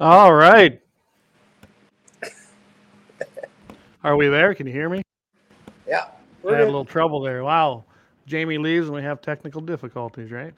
All 0.00 0.32
right. 0.32 0.80
Are 4.04 4.16
we 4.16 4.28
there? 4.28 4.54
Can 4.54 4.66
you 4.66 4.72
hear 4.72 4.88
me? 4.88 5.02
Yeah. 5.88 6.06
I 6.48 6.52
had 6.52 6.60
a 6.60 6.64
little 6.66 6.84
trouble 6.84 7.20
there. 7.20 7.42
Wow. 7.42 7.84
Jamie 8.24 8.58
leaves 8.58 8.86
and 8.86 8.94
we 8.94 9.02
have 9.02 9.20
technical 9.20 9.60
difficulties, 9.60 10.30
right? 10.30 10.56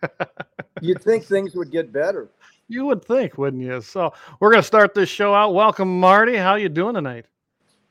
You'd 0.80 1.02
think 1.02 1.24
things 1.24 1.54
would 1.54 1.70
get 1.70 1.92
better. 1.92 2.30
You 2.68 2.86
would 2.86 3.04
think, 3.04 3.36
wouldn't 3.36 3.62
you? 3.62 3.82
So 3.82 4.14
we're 4.38 4.50
gonna 4.50 4.62
start 4.62 4.94
this 4.94 5.10
show 5.10 5.34
out. 5.34 5.52
Welcome, 5.52 6.00
Marty. 6.00 6.36
How 6.36 6.54
you 6.54 6.68
doing 6.70 6.94
tonight? 6.94 7.26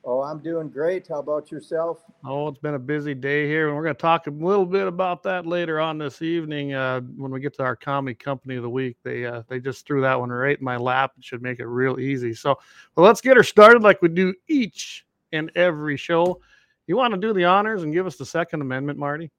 Oh, 0.05 0.21
I'm 0.21 0.39
doing 0.39 0.69
great. 0.69 1.07
How 1.09 1.19
about 1.19 1.51
yourself? 1.51 1.99
Oh, 2.23 2.47
it's 2.47 2.59
been 2.59 2.75
a 2.75 2.79
busy 2.79 3.13
day 3.13 3.47
here, 3.47 3.67
and 3.67 3.75
we're 3.75 3.83
going 3.83 3.95
to 3.95 4.01
talk 4.01 4.27
a 4.27 4.31
little 4.31 4.65
bit 4.65 4.87
about 4.87 5.23
that 5.23 5.45
later 5.45 5.81
on 5.81 5.97
this 5.97 6.21
evening 6.21 6.73
uh, 6.73 7.01
when 7.17 7.31
we 7.31 7.41
get 7.41 7.53
to 7.55 7.63
our 7.63 7.75
commie 7.75 8.13
company 8.13 8.55
of 8.55 8.63
the 8.63 8.69
week. 8.69 8.95
They 9.03 9.25
uh, 9.25 9.43
they 9.49 9.59
just 9.59 9.85
threw 9.85 10.01
that 10.01 10.17
one 10.17 10.29
right 10.29 10.57
in 10.57 10.63
my 10.63 10.77
lap. 10.77 11.11
It 11.17 11.25
should 11.25 11.41
make 11.41 11.59
it 11.59 11.67
real 11.67 11.99
easy. 11.99 12.33
So, 12.33 12.57
well, 12.95 13.05
let's 13.05 13.19
get 13.19 13.35
her 13.35 13.43
started 13.43 13.83
like 13.83 14.01
we 14.01 14.07
do 14.07 14.33
each 14.47 15.05
and 15.33 15.51
every 15.55 15.97
show. 15.97 16.39
You 16.87 16.95
want 16.95 17.13
to 17.13 17.19
do 17.19 17.33
the 17.33 17.45
honors 17.45 17.83
and 17.83 17.93
give 17.93 18.07
us 18.07 18.15
the 18.15 18.25
Second 18.25 18.61
Amendment, 18.61 18.97
Marty? 18.97 19.29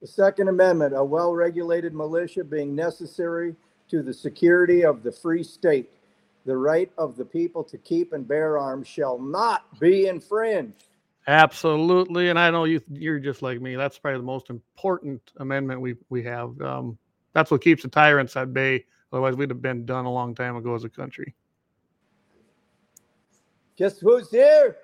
The 0.00 0.06
Second 0.06 0.48
Amendment, 0.48 0.94
a 0.96 1.02
well 1.02 1.34
regulated 1.34 1.92
militia 1.92 2.44
being 2.44 2.74
necessary 2.74 3.56
to 3.88 4.02
the 4.02 4.14
security 4.14 4.84
of 4.84 5.02
the 5.02 5.10
free 5.10 5.42
state. 5.42 5.90
The 6.48 6.56
right 6.56 6.90
of 6.96 7.18
the 7.18 7.26
people 7.26 7.62
to 7.64 7.76
keep 7.76 8.14
and 8.14 8.26
bear 8.26 8.56
arms 8.56 8.88
shall 8.88 9.18
not 9.18 9.78
be 9.78 10.06
infringed. 10.06 10.88
Absolutely, 11.26 12.30
and 12.30 12.38
I 12.38 12.50
know 12.50 12.64
you 12.64 12.80
you're 12.88 13.18
just 13.18 13.42
like 13.42 13.60
me. 13.60 13.76
That's 13.76 13.98
probably 13.98 14.20
the 14.20 14.24
most 14.24 14.48
important 14.48 15.20
amendment 15.36 15.82
we 15.82 15.96
we 16.08 16.22
have. 16.22 16.58
Um, 16.62 16.96
that's 17.34 17.50
what 17.50 17.60
keeps 17.60 17.82
the 17.82 17.90
tyrants 17.90 18.34
at 18.34 18.54
bay. 18.54 18.86
Otherwise, 19.12 19.34
we'd 19.34 19.50
have 19.50 19.60
been 19.60 19.84
done 19.84 20.06
a 20.06 20.10
long 20.10 20.34
time 20.34 20.56
ago 20.56 20.74
as 20.74 20.84
a 20.84 20.88
country. 20.88 21.34
Guess 23.76 23.98
who's 23.98 24.30
here? 24.30 24.78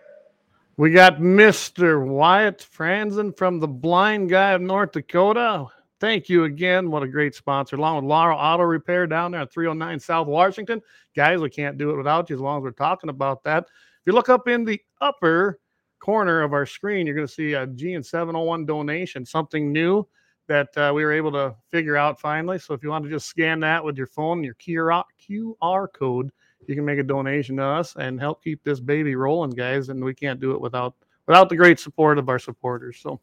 We 0.76 0.90
got 0.90 1.16
Mr. 1.16 2.06
Wyatt 2.06 2.58
Fransen 2.58 3.34
from 3.34 3.58
the 3.58 3.68
Blind 3.68 4.28
Guy 4.28 4.50
of 4.50 4.60
North 4.60 4.92
Dakota. 4.92 5.68
Thank 6.00 6.28
you 6.28 6.44
again. 6.44 6.90
What 6.90 7.02
a 7.02 7.08
great 7.08 7.34
sponsor. 7.34 7.76
Along 7.76 7.96
with 7.96 8.04
Lauer 8.04 8.34
Auto 8.34 8.64
Repair 8.64 9.06
down 9.06 9.32
there 9.32 9.42
at 9.42 9.52
309 9.52 10.00
South 10.00 10.26
Washington. 10.26 10.82
Guys, 11.14 11.40
we 11.40 11.50
can't 11.50 11.78
do 11.78 11.90
it 11.90 11.96
without 11.96 12.28
you 12.28 12.36
as 12.36 12.40
long 12.40 12.58
as 12.58 12.62
we're 12.62 12.72
talking 12.72 13.10
about 13.10 13.42
that. 13.44 13.64
If 13.64 14.06
you 14.06 14.12
look 14.12 14.28
up 14.28 14.48
in 14.48 14.64
the 14.64 14.80
upper 15.00 15.60
corner 16.00 16.42
of 16.42 16.52
our 16.52 16.66
screen, 16.66 17.06
you're 17.06 17.16
going 17.16 17.26
to 17.26 17.32
see 17.32 17.54
a 17.54 17.66
GN 17.66 18.04
701 18.04 18.66
donation, 18.66 19.24
something 19.24 19.72
new 19.72 20.06
that 20.46 20.76
uh, 20.76 20.92
we 20.94 21.04
were 21.04 21.12
able 21.12 21.32
to 21.32 21.54
figure 21.70 21.96
out 21.96 22.20
finally. 22.20 22.58
So 22.58 22.74
if 22.74 22.82
you 22.82 22.90
want 22.90 23.04
to 23.04 23.10
just 23.10 23.26
scan 23.26 23.60
that 23.60 23.82
with 23.82 23.96
your 23.96 24.06
phone, 24.06 24.44
your 24.44 24.54
QR 24.54 25.86
code, 25.94 26.30
you 26.66 26.74
can 26.74 26.84
make 26.84 26.98
a 26.98 27.02
donation 27.02 27.56
to 27.56 27.64
us 27.64 27.94
and 27.96 28.20
help 28.20 28.42
keep 28.42 28.62
this 28.62 28.80
baby 28.80 29.16
rolling, 29.16 29.50
guys. 29.50 29.88
And 29.88 30.04
we 30.04 30.14
can't 30.14 30.40
do 30.40 30.52
it 30.52 30.60
without 30.60 30.94
without 31.26 31.48
the 31.48 31.56
great 31.56 31.80
support 31.80 32.18
of 32.18 32.28
our 32.28 32.38
supporters. 32.38 32.98
So, 33.00 33.20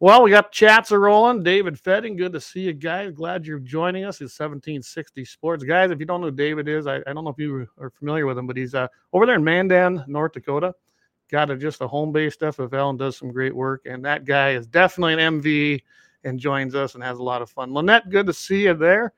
well, 0.00 0.22
we 0.22 0.30
got 0.30 0.52
chats 0.52 0.92
are 0.92 1.00
rolling. 1.00 1.42
David 1.42 1.78
Fetting, 1.78 2.16
good 2.16 2.32
to 2.32 2.40
see 2.40 2.62
you 2.62 2.72
guys. 2.72 3.12
Glad 3.12 3.46
you're 3.46 3.58
joining 3.58 4.04
us. 4.04 4.16
It's 4.16 4.38
1760 4.38 5.24
Sports, 5.24 5.64
guys. 5.64 5.90
If 5.90 6.00
you 6.00 6.06
don't 6.06 6.20
know 6.20 6.26
who 6.26 6.36
David 6.36 6.68
is, 6.68 6.86
I, 6.86 6.96
I 7.06 7.12
don't 7.12 7.24
know 7.24 7.30
if 7.30 7.38
you 7.38 7.66
are 7.78 7.90
familiar 7.90 8.26
with 8.26 8.36
him, 8.36 8.46
but 8.46 8.56
he's 8.56 8.74
uh, 8.74 8.88
over 9.12 9.24
there 9.24 9.36
in 9.36 9.44
Mandan, 9.44 10.04
North 10.06 10.32
Dakota. 10.32 10.74
Got 11.30 11.50
a, 11.50 11.56
just 11.56 11.80
a 11.80 11.88
home 11.88 12.12
based 12.12 12.40
FFL 12.40 12.90
and 12.90 12.98
does 12.98 13.16
some 13.16 13.32
great 13.32 13.54
work. 13.54 13.86
And 13.86 14.04
that 14.04 14.24
guy 14.24 14.50
is 14.50 14.66
definitely 14.66 15.14
an 15.14 15.40
MV 15.40 15.82
and 16.24 16.38
joins 16.38 16.74
us 16.74 16.94
and 16.94 17.02
has 17.02 17.18
a 17.18 17.22
lot 17.22 17.40
of 17.40 17.50
fun. 17.50 17.72
Lynette, 17.72 18.10
good 18.10 18.26
to 18.26 18.32
see 18.32 18.64
you 18.64 18.74
there. 18.74 19.12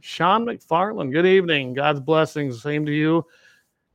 Sean 0.00 0.46
McFarland, 0.46 1.12
good 1.12 1.26
evening. 1.26 1.74
God's 1.74 2.00
blessings. 2.00 2.62
Same 2.62 2.86
to 2.86 2.92
you. 2.92 3.26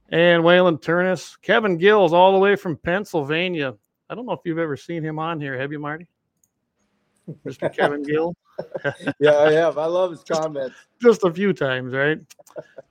And 0.09 0.43
Waylon 0.43 0.81
Turnus, 0.81 1.37
Kevin 1.41 1.77
Gills, 1.77 2.13
all 2.13 2.33
the 2.33 2.39
way 2.39 2.55
from 2.55 2.77
Pennsylvania. 2.77 3.75
I 4.09 4.15
don't 4.15 4.25
know 4.25 4.33
if 4.33 4.41
you've 4.45 4.59
ever 4.59 4.77
seen 4.77 5.03
him 5.03 5.17
on 5.17 5.41
here. 5.41 5.57
Have 5.57 5.71
you, 5.71 5.79
Marty? 5.79 6.07
Mr. 7.45 7.73
Kevin 7.73 8.03
Gill? 8.03 8.35
yeah, 9.19 9.37
I 9.37 9.51
have. 9.51 9.77
I 9.77 9.85
love 9.85 10.11
his 10.11 10.23
comments. 10.23 10.75
Just 11.01 11.23
a 11.23 11.31
few 11.31 11.53
times, 11.53 11.93
right? 11.93 12.19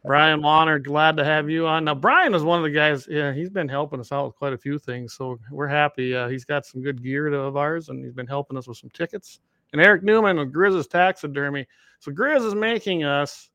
Brian 0.05 0.43
Warner, 0.43 0.79
glad 0.79 1.17
to 1.17 1.25
have 1.25 1.49
you 1.49 1.67
on. 1.67 1.85
Now, 1.85 1.95
Brian 1.95 2.35
is 2.35 2.43
one 2.43 2.59
of 2.59 2.65
the 2.65 2.71
guys, 2.71 3.07
yeah, 3.09 3.33
he's 3.33 3.49
been 3.49 3.69
helping 3.69 4.01
us 4.01 4.13
out 4.13 4.27
with 4.27 4.37
quite 4.37 4.53
a 4.53 4.59
few 4.59 4.79
things. 4.79 5.15
So 5.15 5.39
we're 5.51 5.69
happy. 5.69 6.15
Uh, 6.15 6.29
he's 6.29 6.45
got 6.45 6.67
some 6.67 6.83
good 6.83 7.03
gear 7.03 7.33
of 7.33 7.57
ours, 7.57 7.89
and 7.89 8.05
he's 8.05 8.13
been 8.13 8.27
helping 8.27 8.59
us 8.59 8.69
with 8.69 8.77
some 8.77 8.91
tickets. 8.91 9.41
And 9.73 9.81
Eric 9.81 10.03
Newman 10.03 10.39
of 10.39 10.49
Grizz's 10.53 10.87
Taxidermy. 10.87 11.67
So 12.01 12.13
Grizz 12.13 12.47
is 12.47 12.55
making 12.55 13.05
us 13.05 13.51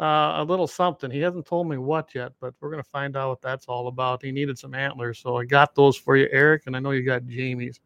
uh, 0.00 0.34
a 0.36 0.44
little 0.44 0.66
something. 0.66 1.10
He 1.10 1.20
hasn't 1.20 1.46
told 1.46 1.68
me 1.68 1.76
what 1.76 2.14
yet, 2.14 2.32
but 2.40 2.54
we're 2.60 2.70
going 2.70 2.82
to 2.82 2.88
find 2.88 3.16
out 3.16 3.28
what 3.28 3.42
that's 3.42 3.66
all 3.66 3.88
about. 3.88 4.22
He 4.22 4.32
needed 4.32 4.58
some 4.58 4.74
antlers, 4.74 5.18
so 5.18 5.36
I 5.36 5.44
got 5.44 5.74
those 5.74 5.96
for 5.96 6.16
you, 6.16 6.28
Eric, 6.30 6.62
and 6.66 6.76
I 6.76 6.80
know 6.80 6.92
you 6.92 7.02
got 7.02 7.26
Jamie's. 7.26 7.80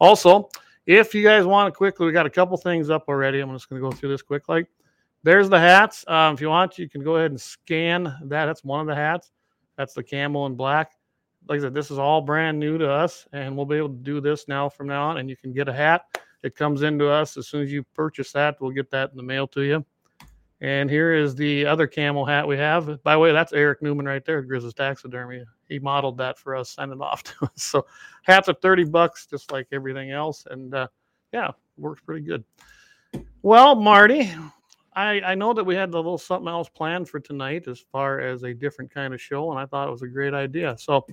Also, 0.00 0.48
if 0.86 1.14
you 1.14 1.22
guys 1.22 1.46
want 1.46 1.72
to 1.72 1.76
quickly, 1.76 2.06
we 2.06 2.12
got 2.12 2.26
a 2.26 2.30
couple 2.30 2.56
things 2.56 2.90
up 2.90 3.04
already. 3.08 3.40
I'm 3.40 3.52
just 3.52 3.68
going 3.68 3.80
to 3.80 3.88
go 3.88 3.94
through 3.94 4.10
this 4.10 4.22
quick. 4.22 4.48
Like, 4.48 4.68
there's 5.22 5.48
the 5.48 5.58
hats. 5.58 6.04
Um, 6.06 6.34
if 6.34 6.40
you 6.40 6.48
want, 6.48 6.78
you 6.78 6.88
can 6.88 7.02
go 7.02 7.16
ahead 7.16 7.30
and 7.30 7.40
scan 7.40 8.14
that. 8.24 8.46
That's 8.46 8.62
one 8.62 8.80
of 8.80 8.86
the 8.86 8.94
hats. 8.94 9.32
That's 9.76 9.94
the 9.94 10.02
camel 10.02 10.46
in 10.46 10.54
black. 10.54 10.92
Like 11.48 11.58
I 11.58 11.62
said, 11.62 11.74
this 11.74 11.90
is 11.90 11.98
all 11.98 12.20
brand 12.20 12.58
new 12.58 12.78
to 12.78 12.90
us, 12.90 13.26
and 13.32 13.56
we'll 13.56 13.66
be 13.66 13.76
able 13.76 13.88
to 13.90 13.94
do 13.94 14.20
this 14.20 14.48
now 14.48 14.68
from 14.68 14.86
now 14.88 15.08
on. 15.08 15.18
And 15.18 15.28
you 15.28 15.36
can 15.36 15.52
get 15.52 15.68
a 15.68 15.72
hat. 15.72 16.18
It 16.42 16.54
comes 16.54 16.82
into 16.82 17.08
us 17.08 17.36
as 17.36 17.48
soon 17.48 17.62
as 17.62 17.72
you 17.72 17.82
purchase 17.94 18.32
that. 18.32 18.60
We'll 18.60 18.70
get 18.70 18.90
that 18.90 19.10
in 19.10 19.16
the 19.16 19.22
mail 19.22 19.46
to 19.48 19.62
you. 19.62 19.84
And 20.60 20.88
here 20.88 21.12
is 21.14 21.34
the 21.34 21.66
other 21.66 21.86
camel 21.86 22.24
hat 22.24 22.46
we 22.46 22.56
have. 22.56 23.02
By 23.02 23.14
the 23.14 23.18
way, 23.18 23.32
that's 23.32 23.52
Eric 23.52 23.82
Newman 23.82 24.06
right 24.06 24.24
there, 24.24 24.42
Grizz's 24.42 24.74
Taxidermy. 24.74 25.44
He 25.68 25.78
modeled 25.78 26.18
that 26.18 26.38
for 26.38 26.54
us, 26.56 26.70
sent 26.70 26.92
it 26.92 27.00
off 27.00 27.22
to 27.24 27.44
us. 27.44 27.50
So 27.56 27.86
hats 28.22 28.48
are 28.48 28.54
30 28.54 28.84
bucks, 28.84 29.26
just 29.26 29.52
like 29.52 29.66
everything 29.72 30.10
else. 30.10 30.46
And 30.50 30.74
uh, 30.74 30.88
yeah, 31.32 31.50
works 31.76 32.02
pretty 32.04 32.22
good. 32.22 32.44
Well, 33.42 33.74
Marty, 33.74 34.32
I, 34.94 35.20
I 35.20 35.34
know 35.34 35.52
that 35.52 35.64
we 35.64 35.74
had 35.74 35.90
a 35.90 35.96
little 35.96 36.18
something 36.18 36.48
else 36.48 36.68
planned 36.68 37.08
for 37.08 37.20
tonight 37.20 37.66
as 37.68 37.80
far 37.80 38.20
as 38.20 38.42
a 38.42 38.54
different 38.54 38.90
kind 38.90 39.12
of 39.12 39.20
show, 39.20 39.50
and 39.50 39.58
I 39.58 39.66
thought 39.66 39.88
it 39.88 39.90
was 39.90 40.02
a 40.02 40.08
great 40.08 40.34
idea. 40.34 40.76
So 40.78 41.06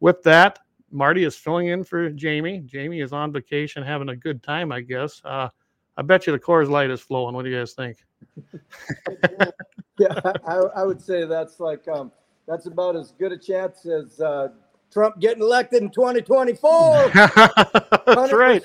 with 0.00 0.22
that, 0.24 0.58
Marty 0.90 1.24
is 1.24 1.36
filling 1.36 1.68
in 1.68 1.84
for 1.84 2.10
Jamie. 2.10 2.60
Jamie 2.60 3.00
is 3.00 3.12
on 3.12 3.32
vacation, 3.32 3.82
having 3.82 4.08
a 4.08 4.16
good 4.16 4.42
time, 4.42 4.72
I 4.72 4.80
guess. 4.80 5.20
Uh, 5.24 5.48
I 5.96 6.02
bet 6.02 6.26
you 6.26 6.32
the 6.32 6.38
Coors 6.38 6.68
Light 6.68 6.90
is 6.90 7.00
flowing. 7.00 7.34
What 7.34 7.44
do 7.44 7.50
you 7.50 7.58
guys 7.58 7.72
think? 7.72 7.98
yeah, 9.98 10.20
I, 10.46 10.54
I, 10.76 10.84
would 10.84 11.02
say 11.02 11.24
that's 11.24 11.60
like 11.60 11.86
um, 11.88 12.12
that's 12.48 12.66
about 12.66 12.96
as 12.96 13.12
good 13.12 13.30
a 13.30 13.38
chance 13.38 13.84
as 13.86 14.20
uh, 14.20 14.48
Trump 14.90 15.20
getting 15.20 15.42
elected 15.42 15.82
in 15.82 15.90
2024. 15.90 17.10
that's 17.14 18.32
right. 18.32 18.62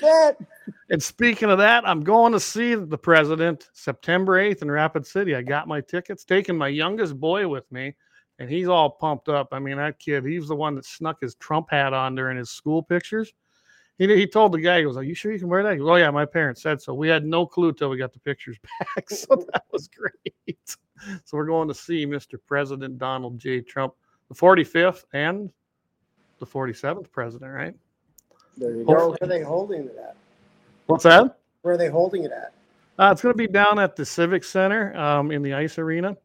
And 0.89 1.03
speaking 1.03 1.49
of 1.49 1.57
that, 1.57 1.87
I'm 1.87 2.01
going 2.01 2.31
to 2.31 2.39
see 2.39 2.75
the 2.75 2.97
president 2.97 3.69
September 3.73 4.41
8th 4.41 4.61
in 4.61 4.71
Rapid 4.71 5.05
City. 5.05 5.35
I 5.35 5.41
got 5.41 5.67
my 5.67 5.81
tickets, 5.81 6.23
taking 6.23 6.57
my 6.57 6.69
youngest 6.69 7.19
boy 7.19 7.47
with 7.47 7.69
me, 7.71 7.93
and 8.39 8.49
he's 8.49 8.69
all 8.69 8.89
pumped 8.89 9.27
up. 9.27 9.49
I 9.51 9.59
mean, 9.59 9.77
that 9.77 9.99
kid, 9.99 10.25
he's 10.25 10.47
the 10.47 10.55
one 10.55 10.75
that 10.75 10.85
snuck 10.85 11.17
his 11.21 11.35
Trump 11.35 11.67
hat 11.69 11.93
on 11.93 12.15
during 12.15 12.37
his 12.37 12.51
school 12.51 12.81
pictures. 12.81 13.33
He, 13.97 14.07
he 14.07 14.27
told 14.27 14.51
the 14.51 14.59
guy, 14.59 14.79
he 14.79 14.85
was 14.85 14.95
like, 14.95 15.07
You 15.07 15.13
sure 15.13 15.31
you 15.31 15.39
can 15.39 15.49
wear 15.49 15.63
that? 15.63 15.77
Goes, 15.77 15.87
oh, 15.87 15.95
yeah, 15.95 16.09
my 16.09 16.25
parents 16.25 16.61
said 16.61 16.81
so. 16.81 16.93
We 16.93 17.07
had 17.07 17.25
no 17.25 17.45
clue 17.45 17.73
till 17.73 17.89
we 17.89 17.97
got 17.97 18.13
the 18.13 18.19
pictures 18.19 18.57
back. 18.79 19.09
So 19.09 19.45
that 19.53 19.65
was 19.71 19.87
great. 19.87 20.77
So 21.25 21.37
we're 21.37 21.45
going 21.45 21.67
to 21.67 21.73
see 21.73 22.05
Mr. 22.05 22.37
President 22.45 22.97
Donald 22.97 23.37
J. 23.37 23.61
Trump, 23.61 23.93
the 24.29 24.35
45th 24.35 25.03
and 25.13 25.51
the 26.39 26.45
47th 26.45 27.11
president, 27.11 27.51
right? 27.51 27.75
There 28.57 28.71
you 28.71 28.85
go. 28.85 29.09
Where 29.09 29.17
are 29.21 29.27
they 29.27 29.41
holding 29.41 29.81
it 29.85 29.97
at? 29.97 30.15
What's 30.87 31.03
that? 31.03 31.39
Where 31.61 31.73
are 31.73 31.77
they 31.77 31.89
holding 31.89 32.23
it 32.23 32.31
at? 32.31 32.53
Uh, 32.99 33.11
it's 33.11 33.21
going 33.21 33.33
to 33.33 33.37
be 33.37 33.47
down 33.47 33.79
at 33.79 33.95
the 33.95 34.05
Civic 34.05 34.43
Center 34.43 34.95
um, 34.95 35.31
in 35.31 35.41
the 35.41 35.53
ice 35.53 35.77
arena. 35.77 36.15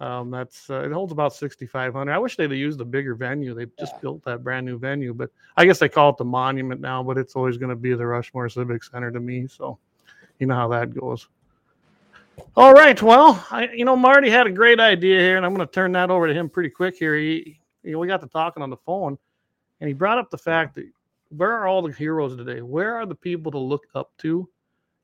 Um, 0.00 0.30
that's 0.30 0.68
uh, 0.68 0.82
it 0.84 0.92
holds 0.92 1.12
about 1.12 1.34
6,500. 1.34 2.12
I 2.12 2.18
wish 2.18 2.36
they'd 2.36 2.50
have 2.50 2.52
used 2.52 2.80
a 2.80 2.84
bigger 2.84 3.14
venue. 3.14 3.54
They 3.54 3.66
just 3.78 3.94
yeah. 3.94 4.00
built 4.00 4.24
that 4.24 4.42
brand 4.42 4.66
new 4.66 4.78
venue, 4.78 5.14
but 5.14 5.30
I 5.56 5.64
guess 5.64 5.78
they 5.78 5.88
call 5.88 6.10
it 6.10 6.16
the 6.16 6.24
Monument 6.24 6.80
now. 6.80 7.02
But 7.02 7.16
it's 7.16 7.36
always 7.36 7.56
going 7.56 7.70
to 7.70 7.76
be 7.76 7.94
the 7.94 8.06
Rushmore 8.06 8.48
Civic 8.48 8.82
Center 8.82 9.10
to 9.10 9.20
me. 9.20 9.46
So, 9.46 9.78
you 10.38 10.46
know 10.46 10.56
how 10.56 10.68
that 10.68 10.92
goes. 10.92 11.28
All 12.56 12.72
right. 12.72 13.00
Well, 13.00 13.44
I, 13.50 13.68
you 13.68 13.84
know, 13.84 13.96
Marty 13.96 14.28
had 14.28 14.46
a 14.46 14.50
great 14.50 14.80
idea 14.80 15.20
here, 15.20 15.36
and 15.36 15.46
I'm 15.46 15.54
going 15.54 15.66
to 15.66 15.72
turn 15.72 15.92
that 15.92 16.10
over 16.10 16.26
to 16.26 16.34
him 16.34 16.48
pretty 16.48 16.70
quick 16.70 16.96
here. 16.96 17.16
He, 17.16 17.60
you 17.84 17.92
know, 17.92 17.98
we 17.98 18.08
got 18.08 18.20
to 18.22 18.26
talking 18.26 18.62
on 18.62 18.70
the 18.70 18.76
phone, 18.76 19.16
and 19.80 19.88
he 19.88 19.94
brought 19.94 20.18
up 20.18 20.30
the 20.30 20.38
fact 20.38 20.74
that 20.74 20.86
where 21.36 21.52
are 21.52 21.66
all 21.66 21.82
the 21.82 21.92
heroes 21.92 22.36
today? 22.36 22.60
Where 22.60 22.96
are 22.96 23.06
the 23.06 23.14
people 23.14 23.50
to 23.52 23.58
look 23.58 23.86
up 23.94 24.12
to? 24.18 24.48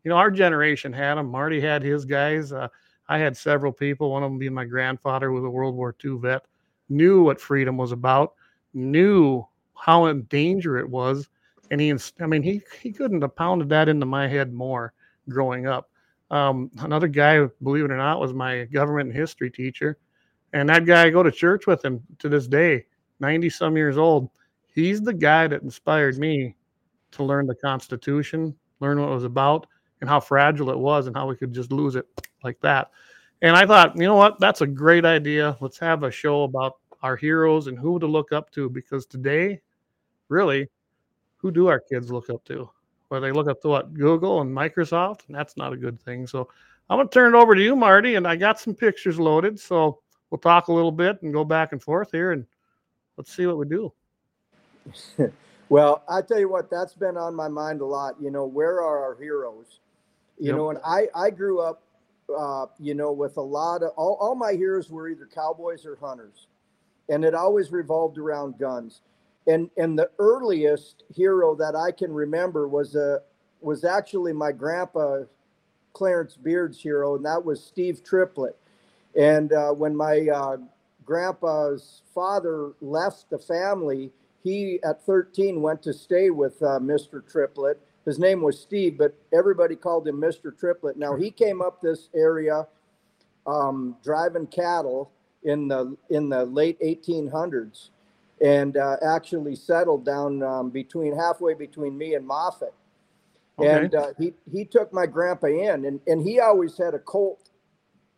You 0.04 0.08
know, 0.08 0.16
our 0.16 0.30
generation 0.30 0.92
had 0.92 1.16
them. 1.16 1.30
Marty 1.30 1.60
had 1.60 1.82
his 1.82 2.04
guys. 2.04 2.52
Uh, 2.52 2.68
I 3.10 3.18
had 3.18 3.36
several 3.36 3.72
people, 3.72 4.12
one 4.12 4.22
of 4.22 4.30
them 4.30 4.38
being 4.38 4.54
my 4.54 4.64
grandfather, 4.64 5.28
who 5.28 5.34
was 5.34 5.44
a 5.44 5.50
World 5.50 5.74
War 5.74 5.94
II 6.02 6.18
vet, 6.18 6.44
knew 6.88 7.24
what 7.24 7.40
freedom 7.40 7.76
was 7.76 7.90
about, 7.90 8.34
knew 8.72 9.44
how 9.76 10.06
in 10.06 10.22
danger 10.22 10.78
it 10.78 10.88
was. 10.88 11.28
And 11.72 11.80
he, 11.80 11.92
I 12.20 12.26
mean, 12.26 12.44
he, 12.44 12.62
he 12.80 12.92
couldn't 12.92 13.22
have 13.22 13.34
pounded 13.34 13.68
that 13.70 13.88
into 13.88 14.06
my 14.06 14.28
head 14.28 14.52
more 14.52 14.92
growing 15.28 15.66
up. 15.66 15.90
Um, 16.30 16.70
another 16.78 17.08
guy, 17.08 17.44
believe 17.64 17.84
it 17.84 17.90
or 17.90 17.96
not, 17.96 18.20
was 18.20 18.32
my 18.32 18.66
government 18.66 19.08
and 19.08 19.18
history 19.18 19.50
teacher. 19.50 19.98
And 20.52 20.68
that 20.68 20.86
guy, 20.86 21.06
I 21.06 21.10
go 21.10 21.24
to 21.24 21.32
church 21.32 21.66
with 21.66 21.84
him 21.84 22.00
to 22.20 22.28
this 22.28 22.46
day, 22.46 22.86
90 23.18 23.50
some 23.50 23.76
years 23.76 23.98
old. 23.98 24.30
He's 24.72 25.00
the 25.00 25.14
guy 25.14 25.48
that 25.48 25.62
inspired 25.62 26.16
me 26.16 26.54
to 27.10 27.24
learn 27.24 27.48
the 27.48 27.56
Constitution, 27.56 28.54
learn 28.78 29.00
what 29.00 29.10
it 29.10 29.14
was 29.14 29.24
about, 29.24 29.66
and 30.00 30.08
how 30.08 30.20
fragile 30.20 30.70
it 30.70 30.78
was, 30.78 31.06
and 31.06 31.16
how 31.16 31.28
we 31.28 31.36
could 31.36 31.52
just 31.52 31.72
lose 31.72 31.96
it 31.96 32.06
like 32.42 32.60
that. 32.60 32.90
And 33.42 33.56
I 33.56 33.66
thought, 33.66 33.96
you 33.96 34.02
know 34.02 34.16
what? 34.16 34.38
That's 34.38 34.60
a 34.60 34.66
great 34.66 35.04
idea. 35.04 35.56
Let's 35.60 35.78
have 35.78 36.02
a 36.02 36.10
show 36.10 36.42
about 36.42 36.76
our 37.02 37.16
heroes 37.16 37.66
and 37.66 37.78
who 37.78 37.98
to 37.98 38.06
look 38.06 38.32
up 38.32 38.50
to 38.52 38.68
because 38.68 39.06
today, 39.06 39.60
really, 40.28 40.68
who 41.38 41.50
do 41.50 41.68
our 41.68 41.80
kids 41.80 42.10
look 42.10 42.28
up 42.28 42.44
to? 42.44 42.68
Well, 43.08 43.20
they 43.20 43.32
look 43.32 43.48
up 43.48 43.60
to 43.62 43.68
what 43.68 43.94
Google 43.94 44.40
and 44.42 44.54
Microsoft, 44.54 45.26
and 45.26 45.36
that's 45.36 45.56
not 45.56 45.72
a 45.72 45.76
good 45.76 46.00
thing. 46.00 46.26
So 46.26 46.48
I'm 46.88 46.98
gonna 46.98 47.08
turn 47.08 47.34
it 47.34 47.38
over 47.38 47.54
to 47.54 47.62
you, 47.62 47.74
Marty, 47.74 48.16
and 48.16 48.26
I 48.26 48.36
got 48.36 48.60
some 48.60 48.74
pictures 48.74 49.18
loaded. 49.18 49.58
So 49.58 50.00
we'll 50.30 50.38
talk 50.38 50.68
a 50.68 50.72
little 50.72 50.92
bit 50.92 51.20
and 51.22 51.32
go 51.32 51.44
back 51.44 51.72
and 51.72 51.82
forth 51.82 52.12
here, 52.12 52.32
and 52.32 52.46
let's 53.16 53.34
see 53.34 53.46
what 53.46 53.58
we 53.58 53.66
do. 53.66 53.92
well, 55.68 56.04
I 56.08 56.22
tell 56.22 56.38
you 56.38 56.48
what, 56.48 56.70
that's 56.70 56.94
been 56.94 57.16
on 57.16 57.34
my 57.34 57.48
mind 57.48 57.80
a 57.80 57.86
lot. 57.86 58.14
You 58.20 58.30
know, 58.30 58.44
where 58.44 58.80
are 58.82 59.02
our 59.02 59.14
heroes? 59.16 59.80
You 60.40 60.48
yep. 60.48 60.56
know, 60.56 60.70
and 60.70 60.78
I 60.84 61.08
I 61.14 61.30
grew 61.30 61.60
up, 61.60 61.82
uh, 62.36 62.66
you 62.78 62.94
know, 62.94 63.12
with 63.12 63.36
a 63.36 63.42
lot 63.42 63.82
of 63.82 63.90
all, 63.96 64.16
all 64.20 64.34
my 64.34 64.52
heroes 64.52 64.90
were 64.90 65.08
either 65.08 65.28
cowboys 65.32 65.84
or 65.84 65.96
hunters, 65.96 66.48
and 67.10 67.24
it 67.24 67.34
always 67.34 67.70
revolved 67.70 68.16
around 68.16 68.58
guns. 68.58 69.02
And 69.46 69.70
and 69.76 69.98
the 69.98 70.10
earliest 70.18 71.04
hero 71.14 71.54
that 71.56 71.76
I 71.76 71.92
can 71.92 72.12
remember 72.12 72.66
was 72.68 72.94
a 72.96 73.16
uh, 73.16 73.18
was 73.60 73.84
actually 73.84 74.32
my 74.32 74.50
grandpa 74.50 75.24
Clarence 75.92 76.36
Beard's 76.36 76.80
hero, 76.80 77.16
and 77.16 77.24
that 77.26 77.44
was 77.44 77.62
Steve 77.62 78.02
Triplett. 78.02 78.56
And 79.14 79.52
uh, 79.52 79.72
when 79.72 79.94
my 79.94 80.26
uh, 80.32 80.56
grandpa's 81.04 82.02
father 82.14 82.72
left 82.80 83.28
the 83.28 83.38
family, 83.38 84.10
he 84.42 84.80
at 84.84 85.04
13 85.04 85.60
went 85.60 85.82
to 85.82 85.92
stay 85.92 86.30
with 86.30 86.62
uh, 86.62 86.78
Mr. 86.78 87.22
Triplett. 87.28 87.80
His 88.10 88.18
name 88.18 88.42
was 88.42 88.58
Steve, 88.58 88.98
but 88.98 89.14
everybody 89.32 89.76
called 89.76 90.08
him 90.08 90.20
Mr. 90.20 90.50
Triplett. 90.58 90.96
Now 90.96 91.14
he 91.14 91.30
came 91.30 91.62
up 91.62 91.80
this 91.80 92.08
area 92.12 92.66
um, 93.46 93.98
driving 94.02 94.48
cattle 94.48 95.12
in 95.44 95.68
the 95.68 95.96
in 96.08 96.28
the 96.28 96.44
late 96.44 96.76
1800s, 96.80 97.90
and 98.44 98.76
uh, 98.76 98.96
actually 99.00 99.54
settled 99.54 100.04
down 100.04 100.42
um, 100.42 100.70
between 100.70 101.16
halfway 101.16 101.54
between 101.54 101.96
me 101.96 102.14
and 102.14 102.28
Moffit. 102.28 102.72
Okay. 103.60 103.84
And 103.84 103.94
uh, 103.94 104.08
he 104.18 104.34
he 104.50 104.64
took 104.64 104.92
my 104.92 105.06
grandpa 105.06 105.46
in, 105.46 105.84
and 105.84 106.00
and 106.08 106.20
he 106.20 106.40
always 106.40 106.76
had 106.76 106.94
a 106.94 106.98
Colt 106.98 107.50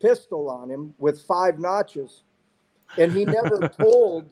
pistol 0.00 0.49
on 0.49 0.71
him 0.71 0.94
with 0.97 1.21
five 1.21 1.59
notches, 1.59 2.23
and 2.97 3.12
he 3.12 3.27
never 3.27 3.69
told 3.79 4.31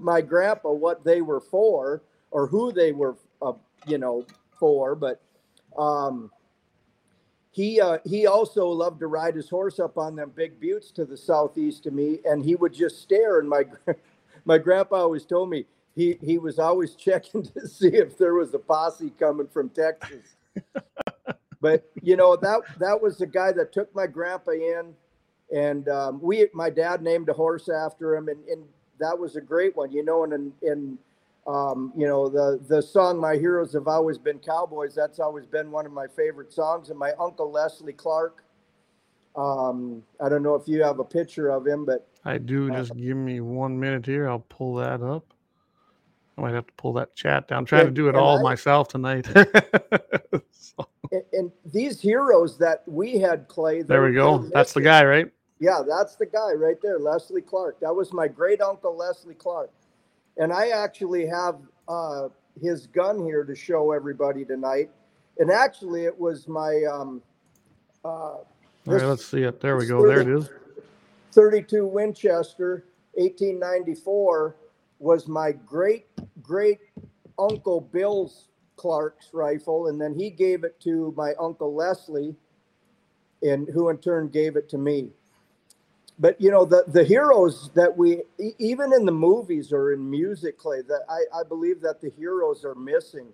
my 0.00 0.20
grandpa 0.20 0.70
what 0.70 1.02
they 1.02 1.22
were 1.22 1.40
for 1.40 2.02
or 2.30 2.46
who 2.46 2.72
they 2.72 2.92
were, 2.92 3.16
uh, 3.40 3.54
you 3.86 3.96
know, 3.96 4.26
for. 4.62 4.94
But 4.94 5.20
um, 5.76 6.30
he 7.50 7.80
uh, 7.80 7.98
he 8.04 8.28
also 8.28 8.68
loved 8.68 9.00
to 9.00 9.08
ride 9.08 9.34
his 9.34 9.50
horse 9.50 9.80
up 9.80 9.98
on 9.98 10.14
them 10.14 10.30
big 10.36 10.60
buttes 10.60 10.92
to 10.92 11.04
the 11.04 11.16
southeast 11.16 11.86
of 11.86 11.94
me, 11.94 12.20
and 12.24 12.44
he 12.44 12.54
would 12.54 12.72
just 12.72 13.02
stare. 13.02 13.40
And 13.40 13.48
my 13.48 13.64
my 14.44 14.58
grandpa 14.58 14.96
always 14.96 15.26
told 15.26 15.50
me 15.50 15.66
he 15.96 16.16
he 16.22 16.38
was 16.38 16.60
always 16.60 16.94
checking 17.06 17.42
to 17.42 17.66
see 17.66 17.88
if 17.88 18.16
there 18.16 18.34
was 18.34 18.54
a 18.54 18.58
posse 18.60 19.10
coming 19.18 19.48
from 19.48 19.68
Texas. 19.70 20.36
but 21.60 21.90
you 22.00 22.16
know 22.16 22.36
that 22.36 22.60
that 22.78 23.02
was 23.02 23.18
the 23.18 23.26
guy 23.26 23.50
that 23.50 23.72
took 23.72 23.92
my 23.96 24.06
grandpa 24.06 24.52
in, 24.52 24.94
and 25.52 25.88
um, 25.88 26.20
we 26.22 26.46
my 26.54 26.70
dad 26.70 27.02
named 27.02 27.28
a 27.28 27.32
horse 27.32 27.68
after 27.68 28.14
him, 28.14 28.28
and, 28.28 28.44
and 28.44 28.62
that 29.00 29.18
was 29.18 29.34
a 29.34 29.40
great 29.40 29.74
one. 29.74 29.90
You 29.90 30.04
know, 30.04 30.22
and 30.22 30.52
and 30.62 30.98
um, 31.46 31.92
you 31.96 32.06
know 32.06 32.28
the 32.28 32.60
the 32.68 32.80
song 32.80 33.18
"My 33.18 33.36
Heroes 33.36 33.72
Have 33.72 33.88
Always 33.88 34.18
Been 34.18 34.38
Cowboys." 34.38 34.94
That's 34.94 35.18
always 35.18 35.46
been 35.46 35.70
one 35.70 35.86
of 35.86 35.92
my 35.92 36.06
favorite 36.06 36.52
songs. 36.52 36.90
And 36.90 36.98
my 36.98 37.12
uncle 37.18 37.50
Leslie 37.50 37.92
Clark. 37.92 38.44
Um, 39.34 40.02
I 40.20 40.28
don't 40.28 40.42
know 40.42 40.54
if 40.54 40.68
you 40.68 40.82
have 40.82 40.98
a 40.98 41.04
picture 41.04 41.48
of 41.48 41.66
him, 41.66 41.84
but 41.84 42.06
I 42.24 42.38
do. 42.38 42.72
Uh, 42.72 42.76
Just 42.76 42.96
give 42.96 43.16
me 43.16 43.40
one 43.40 43.78
minute 43.78 44.06
here. 44.06 44.28
I'll 44.28 44.44
pull 44.48 44.76
that 44.76 45.02
up. 45.02 45.32
I 46.36 46.40
might 46.40 46.54
have 46.54 46.66
to 46.66 46.72
pull 46.74 46.92
that 46.94 47.14
chat 47.14 47.48
down. 47.48 47.58
I'm 47.58 47.64
trying 47.64 47.86
and, 47.86 47.94
to 47.94 48.02
do 48.02 48.08
it 48.08 48.14
all 48.14 48.38
I, 48.38 48.42
myself 48.42 48.88
tonight. 48.88 49.26
so. 50.50 50.88
and, 51.10 51.22
and, 51.32 51.52
these 51.66 52.00
heroes 52.00 52.56
that 52.58 52.84
we 52.86 53.18
had 53.18 53.48
played. 53.48 53.86
There 53.86 54.04
we 54.04 54.12
go. 54.12 54.38
That's 54.52 54.72
the 54.72 54.80
guy, 54.80 55.04
right? 55.04 55.30
Yeah, 55.60 55.82
that's 55.86 56.16
the 56.16 56.26
guy 56.26 56.52
right 56.52 56.76
there, 56.82 56.98
Leslie 56.98 57.42
Clark. 57.42 57.80
That 57.80 57.94
was 57.94 58.12
my 58.12 58.28
great 58.28 58.60
uncle 58.60 58.96
Leslie 58.96 59.34
Clark, 59.34 59.70
and 60.36 60.52
I 60.52 60.68
actually 60.68 61.26
have 61.26 61.56
uh, 61.88 62.28
his 62.60 62.86
gun 62.86 63.24
here 63.24 63.44
to 63.44 63.54
show 63.54 63.92
everybody 63.92 64.44
tonight. 64.44 64.90
And 65.38 65.50
actually, 65.50 66.04
it 66.04 66.18
was 66.18 66.48
my. 66.48 66.82
Um, 66.90 67.22
uh, 68.04 68.08
all 68.08 68.46
right, 68.86 69.02
let's 69.04 69.24
see 69.24 69.42
it. 69.42 69.60
There 69.60 69.76
we 69.76 69.86
go. 69.86 70.02
30, 70.02 70.08
there 70.08 70.20
it 70.20 70.38
is. 70.38 70.50
32 71.32 71.86
Winchester, 71.86 72.84
1894 73.14 74.56
was 74.98 75.26
my 75.26 75.52
great 75.52 76.06
great 76.42 76.78
uncle 77.38 77.80
Bill's 77.80 78.48
Clark's 78.76 79.30
rifle, 79.32 79.88
and 79.88 80.00
then 80.00 80.14
he 80.14 80.30
gave 80.30 80.64
it 80.64 80.78
to 80.80 81.14
my 81.16 81.32
uncle 81.40 81.74
Leslie, 81.74 82.34
and 83.42 83.68
who 83.68 83.88
in 83.88 83.98
turn 83.98 84.28
gave 84.28 84.56
it 84.56 84.68
to 84.70 84.78
me. 84.78 85.10
But 86.22 86.40
you 86.40 86.52
know 86.52 86.64
the 86.64 86.84
the 86.86 87.02
heroes 87.02 87.68
that 87.74 87.98
we 87.98 88.22
even 88.60 88.92
in 88.92 89.04
the 89.04 89.12
movies 89.12 89.72
or 89.72 89.92
in 89.92 90.08
music, 90.08 90.56
Clay, 90.56 90.82
that 90.82 91.00
I, 91.10 91.40
I 91.40 91.42
believe 91.42 91.80
that 91.80 92.00
the 92.00 92.10
heroes 92.10 92.64
are 92.64 92.76
missing, 92.76 93.26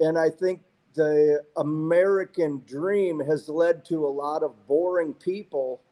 and 0.00 0.18
I 0.18 0.30
think 0.30 0.62
the 0.94 1.44
American 1.58 2.62
dream 2.66 3.20
has 3.20 3.50
led 3.50 3.84
to 3.86 4.06
a 4.06 4.08
lot 4.08 4.42
of 4.42 4.54
boring 4.66 5.12
people 5.12 5.82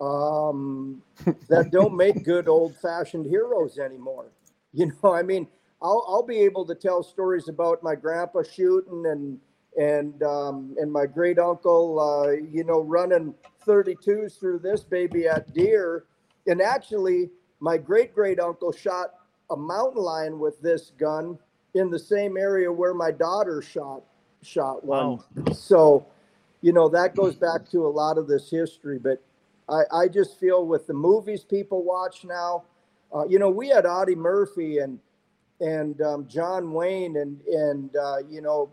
um, 0.00 1.02
that 1.48 1.70
don't 1.72 1.96
make 1.96 2.24
good 2.24 2.48
old 2.48 2.76
fashioned 2.76 3.26
heroes 3.26 3.78
anymore. 3.78 4.26
You 4.76 4.92
know, 5.04 5.14
I 5.14 5.22
mean, 5.22 5.46
I'll, 5.80 6.04
I'll 6.08 6.26
be 6.26 6.38
able 6.40 6.66
to 6.66 6.74
tell 6.74 7.04
stories 7.04 7.48
about 7.48 7.82
my 7.84 7.94
grandpa 7.94 8.42
shooting 8.42 9.06
and 9.06 9.38
and 9.78 10.20
um, 10.24 10.74
and 10.78 10.92
my 10.92 11.06
great 11.06 11.38
uncle, 11.38 12.00
uh, 12.00 12.32
you 12.32 12.64
know, 12.64 12.80
running 12.80 13.34
32s 13.66 14.38
through 14.38 14.60
this 14.60 14.82
baby 14.82 15.26
at 15.26 15.52
deer. 15.54 16.04
And 16.46 16.60
actually, 16.60 17.30
my 17.60 17.78
great 17.78 18.14
great 18.14 18.40
uncle 18.40 18.72
shot 18.72 19.14
a 19.50 19.56
mountain 19.56 20.02
lion 20.02 20.38
with 20.38 20.60
this 20.60 20.92
gun 20.98 21.38
in 21.74 21.90
the 21.90 21.98
same 21.98 22.36
area 22.36 22.70
where 22.70 22.94
my 22.94 23.10
daughter 23.10 23.60
shot 23.62 24.02
shot 24.42 24.84
one. 24.84 25.18
Wow. 25.36 25.52
So, 25.52 26.06
you 26.60 26.72
know, 26.72 26.88
that 26.88 27.14
goes 27.14 27.34
back 27.34 27.68
to 27.70 27.86
a 27.86 27.88
lot 27.88 28.18
of 28.18 28.28
this 28.28 28.50
history. 28.50 28.98
But 28.98 29.22
I, 29.68 29.82
I 29.92 30.08
just 30.08 30.38
feel 30.38 30.66
with 30.66 30.86
the 30.86 30.94
movies 30.94 31.44
people 31.44 31.82
watch 31.82 32.24
now, 32.24 32.64
uh, 33.14 33.26
you 33.26 33.38
know, 33.38 33.50
we 33.50 33.68
had 33.68 33.86
Audie 33.86 34.14
Murphy 34.14 34.78
and 34.78 34.98
and 35.60 36.00
um, 36.02 36.26
John 36.28 36.72
Wayne 36.72 37.16
and 37.16 37.40
and 37.46 37.96
uh, 37.96 38.16
you 38.28 38.40
know, 38.40 38.72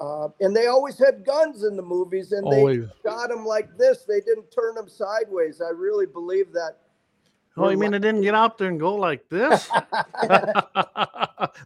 uh, 0.00 0.28
and 0.40 0.54
they 0.54 0.66
always 0.66 0.98
had 0.98 1.24
guns 1.24 1.64
in 1.64 1.76
the 1.76 1.82
movies, 1.82 2.32
and 2.32 2.44
always. 2.44 2.86
they 2.86 3.10
shot 3.10 3.30
them 3.30 3.44
like 3.44 3.76
this. 3.76 4.04
They 4.04 4.20
didn't 4.20 4.50
turn 4.50 4.74
them 4.76 4.88
sideways. 4.88 5.60
I 5.60 5.70
really 5.70 6.06
believe 6.06 6.52
that. 6.52 6.76
Oh, 7.56 7.68
you 7.70 7.76
mean 7.76 7.90
they 7.90 7.98
didn't 7.98 8.20
get 8.20 8.34
out 8.34 8.56
there 8.56 8.68
and 8.68 8.78
go 8.78 8.94
like 8.94 9.28
this? 9.28 9.68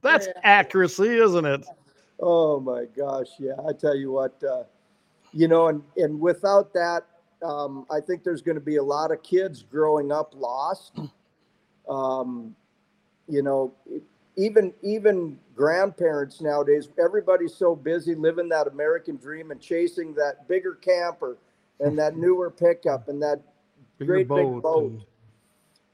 That's 0.02 0.26
yeah. 0.26 0.32
accuracy, 0.42 1.18
isn't 1.18 1.44
it? 1.44 1.66
Oh 2.20 2.58
my 2.60 2.86
gosh, 2.96 3.28
yeah. 3.38 3.52
I 3.68 3.74
tell 3.74 3.94
you 3.94 4.10
what, 4.12 4.42
uh, 4.42 4.62
you 5.32 5.48
know, 5.48 5.68
and 5.68 5.82
and 5.98 6.18
without 6.18 6.72
that, 6.72 7.04
um, 7.44 7.84
I 7.90 8.00
think 8.00 8.24
there's 8.24 8.40
going 8.40 8.54
to 8.54 8.62
be 8.62 8.76
a 8.76 8.82
lot 8.82 9.10
of 9.10 9.22
kids 9.22 9.62
growing 9.62 10.10
up 10.10 10.32
lost. 10.34 10.98
Um, 11.86 12.56
you 13.28 13.42
know, 13.42 13.74
even 14.36 14.72
even 14.82 15.38
grandparents 15.54 16.40
nowadays, 16.40 16.88
everybody's 17.02 17.54
so 17.54 17.76
busy 17.76 18.14
living 18.14 18.48
that 18.48 18.66
American 18.66 19.16
dream 19.16 19.50
and 19.50 19.60
chasing 19.60 20.14
that 20.14 20.48
bigger 20.48 20.74
camper 20.74 21.36
and 21.80 21.98
that 21.98 22.16
newer 22.24 22.50
pickup 22.50 23.08
and 23.08 23.22
that 23.22 23.40
bigger 23.98 24.14
great 24.14 24.28
boat 24.28 24.54
big 24.54 24.62
boat, 24.62 24.92
and, 24.92 25.04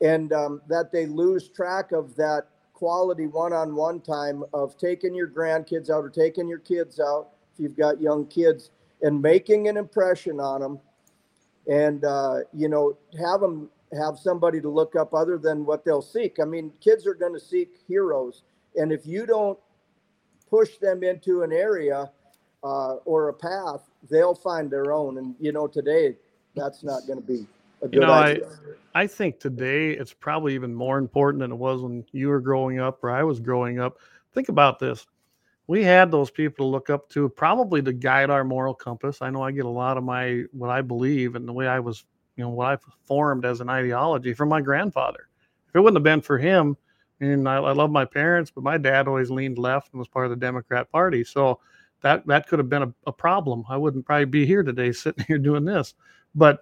and 0.00 0.32
um, 0.32 0.62
that 0.68 0.92
they 0.92 1.06
lose 1.06 1.48
track 1.48 1.92
of 1.92 2.14
that 2.16 2.48
quality 2.72 3.26
one-on-one 3.26 4.00
time 4.00 4.44
of 4.54 4.78
taking 4.78 5.12
your 5.12 5.26
grandkids 5.26 5.90
out 5.90 6.04
or 6.04 6.10
taking 6.10 6.46
your 6.46 6.60
kids 6.60 7.00
out 7.00 7.30
if 7.52 7.60
you've 7.60 7.76
got 7.76 8.00
young 8.00 8.24
kids 8.26 8.70
and 9.02 9.20
making 9.20 9.66
an 9.66 9.76
impression 9.76 10.38
on 10.38 10.60
them 10.60 10.78
and 11.68 12.04
uh, 12.04 12.38
you 12.52 12.68
know 12.68 12.96
have 13.18 13.40
them 13.40 13.68
have 13.96 14.18
somebody 14.18 14.60
to 14.60 14.68
look 14.68 14.96
up 14.96 15.14
other 15.14 15.38
than 15.38 15.64
what 15.64 15.84
they'll 15.84 16.02
seek. 16.02 16.38
I 16.40 16.44
mean, 16.44 16.72
kids 16.80 17.06
are 17.06 17.14
going 17.14 17.34
to 17.34 17.40
seek 17.40 17.80
heroes, 17.86 18.42
and 18.76 18.92
if 18.92 19.06
you 19.06 19.26
don't 19.26 19.58
push 20.50 20.76
them 20.78 21.02
into 21.02 21.42
an 21.42 21.52
area 21.52 22.10
uh, 22.64 22.94
or 23.04 23.28
a 23.28 23.34
path, 23.34 23.82
they'll 24.10 24.34
find 24.34 24.70
their 24.70 24.92
own. 24.92 25.18
And 25.18 25.34
you 25.40 25.52
know, 25.52 25.66
today 25.66 26.16
that's 26.54 26.82
not 26.82 27.06
going 27.06 27.20
to 27.20 27.26
be 27.26 27.46
a 27.82 27.88
good 27.88 27.94
You 27.94 28.00
know, 28.00 28.12
I. 28.12 28.40
I 28.94 29.06
think 29.06 29.38
today 29.38 29.90
it's 29.92 30.12
probably 30.12 30.56
even 30.56 30.74
more 30.74 30.98
important 30.98 31.40
than 31.40 31.52
it 31.52 31.56
was 31.56 31.82
when 31.82 32.04
you 32.10 32.28
were 32.28 32.40
growing 32.40 32.80
up 32.80 33.04
or 33.04 33.10
I 33.10 33.22
was 33.22 33.38
growing 33.38 33.78
up. 33.78 33.98
Think 34.34 34.48
about 34.48 34.80
this. 34.80 35.06
We 35.68 35.84
had 35.84 36.10
those 36.10 36.32
people 36.32 36.66
to 36.66 36.70
look 36.70 36.90
up 36.90 37.08
to, 37.10 37.28
probably 37.28 37.80
to 37.82 37.92
guide 37.92 38.28
our 38.28 38.42
moral 38.42 38.74
compass. 38.74 39.22
I 39.22 39.30
know 39.30 39.42
I 39.42 39.52
get 39.52 39.66
a 39.66 39.68
lot 39.68 39.98
of 39.98 40.02
my 40.02 40.44
what 40.52 40.70
I 40.70 40.80
believe 40.80 41.36
and 41.36 41.46
the 41.46 41.52
way 41.52 41.68
I 41.68 41.78
was, 41.78 42.04
you 42.38 42.44
know, 42.44 42.50
what 42.50 42.68
I've 42.68 42.84
formed 43.04 43.44
as 43.44 43.60
an 43.60 43.68
ideology 43.68 44.32
from 44.32 44.48
my 44.48 44.60
grandfather. 44.60 45.28
If 45.68 45.74
it 45.74 45.80
wouldn't 45.80 45.96
have 45.96 46.04
been 46.04 46.22
for 46.22 46.38
him, 46.38 46.76
and 47.20 47.48
I, 47.48 47.56
I 47.56 47.72
love 47.72 47.90
my 47.90 48.04
parents, 48.04 48.52
but 48.54 48.62
my 48.62 48.78
dad 48.78 49.08
always 49.08 49.28
leaned 49.28 49.58
left 49.58 49.92
and 49.92 49.98
was 49.98 50.06
part 50.06 50.24
of 50.24 50.30
the 50.30 50.36
Democrat 50.36 50.90
Party. 50.90 51.24
So 51.24 51.58
that 52.00 52.24
that 52.28 52.46
could 52.46 52.60
have 52.60 52.68
been 52.68 52.84
a, 52.84 52.94
a 53.08 53.12
problem. 53.12 53.64
I 53.68 53.76
wouldn't 53.76 54.06
probably 54.06 54.26
be 54.26 54.46
here 54.46 54.62
today 54.62 54.92
sitting 54.92 55.24
here 55.26 55.38
doing 55.38 55.64
this. 55.64 55.94
But 56.36 56.60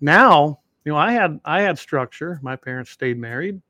now, 0.00 0.60
you 0.84 0.92
know, 0.92 0.98
I 0.98 1.10
had 1.10 1.40
I 1.44 1.62
had 1.62 1.80
structure. 1.80 2.38
My 2.40 2.54
parents 2.54 2.92
stayed 2.92 3.18
married. 3.18 3.60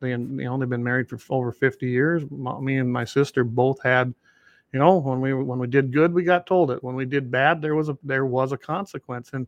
They 0.00 0.16
know 0.16 0.56
they've 0.56 0.68
been 0.68 0.82
married 0.82 1.08
for 1.10 1.18
over 1.30 1.52
50 1.52 1.86
years. 1.86 2.22
Me 2.30 2.78
and 2.78 2.92
my 2.92 3.04
sister 3.04 3.44
both 3.44 3.82
had, 3.82 4.12
you 4.72 4.78
know, 4.78 4.96
when 4.96 5.20
we 5.20 5.34
when 5.34 5.58
we 5.58 5.66
did 5.66 5.92
good, 5.92 6.14
we 6.14 6.24
got 6.24 6.46
told 6.46 6.70
it. 6.70 6.82
When 6.82 6.96
we 6.96 7.04
did 7.04 7.30
bad, 7.30 7.60
there 7.60 7.74
was 7.74 7.90
a 7.90 7.98
there 8.02 8.24
was 8.24 8.52
a 8.52 8.58
consequence. 8.58 9.30
And 9.34 9.46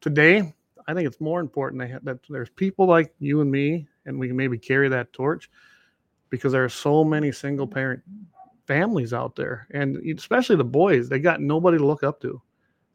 today, 0.00 0.52
I 0.88 0.94
think 0.94 1.06
it's 1.06 1.20
more 1.20 1.40
important 1.40 2.04
that 2.04 2.18
there's 2.28 2.50
people 2.50 2.86
like 2.86 3.14
you 3.18 3.40
and 3.40 3.50
me, 3.50 3.88
and 4.04 4.18
we 4.18 4.28
can 4.28 4.36
maybe 4.36 4.58
carry 4.58 4.88
that 4.88 5.12
torch, 5.12 5.50
because 6.30 6.52
there 6.52 6.64
are 6.64 6.68
so 6.68 7.04
many 7.04 7.32
single 7.32 7.66
parent 7.66 8.02
families 8.66 9.12
out 9.12 9.36
there, 9.36 9.66
and 9.72 9.96
especially 10.18 10.56
the 10.56 10.64
boys. 10.64 11.08
They 11.08 11.18
got 11.18 11.40
nobody 11.40 11.78
to 11.78 11.86
look 11.86 12.02
up 12.02 12.20
to. 12.22 12.40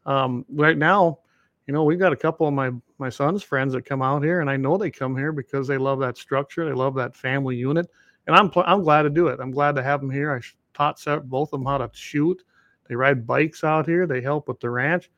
Um, 0.06 0.44
right 0.50 0.76
now, 0.76 1.18
you 1.66 1.74
know, 1.74 1.84
we've 1.84 1.98
got 1.98 2.12
a 2.12 2.16
couple 2.16 2.46
of 2.46 2.54
my 2.54 2.70
my 2.98 3.08
son's 3.08 3.42
friends 3.42 3.72
that 3.72 3.84
come 3.84 4.02
out 4.02 4.22
here, 4.22 4.40
and 4.40 4.50
I 4.50 4.56
know 4.56 4.76
they 4.76 4.90
come 4.90 5.16
here 5.16 5.32
because 5.32 5.66
they 5.66 5.78
love 5.78 5.98
that 6.00 6.16
structure, 6.16 6.64
they 6.64 6.72
love 6.74 6.94
that 6.96 7.16
family 7.16 7.56
unit, 7.56 7.88
and 8.26 8.36
I'm 8.36 8.50
pl- 8.50 8.64
I'm 8.66 8.82
glad 8.82 9.02
to 9.02 9.10
do 9.10 9.28
it. 9.28 9.40
I'm 9.40 9.50
glad 9.50 9.74
to 9.76 9.82
have 9.82 10.00
them 10.00 10.10
here. 10.10 10.32
I 10.34 10.40
taught 10.74 11.00
both 11.28 11.52
of 11.52 11.60
them 11.60 11.66
how 11.66 11.78
to 11.78 11.90
shoot. 11.92 12.42
They 12.88 12.96
ride 12.96 13.26
bikes 13.26 13.64
out 13.64 13.86
here. 13.86 14.06
They 14.06 14.20
help 14.20 14.48
with 14.48 14.60
the 14.60 14.70
ranch. 14.70 15.10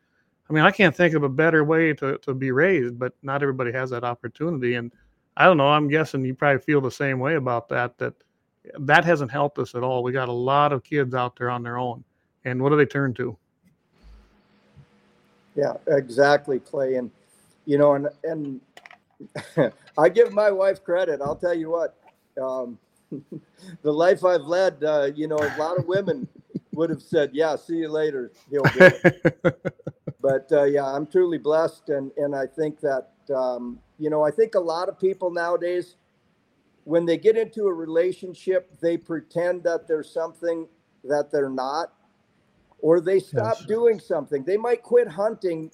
I 0.48 0.52
mean, 0.52 0.64
I 0.64 0.70
can't 0.70 0.94
think 0.94 1.14
of 1.14 1.22
a 1.22 1.28
better 1.28 1.64
way 1.64 1.92
to 1.94 2.18
to 2.18 2.34
be 2.34 2.50
raised, 2.50 2.98
but 2.98 3.14
not 3.22 3.42
everybody 3.42 3.72
has 3.72 3.90
that 3.90 4.04
opportunity. 4.04 4.74
And 4.74 4.92
I 5.36 5.44
don't 5.46 5.56
know. 5.56 5.68
I'm 5.68 5.88
guessing 5.88 6.24
you 6.24 6.34
probably 6.34 6.60
feel 6.60 6.80
the 6.80 6.90
same 6.90 7.18
way 7.18 7.36
about 7.36 7.68
that. 7.70 7.96
That 7.98 8.14
that 8.80 9.04
hasn't 9.04 9.30
helped 9.30 9.58
us 9.58 9.74
at 9.74 9.82
all. 9.82 10.02
We 10.02 10.12
got 10.12 10.28
a 10.28 10.32
lot 10.32 10.72
of 10.72 10.84
kids 10.84 11.14
out 11.14 11.36
there 11.36 11.50
on 11.50 11.62
their 11.62 11.78
own, 11.78 12.04
and 12.44 12.62
what 12.62 12.70
do 12.70 12.76
they 12.76 12.86
turn 12.86 13.14
to? 13.14 13.36
Yeah, 15.54 15.74
exactly, 15.86 16.58
Clay. 16.58 16.96
And 16.96 17.10
you 17.64 17.78
know, 17.78 17.94
and 17.94 18.08
and 18.22 18.60
I 19.98 20.08
give 20.08 20.32
my 20.32 20.50
wife 20.50 20.84
credit. 20.84 21.20
I'll 21.22 21.36
tell 21.36 21.54
you 21.54 21.70
what, 21.70 21.96
um, 22.40 22.78
the 23.82 23.92
life 23.92 24.24
I've 24.24 24.42
led, 24.42 24.82
uh, 24.84 25.10
you 25.14 25.26
know, 25.26 25.38
a 25.38 25.56
lot 25.58 25.78
of 25.78 25.86
women 25.86 26.28
would 26.74 26.90
have 26.90 27.02
said, 27.02 27.30
"Yeah, 27.32 27.56
see 27.56 27.76
you 27.78 27.88
later." 27.88 28.32
He'll 28.50 28.68
do 28.68 28.88
it. 28.92 29.06
but 30.20 30.48
uh, 30.52 30.64
yeah, 30.64 30.86
I'm 30.86 31.06
truly 31.06 31.38
blessed, 31.38 31.88
and 31.90 32.10
and 32.16 32.34
I 32.34 32.46
think 32.46 32.80
that 32.80 33.10
um, 33.34 33.78
you 33.98 34.10
know, 34.10 34.22
I 34.22 34.30
think 34.30 34.54
a 34.54 34.60
lot 34.60 34.88
of 34.88 34.98
people 34.98 35.30
nowadays, 35.30 35.96
when 36.84 37.06
they 37.06 37.16
get 37.16 37.36
into 37.36 37.66
a 37.66 37.72
relationship, 37.72 38.70
they 38.80 38.96
pretend 38.96 39.62
that 39.64 39.88
there's 39.88 40.10
something 40.12 40.68
that 41.04 41.30
they're 41.30 41.50
not, 41.50 41.92
or 42.80 43.00
they 43.00 43.20
stop 43.20 43.58
Yes. 43.58 43.68
doing 43.68 44.00
something. 44.00 44.44
They 44.44 44.56
might 44.56 44.82
quit 44.82 45.08
hunting, 45.08 45.70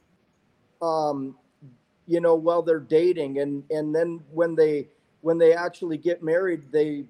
um, 0.82 1.36
you 2.06 2.20
know, 2.20 2.34
while 2.34 2.62
they're 2.62 2.80
dating, 2.80 3.38
and 3.38 3.64
and 3.70 3.94
then 3.94 4.20
when 4.32 4.54
they 4.54 4.88
when 5.22 5.38
they 5.38 5.54
actually 5.54 5.98
get 5.98 6.22
married, 6.22 6.72
they 6.72 7.04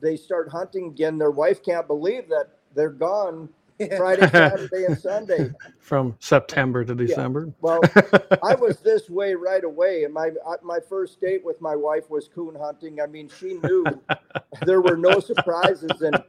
they 0.00 0.16
start 0.16 0.50
hunting 0.50 0.88
again. 0.88 1.18
Their 1.18 1.30
wife 1.30 1.62
can't 1.62 1.86
believe 1.86 2.28
that 2.28 2.50
they're 2.76 2.90
gone 2.90 3.48
Friday, 3.96 4.28
Saturday, 4.32 4.84
and 4.84 4.98
Sunday. 4.98 5.50
From 5.80 6.16
September 6.20 6.84
to 6.84 6.94
December. 6.94 7.52
Well, 7.60 7.80
I 8.42 8.54
was 8.54 8.78
this 8.80 9.10
way 9.10 9.34
right 9.34 9.64
away. 9.64 10.04
And 10.04 10.14
my 10.14 10.30
uh, 10.46 10.56
my 10.62 10.78
first 10.88 11.20
date 11.20 11.44
with 11.44 11.60
my 11.60 11.76
wife 11.76 12.08
was 12.08 12.28
coon 12.28 12.54
hunting. 12.54 13.00
I 13.00 13.06
mean, 13.06 13.28
she 13.38 13.54
knew 13.54 13.84
there 14.66 14.80
were 14.80 14.96
no 14.96 15.20
surprises. 15.20 16.00
And 16.00 16.22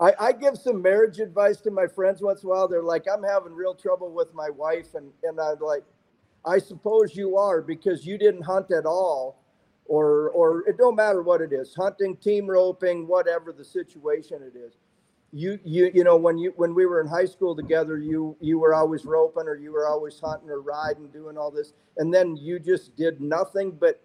I, 0.00 0.12
I 0.20 0.32
give 0.32 0.56
some 0.56 0.80
marriage 0.80 1.18
advice 1.18 1.60
to 1.62 1.70
my 1.70 1.86
friends 1.86 2.22
once 2.22 2.42
in 2.42 2.48
a 2.48 2.50
while. 2.50 2.68
They're 2.68 2.82
like, 2.82 3.06
I'm 3.12 3.22
having 3.22 3.52
real 3.52 3.74
trouble 3.74 4.12
with 4.12 4.32
my 4.34 4.50
wife, 4.50 4.94
and 4.94 5.10
and 5.24 5.40
I'm 5.40 5.58
like, 5.60 5.84
I 6.44 6.58
suppose 6.58 7.16
you 7.16 7.36
are 7.36 7.60
because 7.62 8.06
you 8.06 8.16
didn't 8.16 8.42
hunt 8.42 8.70
at 8.70 8.86
all, 8.86 9.42
or 9.86 10.30
or 10.30 10.68
it 10.68 10.78
don't 10.78 10.94
matter 10.94 11.22
what 11.22 11.40
it 11.40 11.52
is, 11.52 11.74
hunting, 11.74 12.16
team 12.16 12.46
roping, 12.48 13.08
whatever 13.08 13.52
the 13.52 13.64
situation 13.64 14.40
it 14.42 14.56
is 14.56 14.74
you 15.32 15.58
you 15.62 15.90
you 15.92 16.04
know 16.04 16.16
when 16.16 16.38
you 16.38 16.52
when 16.56 16.74
we 16.74 16.86
were 16.86 17.00
in 17.00 17.06
high 17.06 17.26
school 17.26 17.54
together 17.54 17.98
you 17.98 18.34
you 18.40 18.58
were 18.58 18.74
always 18.74 19.04
roping 19.04 19.46
or 19.46 19.56
you 19.56 19.70
were 19.72 19.86
always 19.86 20.18
hunting 20.18 20.48
or 20.48 20.60
riding 20.60 21.08
doing 21.08 21.36
all 21.36 21.50
this. 21.50 21.74
And 21.98 22.12
then 22.12 22.36
you 22.36 22.58
just 22.58 22.96
did 22.96 23.20
nothing 23.20 23.72
but 23.72 24.00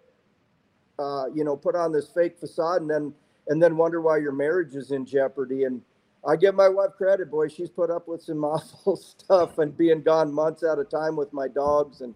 uh 0.98 1.24
you 1.34 1.42
know 1.42 1.56
put 1.56 1.74
on 1.74 1.92
this 1.92 2.08
fake 2.08 2.38
facade 2.38 2.82
and 2.82 2.90
then 2.90 3.14
and 3.48 3.62
then 3.62 3.76
wonder 3.76 4.00
why 4.00 4.18
your 4.18 4.32
marriage 4.32 4.74
is 4.74 4.90
in 4.90 5.06
jeopardy. 5.06 5.64
And 5.64 5.80
i 6.26 6.36
give 6.36 6.54
my 6.54 6.68
wife 6.68 6.90
credit 6.98 7.30
boy. 7.30 7.48
She's 7.48 7.70
put 7.70 7.90
up 7.90 8.06
with 8.06 8.22
some 8.22 8.44
awful 8.44 8.96
stuff 8.96 9.58
and 9.58 9.76
being 9.76 10.02
gone 10.02 10.32
months 10.32 10.62
at 10.62 10.78
a 10.78 10.84
time 10.84 11.16
with 11.16 11.32
my 11.32 11.48
dogs. 11.48 12.02
And 12.02 12.14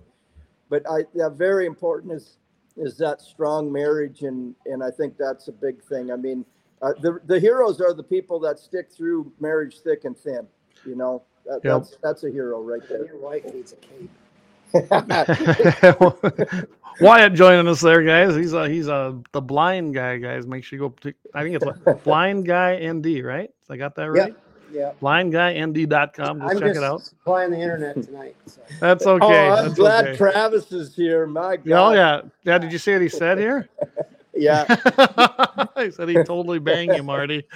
but 0.68 0.82
i 0.90 1.04
yeah 1.14 1.30
very 1.30 1.64
important 1.64 2.12
is 2.12 2.36
is 2.76 2.98
that 2.98 3.22
strong 3.22 3.72
marriage. 3.72 4.20
And 4.20 4.54
and 4.66 4.84
i 4.84 4.90
think 4.90 5.16
that's 5.16 5.48
a 5.48 5.52
big 5.52 5.82
thing. 5.82 6.12
I 6.12 6.16
mean 6.16 6.44
uh, 6.82 6.92
the 7.00 7.20
the 7.26 7.40
heroes 7.40 7.80
are 7.80 7.94
the 7.94 8.02
people 8.02 8.38
that 8.40 8.58
stick 8.58 8.90
through 8.90 9.32
marriage 9.40 9.78
thick 9.80 10.04
and 10.04 10.16
thin. 10.16 10.46
You 10.84 10.96
know, 10.96 11.22
that, 11.44 11.60
Yep. 11.64 11.72
that's 11.82 11.96
that's 12.02 12.24
a 12.24 12.30
hero 12.30 12.60
right 12.62 12.82
there. 12.88 13.06
your 13.06 13.18
wife 13.18 13.44
needs 13.52 13.72
a 13.72 13.76
cape. 13.76 14.10
Wyatt 17.00 17.34
joining 17.34 17.68
us 17.68 17.80
there, 17.80 18.02
guys. 18.02 18.36
He's 18.36 18.52
a 18.52 18.68
he's 18.68 18.88
a 18.88 19.18
the 19.32 19.40
blind 19.40 19.94
guy, 19.94 20.18
guys. 20.18 20.46
Make 20.46 20.64
sure 20.64 20.78
you 20.78 20.88
go. 20.88 20.94
To, 21.00 21.14
I 21.34 21.42
think 21.42 21.56
it's 21.56 21.64
like 21.64 22.02
blind 22.04 22.46
guy 22.46 22.76
ND, 22.86 23.22
right? 23.24 23.50
I 23.70 23.76
got 23.76 23.94
that 23.96 24.10
right. 24.10 24.34
Yeah. 24.72 24.92
Blindguynd.com. 25.00 26.40
Just 26.40 26.50
I'm 26.50 26.58
check 26.58 26.68
just 26.68 26.78
it 26.78 26.84
out. 26.84 27.02
supplying 27.02 27.50
the 27.50 27.60
internet 27.60 28.02
tonight. 28.02 28.36
So. 28.46 28.60
That's 28.80 29.06
oh, 29.06 29.14
okay. 29.14 29.48
I'm 29.48 29.64
That's 29.64 29.78
glad 29.78 30.08
okay. 30.08 30.16
Travis 30.16 30.72
is 30.72 30.94
here. 30.94 31.26
My 31.26 31.56
God. 31.56 31.88
Oh 31.88 31.94
yeah, 31.94 32.20
yeah. 32.44 32.58
Did 32.58 32.72
you 32.72 32.78
see 32.78 32.92
what 32.92 33.02
he 33.02 33.08
said 33.08 33.38
here? 33.38 33.68
Yeah. 34.38 34.64
he 35.78 35.90
said 35.90 36.08
he 36.08 36.14
totally 36.16 36.58
banged 36.60 36.94
you, 36.94 37.02
Marty. 37.02 37.44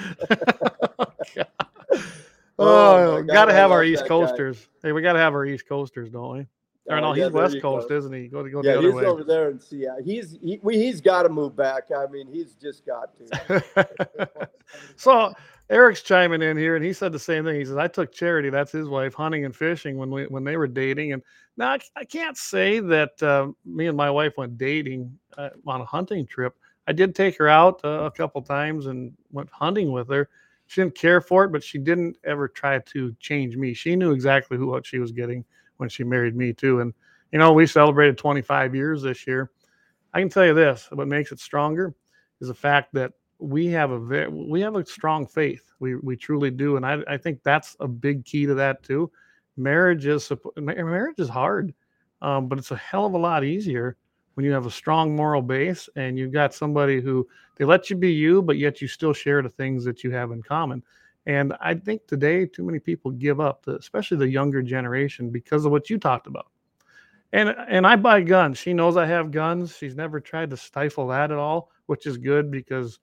Oh, 2.59 3.19
Oh, 3.19 3.23
gotta 3.23 3.53
have 3.53 3.73
our 3.73 3.83
East 3.83 4.03
that 4.03 4.09
guy. 4.09 4.15
Coasters. 4.15 4.69
Hey, 4.83 4.93
we 4.93 5.03
gotta 5.03 5.19
have 5.19 5.35
our 5.35 5.45
East 5.45 5.67
Coasters, 5.69 6.11
don't 6.11 6.33
we? 6.37 6.41
Or 6.89 6.97
Oh, 6.97 7.01
no, 7.01 7.15
yeah, 7.15 7.25
he's 7.25 7.33
West 7.33 7.61
Coast, 7.63 7.89
go. 7.89 7.97
isn't 7.97 8.13
he? 8.13 8.29
Go 8.29 8.43
to 8.43 8.51
go 8.51 8.63
Yeah, 8.63 8.75
the 8.75 8.81
he's 8.81 8.89
other 8.91 8.97
way. 8.97 9.05
over 9.07 9.25
there, 9.25 9.49
and 9.49 9.61
see, 9.61 9.79
yeah, 9.79 9.97
he's 10.05 10.39
he, 10.43 10.61
we, 10.63 10.77
he's 10.77 11.01
got 11.01 11.23
to 11.23 11.29
move 11.29 11.57
back. 11.57 11.85
I 11.97 12.07
mean, 12.07 12.29
he's 12.29 12.55
just 12.55 12.85
got 12.87 13.11
to. 13.17 14.29
so 14.97 15.33
Eric's 15.71 16.03
chiming 16.03 16.43
in 16.43 16.57
here, 16.57 16.77
and 16.77 16.85
he 16.85 16.93
said 16.93 17.13
the 17.13 17.19
same 17.19 17.45
thing. 17.45 17.59
He 17.59 17.65
says, 17.65 17.77
"I 17.77 17.89
took 17.89 18.13
Charity, 18.13 18.51
that's 18.51 18.73
his 18.73 18.89
wife, 18.89 19.15
hunting 19.15 19.45
and 19.45 19.55
fishing 19.57 19.97
when 19.97 20.11
we 20.11 20.25
when 20.27 20.45
they 20.45 20.57
were 20.57 20.67
dating." 20.69 21.13
And 21.15 21.23
now 21.57 21.71
I, 21.73 21.79
I 21.97 22.05
can't 22.05 22.37
say 22.37 22.81
that 22.81 23.23
uh, 23.23 23.49
me 23.65 23.87
and 23.87 23.97
my 23.97 24.11
wife 24.11 24.35
went 24.37 24.59
dating 24.59 25.17
uh, 25.39 25.51
on 25.67 25.81
a 25.81 25.85
hunting 25.87 26.27
trip. 26.27 26.55
I 26.87 26.93
did 26.93 27.15
take 27.15 27.37
her 27.39 27.49
out 27.49 27.81
uh, 27.85 28.05
a 28.05 28.11
couple 28.11 28.43
times 28.43 28.87
and 28.87 29.13
went 29.31 29.51
hunting 29.51 29.93
with 29.93 30.09
her. 30.11 30.29
She 30.67 30.81
didn't 30.81 30.97
care 30.97 31.21
for 31.21 31.45
it, 31.45 31.53
but 31.53 31.63
she 31.63 31.79
didn't 31.79 32.17
ever 32.25 32.49
try 32.49 32.79
to 32.79 33.15
change 33.21 33.57
me. 33.57 33.75
She 33.75 33.95
knew 33.95 34.13
exactly 34.13 34.57
who 34.57 34.67
what 34.67 34.87
she 34.87 34.99
was 34.99 35.13
getting 35.13 35.45
when 35.77 35.89
she 35.89 36.05
married 36.05 36.35
me 36.37 36.53
too. 36.53 36.81
And 36.81 36.93
you 37.31 37.39
know, 37.39 37.53
we 37.53 37.67
celebrated 37.67 38.19
25 38.19 38.75
years 38.75 39.03
this 39.03 39.27
year. 39.27 39.51
I 40.15 40.21
can 40.21 40.29
tell 40.29 40.45
you 40.45 40.55
this: 40.55 40.89
what 40.93 41.09
makes 41.09 41.33
it 41.33 41.41
stronger 41.41 41.95
is 42.41 42.49
the 42.49 42.55
fact 42.55 42.93
that 42.95 43.13
we 43.39 43.67
have 43.67 43.91
a 43.91 43.99
very 43.99 44.29
we 44.29 44.61
have 44.61 44.77
a 44.77 44.85
strong 44.87 45.27
faith. 45.27 45.65
We 45.79 45.97
we 45.97 46.17
truly 46.17 46.51
do, 46.51 46.77
and 46.77 46.87
I 46.87 46.99
I 47.09 47.17
think 47.17 47.43
that's 47.43 47.77
a 47.81 47.89
big 47.89 48.25
key 48.25 48.47
to 48.47 48.55
that 48.55 48.83
too. 48.83 49.11
Marriage 49.57 50.07
is 50.07 50.31
marriage 50.57 51.19
is 51.19 51.29
hard, 51.29 51.75
um, 52.23 52.49
but 52.49 52.59
it's 52.59 52.71
a 52.71 52.77
hell 52.77 53.07
of 53.07 53.15
a 53.15 53.19
lot 53.19 53.45
easier 53.45 53.97
when 54.35 54.47
you 54.47 54.53
have 54.53 54.67
a 54.67 54.71
strong 54.71 55.15
moral 55.15 55.43
base 55.43 55.89
and 55.97 56.19
you've 56.19 56.33
got 56.33 56.55
somebody 56.55 57.01
who 57.01 57.27
they 57.57 57.65
let 57.65 57.91
you 57.91 57.97
be 57.97 58.13
you, 58.13 58.43
but 58.43 58.59
yet 58.59 58.81
you 58.81 58.89
still 58.89 59.13
share 59.13 59.43
the 59.43 59.49
things 59.51 59.85
that 59.85 60.03
you 60.03 60.11
have 60.11 60.31
in 60.31 60.43
common. 60.43 60.83
And 61.27 61.55
I 61.61 61.75
think 61.75 62.07
today 62.07 62.47
too 62.47 62.65
many 62.65 62.79
people 62.79 63.11
give 63.11 63.41
up, 63.41 63.67
especially 63.67 64.17
the 64.17 64.29
younger 64.29 64.63
generation, 64.63 65.31
because 65.31 65.65
of 65.65 65.73
what 65.73 65.91
you 65.91 65.99
talked 65.99 66.27
about. 66.27 66.47
And 67.33 67.55
and 67.69 67.87
I 67.87 67.97
buy 67.97 68.21
guns. 68.21 68.59
She 68.59 68.75
knows 68.75 68.97
I 68.97 69.07
have 69.07 69.31
guns. 69.31 69.77
She's 69.77 69.97
never 69.97 70.21
tried 70.21 70.51
to 70.51 70.57
stifle 70.57 71.07
that 71.09 71.31
at 71.31 71.39
all, 71.39 71.71
which 71.87 72.07
is 72.07 72.19
good 72.19 72.51
because 72.51 72.99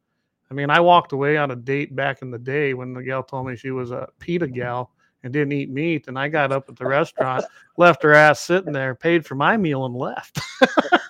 I 0.52 0.54
mean, 0.54 0.70
I 0.70 0.80
walked 0.80 1.14
away 1.14 1.38
on 1.38 1.52
a 1.52 1.56
date 1.56 1.96
back 1.96 2.22
in 2.22 2.30
the 2.30 2.38
day 2.38 2.74
when 2.74 2.94
the 2.94 3.04
gal 3.04 3.24
told 3.24 3.48
me 3.48 3.56
she 3.56 3.72
was 3.72 3.92
a 3.92 4.10
PETA 4.20 4.48
gal, 4.48 4.92
and 5.24 5.34
didn't 5.34 5.54
eat 5.54 5.70
meat. 5.70 6.08
And 6.08 6.18
I 6.18 6.28
got 6.28 6.52
up 6.52 6.70
at 6.70 6.76
the 6.76 6.86
restaurant, 6.86 7.46
left 7.78 8.04
her 8.04 8.14
ass 8.14 8.40
sitting 8.40 8.72
there, 8.72 8.96
paid 8.96 9.26
for 9.26 9.36
my 9.36 9.58
meal, 9.58 9.86
and 9.86 9.96
left. 9.96 10.40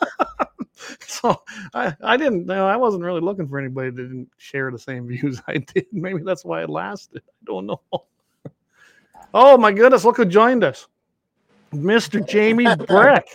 so 1.22 1.42
I, 1.74 1.96
I 2.02 2.18
didn't 2.18 2.46
know 2.46 2.68
I 2.68 2.76
wasn't 2.76 3.04
really 3.04 3.22
looking 3.22 3.48
for 3.48 3.60
anybody 3.60 3.90
that 3.90 4.02
didn't 4.02 4.30
share 4.38 4.72
the 4.72 4.80
same 4.80 5.08
views 5.10 5.42
I 5.48 5.58
did. 5.58 5.86
Maybe 5.92 6.22
that's 6.24 6.46
why 6.46 6.64
it 6.64 6.70
lasted. 6.70 7.22
I 7.28 7.46
don't 7.46 7.66
know. 7.66 7.82
Oh 9.32 9.60
my 9.60 9.72
goodness, 9.72 10.06
look 10.06 10.18
who 10.18 10.26
joined 10.26 10.64
us. 10.64 10.88
Mr. 11.72 12.28
Jamie 12.28 12.66
Breck. 12.88 13.28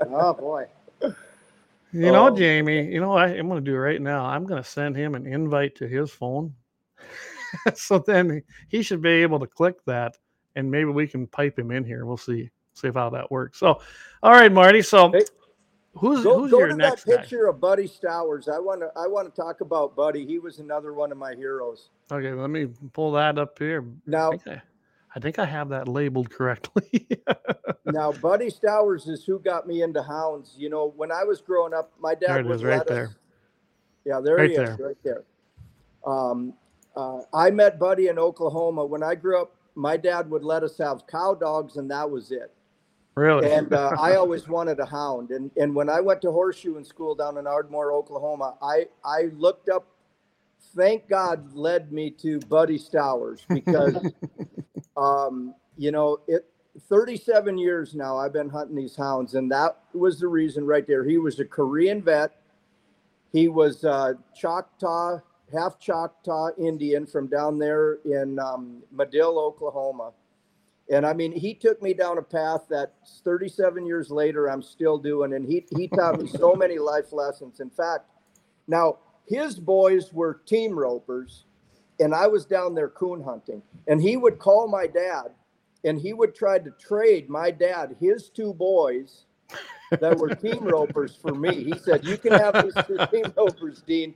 Oh 0.00 0.32
boy. 0.34 0.66
You 1.00 2.12
know, 2.12 2.26
Oh. 2.26 2.36
Jamie, 2.36 2.82
you 2.92 3.00
know 3.00 3.10
what 3.10 3.30
I'm 3.30 3.48
going 3.48 3.64
to 3.64 3.70
do 3.70 3.76
right 3.76 4.02
now? 4.02 4.24
I'm 4.24 4.44
going 4.46 4.60
to 4.60 4.68
send 4.68 4.96
him 4.96 5.14
an 5.14 5.26
invite 5.28 5.76
to 5.76 5.86
his 5.86 6.10
phone. 6.10 6.52
so 7.76 8.00
then 8.00 8.42
he 8.68 8.82
should 8.82 9.00
be 9.00 9.10
able 9.10 9.38
to 9.38 9.46
click 9.46 9.76
that 9.86 10.16
and 10.56 10.68
maybe 10.68 10.90
we 10.90 11.06
can 11.06 11.26
pipe 11.28 11.56
him 11.56 11.70
in 11.70 11.84
here. 11.84 12.04
We'll 12.04 12.16
see. 12.16 12.50
See 12.74 12.88
if 12.88 12.94
how 12.94 13.10
that 13.10 13.30
works. 13.30 13.60
So, 13.60 13.80
all 14.24 14.32
right, 14.32 14.50
Marty. 14.52 14.82
So, 14.82 15.12
Hey, 15.12 15.22
who's 15.98 16.22
Go, 16.24 16.38
who's 16.40 16.50
go 16.50 16.58
your 16.60 16.68
to 16.68 16.76
next 16.76 17.04
that 17.04 17.10
guy? 17.16 17.20
picture 17.22 17.46
of 17.46 17.60
Buddy 17.60 17.86
Stowers. 17.86 18.48
I 18.48 18.58
want 18.58 18.80
to 18.80 18.90
I 18.96 19.06
want 19.06 19.32
to 19.32 19.40
talk 19.40 19.60
about 19.60 19.94
Buddy. 19.96 20.24
He 20.26 20.38
was 20.38 20.58
another 20.58 20.92
one 20.92 21.12
of 21.12 21.18
my 21.18 21.34
heroes. 21.34 21.90
Okay, 22.10 22.32
let 22.32 22.50
me 22.50 22.68
pull 22.92 23.12
that 23.12 23.38
up 23.38 23.58
here. 23.58 23.82
I 23.82 24.10
Now, 24.10 24.30
think 24.30 24.46
I, 24.48 24.62
I 25.14 25.20
think 25.20 25.38
I 25.38 25.44
have 25.44 25.68
that 25.70 25.88
labeled 25.88 26.30
correctly. 26.30 27.06
now 27.84 28.12
Buddy 28.12 28.48
Stowers 28.50 29.08
is 29.08 29.24
who 29.24 29.38
got 29.38 29.66
me 29.66 29.82
into 29.82 30.02
hounds. 30.02 30.54
You 30.56 30.70
know, 30.70 30.92
when 30.96 31.10
I 31.12 31.24
was 31.24 31.40
growing 31.40 31.74
up, 31.74 31.92
my 32.00 32.14
dad 32.14 32.28
There 32.28 32.38
it 32.40 32.46
would 32.46 32.56
is, 32.56 32.64
right 32.64 32.78
let 32.78 32.86
there. 32.86 33.04
us- 33.08 33.16
Yeah, 34.04 34.20
there 34.20 34.36
Right 34.36 34.50
he 34.50 34.56
is, 34.56 34.76
there. 34.76 34.86
right 34.86 34.96
there. 35.04 35.24
Um, 36.06 36.54
uh, 36.96 37.20
I 37.34 37.50
met 37.50 37.78
Buddy 37.78 38.08
in 38.08 38.18
Oklahoma. 38.18 38.84
When 38.84 39.02
I 39.02 39.14
grew 39.14 39.40
up, 39.40 39.54
my 39.74 39.96
dad 39.96 40.28
would 40.30 40.42
let 40.42 40.62
us 40.64 40.76
have 40.78 41.06
cow 41.06 41.34
dogs, 41.34 41.76
and 41.76 41.90
that 41.90 42.10
was 42.10 42.32
it. 42.32 42.52
Really? 43.18 43.50
and 43.50 43.72
uh, 43.72 43.96
I 43.98 44.14
always 44.14 44.46
wanted 44.46 44.78
a 44.78 44.86
hound. 44.86 45.30
And 45.30 45.50
and 45.56 45.74
when 45.74 45.90
I 45.90 46.00
went 46.00 46.22
to 46.22 46.28
horseshoeing 46.28 46.86
school 46.86 47.14
down 47.14 47.36
in 47.36 47.46
Ardmore, 47.46 47.92
Oklahoma, 47.92 48.56
I 48.62 48.86
I 49.04 49.30
looked 49.36 49.68
up. 49.68 49.86
Thank 50.76 51.08
God 51.08 51.54
led 51.54 51.92
me 51.92 52.10
to 52.22 52.38
Buddy 52.40 52.78
Stowers 52.78 53.40
because, 53.48 53.96
um, 54.96 55.54
you 55.76 55.90
know, 55.90 56.20
it. 56.28 56.46
37 56.88 57.58
years 57.58 57.96
now 57.96 58.16
I've 58.16 58.32
been 58.32 58.48
hunting 58.48 58.76
these 58.76 58.94
hounds, 58.94 59.34
and 59.34 59.50
that 59.50 59.78
was 59.94 60.20
the 60.20 60.28
reason 60.28 60.64
right 60.64 60.86
there. 60.86 61.02
He 61.02 61.18
was 61.18 61.40
a 61.40 61.44
Korean 61.44 62.00
vet. 62.00 62.36
He 63.32 63.48
was 63.48 63.84
uh, 63.84 64.12
Choctaw, 64.36 65.18
half 65.52 65.80
Choctaw 65.80 66.50
Indian 66.56 67.04
from 67.04 67.26
down 67.26 67.58
there 67.58 67.94
in 68.04 68.38
um, 68.38 68.84
Madill, 68.94 69.38
Oklahoma. 69.38 70.12
And 70.90 71.04
I 71.04 71.12
mean, 71.12 71.32
he 71.32 71.54
took 71.54 71.82
me 71.82 71.92
down 71.92 72.18
a 72.18 72.22
path 72.22 72.62
that 72.70 72.94
37 73.24 73.84
years 73.84 74.10
later 74.10 74.46
I'm 74.46 74.62
still 74.62 74.98
doing, 74.98 75.34
and 75.34 75.44
he 75.44 75.66
he 75.76 75.88
taught 75.88 76.20
me 76.20 76.28
so 76.28 76.54
many 76.54 76.78
life 76.78 77.12
lessons. 77.12 77.60
In 77.60 77.70
fact, 77.70 78.06
now 78.66 78.98
his 79.26 79.58
boys 79.58 80.12
were 80.12 80.40
team 80.46 80.78
ropers, 80.78 81.44
and 82.00 82.14
I 82.14 82.26
was 82.26 82.46
down 82.46 82.74
there 82.74 82.88
coon 82.88 83.22
hunting, 83.22 83.62
and 83.86 84.00
he 84.00 84.16
would 84.16 84.38
call 84.38 84.66
my 84.66 84.86
dad, 84.86 85.28
and 85.84 86.00
he 86.00 86.14
would 86.14 86.34
try 86.34 86.58
to 86.58 86.70
trade 86.80 87.28
my 87.28 87.50
dad 87.50 87.96
his 88.00 88.30
two 88.30 88.54
boys 88.54 89.26
that 90.00 90.16
were 90.16 90.34
team 90.34 90.64
ropers 90.64 91.14
for 91.14 91.34
me. 91.34 91.64
He 91.64 91.78
said, 91.78 92.06
"You 92.06 92.16
can 92.16 92.32
have 92.32 92.62
these 92.62 92.84
two 92.86 92.98
team 93.10 93.32
ropers, 93.36 93.82
Dean." 93.86 94.14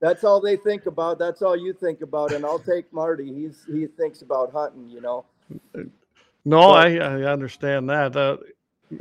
That's 0.00 0.24
all 0.24 0.40
they 0.40 0.56
think 0.56 0.86
about. 0.86 1.18
That's 1.18 1.42
all 1.42 1.56
you 1.56 1.74
think 1.74 2.00
about, 2.00 2.32
and 2.32 2.44
I'll 2.44 2.58
take 2.58 2.90
Marty. 2.90 3.32
He's 3.32 3.66
he 3.66 3.86
thinks 3.86 4.22
about 4.22 4.52
hunting, 4.52 4.88
you 4.88 5.02
know. 5.02 5.26
No, 6.46 6.70
But- 6.70 6.86
I, 6.86 6.96
I 6.98 7.22
understand 7.24 7.90
that. 7.90 8.16
Uh, 8.16 8.36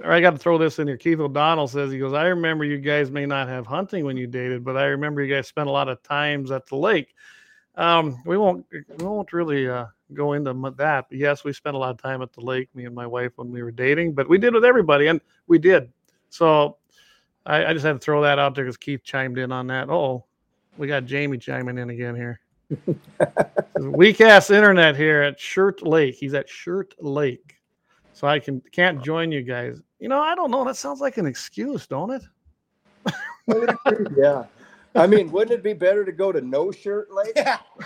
I 0.03 0.19
got 0.19 0.31
to 0.31 0.37
throw 0.37 0.57
this 0.57 0.79
in 0.79 0.87
here. 0.87 0.97
Keith 0.97 1.19
O'Donnell 1.19 1.67
says 1.67 1.91
he 1.91 1.99
goes. 1.99 2.11
I 2.11 2.25
remember 2.25 2.65
you 2.65 2.79
guys 2.79 3.11
may 3.11 3.27
not 3.27 3.47
have 3.47 3.67
hunting 3.67 4.03
when 4.03 4.17
you 4.17 4.25
dated, 4.25 4.65
but 4.65 4.75
I 4.75 4.85
remember 4.85 5.21
you 5.21 5.33
guys 5.33 5.47
spent 5.47 5.69
a 5.69 5.71
lot 5.71 5.87
of 5.87 6.01
times 6.01 6.49
at 6.49 6.65
the 6.65 6.75
lake. 6.75 7.13
Um, 7.75 8.19
we 8.25 8.35
won't 8.35 8.65
we 8.71 9.05
won't 9.05 9.31
really 9.31 9.69
uh, 9.69 9.85
go 10.13 10.33
into 10.33 10.53
that. 10.77 11.05
But 11.07 11.17
yes, 11.19 11.43
we 11.43 11.53
spent 11.53 11.75
a 11.75 11.79
lot 11.79 11.91
of 11.91 12.01
time 12.01 12.23
at 12.23 12.33
the 12.33 12.41
lake, 12.41 12.67
me 12.73 12.85
and 12.85 12.95
my 12.95 13.05
wife, 13.05 13.33
when 13.35 13.51
we 13.51 13.61
were 13.61 13.69
dating. 13.69 14.13
But 14.13 14.27
we 14.27 14.39
did 14.39 14.55
with 14.55 14.65
everybody, 14.65 15.05
and 15.05 15.21
we 15.45 15.59
did. 15.59 15.93
So 16.29 16.77
I, 17.45 17.65
I 17.65 17.73
just 17.73 17.85
had 17.85 17.93
to 17.93 17.99
throw 17.99 18.23
that 18.23 18.39
out 18.39 18.55
there 18.55 18.63
because 18.65 18.77
Keith 18.77 19.03
chimed 19.03 19.37
in 19.37 19.51
on 19.51 19.67
that. 19.67 19.89
Oh, 19.91 20.25
we 20.77 20.87
got 20.87 21.05
Jamie 21.05 21.37
chiming 21.37 21.77
in 21.77 21.91
again 21.91 22.15
here. 22.15 22.39
Weak 23.79 24.21
ass 24.21 24.49
internet 24.49 24.95
here 24.95 25.21
at 25.21 25.39
Shirt 25.39 25.83
Lake. 25.83 26.15
He's 26.15 26.33
at 26.33 26.49
Shirt 26.49 26.93
Lake. 26.99 27.55
So 28.13 28.27
I 28.27 28.39
can 28.39 28.61
can't 28.71 29.03
join 29.03 29.31
you 29.31 29.41
guys. 29.41 29.81
You 29.99 30.09
know, 30.09 30.21
I 30.21 30.35
don't 30.35 30.51
know. 30.51 30.63
That 30.63 30.77
sounds 30.77 31.01
like 31.01 31.17
an 31.17 31.25
excuse, 31.25 31.87
don't 31.87 32.11
it? 32.11 32.23
Yeah. 34.17 34.45
I 34.95 35.07
mean, 35.07 35.29
wouldn't 35.29 35.51
it 35.51 35.61
be 35.61 35.73
better 35.73 36.05
to 36.05 36.11
go 36.11 36.31
to 36.31 36.39
No 36.39 36.71
Shirt 36.71 37.11
Lake? 37.11 37.33
Yeah. 37.35 37.57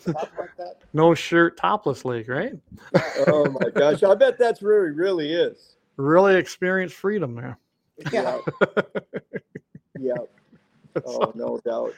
Something 0.00 0.14
like 0.36 0.50
no 0.92 1.14
shirt, 1.14 1.56
topless 1.56 2.04
lake, 2.04 2.28
right? 2.28 2.54
Oh 3.28 3.48
my 3.48 3.70
gosh. 3.70 4.02
I 4.02 4.14
bet 4.16 4.36
that's 4.36 4.60
where 4.60 4.86
he 4.86 4.92
really 4.92 5.32
is. 5.32 5.76
Really 5.96 6.34
experience 6.34 6.92
freedom 6.92 7.34
there. 7.34 7.58
Yeah. 8.12 8.38
Yeah. 9.98 10.14
Oh, 11.04 11.30
no 11.34 11.58
doubt. 11.58 11.94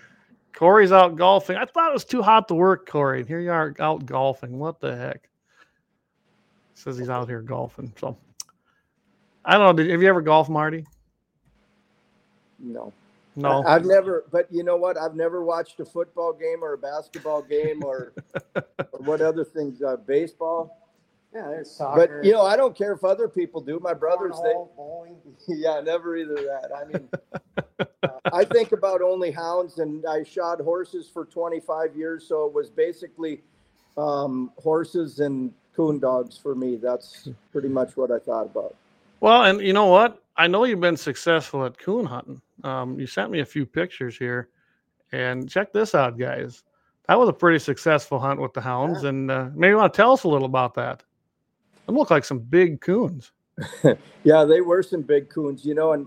Corey's 0.54 0.92
out 0.92 1.16
golfing. 1.16 1.56
I 1.56 1.64
thought 1.64 1.90
it 1.90 1.94
was 1.94 2.04
too 2.04 2.22
hot 2.22 2.48
to 2.48 2.54
work, 2.54 2.88
Corey. 2.88 3.20
And 3.20 3.28
here 3.28 3.40
you 3.40 3.50
are 3.50 3.74
out 3.80 4.06
golfing. 4.06 4.58
What 4.58 4.80
the 4.80 4.94
heck? 4.94 5.28
Says 6.74 6.98
he's 6.98 7.10
out 7.10 7.28
here 7.28 7.42
golfing. 7.42 7.92
So 7.98 8.16
I 9.44 9.56
don't 9.56 9.66
know. 9.66 9.82
Did, 9.82 9.90
have 9.90 10.02
you 10.02 10.08
ever 10.08 10.22
golfed, 10.22 10.50
Marty? 10.50 10.84
No. 12.58 12.92
No. 13.34 13.64
I, 13.64 13.74
have 13.74 13.86
never, 13.86 14.24
but 14.30 14.46
you 14.50 14.62
know 14.62 14.76
what? 14.76 14.98
I've 14.98 15.14
never 15.14 15.42
watched 15.42 15.80
a 15.80 15.84
football 15.84 16.32
game 16.32 16.62
or 16.62 16.74
a 16.74 16.78
basketball 16.78 17.42
game 17.42 17.82
or, 17.82 18.12
or 18.54 18.64
what 18.98 19.20
other 19.20 19.44
things, 19.44 19.82
uh, 19.82 19.96
baseball. 19.96 20.81
Yeah, 21.34 21.48
there's 21.48 21.70
soccer. 21.70 22.18
But, 22.18 22.26
you 22.26 22.32
know, 22.32 22.42
I 22.42 22.56
don't 22.56 22.76
care 22.76 22.92
if 22.92 23.04
other 23.04 23.26
people 23.26 23.62
do. 23.62 23.80
My 23.80 23.94
brothers, 23.94 24.36
they, 24.42 24.50
cornhole, 24.50 24.76
bowling. 24.76 25.16
yeah, 25.48 25.80
never 25.80 26.16
either 26.16 26.34
that. 26.34 26.70
I 26.76 26.84
mean, 26.84 27.08
uh, 28.02 28.08
I 28.32 28.44
think 28.44 28.72
about 28.72 29.00
only 29.00 29.30
hounds, 29.30 29.78
and 29.78 30.04
I 30.06 30.24
shot 30.24 30.60
horses 30.60 31.08
for 31.08 31.24
25 31.24 31.96
years, 31.96 32.26
so 32.26 32.44
it 32.46 32.52
was 32.52 32.68
basically 32.68 33.40
um, 33.96 34.52
horses 34.58 35.20
and 35.20 35.52
coon 35.74 35.98
dogs 35.98 36.36
for 36.36 36.54
me. 36.54 36.76
That's 36.76 37.30
pretty 37.50 37.68
much 37.68 37.96
what 37.96 38.10
I 38.10 38.18
thought 38.18 38.46
about. 38.46 38.76
Well, 39.20 39.44
and 39.44 39.60
you 39.60 39.72
know 39.72 39.86
what? 39.86 40.22
I 40.36 40.48
know 40.48 40.64
you've 40.64 40.80
been 40.80 40.96
successful 40.96 41.64
at 41.64 41.78
coon 41.78 42.04
hunting. 42.04 42.42
Um, 42.62 42.98
you 42.98 43.06
sent 43.06 43.30
me 43.30 43.40
a 43.40 43.46
few 43.46 43.64
pictures 43.64 44.18
here, 44.18 44.48
and 45.12 45.48
check 45.48 45.72
this 45.72 45.94
out, 45.94 46.18
guys. 46.18 46.62
That 47.08 47.18
was 47.18 47.28
a 47.28 47.32
pretty 47.32 47.58
successful 47.58 48.18
hunt 48.18 48.38
with 48.40 48.52
the 48.52 48.60
hounds, 48.60 49.04
and 49.04 49.30
uh, 49.30 49.48
maybe 49.54 49.70
you 49.70 49.76
want 49.76 49.94
to 49.94 49.96
tell 49.96 50.12
us 50.12 50.24
a 50.24 50.28
little 50.28 50.46
about 50.46 50.74
that. 50.74 51.02
Them 51.86 51.96
look 51.96 52.10
like 52.10 52.24
some 52.24 52.38
big 52.38 52.80
coons. 52.80 53.32
Yeah, 54.24 54.44
they 54.44 54.60
were 54.60 54.84
some 54.84 55.02
big 55.02 55.28
coons, 55.28 55.64
you 55.64 55.74
know, 55.74 55.92
and 55.92 56.06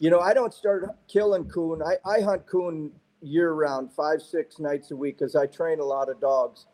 you 0.00 0.10
know, 0.10 0.18
I 0.18 0.34
don't 0.34 0.52
start 0.52 0.84
killing 1.06 1.44
coon. 1.44 1.80
I, 1.82 1.96
I 2.08 2.20
hunt 2.20 2.46
coon 2.46 2.90
year 3.20 3.52
round, 3.52 3.92
five, 3.92 4.22
six 4.22 4.58
nights 4.58 4.90
a 4.90 4.96
week 4.96 5.18
because 5.18 5.36
I 5.36 5.46
train 5.46 5.80
a 5.80 5.84
lot 5.84 6.08
of 6.08 6.20
dogs. 6.20 6.66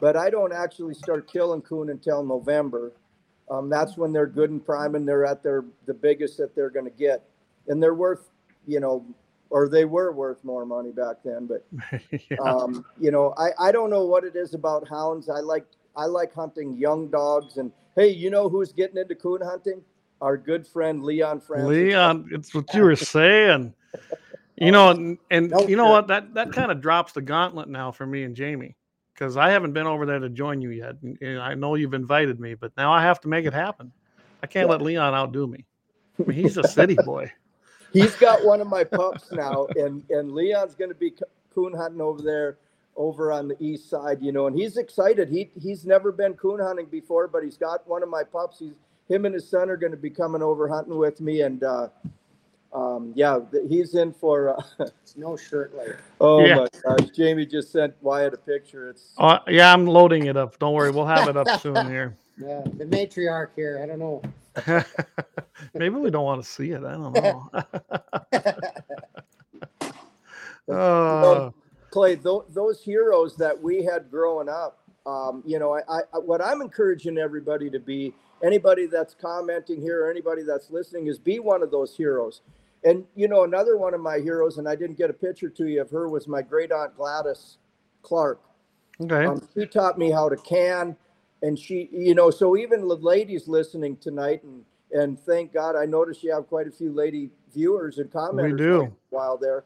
But 0.00 0.16
I 0.16 0.30
don't 0.30 0.52
actually 0.52 0.94
start 0.94 1.30
killing 1.30 1.60
coon 1.62 1.90
until 1.90 2.24
November. 2.24 2.92
Um, 3.50 3.68
that's 3.68 3.96
when 3.96 4.12
they're 4.12 4.26
good 4.26 4.50
and 4.50 4.64
prime 4.64 4.94
and 4.94 5.06
they're 5.06 5.26
at 5.26 5.42
their 5.42 5.64
the 5.86 5.94
biggest 5.94 6.38
that 6.38 6.54
they're 6.54 6.70
going 6.70 6.86
to 6.86 6.96
get, 6.96 7.22
and 7.68 7.82
they're 7.82 7.94
worth, 7.94 8.30
you 8.66 8.80
know, 8.80 9.04
or 9.50 9.68
they 9.68 9.84
were 9.84 10.12
worth 10.12 10.42
more 10.44 10.64
money 10.64 10.92
back 10.92 11.16
then. 11.24 11.46
But 11.46 11.66
yeah. 12.30 12.38
um, 12.38 12.84
you 12.98 13.10
know, 13.10 13.34
I, 13.36 13.50
I 13.58 13.72
don't 13.72 13.90
know 13.90 14.04
what 14.04 14.24
it 14.24 14.36
is 14.36 14.54
about 14.54 14.88
hounds. 14.88 15.28
I 15.28 15.40
like 15.40 15.66
I 15.96 16.06
like 16.06 16.34
hunting 16.34 16.76
young 16.76 17.08
dogs. 17.08 17.56
And 17.56 17.72
hey, 17.96 18.08
you 18.08 18.30
know 18.30 18.48
who's 18.48 18.72
getting 18.72 18.96
into 18.96 19.14
coon 19.14 19.40
hunting? 19.42 19.82
Our 20.20 20.36
good 20.36 20.66
friend 20.66 21.02
Leon 21.02 21.40
Francis. 21.40 21.68
Leon, 21.68 22.28
it's 22.32 22.54
what 22.54 22.72
you 22.74 22.82
were 22.82 22.96
saying. 22.96 23.74
You 24.56 24.72
know, 24.72 24.90
and, 24.90 25.18
and 25.30 25.54
you 25.66 25.76
know 25.76 25.88
what? 25.88 26.08
That 26.08 26.34
that 26.34 26.52
kind 26.52 26.70
of 26.70 26.82
drops 26.82 27.12
the 27.12 27.22
gauntlet 27.22 27.68
now 27.68 27.90
for 27.92 28.06
me 28.06 28.24
and 28.24 28.36
Jamie 28.36 28.76
because 29.14 29.36
I 29.36 29.50
haven't 29.50 29.72
been 29.72 29.86
over 29.86 30.04
there 30.04 30.18
to 30.18 30.28
join 30.28 30.60
you 30.60 30.70
yet. 30.70 30.96
And, 31.02 31.16
and 31.22 31.38
I 31.38 31.54
know 31.54 31.74
you've 31.74 31.94
invited 31.94 32.38
me, 32.40 32.54
but 32.54 32.72
now 32.76 32.92
I 32.92 33.02
have 33.02 33.20
to 33.22 33.28
make 33.28 33.46
it 33.46 33.54
happen. 33.54 33.92
I 34.42 34.46
can't 34.46 34.66
Yeah. 34.66 34.72
let 34.72 34.82
Leon 34.82 35.14
outdo 35.14 35.46
me. 35.46 35.64
I 36.18 36.24
mean, 36.24 36.38
he's 36.38 36.58
a 36.58 36.64
city 36.64 36.96
boy. 37.04 37.32
He's 37.92 38.14
got 38.16 38.44
one 38.44 38.60
of 38.60 38.66
my 38.66 38.84
pups 38.84 39.32
now, 39.32 39.66
and 39.76 40.02
and 40.10 40.32
Leon's 40.32 40.74
going 40.74 40.90
to 40.90 40.94
be 40.94 41.14
coon 41.54 41.74
hunting 41.74 42.00
over 42.00 42.22
there, 42.22 42.58
over 42.96 43.32
on 43.32 43.48
the 43.48 43.56
east 43.62 43.88
side. 43.90 44.18
You 44.22 44.32
know, 44.32 44.46
and 44.46 44.56
he's 44.56 44.76
excited. 44.76 45.28
He 45.28 45.50
he's 45.60 45.84
never 45.86 46.12
been 46.12 46.34
coon 46.34 46.60
hunting 46.60 46.86
before, 46.86 47.28
but 47.28 47.42
he's 47.42 47.56
got 47.56 47.86
one 47.88 48.02
of 48.02 48.08
my 48.08 48.22
pups. 48.24 48.58
He's 48.58 48.72
him 49.08 49.24
and 49.24 49.34
his 49.34 49.48
son 49.48 49.68
are 49.70 49.76
going 49.76 49.90
to 49.92 49.96
be 49.98 50.10
coming 50.10 50.42
over 50.42 50.68
hunting 50.68 50.96
with 50.96 51.20
me, 51.20 51.40
and 51.42 51.64
uh, 51.64 51.88
um, 52.72 53.12
yeah, 53.16 53.40
he's 53.68 53.94
in 53.94 54.12
for. 54.12 54.56
Uh, 54.78 54.86
no 55.16 55.36
shirt 55.36 55.74
later. 55.76 55.98
oh 56.20 56.44
Yeah. 56.44 56.54
my 56.56 56.68
gosh, 56.96 57.08
Jamie 57.16 57.44
just 57.44 57.72
sent 57.72 57.92
Wyatt 58.00 58.32
a 58.34 58.36
picture. 58.36 58.88
It's 58.90 59.12
Uh, 59.18 59.40
yeah, 59.48 59.72
I'm 59.72 59.86
loading 59.86 60.26
it 60.26 60.36
up. 60.36 60.56
Don't 60.60 60.74
worry, 60.74 60.92
we'll 60.92 61.06
have 61.06 61.28
it 61.28 61.36
up 61.36 61.60
soon 61.60 61.74
here. 61.90 62.16
Yeah, 62.38 62.62
the 62.76 62.84
matriarch 62.84 63.48
here. 63.56 63.80
I 63.82 63.86
don't 63.86 63.98
know. 63.98 64.22
Maybe 65.74 65.94
we 65.96 66.10
don't 66.10 66.24
want 66.24 66.42
to 66.42 66.48
see 66.48 66.70
it. 66.70 66.84
I 66.84 66.92
don't 66.92 67.12
know. 67.12 67.50
uh, 70.72 71.50
Clay, 71.90 72.16
th- 72.16 72.42
those 72.50 72.82
heroes 72.82 73.36
that 73.36 73.60
we 73.60 73.84
had 73.84 74.10
growing 74.10 74.48
up, 74.48 74.78
um, 75.06 75.42
you 75.46 75.58
know, 75.58 75.74
I, 75.74 76.00
I, 76.12 76.18
what 76.18 76.42
I'm 76.42 76.60
encouraging 76.60 77.18
everybody 77.18 77.70
to 77.70 77.78
be, 77.78 78.14
anybody 78.42 78.86
that's 78.86 79.14
commenting 79.14 79.80
here 79.80 80.04
or 80.04 80.10
anybody 80.10 80.42
that's 80.42 80.70
listening, 80.70 81.06
is 81.06 81.18
be 81.18 81.38
one 81.38 81.62
of 81.62 81.70
those 81.70 81.96
heroes. 81.96 82.42
And, 82.84 83.04
you 83.14 83.28
know, 83.28 83.44
another 83.44 83.76
one 83.76 83.92
of 83.92 84.00
my 84.00 84.18
heroes, 84.18 84.58
and 84.58 84.68
I 84.68 84.74
didn't 84.74 84.96
get 84.96 85.10
a 85.10 85.14
picture 85.14 85.50
to 85.50 85.66
you 85.66 85.80
of 85.82 85.90
her, 85.90 86.08
was 86.08 86.26
my 86.28 86.42
great 86.42 86.72
aunt 86.72 86.96
Gladys 86.96 87.58
Clark. 88.02 88.40
okay. 89.02 89.26
Um, 89.26 89.46
she 89.54 89.66
taught 89.66 89.98
me 89.98 90.10
how 90.10 90.28
to 90.28 90.36
can, 90.36 90.96
and 91.42 91.58
she, 91.58 91.88
you 91.92 92.14
know, 92.14 92.30
so 92.30 92.56
even 92.56 92.86
the 92.86 92.94
ladies 92.94 93.48
listening 93.48 93.96
tonight, 93.96 94.42
and 94.42 94.64
and 94.92 95.18
thank 95.20 95.52
God, 95.52 95.76
I 95.76 95.86
noticed 95.86 96.22
you 96.22 96.32
have 96.34 96.48
quite 96.48 96.66
a 96.66 96.70
few 96.70 96.92
lady 96.92 97.30
viewers 97.54 97.98
and 97.98 98.10
commenters. 98.10 98.52
We 98.52 98.58
do. 98.58 98.96
While 99.10 99.38
there, 99.38 99.64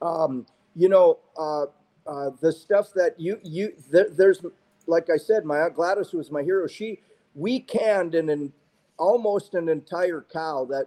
um, 0.00 0.46
you 0.74 0.88
know, 0.88 1.18
uh, 1.38 1.64
uh, 2.06 2.30
the 2.40 2.52
stuff 2.52 2.92
that 2.94 3.18
you 3.18 3.38
you 3.42 3.72
there, 3.90 4.08
there's, 4.10 4.44
like 4.86 5.08
I 5.10 5.16
said, 5.16 5.44
my 5.44 5.60
aunt 5.60 5.74
Gladys 5.74 6.12
was 6.12 6.30
my 6.30 6.42
hero. 6.42 6.66
She 6.66 7.00
we 7.34 7.60
canned 7.60 8.14
an, 8.14 8.28
an 8.28 8.52
almost 8.98 9.54
an 9.54 9.68
entire 9.68 10.24
cow 10.32 10.66
that 10.70 10.86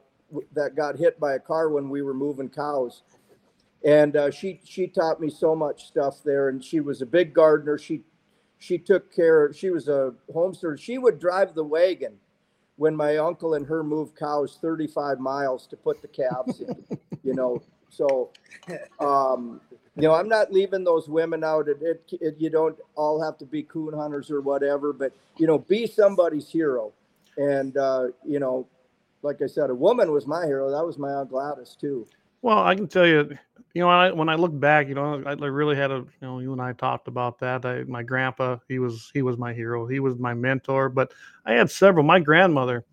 that 0.54 0.76
got 0.76 0.98
hit 0.98 1.20
by 1.20 1.34
a 1.34 1.40
car 1.40 1.70
when 1.70 1.90
we 1.90 2.02
were 2.02 2.14
moving 2.14 2.50
cows. 2.50 3.04
And 3.84 4.16
uh, 4.16 4.32
she 4.32 4.60
she 4.64 4.88
taught 4.88 5.22
me 5.22 5.30
so 5.30 5.56
much 5.56 5.86
stuff 5.88 6.22
there 6.24 6.50
and 6.50 6.64
she 6.64 6.80
was 6.80 7.02
a 7.02 7.06
big 7.06 7.34
gardener. 7.34 7.78
She 7.78 8.02
she 8.58 8.78
took 8.78 9.14
care 9.14 9.54
she 9.54 9.70
was 9.70 9.88
a 9.88 10.14
homesteader 10.34 10.78
she 10.78 10.98
would 10.98 11.20
drive 11.20 11.54
the 11.54 11.64
wagon 11.64 12.14
when 12.78 12.96
my 12.96 13.18
uncle 13.18 13.54
and 13.54 13.68
her 13.68 13.84
moved 13.84 14.18
cows 14.18 14.58
35 14.62 15.20
miles 15.20 15.68
to 15.68 15.78
put 15.78 16.02
the 16.02 16.08
calves 16.08 16.62
in 16.62 16.86
you 17.24 17.34
know 17.34 17.62
so 17.90 18.30
um 19.00 19.62
you 19.96 20.04
know 20.04 20.14
i'm 20.14 20.28
not 20.28 20.52
leaving 20.52 20.84
those 20.84 21.08
women 21.08 21.44
out 21.44 21.68
it, 21.68 21.78
it, 21.82 22.04
it 22.22 22.36
you 22.40 22.50
don't 22.50 22.78
all 22.96 23.22
have 23.22 23.38
to 23.38 23.46
be 23.46 23.64
coon 23.64 23.94
hunters 23.94 24.30
or 24.32 24.42
whatever 24.42 24.92
but 24.92 25.12
you 25.38 25.48
know 25.48 25.58
be 25.58 25.88
somebody's 25.88 26.50
hero 26.50 26.92
and 27.38 27.78
uh 27.78 28.08
you 28.26 28.40
know 28.40 28.68
like 29.22 29.42
i 29.42 29.48
said 29.48 29.70
a 29.70 29.76
woman 29.76 30.12
was 30.12 30.28
my 30.28 30.46
hero 30.46 30.70
that 30.70 30.86
was 30.86 30.98
my 30.98 31.12
aunt 31.12 31.30
gladys 31.30 31.78
too 31.80 32.06
Well, 32.42 32.60
I 32.60 32.76
can 32.76 32.88
tell 32.88 33.08
you, 33.08 33.36
you 33.74 33.82
know, 33.82 33.88
when 33.88 33.96
I, 33.96 34.12
when 34.12 34.30
I 34.30 34.36
look 34.36 34.58
back, 34.60 34.88
you 34.88 34.94
know, 34.94 35.24
I, 35.26 35.32
I 35.32 35.48
really 35.48 35.76
had 35.76 35.90
a, 35.90 35.96
you 35.96 36.22
know, 36.22 36.40
you 36.40 36.52
and 36.54 36.62
I 36.62 36.74
talked 36.74 37.08
about 37.08 37.40
that. 37.40 37.66
I, 37.66 37.84
my 37.86 38.04
grandpa, 38.04 38.58
he 38.68 38.78
was, 38.78 39.10
he 39.16 39.24
was 39.24 39.36
my 39.38 39.52
hero. 39.52 39.88
He 39.88 40.00
was 40.00 40.20
my 40.20 40.36
mentor. 40.36 40.90
But 40.90 41.12
I 41.44 41.54
had 41.54 41.72
several. 41.72 42.06
My 42.06 42.20
grandmother, 42.20 42.86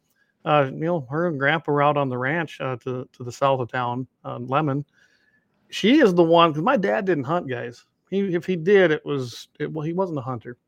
uh, 0.45 0.71
you 0.73 0.81
know, 0.81 1.07
her 1.11 1.29
and 1.29 1.39
grandpa 1.39 1.73
were 1.73 1.83
out 1.83 1.97
on 1.97 2.09
the 2.09 2.19
ranch 2.19 2.61
uh, 2.61 2.77
to 2.77 3.09
to 3.13 3.25
the 3.25 3.33
south 3.33 3.61
of 3.61 3.71
town, 3.71 4.07
uh, 4.25 4.39
Lemmon. 4.39 4.85
She 5.71 6.01
is 6.01 6.15
the 6.15 6.23
one 6.23 6.51
because 6.51 6.63
my 6.63 6.77
dad 6.77 7.05
didn't 7.05 7.25
hunt, 7.25 7.49
guys. 7.49 7.85
He, 8.11 8.35
if 8.35 8.45
he 8.45 8.57
did, 8.57 8.91
it 8.91 9.05
was, 9.07 9.49
it, 9.59 9.73
well, 9.73 9.87
he 9.87 9.95
wasn't 9.95 10.19
a 10.19 10.23
hunter. 10.23 10.59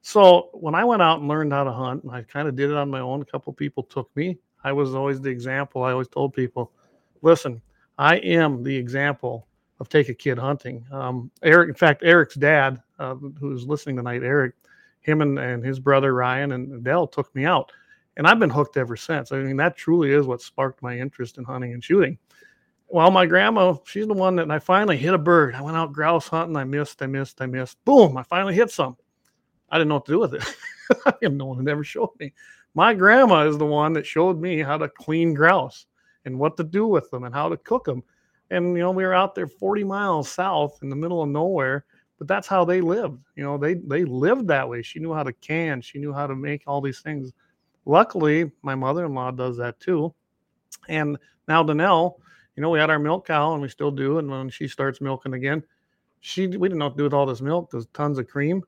So 0.00 0.48
when 0.54 0.74
I 0.74 0.84
went 0.84 1.02
out 1.02 1.18
and 1.18 1.28
learned 1.28 1.52
how 1.52 1.64
to 1.64 1.72
hunt, 1.72 2.04
and 2.04 2.12
I 2.12 2.22
kind 2.22 2.48
of 2.48 2.56
did 2.56 2.70
it 2.70 2.76
on 2.76 2.88
my 2.88 3.00
own. 3.00 3.20
A 3.20 3.24
couple 3.26 3.52
people 3.52 3.82
took 3.82 4.08
me. 4.16 4.38
I 4.64 4.72
was 4.72 4.94
always 4.94 5.20
the 5.20 5.28
example. 5.28 5.82
I 5.82 5.92
always 5.92 6.08
told 6.08 6.32
people, 6.32 6.72
listen, 7.22 7.60
I 7.98 8.16
am 8.16 8.62
the 8.62 8.74
example 8.74 9.46
of 9.78 9.88
take 9.88 10.08
a 10.08 10.14
kid 10.14 10.38
hunting. 10.38 10.86
Um, 10.90 11.30
Eric, 11.42 11.68
in 11.68 11.74
fact, 11.74 12.02
Eric's 12.02 12.34
dad, 12.34 12.80
uh, 12.98 13.14
who's 13.14 13.66
listening 13.66 13.96
tonight, 13.96 14.22
Eric, 14.22 14.54
him 15.00 15.20
and, 15.20 15.38
and 15.38 15.64
his 15.64 15.78
brother 15.78 16.14
Ryan 16.14 16.52
and 16.52 16.82
Dell 16.82 17.06
took 17.06 17.34
me 17.34 17.44
out, 17.44 17.72
and 18.16 18.26
I've 18.26 18.38
been 18.38 18.50
hooked 18.50 18.76
ever 18.76 18.96
since. 18.96 19.32
I 19.32 19.38
mean, 19.38 19.56
that 19.58 19.76
truly 19.76 20.12
is 20.12 20.26
what 20.26 20.42
sparked 20.42 20.82
my 20.82 20.98
interest 20.98 21.38
in 21.38 21.44
hunting 21.44 21.72
and 21.72 21.82
shooting. 21.82 22.18
Well, 22.88 23.10
my 23.10 23.26
grandma, 23.26 23.74
she's 23.84 24.06
the 24.06 24.14
one 24.14 24.36
that 24.36 24.50
I 24.50 24.58
finally 24.58 24.96
hit 24.96 25.12
a 25.12 25.18
bird. 25.18 25.54
I 25.54 25.62
went 25.62 25.76
out 25.76 25.92
grouse 25.92 26.28
hunting. 26.28 26.56
I 26.56 26.64
missed, 26.64 27.02
I 27.02 27.06
missed, 27.06 27.40
I 27.42 27.46
missed. 27.46 27.84
Boom! 27.84 28.16
I 28.16 28.22
finally 28.22 28.54
hit 28.54 28.70
some. 28.70 28.96
I 29.70 29.78
didn't 29.78 29.88
know 29.88 29.96
what 29.96 30.06
to 30.06 30.12
do 30.12 30.20
with 30.20 30.34
it. 30.34 30.44
no 31.32 31.46
one 31.46 31.58
had 31.58 31.68
ever 31.68 31.82
showed 31.82 32.12
me. 32.20 32.32
My 32.74 32.94
grandma 32.94 33.48
is 33.48 33.58
the 33.58 33.66
one 33.66 33.92
that 33.94 34.06
showed 34.06 34.40
me 34.40 34.60
how 34.60 34.78
to 34.78 34.88
clean 34.88 35.34
grouse 35.34 35.86
and 36.24 36.38
what 36.38 36.56
to 36.58 36.64
do 36.64 36.86
with 36.86 37.10
them 37.10 37.24
and 37.24 37.34
how 37.34 37.48
to 37.48 37.56
cook 37.56 37.84
them. 37.84 38.02
And 38.50 38.76
you 38.76 38.82
know, 38.82 38.92
we 38.92 39.04
were 39.04 39.14
out 39.14 39.34
there 39.34 39.48
40 39.48 39.82
miles 39.82 40.30
south 40.30 40.78
in 40.82 40.88
the 40.88 40.96
middle 40.96 41.22
of 41.22 41.28
nowhere, 41.28 41.86
but 42.18 42.28
that's 42.28 42.46
how 42.46 42.64
they 42.64 42.80
lived. 42.80 43.20
You 43.34 43.42
know, 43.42 43.58
they 43.58 43.74
they 43.74 44.04
lived 44.04 44.46
that 44.48 44.68
way. 44.68 44.82
She 44.82 45.00
knew 45.00 45.12
how 45.12 45.24
to 45.24 45.32
can, 45.32 45.80
she 45.80 45.98
knew 45.98 46.12
how 46.12 46.26
to 46.26 46.36
make 46.36 46.62
all 46.66 46.80
these 46.80 47.00
things. 47.00 47.32
Luckily, 47.86 48.50
my 48.62 48.74
mother-in-law 48.74 49.30
does 49.32 49.56
that 49.56 49.80
too. 49.80 50.12
And 50.88 51.16
now 51.48 51.62
Danelle, 51.62 52.16
you 52.56 52.62
know, 52.62 52.70
we 52.70 52.78
had 52.78 52.90
our 52.90 52.98
milk 52.98 53.26
cow 53.26 53.52
and 53.52 53.62
we 53.62 53.68
still 53.68 53.92
do. 53.92 54.18
And 54.18 54.28
when 54.28 54.50
she 54.50 54.66
starts 54.68 55.00
milking 55.00 55.34
again, 55.34 55.62
she 56.20 56.46
we 56.48 56.68
didn't 56.68 56.78
know 56.78 56.86
what 56.86 56.94
to 56.94 56.98
do 56.98 57.04
with 57.04 57.14
all 57.14 57.26
this 57.26 57.40
milk. 57.40 57.70
There's 57.70 57.86
tons 57.94 58.18
of 58.18 58.26
cream. 58.26 58.62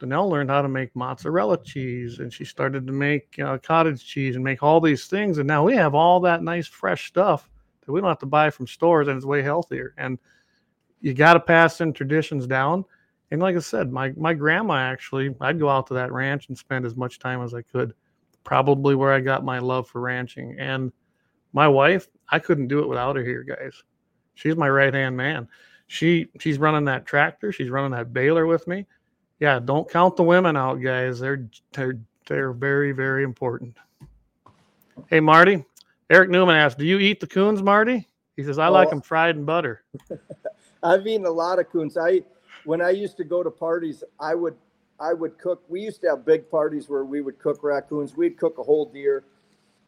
Danelle 0.00 0.30
learned 0.30 0.50
how 0.50 0.62
to 0.62 0.68
make 0.68 0.96
mozzarella 0.96 1.62
cheese 1.62 2.18
and 2.18 2.32
she 2.32 2.44
started 2.44 2.86
to 2.86 2.92
make 2.92 3.38
uh, 3.38 3.58
cottage 3.58 4.04
cheese 4.04 4.34
and 4.34 4.42
make 4.42 4.62
all 4.62 4.80
these 4.80 5.06
things. 5.06 5.38
And 5.38 5.46
now 5.46 5.62
we 5.62 5.76
have 5.76 5.94
all 5.94 6.20
that 6.20 6.42
nice 6.42 6.66
fresh 6.66 7.08
stuff 7.08 7.48
that 7.84 7.92
we 7.92 8.00
don't 8.00 8.08
have 8.08 8.18
to 8.20 8.26
buy 8.26 8.50
from 8.50 8.66
stores 8.66 9.08
and 9.08 9.16
it's 9.16 9.26
way 9.26 9.42
healthier. 9.42 9.94
And 9.98 10.18
you 11.00 11.12
got 11.12 11.34
to 11.34 11.40
pass 11.40 11.76
some 11.76 11.92
traditions 11.92 12.46
down. 12.46 12.84
And 13.30 13.40
like 13.40 13.56
I 13.56 13.60
said, 13.60 13.92
my, 13.92 14.12
my 14.16 14.32
grandma 14.34 14.76
actually, 14.76 15.34
I'd 15.40 15.60
go 15.60 15.68
out 15.68 15.86
to 15.88 15.94
that 15.94 16.12
ranch 16.12 16.48
and 16.48 16.56
spend 16.56 16.86
as 16.86 16.96
much 16.96 17.18
time 17.18 17.42
as 17.42 17.54
I 17.54 17.62
could. 17.62 17.94
Probably 18.44 18.94
where 18.94 19.12
I 19.12 19.20
got 19.20 19.44
my 19.44 19.58
love 19.58 19.88
for 19.88 20.00
ranching. 20.00 20.56
And 20.58 20.92
my 21.52 21.68
wife, 21.68 22.08
I 22.28 22.38
couldn't 22.38 22.68
do 22.68 22.80
it 22.80 22.88
without 22.88 23.16
her 23.16 23.24
here, 23.24 23.42
guys. 23.42 23.82
She's 24.34 24.56
my 24.56 24.68
right 24.68 24.94
hand 24.94 25.16
man. 25.16 25.48
She 25.86 26.28
she's 26.38 26.58
running 26.58 26.84
that 26.86 27.06
tractor. 27.06 27.52
She's 27.52 27.70
running 27.70 27.90
that 27.92 28.12
baler 28.12 28.46
with 28.46 28.66
me 28.66 28.86
yeah, 29.40 29.58
don't 29.58 29.90
count 29.90 30.16
the 30.16 30.22
women 30.22 30.56
out, 30.56 30.76
guys. 30.76 31.18
They're 31.18 31.48
they're 31.72 31.98
they're 32.26 32.52
very 32.52 32.92
very 32.92 33.24
important. 33.24 33.76
Hey, 35.08 35.18
Marty. 35.20 35.64
Eric 36.10 36.28
Newman 36.28 36.56
asked, 36.56 36.78
"Do 36.78 36.84
you 36.84 36.98
eat 36.98 37.20
the 37.20 37.26
coons, 37.26 37.62
Marty?" 37.62 38.06
He 38.36 38.44
says, 38.44 38.58
"I 38.58 38.68
like 38.68 38.88
Oh. 38.88 38.90
them 38.90 39.00
fried 39.00 39.36
in 39.36 39.44
butter." 39.44 39.82
I've 40.82 41.06
eaten 41.06 41.26
a 41.26 41.30
lot 41.30 41.58
of 41.58 41.70
coons. 41.70 41.96
I 41.96 42.22
when 42.64 42.82
I 42.82 42.90
used 42.90 43.16
to 43.16 43.24
go 43.24 43.42
to 43.42 43.50
parties, 43.50 44.04
I 44.20 44.34
would 44.34 44.54
I 45.00 45.14
would 45.14 45.38
cook. 45.38 45.62
We 45.68 45.80
used 45.80 46.02
to 46.02 46.10
have 46.10 46.24
big 46.24 46.50
parties 46.50 46.88
where 46.88 47.04
we 47.04 47.20
would 47.22 47.38
cook 47.38 47.62
raccoons. 47.62 48.16
We'd 48.16 48.36
cook 48.36 48.58
a 48.58 48.62
whole 48.62 48.84
deer 48.86 49.24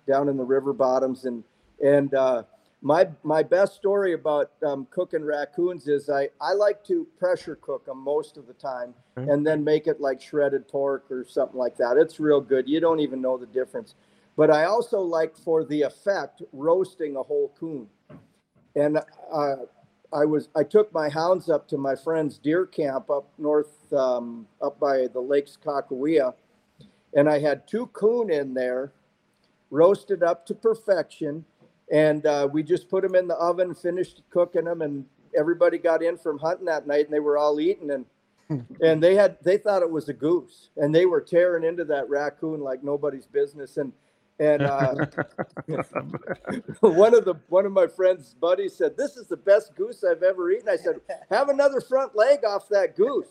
down 0.09 0.29
in 0.29 0.37
the 0.37 0.44
river 0.44 0.72
bottoms, 0.72 1.27
and 1.27 1.44
and 1.85 2.14
uh, 2.14 2.44
my 2.81 3.09
my 3.22 3.42
best 3.42 3.75
story 3.75 4.14
about 4.14 4.51
um, 4.66 4.87
cooking 4.90 5.25
raccoons 5.25 5.87
is 5.87 6.09
I 6.09 6.31
I 6.40 6.55
like 6.55 6.83
to 6.87 7.07
pressure 7.18 7.57
cook 7.57 7.85
them 7.87 7.98
most 7.98 8.37
of 8.37 8.46
the 8.46 8.55
time, 8.55 8.94
Okay. 9.18 9.31
and 9.31 9.46
then 9.46 9.62
make 9.62 9.87
it 9.87 10.01
like 10.01 10.20
shredded 10.20 10.66
pork 10.66 11.05
or 11.11 11.25
something 11.29 11.59
like 11.59 11.77
that. 11.77 11.96
It's 11.98 12.18
real 12.18 12.40
good. 12.40 12.68
You 12.68 12.81
don't 12.81 13.01
even 13.01 13.20
know 13.20 13.37
the 13.37 13.46
difference. 13.46 13.94
But 14.35 14.51
I 14.51 14.64
also 14.64 15.01
like 15.01 15.37
for 15.37 15.62
the 15.62 15.83
effect 15.83 16.42
roasting 16.55 17.16
a 17.16 17.22
whole 17.22 17.53
coon, 17.61 17.87
and 18.75 18.98
uh, 19.31 19.57
I 20.12 20.25
was 20.25 20.48
I 20.55 20.62
took 20.62 20.92
my 20.92 21.09
hounds 21.09 21.48
up 21.48 21.66
to 21.68 21.79
my 21.79 21.94
friend's 21.94 22.38
deer 22.38 22.66
camp 22.66 23.11
up 23.11 23.29
north, 23.38 23.92
um, 23.92 24.46
up 24.61 24.79
by 24.79 25.07
the 25.12 25.20
Lake 25.20 25.46
Sakakawea, 25.46 26.35
and 27.14 27.29
I 27.29 27.38
had 27.38 27.66
two 27.66 27.87
coon 27.88 28.31
in 28.31 28.55
there, 28.55 28.92
roasted 29.70 30.22
up 30.22 30.46
to 30.46 30.55
perfection, 30.55 31.44
and 31.90 32.27
uh, 32.27 32.48
we 32.53 32.62
just 32.62 32.88
put 32.88 33.03
them 33.03 33.14
in 33.14 33.27
the 33.27 33.37
oven, 33.37 33.75
finished 33.75 34.22
cooking 34.31 34.64
them, 34.64 34.83
and 34.83 35.05
everybody 35.37 35.79
got 35.79 36.03
in 36.03 36.18
from 36.18 36.38
hunting 36.38 36.66
that 36.66 36.87
night, 36.87 37.07
and 37.07 37.14
they 37.14 37.20
were 37.20 37.38
all 37.38 37.59
eating, 37.61 37.90
and 37.90 38.05
and 38.83 39.03
they 39.03 39.14
had 39.14 39.38
they 39.42 39.57
thought 39.57 39.83
it 39.83 39.90
was 39.90 40.09
a 40.09 40.14
goose, 40.14 40.68
and 40.77 40.94
they 40.94 41.07
were 41.07 41.20
tearing 41.20 41.64
into 41.64 41.85
that 41.85 42.09
raccoon 42.09 42.61
like 42.61 42.85
nobody's 42.85 43.27
business, 43.27 43.79
and 43.79 43.92
and 44.38 44.66
uh, 44.66 44.96
one 46.80 47.14
of 47.14 47.24
the 47.24 47.34
one 47.48 47.66
of 47.66 47.72
my 47.72 47.86
friend's 47.88 48.34
buddies 48.34 48.76
said, 48.76 48.96
"This 48.96 49.16
is 49.16 49.28
the 49.28 49.36
best 49.36 49.74
goose 49.76 50.04
I've 50.04 50.22
ever 50.22 50.50
eaten." 50.52 50.68
I 50.68 50.76
said, 50.76 51.00
"Have 51.30 51.48
another 51.48 51.80
front 51.80 52.16
leg 52.16 52.44
off 52.44 52.68
that 52.70 52.96
goose." 52.96 53.28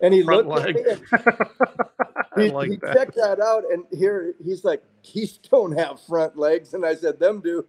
And 0.00 0.14
he 0.14 0.22
Front 0.24 0.46
looked 0.46 0.48
leg. 0.48 0.76
at 0.76 0.76
me 0.76 0.82
and 0.82 1.02
he, 2.36 2.52
like 2.52 2.72
he 2.72 2.78
that. 2.82 2.98
checked 2.98 3.16
that 3.16 3.40
out, 3.40 3.64
and 3.72 3.84
here 3.92 4.34
he's 4.44 4.64
like, 4.64 4.82
"Geese 5.02 5.38
don't 5.38 5.78
have 5.78 6.00
front 6.02 6.38
legs," 6.38 6.74
and 6.74 6.84
I 6.86 6.94
said, 6.96 7.20
"Them 7.20 7.40
do." 7.42 7.66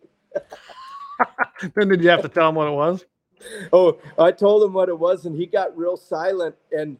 then 1.75 1.89
did 1.89 2.03
you 2.03 2.09
have 2.09 2.21
to 2.23 2.29
tell 2.29 2.49
him 2.49 2.55
what 2.55 2.67
it 2.67 2.71
was? 2.71 3.05
Oh, 3.73 3.99
I 4.17 4.31
told 4.31 4.63
him 4.63 4.73
what 4.73 4.89
it 4.89 4.97
was, 4.99 5.25
and 5.25 5.35
he 5.35 5.45
got 5.45 5.77
real 5.77 5.97
silent, 5.97 6.55
and 6.71 6.97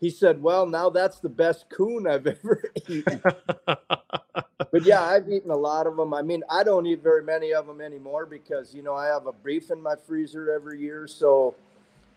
he 0.00 0.10
said, 0.10 0.42
"Well, 0.42 0.66
now 0.66 0.90
that's 0.90 1.20
the 1.20 1.28
best 1.28 1.68
coon 1.68 2.06
I've 2.06 2.26
ever 2.26 2.62
eaten." 2.88 3.22
but 3.66 4.84
yeah, 4.84 5.02
I've 5.02 5.28
eaten 5.28 5.50
a 5.50 5.56
lot 5.56 5.86
of 5.86 5.96
them. 5.96 6.14
I 6.14 6.22
mean, 6.22 6.42
I 6.50 6.64
don't 6.64 6.86
eat 6.86 7.02
very 7.02 7.22
many 7.22 7.52
of 7.52 7.66
them 7.66 7.80
anymore 7.80 8.26
because 8.26 8.74
you 8.74 8.82
know 8.82 8.94
I 8.94 9.06
have 9.06 9.26
a 9.26 9.32
beef 9.32 9.70
in 9.70 9.80
my 9.80 9.94
freezer 10.06 10.52
every 10.52 10.80
year, 10.80 11.06
so 11.06 11.54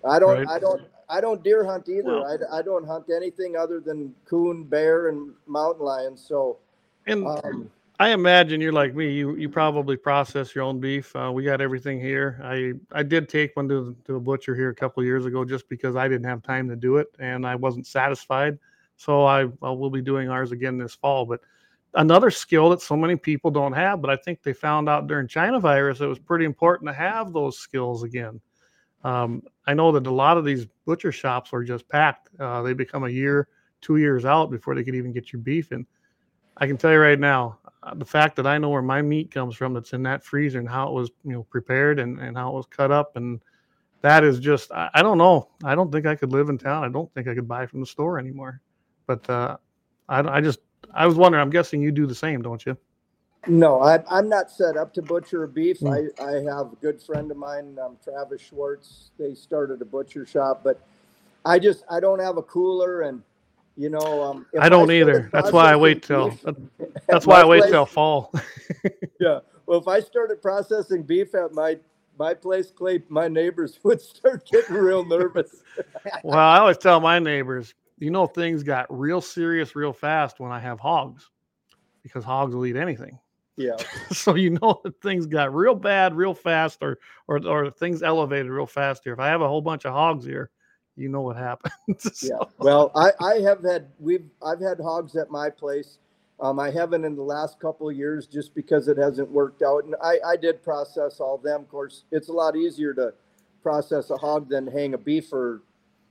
I 0.08 0.20
don't, 0.20 0.38
Right. 0.38 0.48
I 0.48 0.60
don't, 0.60 0.82
I 1.10 1.22
don't 1.22 1.44
deer 1.44 1.66
hunt 1.66 1.88
either. 1.90 2.26
I, 2.26 2.60
I 2.60 2.62
don't 2.62 2.86
hunt 2.86 3.06
anything 3.16 3.56
other 3.56 3.80
than 3.80 4.14
coon, 4.26 4.64
bear, 4.64 5.10
and 5.10 5.34
mountain 5.48 5.86
lion. 5.86 6.18
So 6.18 6.58
and 7.06 7.28
um, 7.28 7.70
I 8.04 8.10
imagine 8.10 8.60
you're 8.60 8.74
like 8.74 8.94
me. 8.96 9.14
You 9.14 9.38
you 9.38 9.48
probably 9.48 9.96
process 9.96 10.54
your 10.54 10.66
own 10.66 10.82
beef. 10.82 11.16
Uh, 11.16 11.32
we 11.34 11.42
got 11.46 11.62
everything 11.62 12.02
here. 12.02 12.38
I 12.44 12.74
I 12.92 13.02
did 13.02 13.30
take 13.30 13.56
one 13.56 13.70
to 13.70 13.96
to 14.04 14.18
a 14.18 14.20
butcher 14.20 14.54
here 14.54 14.70
a 14.72 14.76
couple 14.76 15.02
years 15.06 15.26
ago 15.26 15.46
just 15.46 15.70
because 15.70 15.96
I 15.96 16.10
didn't 16.10 16.26
have 16.26 16.44
time 16.44 16.68
to 16.68 16.76
do 16.76 16.98
it 16.98 17.08
and 17.20 17.48
I 17.48 17.56
wasn't 17.56 17.88
satisfied. 17.88 18.60
So 18.98 19.24
I, 19.24 19.44
I 19.62 19.70
will 19.70 19.90
be 19.90 20.02
doing 20.02 20.28
ours 20.28 20.52
again 20.52 20.78
this 20.78 20.94
fall. 20.94 21.26
But 21.26 21.40
another 21.94 22.30
skill 22.30 22.72
that 22.72 22.82
so 22.82 22.98
many 22.98 23.16
people 23.16 23.52
don't 23.52 23.72
have, 23.72 24.02
but 24.02 24.10
I 24.10 24.18
think 24.18 24.44
they 24.44 24.52
found 24.52 24.90
out 24.90 25.08
during 25.08 25.30
China 25.30 25.58
virus 25.62 26.02
it 26.02 26.08
was 26.08 26.20
pretty 26.20 26.44
important 26.44 26.90
to 26.90 26.94
have 26.94 27.32
those 27.32 27.58
skills 27.58 28.04
again. 28.04 28.42
Um, 29.06 29.44
I 29.66 29.74
know 29.74 29.94
that 29.94 30.06
a 30.08 30.12
lot 30.12 30.38
of 30.38 30.44
these 30.44 30.68
butcher 30.86 31.14
shops 31.14 31.54
are 31.54 31.64
just 31.64 31.88
packed. 31.88 32.32
Uh, 32.38 32.64
they 32.64 32.74
become 32.74 33.06
a 33.06 33.10
year, 33.10 33.48
two 33.80 33.96
years 33.96 34.26
out 34.26 34.52
before 34.52 34.76
they 34.76 34.84
could 34.84 34.96
even 34.96 35.14
get 35.14 35.32
your 35.32 35.42
beef 35.42 35.72
in. 35.72 35.86
I 36.58 36.68
can 36.68 36.78
tell 36.78 36.92
you 36.92 37.00
right 37.00 37.20
now, 37.20 37.60
the 37.96 38.06
fact 38.06 38.36
that 38.38 38.48
I 38.48 38.58
know 38.58 38.70
where 38.70 38.82
my 38.82 39.02
meat 39.02 39.32
comes 39.32 39.56
from 39.56 39.74
that's 39.74 39.94
in 39.94 40.04
that 40.04 40.24
freezer 40.24 40.60
and 40.60 40.70
how 40.70 40.88
it 40.88 40.94
was, 40.94 41.12
you 41.24 41.34
know, 41.34 41.44
prepared 41.44 42.00
and, 42.00 42.20
and 42.20 42.38
how 42.38 42.50
it 42.50 42.54
was 42.54 42.66
cut 42.68 42.92
up 42.92 43.16
and 43.16 43.42
that 44.02 44.24
is 44.24 44.40
just 44.40 44.72
I, 44.72 44.90
I 44.94 45.02
don't 45.02 45.18
know. 45.18 45.50
I 45.64 45.76
don't 45.76 45.92
think 45.92 46.06
I 46.06 46.16
could 46.16 46.32
live 46.32 46.50
in 46.50 46.58
town. 46.58 46.84
I 46.84 46.90
don't 46.90 47.14
think 47.14 47.28
I 47.28 47.34
could 47.34 47.48
buy 47.48 47.66
from 47.66 47.80
the 47.80 47.86
store 47.86 48.20
anymore. 48.20 48.62
But 49.08 49.30
uh 49.30 49.58
I, 50.08 50.38
I 50.38 50.42
just 50.42 50.60
I 50.94 51.06
was 51.06 51.16
wondering, 51.16 51.42
I'm 51.42 51.50
guessing 51.50 51.82
you 51.82 51.92
do 51.92 52.06
the 52.06 52.16
same, 52.16 52.42
don't 52.42 52.66
you? 52.66 52.78
no, 53.48 53.82
I, 53.82 54.02
I'm 54.10 54.30
not 54.30 54.50
set 54.50 54.78
up 54.78 54.94
to 54.94 55.02
butcher 55.02 55.44
a 55.44 55.48
beef. 55.48 55.80
Mm. 55.82 56.12
I, 56.18 56.24
I 56.24 56.56
have 56.56 56.72
a 56.72 56.78
good 56.82 57.02
friend 57.02 57.30
of 57.30 57.36
mine, 57.36 57.78
um, 57.84 57.98
Travis 58.02 58.42
Schwartz. 58.42 59.12
They 59.20 59.34
started 59.34 59.82
a 59.82 59.86
butcher 59.86 60.26
shop, 60.26 60.62
but 60.64 60.80
I 61.44 61.60
just 61.60 61.84
I 61.90 62.00
don't 62.00 62.20
have 62.20 62.38
a 62.38 62.44
cooler 62.44 63.02
and. 63.02 63.22
You 63.76 63.90
know, 63.90 64.22
um, 64.24 64.46
I 64.60 64.70
don't 64.70 64.86
started 64.88 64.94
either. 65.02 65.30
That's 65.34 65.52
why 65.52 65.72
I 65.72 65.76
wait 65.76 66.04
till 66.04 66.30
processing 66.30 66.70
beef 66.78 66.78
that- 66.78 67.06
at 67.06 67.08
that's 67.08 67.26
why 67.26 67.42
I 67.42 67.46
wait 67.46 67.60
place- 67.62 67.72
till 67.72 67.86
fall. 67.86 68.34
Yeah. 69.20 69.40
Well, 69.66 69.80
if 69.80 69.88
I 69.88 70.02
started 70.02 70.42
processing 70.42 71.04
beef 71.04 71.34
at 71.36 71.54
my 71.54 71.80
my 72.20 72.34
place, 72.34 72.70
Clay, 72.70 73.02
my 73.10 73.28
neighbors 73.28 73.80
would 73.84 74.02
start 74.02 74.46
getting 74.52 74.76
real 74.76 75.04
nervous. 75.06 75.64
well, 76.24 76.38
I 76.38 76.60
always 76.60 76.78
tell 76.78 77.00
my 77.00 77.18
neighbors, 77.20 77.74
you 77.98 78.12
know, 78.12 78.28
things 78.28 78.62
got 78.62 78.86
real 78.96 79.22
serious 79.22 79.76
real 79.76 79.94
fast 79.94 80.40
when 80.40 80.52
I 80.52 80.60
have 80.60 80.80
hogs 80.80 81.30
because 82.04 82.24
hogs 82.24 82.54
will 82.54 82.66
eat 82.66 82.76
anything. 82.76 83.18
Yeah. 83.56 83.78
so 84.12 84.36
you 84.36 84.52
know 84.52 84.82
that 84.84 85.00
things 85.02 85.26
got 85.28 85.54
real 85.54 85.76
bad 85.76 86.14
real 86.16 86.34
fast 86.34 86.80
or 86.82 87.00
or 87.28 87.46
or 87.48 87.72
things 87.72 88.04
elevated 88.04 88.52
real 88.52 88.68
fast 88.68 89.04
here. 89.04 89.14
If 89.14 89.20
I 89.20 89.28
have 89.28 89.42
a 89.42 89.48
whole 89.48 89.62
bunch 89.62 89.86
of 89.86 89.94
hogs 89.94 90.26
here, 90.26 90.50
you 90.96 91.10
know 91.10 91.22
what 91.22 91.36
happens. 91.38 91.74
Yeah. 92.24 92.38
Well, 92.60 92.92
I 92.96 93.12
I 93.20 93.36
have 93.42 93.64
had 93.64 93.88
we've 94.00 94.26
I've 94.46 94.62
had 94.62 94.80
hogs 94.80 95.16
at 95.16 95.30
my 95.30 95.50
place. 95.50 95.98
Um, 96.40 96.60
I 96.60 96.72
haven't 96.72 97.06
in 97.06 97.16
the 97.16 97.22
last 97.24 97.60
couple 97.60 97.90
of 97.90 97.96
years 97.96 98.28
just 98.28 98.54
because 98.56 98.88
it 98.88 98.98
hasn't 98.98 99.30
worked 99.30 99.62
out. 99.62 99.86
And 99.86 99.96
I 100.04 100.18
I 100.26 100.36
did 100.36 100.64
process 100.64 101.20
all 101.20 101.38
them. 101.38 101.62
Of 101.62 101.70
course, 101.70 102.04
it's 102.12 102.30
a 102.30 102.34
lot 102.34 102.56
easier 102.56 102.94
to 102.96 103.14
process 103.62 104.10
a 104.10 104.18
hog 104.18 104.50
than 104.50 104.68
hang 104.68 104.94
a 104.94 104.98
beef 104.98 105.28
for 105.30 105.62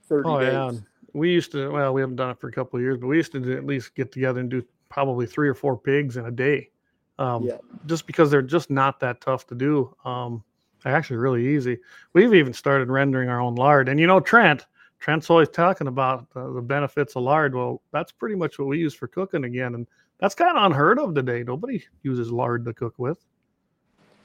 thirty 0.08 0.28
Oh 0.28 0.40
days. 0.40 0.52
yeah. 0.52 0.72
We 1.14 1.30
used 1.30 1.52
to 1.52 1.70
well, 1.70 1.92
we 1.92 2.00
haven't 2.00 2.16
done 2.16 2.30
it 2.30 2.40
for 2.40 2.48
a 2.48 2.52
couple 2.52 2.78
of 2.78 2.82
years, 2.82 2.98
but 2.98 3.06
we 3.08 3.16
used 3.16 3.32
to 3.32 3.56
at 3.56 3.66
least 3.66 3.94
get 3.94 4.12
together 4.12 4.40
and 4.40 4.50
do 4.50 4.64
probably 4.88 5.26
three 5.26 5.48
or 5.48 5.54
four 5.54 5.76
pigs 5.76 6.16
in 6.16 6.26
a 6.26 6.30
day. 6.30 6.70
Um, 7.18 7.44
Yeah. 7.44 7.58
just 7.86 8.06
because 8.06 8.30
they're 8.30 8.42
just 8.42 8.70
not 8.70 8.98
that 9.00 9.20
tough 9.20 9.46
to 9.48 9.54
do. 9.54 9.94
Um, 10.04 10.42
actually 10.84 11.16
really 11.18 11.46
easy. 11.54 11.78
We've 12.14 12.34
even 12.34 12.52
started 12.52 12.88
rendering 12.88 13.28
our 13.28 13.40
own 13.40 13.54
lard. 13.54 13.88
And 13.88 14.00
you 14.00 14.06
know, 14.06 14.18
Trent, 14.20 14.66
Trent's 15.02 15.28
always 15.30 15.48
talking 15.48 15.88
about 15.88 16.28
uh, 16.36 16.48
the 16.52 16.62
benefits 16.62 17.16
of 17.16 17.24
lard. 17.24 17.56
Well, 17.56 17.82
that's 17.90 18.12
pretty 18.12 18.36
much 18.36 18.60
what 18.60 18.68
we 18.68 18.78
use 18.78 18.94
for 18.94 19.08
cooking 19.08 19.42
again. 19.42 19.74
And 19.74 19.84
that's 20.20 20.36
kind 20.36 20.56
of 20.56 20.62
unheard 20.62 21.00
of 21.00 21.12
today. 21.12 21.42
Nobody 21.42 21.84
uses 22.04 22.30
lard 22.30 22.64
to 22.66 22.72
cook 22.72 22.94
with. 22.98 23.18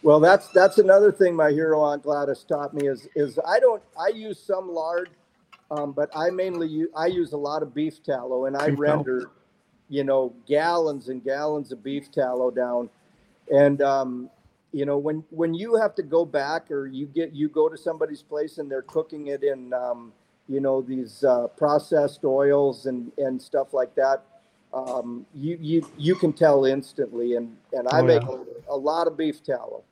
Well, 0.04 0.20
that's 0.20 0.50
that's 0.50 0.78
another 0.78 1.12
thing 1.12 1.36
my 1.36 1.50
hero 1.50 1.82
Aunt 1.82 2.04
Gladys 2.04 2.46
taught 2.48 2.76
me 2.76 2.88
is 2.88 3.08
is 3.16 3.40
I 3.44 3.60
don't 3.60 3.82
I 4.00 4.10
use 4.10 4.40
some 4.40 4.70
lard, 4.70 5.10
um, 5.72 5.94
but 5.94 6.12
I 6.16 6.30
mainly 6.30 6.68
use, 6.68 6.90
I 6.96 7.08
use 7.08 7.34
a 7.34 7.38
lot 7.38 7.64
of 7.64 7.74
beef 7.74 8.04
tallow 8.04 8.46
and 8.46 8.56
I 8.56 8.70
Beef 8.70 8.78
tallow. 8.86 9.08
render, 9.08 9.32
you 9.90 10.04
know, 10.04 10.32
gallons 10.48 11.10
and 11.10 11.24
gallons 11.24 11.72
of 11.72 11.84
beef 11.84 12.12
tallow 12.12 12.52
down, 12.52 12.92
and 13.52 13.82
um, 13.82 14.30
you 14.72 14.86
know 14.86 15.00
when 15.00 15.24
when 15.32 15.56
you 15.56 15.76
have 15.76 15.96
to 15.96 16.04
go 16.04 16.24
back 16.24 16.70
or 16.70 16.86
you 16.86 17.08
get 17.08 17.34
you 17.34 17.50
go 17.50 17.68
to 17.68 17.76
somebody's 17.76 18.22
place 18.22 18.60
and 18.60 18.70
they're 18.70 18.84
cooking 18.84 19.28
it 19.28 19.44
in 19.44 19.74
um, 19.74 20.14
you 20.50 20.62
know 20.62 20.82
these 20.82 21.24
uh, 21.24 21.48
processed 21.50 22.24
oils 22.26 22.86
and 22.86 23.12
and 23.18 23.42
stuff 23.42 23.74
like 23.74 23.96
that. 23.96 24.24
Um, 24.74 25.26
you 25.34 25.58
you 25.62 25.88
you 25.98 26.16
can 26.16 26.34
tell 26.34 26.66
instantly, 26.66 27.36
and 27.36 27.56
and 27.74 27.88
I 27.90 28.02
Oh, 28.02 28.04
make 28.04 28.22
yeah. 28.24 28.28
a, 28.28 28.74
a 28.74 28.78
lot 28.78 29.08
of 29.08 29.18
beef 29.18 29.44
tallow. 29.44 29.84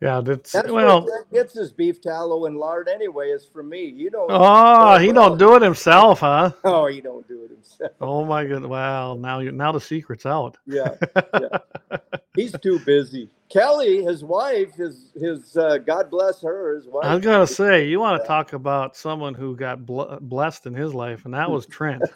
Yeah, 0.00 0.22
that's, 0.22 0.52
That's 0.52 0.70
well. 0.70 1.02
Brett 1.02 1.30
gets 1.30 1.52
his 1.52 1.72
beef 1.72 2.00
tallow 2.00 2.46
and 2.46 2.56
lard 2.56 2.88
anyway. 2.88 3.28
Is 3.28 3.44
from 3.44 3.68
me. 3.68 3.84
You 3.84 4.08
don't. 4.08 4.30
Oh, 4.30 4.96
he 4.96 5.12
don't 5.12 5.36
do 5.38 5.56
it 5.56 5.62
himself, 5.62 6.20
huh? 6.20 6.52
Oh, 6.64 6.86
he 6.86 7.02
don't 7.02 7.28
do 7.28 7.44
it 7.44 7.50
himself. 7.50 7.92
Oh 8.00 8.24
my 8.24 8.46
good. 8.46 8.64
Wow. 8.64 9.14
Now 9.14 9.40
you 9.40 9.52
now 9.52 9.72
the 9.72 9.80
secret's 9.80 10.24
out. 10.24 10.56
Yeah, 10.64 10.94
yeah. 11.34 11.58
He's 12.34 12.52
too 12.60 12.78
busy. 12.78 13.28
Kelly, 13.50 14.02
his 14.02 14.24
wife, 14.24 14.72
his 14.74 15.10
his 15.20 15.54
uh, 15.56 15.76
God 15.78 16.10
bless 16.10 16.40
her, 16.40 16.76
his 16.76 16.86
wife. 16.86 17.04
I 17.04 17.14
was 17.16 17.22
gonna 17.22 17.46
say 17.46 17.86
you 17.86 18.00
want 18.00 18.22
to 18.22 18.26
talk 18.26 18.54
about 18.54 18.96
someone 18.96 19.34
who 19.34 19.54
got 19.54 19.84
ble- 19.84 20.16
blessed 20.22 20.64
in 20.64 20.74
his 20.74 20.94
life, 20.94 21.26
and 21.26 21.34
that 21.34 21.50
was 21.50 21.66
Trent. 21.66 22.02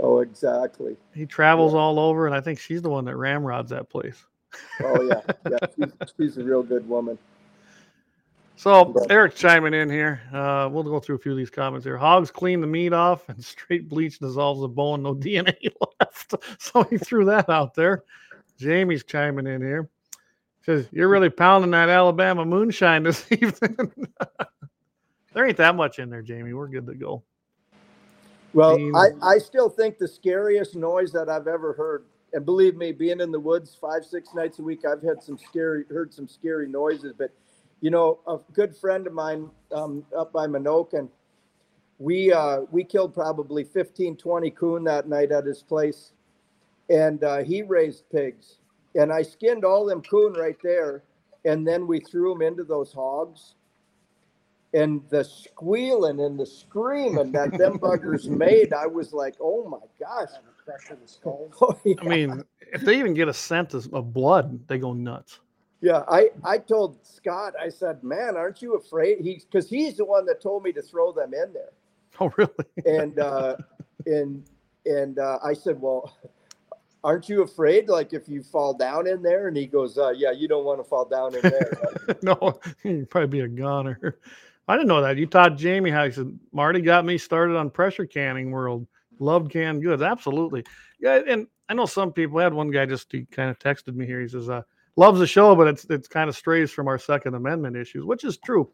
Oh, 0.00 0.20
exactly. 0.20 0.96
He 1.12 1.26
travels 1.26 1.74
all 1.74 1.98
over, 1.98 2.26
and 2.26 2.34
I 2.34 2.40
think 2.40 2.60
she's 2.60 2.82
the 2.82 2.88
one 2.88 3.04
that 3.06 3.16
ramrods 3.16 3.70
that 3.70 3.90
place. 3.90 4.24
Oh 4.82 5.02
yeah, 5.02 5.20
yeah. 5.50 5.58
She's, 5.76 5.92
she's 6.16 6.38
a 6.38 6.44
real 6.44 6.62
good 6.62 6.88
woman. 6.88 7.18
So. 8.58 8.92
Eric's 9.08 9.36
chiming 9.36 9.72
in 9.72 9.88
here. 9.88 10.20
Uh, 10.32 10.68
we'll 10.70 10.82
go 10.82 10.98
through 10.98 11.14
a 11.14 11.18
few 11.20 11.30
of 11.30 11.38
these 11.38 11.48
comments 11.48 11.84
here. 11.84 11.96
Hogs 11.96 12.32
clean 12.32 12.60
the 12.60 12.66
meat 12.66 12.92
off, 12.92 13.28
and 13.28 13.42
straight 13.44 13.88
bleach 13.88 14.18
dissolves 14.18 14.60
the 14.60 14.68
bone. 14.68 15.02
No 15.04 15.14
DNA 15.14 15.54
left. 16.00 16.34
So 16.58 16.82
he 16.82 16.98
threw 16.98 17.24
that 17.26 17.48
out 17.48 17.74
there. 17.74 18.02
Jamie's 18.58 19.04
chiming 19.04 19.46
in 19.46 19.62
here. 19.62 19.88
Says 20.66 20.88
you're 20.90 21.08
really 21.08 21.30
pounding 21.30 21.70
that 21.70 21.88
Alabama 21.88 22.44
moonshine 22.44 23.04
this 23.04 23.24
evening. 23.32 24.08
there 25.32 25.46
ain't 25.46 25.56
that 25.58 25.76
much 25.76 26.00
in 26.00 26.10
there, 26.10 26.22
Jamie. 26.22 26.52
We're 26.52 26.66
good 26.66 26.86
to 26.86 26.94
go. 26.94 27.22
Well, 28.54 28.76
I, 28.96 29.10
I 29.22 29.38
still 29.38 29.68
think 29.68 29.98
the 29.98 30.08
scariest 30.08 30.74
noise 30.74 31.12
that 31.12 31.28
I've 31.28 31.46
ever 31.46 31.74
heard, 31.74 32.04
and 32.32 32.44
believe 32.44 32.76
me, 32.76 32.92
being 32.92 33.20
in 33.20 33.32
the 33.32 33.40
woods 33.40 33.76
five, 33.80 34.04
six 34.04 34.34
nights 34.34 34.58
a 34.58 34.62
week, 34.62 34.84
I've 34.84 35.02
had 35.02 35.22
some 35.22 35.38
scary, 35.38 35.84
heard 35.90 36.12
some 36.12 36.28
scary 36.28 36.68
noises. 36.68 37.12
But, 37.16 37.30
you 37.80 37.90
know, 37.90 38.20
a 38.26 38.38
good 38.52 38.76
friend 38.76 39.06
of 39.06 39.12
mine 39.12 39.50
um, 39.72 40.04
up 40.16 40.32
by 40.32 40.46
Menoken, 40.46 41.08
we, 41.98 42.32
uh, 42.32 42.60
we 42.70 42.84
killed 42.84 43.14
probably 43.14 43.64
15, 43.64 44.16
20 44.16 44.50
coon 44.50 44.84
that 44.84 45.08
night 45.08 45.32
at 45.32 45.44
his 45.44 45.62
place. 45.62 46.12
And 46.90 47.24
uh, 47.24 47.42
he 47.42 47.62
raised 47.62 48.08
pigs. 48.10 48.58
And 48.94 49.12
I 49.12 49.22
skinned 49.22 49.64
all 49.64 49.86
them 49.86 50.02
coon 50.02 50.34
right 50.34 50.56
there. 50.62 51.02
And 51.44 51.66
then 51.66 51.86
we 51.86 52.00
threw 52.00 52.32
them 52.32 52.42
into 52.42 52.64
those 52.64 52.92
hogs 52.92 53.54
and 54.74 55.02
the 55.08 55.24
squealing 55.24 56.20
and 56.20 56.38
the 56.38 56.46
screaming 56.46 57.32
that 57.32 57.56
them 57.56 57.78
buggers 57.78 58.26
made, 58.28 58.72
I 58.72 58.86
was 58.86 59.12
like, 59.12 59.34
oh 59.40 59.66
my 59.68 59.78
gosh. 59.98 60.28
Crushing 60.68 60.98
the 61.00 61.08
skulls. 61.08 61.54
Oh, 61.62 61.78
yeah. 61.82 61.94
I 62.02 62.04
mean, 62.04 62.44
if 62.60 62.82
they 62.82 62.98
even 62.98 63.14
get 63.14 63.26
a 63.26 63.32
scent 63.32 63.72
of, 63.72 63.92
of 63.94 64.12
blood, 64.12 64.60
they 64.68 64.78
go 64.78 64.92
nuts. 64.92 65.40
yeah, 65.80 66.02
I, 66.08 66.28
I 66.44 66.58
told 66.58 66.98
Scott, 67.06 67.54
I 67.58 67.70
said, 67.70 68.04
man, 68.04 68.36
aren't 68.36 68.60
you 68.60 68.74
afraid? 68.76 69.20
He, 69.20 69.40
cause 69.50 69.70
he's 69.70 69.96
the 69.96 70.04
one 70.04 70.26
that 70.26 70.42
told 70.42 70.64
me 70.64 70.72
to 70.72 70.82
throw 70.82 71.12
them 71.12 71.32
in 71.32 71.52
there. 71.54 71.70
Oh, 72.20 72.32
really? 72.36 72.50
And, 72.84 73.18
uh, 73.20 73.56
and, 74.04 74.42
and, 74.84 75.20
uh, 75.20 75.38
I 75.44 75.52
said, 75.52 75.80
well, 75.80 76.16
aren't 77.04 77.28
you 77.28 77.42
afraid? 77.42 77.88
Like 77.88 78.12
if 78.12 78.28
you 78.28 78.42
fall 78.42 78.74
down 78.74 79.06
in 79.06 79.22
there 79.22 79.46
and 79.46 79.56
he 79.56 79.66
goes, 79.66 79.96
uh, 79.96 80.10
yeah, 80.10 80.32
you 80.32 80.48
don't 80.48 80.64
want 80.64 80.80
to 80.80 80.84
fall 80.84 81.04
down 81.04 81.36
in 81.36 81.42
there. 81.42 81.78
no, 82.22 82.58
you'd 82.82 83.08
probably 83.08 83.28
be 83.28 83.40
a 83.40 83.48
goner. 83.48 84.18
I 84.66 84.76
didn't 84.76 84.88
know 84.88 85.00
that. 85.00 85.16
You 85.16 85.26
taught 85.26 85.56
Jamie 85.56 85.90
how 85.90 86.04
he 86.06 86.10
said 86.10 86.36
Marty 86.52 86.80
got 86.80 87.04
me 87.04 87.18
started 87.18 87.56
on 87.56 87.70
pressure 87.70 88.04
canning 88.04 88.50
world. 88.50 88.86
Loved 89.20 89.50
canned 89.50 89.82
goods. 89.82 90.02
Absolutely. 90.02 90.64
Yeah, 91.00 91.20
and 91.26 91.46
I 91.68 91.74
know 91.74 91.86
some 91.86 92.12
people 92.12 92.38
I 92.38 92.44
had 92.44 92.54
one 92.54 92.70
guy 92.70 92.86
just 92.86 93.12
he 93.12 93.24
kind 93.26 93.50
of 93.50 93.58
texted 93.58 93.94
me 93.94 94.06
here. 94.06 94.20
He 94.20 94.28
says, 94.28 94.48
uh, 94.48 94.62
loves 94.96 95.18
the 95.20 95.26
show, 95.26 95.54
but 95.54 95.68
it's 95.68 95.84
it's 95.90 96.08
kind 96.08 96.28
of 96.28 96.36
strays 96.36 96.70
from 96.70 96.88
our 96.88 96.98
Second 96.98 97.34
Amendment 97.34 97.76
issues, 97.76 98.04
which 98.04 98.24
is 98.24 98.38
true, 98.38 98.70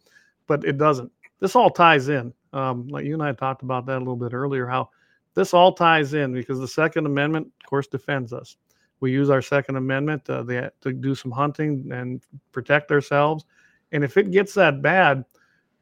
but 0.46 0.64
it 0.64 0.78
doesn't. 0.78 1.10
this 1.40 1.56
all 1.56 1.70
ties 1.70 2.08
in. 2.08 2.32
Um, 2.52 2.88
like 2.88 3.04
you 3.04 3.14
and 3.14 3.22
I 3.22 3.32
talked 3.32 3.62
about 3.62 3.86
that 3.86 3.96
a 3.96 3.98
little 3.98 4.16
bit 4.16 4.32
earlier, 4.32 4.66
how 4.66 4.90
this 5.34 5.52
all 5.52 5.72
ties 5.72 6.14
in 6.14 6.32
because 6.32 6.60
the 6.60 6.68
Second 6.68 7.06
Amendment, 7.06 7.48
of 7.62 7.68
course, 7.68 7.86
defends 7.88 8.32
us. 8.32 8.56
We 9.00 9.10
use 9.10 9.28
our 9.28 9.42
Second 9.42 9.76
Amendment 9.76 10.24
to 10.26 10.72
do 11.00 11.14
some 11.14 11.32
hunting 11.32 11.90
and 11.92 12.22
protect 12.52 12.90
ourselves. 12.92 13.44
And 13.92 14.02
if 14.02 14.16
it 14.16 14.30
gets 14.30 14.54
that 14.54 14.80
bad, 14.80 15.24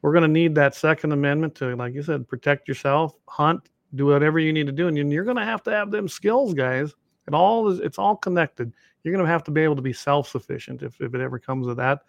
we're 0.01 0.11
going 0.11 0.23
to 0.23 0.27
need 0.27 0.55
that 0.55 0.75
Second 0.75 1.13
Amendment 1.13 1.55
to, 1.55 1.75
like 1.75 1.93
you 1.93 2.03
said, 2.03 2.27
protect 2.27 2.67
yourself, 2.67 3.13
hunt, 3.29 3.69
do 3.95 4.05
whatever 4.07 4.39
you 4.39 4.53
need 4.53 4.67
to 4.67 4.71
do, 4.71 4.87
and 4.87 5.11
you're 5.11 5.23
going 5.23 5.37
to 5.37 5.45
have 5.45 5.63
to 5.63 5.71
have 5.71 5.91
them 5.91 6.07
skills, 6.07 6.53
guys. 6.53 6.93
It 7.27 7.33
all 7.33 7.69
is 7.69 7.79
it's 7.79 7.97
all 7.97 8.15
connected. 8.15 8.73
You're 9.03 9.13
going 9.13 9.25
to 9.25 9.31
have 9.31 9.43
to 9.45 9.51
be 9.51 9.61
able 9.61 9.75
to 9.75 9.81
be 9.81 9.93
self-sufficient 9.93 10.81
if, 10.81 10.99
if 11.01 11.13
it 11.13 11.21
ever 11.21 11.39
comes 11.39 11.67
to 11.67 11.75
that, 11.75 12.01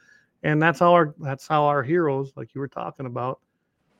and 0.42 0.61
that's 0.61 0.81
how 0.81 0.92
our 0.92 1.14
that's 1.18 1.47
how 1.47 1.64
our 1.64 1.83
heroes, 1.83 2.33
like 2.37 2.55
you 2.55 2.61
were 2.61 2.68
talking 2.68 3.07
about, 3.07 3.40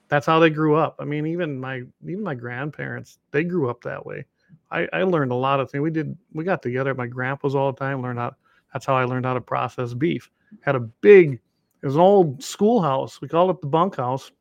that's 0.09 0.27
how 0.27 0.39
they 0.39 0.51
grew 0.51 0.77
up. 0.77 0.97
I 0.99 1.05
mean, 1.05 1.27
even 1.27 1.59
my 1.59 1.83
even 2.07 2.23
my 2.23 2.35
grandparents, 2.35 3.19
they 3.31 3.45
grew 3.45 3.71
up 3.71 3.83
that 3.83 4.05
way. 4.05 4.25
I, 4.71 4.89
I 4.93 5.03
learned 5.03 5.33
a 5.33 5.37
lot 5.37 5.61
of 5.61 5.71
things. 5.71 5.83
We 5.83 5.91
did 5.91 6.17
we 6.33 6.45
got 6.45 6.63
together 6.63 6.91
at 6.91 6.97
my 6.97 7.07
grandpa's 7.07 7.55
all 7.55 7.73
the 7.73 7.79
time. 7.79 8.03
Learned 8.03 8.19
how 8.19 8.35
that's 8.73 8.87
how 8.87 8.95
I 8.95 9.05
learned 9.05 9.27
how 9.27 9.35
to 9.35 9.41
process 9.41 9.95
beef. 9.95 10.31
Had 10.61 10.77
a 10.77 10.81
big 10.81 11.41
it 11.83 11.87
was 11.87 11.97
an 11.97 12.01
old 12.01 12.43
schoolhouse. 12.43 13.21
We 13.21 13.29
called 13.29 13.51
it 13.51 13.61
the 13.61 13.67
bunkhouse 13.67 14.33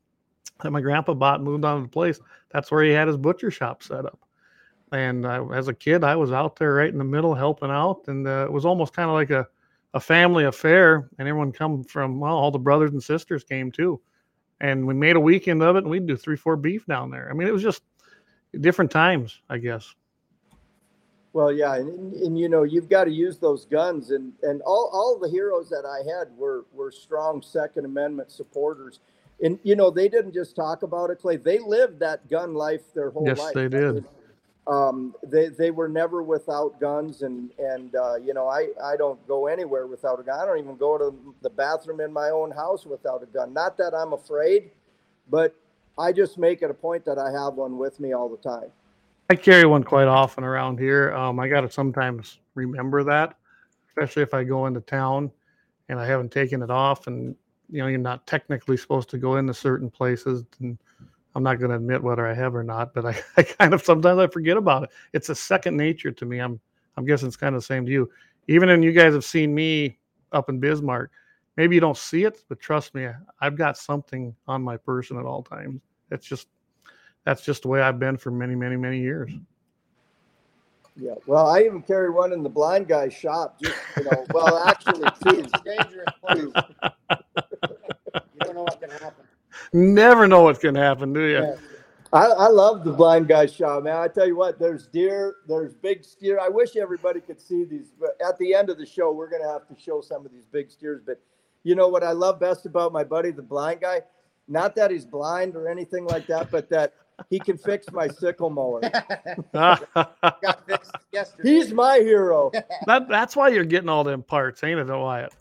that 0.62 0.70
my 0.70 0.80
grandpa 0.80 1.14
bought 1.14 1.36
and 1.36 1.44
moved 1.44 1.64
on 1.64 1.76
to 1.78 1.82
the 1.82 1.92
place. 1.92 2.20
That's 2.52 2.70
where 2.70 2.84
he 2.84 2.90
had 2.90 3.08
his 3.08 3.16
butcher 3.16 3.50
shop 3.50 3.82
set 3.82 4.04
up. 4.04 4.18
And 4.92 5.26
as 5.26 5.68
a 5.68 5.74
kid, 5.74 6.04
I 6.04 6.14
was 6.14 6.30
out 6.30 6.56
there 6.56 6.74
right 6.74 6.90
in 6.92 6.98
the 6.98 7.04
middle 7.04 7.34
helping 7.34 7.70
out, 7.70 8.02
and 8.06 8.26
uh, 8.26 8.44
it 8.44 8.52
was 8.52 8.64
almost 8.64 8.92
kind 8.92 9.08
of 9.08 9.14
like 9.14 9.30
a, 9.30 9.46
a 9.92 10.00
family 10.00 10.44
affair. 10.44 11.08
And 11.18 11.26
everyone 11.26 11.50
come 11.50 11.82
from 11.82 12.20
well, 12.20 12.36
all 12.36 12.52
the 12.52 12.58
brothers 12.58 12.92
and 12.92 13.02
sisters 13.02 13.42
came 13.42 13.72
too, 13.72 14.00
and 14.60 14.86
we 14.86 14.94
made 14.94 15.16
a 15.16 15.20
weekend 15.20 15.62
of 15.62 15.74
it. 15.74 15.80
And 15.80 15.90
we'd 15.90 16.06
do 16.06 16.16
three, 16.16 16.36
four 16.36 16.56
beef 16.56 16.86
down 16.86 17.10
there. 17.10 17.28
I 17.28 17.34
mean, 17.34 17.48
it 17.48 17.52
was 17.52 17.62
just 17.62 17.82
different 18.60 18.90
times, 18.90 19.40
I 19.50 19.58
guess. 19.58 19.92
Well, 21.32 21.50
yeah, 21.50 21.74
and, 21.74 22.12
and 22.14 22.38
you 22.38 22.48
know 22.48 22.62
you've 22.62 22.88
got 22.88 23.04
to 23.04 23.10
use 23.10 23.38
those 23.38 23.64
guns, 23.64 24.12
and 24.12 24.32
and 24.44 24.62
all, 24.62 24.90
all 24.92 25.18
the 25.20 25.28
heroes 25.28 25.68
that 25.70 25.84
I 25.84 26.08
had 26.08 26.28
were 26.36 26.66
were 26.72 26.92
strong 26.92 27.42
Second 27.42 27.84
Amendment 27.84 28.30
supporters, 28.30 29.00
and 29.42 29.58
you 29.62 29.76
know 29.76 29.90
they 29.90 30.08
didn't 30.08 30.34
just 30.34 30.54
talk 30.56 30.82
about 30.82 31.10
it, 31.10 31.16
Clay. 31.16 31.36
They 31.36 31.58
lived 31.58 31.98
that 32.00 32.28
gun 32.28 32.54
life 32.54 32.82
their 32.94 33.10
whole 33.10 33.26
yes, 33.26 33.38
life. 33.38 33.54
they 33.54 33.68
did. 33.68 34.04
um, 34.66 35.14
they 35.22 35.48
they 35.48 35.70
were 35.70 35.88
never 35.88 36.22
without 36.22 36.80
guns, 36.80 37.22
and 37.22 37.50
and 37.58 37.94
uh, 37.94 38.16
you 38.16 38.32
know 38.34 38.48
I 38.48 38.68
I 38.82 38.96
don't 38.96 39.24
go 39.26 39.46
anywhere 39.46 39.86
without 39.86 40.20
a 40.20 40.22
gun. 40.22 40.40
I 40.40 40.46
don't 40.46 40.58
even 40.58 40.76
go 40.76 40.96
to 40.98 41.34
the 41.42 41.50
bathroom 41.50 42.00
in 42.00 42.12
my 42.12 42.30
own 42.30 42.50
house 42.50 42.86
without 42.86 43.22
a 43.22 43.26
gun. 43.26 43.52
Not 43.52 43.76
that 43.78 43.94
I'm 43.94 44.12
afraid, 44.12 44.70
but 45.30 45.54
I 45.98 46.12
just 46.12 46.38
make 46.38 46.62
it 46.62 46.70
a 46.70 46.74
point 46.74 47.04
that 47.04 47.18
I 47.18 47.30
have 47.30 47.54
one 47.54 47.78
with 47.78 48.00
me 48.00 48.12
all 48.12 48.28
the 48.28 48.36
time. 48.36 48.70
I 49.30 49.36
carry 49.36 49.64
one 49.64 49.84
quite 49.84 50.06
often 50.06 50.44
around 50.44 50.78
here. 50.78 51.14
Um, 51.14 51.40
I 51.40 51.48
got 51.48 51.62
to 51.62 51.70
sometimes 51.70 52.38
remember 52.54 53.02
that, 53.04 53.36
especially 53.88 54.22
if 54.22 54.34
I 54.34 54.44
go 54.44 54.66
into 54.66 54.80
town 54.80 55.30
and 55.88 55.98
I 55.98 56.06
haven't 56.06 56.30
taken 56.30 56.62
it 56.62 56.70
off, 56.70 57.06
and 57.06 57.34
you 57.74 57.82
know 57.82 57.88
you're 57.88 57.98
not 57.98 58.24
technically 58.24 58.76
supposed 58.76 59.10
to 59.10 59.18
go 59.18 59.36
into 59.36 59.52
certain 59.52 59.90
places. 59.90 60.44
And 60.60 60.78
I'm 61.34 61.42
not 61.42 61.58
going 61.58 61.70
to 61.70 61.76
admit 61.76 62.00
whether 62.00 62.24
I 62.24 62.32
have 62.32 62.54
or 62.54 62.62
not, 62.62 62.94
but 62.94 63.04
I, 63.04 63.20
I 63.36 63.42
kind 63.42 63.74
of 63.74 63.82
sometimes 63.82 64.20
I 64.20 64.28
forget 64.28 64.56
about 64.56 64.84
it. 64.84 64.90
It's 65.12 65.28
a 65.28 65.34
second 65.34 65.76
nature 65.76 66.12
to 66.12 66.24
me. 66.24 66.38
I'm 66.38 66.60
I'm 66.96 67.04
guessing 67.04 67.26
it's 67.26 67.36
kind 67.36 67.56
of 67.56 67.62
the 67.62 67.66
same 67.66 67.84
to 67.84 67.90
you. 67.90 68.10
Even 68.46 68.68
when 68.68 68.82
you 68.82 68.92
guys 68.92 69.12
have 69.12 69.24
seen 69.24 69.52
me 69.52 69.98
up 70.30 70.48
in 70.48 70.60
Bismarck, 70.60 71.10
maybe 71.56 71.74
you 71.74 71.80
don't 71.80 71.96
see 71.96 72.22
it, 72.22 72.44
but 72.48 72.60
trust 72.60 72.94
me, 72.94 73.08
I've 73.40 73.56
got 73.56 73.76
something 73.76 74.36
on 74.46 74.62
my 74.62 74.76
person 74.76 75.18
at 75.18 75.24
all 75.24 75.42
times. 75.42 75.80
It's 76.12 76.26
just 76.26 76.46
that's 77.24 77.42
just 77.42 77.62
the 77.62 77.68
way 77.68 77.82
I've 77.82 77.98
been 77.98 78.16
for 78.16 78.30
many, 78.30 78.54
many, 78.54 78.76
many 78.76 79.00
years. 79.00 79.32
Yeah. 80.96 81.14
Well, 81.26 81.46
I 81.48 81.62
even 81.62 81.82
carry 81.82 82.10
one 82.10 82.32
in 82.32 82.42
the 82.42 82.48
blind 82.48 82.86
guy's 82.86 83.12
shop. 83.12 83.60
Just 83.60 83.76
you 83.96 84.04
know, 84.04 84.24
well, 84.32 84.58
actually, 84.64 85.08
two. 85.22 85.40
It's 85.44 85.52
dangerous 85.62 86.14
place. 86.22 86.64
you 88.14 88.40
don't 88.40 88.54
know 88.54 88.62
what 88.62 88.73
can 88.88 88.98
happen. 88.98 89.24
Never 89.72 90.26
know 90.26 90.42
what's 90.42 90.58
gonna 90.58 90.82
happen, 90.82 91.12
do 91.12 91.22
you? 91.22 91.42
Yeah. 91.42 91.56
I, 92.12 92.26
I 92.26 92.48
love 92.48 92.84
the 92.84 92.92
blind 92.92 93.26
guy's 93.26 93.52
shop, 93.52 93.82
man. 93.82 93.96
I 93.96 94.06
tell 94.06 94.26
you 94.26 94.36
what, 94.36 94.58
there's 94.58 94.86
deer, 94.86 95.36
there's 95.48 95.74
big 95.74 96.04
steer. 96.04 96.38
I 96.40 96.48
wish 96.48 96.76
everybody 96.76 97.20
could 97.20 97.40
see 97.40 97.64
these. 97.64 97.90
But 97.98 98.16
at 98.24 98.38
the 98.38 98.54
end 98.54 98.70
of 98.70 98.78
the 98.78 98.86
show, 98.86 99.10
we're 99.12 99.30
gonna 99.30 99.50
have 99.50 99.66
to 99.68 99.80
show 99.80 100.00
some 100.00 100.24
of 100.24 100.32
these 100.32 100.46
big 100.46 100.70
steers. 100.70 101.02
But 101.04 101.20
you 101.64 101.74
know 101.74 101.88
what 101.88 102.04
I 102.04 102.12
love 102.12 102.38
best 102.38 102.66
about 102.66 102.92
my 102.92 103.04
buddy, 103.04 103.30
the 103.30 103.42
blind 103.42 103.80
guy? 103.80 104.02
Not 104.46 104.76
that 104.76 104.90
he's 104.90 105.04
blind 105.04 105.56
or 105.56 105.68
anything 105.68 106.04
like 106.04 106.26
that, 106.26 106.50
but 106.50 106.68
that 106.70 106.94
he 107.30 107.38
can 107.38 107.56
fix 107.56 107.90
my 107.90 108.08
sickle 108.08 108.50
mower. 108.50 108.80
Got 109.52 110.66
fixed 110.66 110.92
yesterday. 111.12 111.48
He's 111.48 111.72
my 111.72 111.98
hero. 111.98 112.50
that, 112.86 113.08
that's 113.08 113.34
why 113.34 113.48
you're 113.48 113.64
getting 113.64 113.88
all 113.88 114.04
them 114.04 114.22
parts, 114.22 114.62
ain't 114.62 114.78
it, 114.78 114.86
Wyatt? 114.86 115.32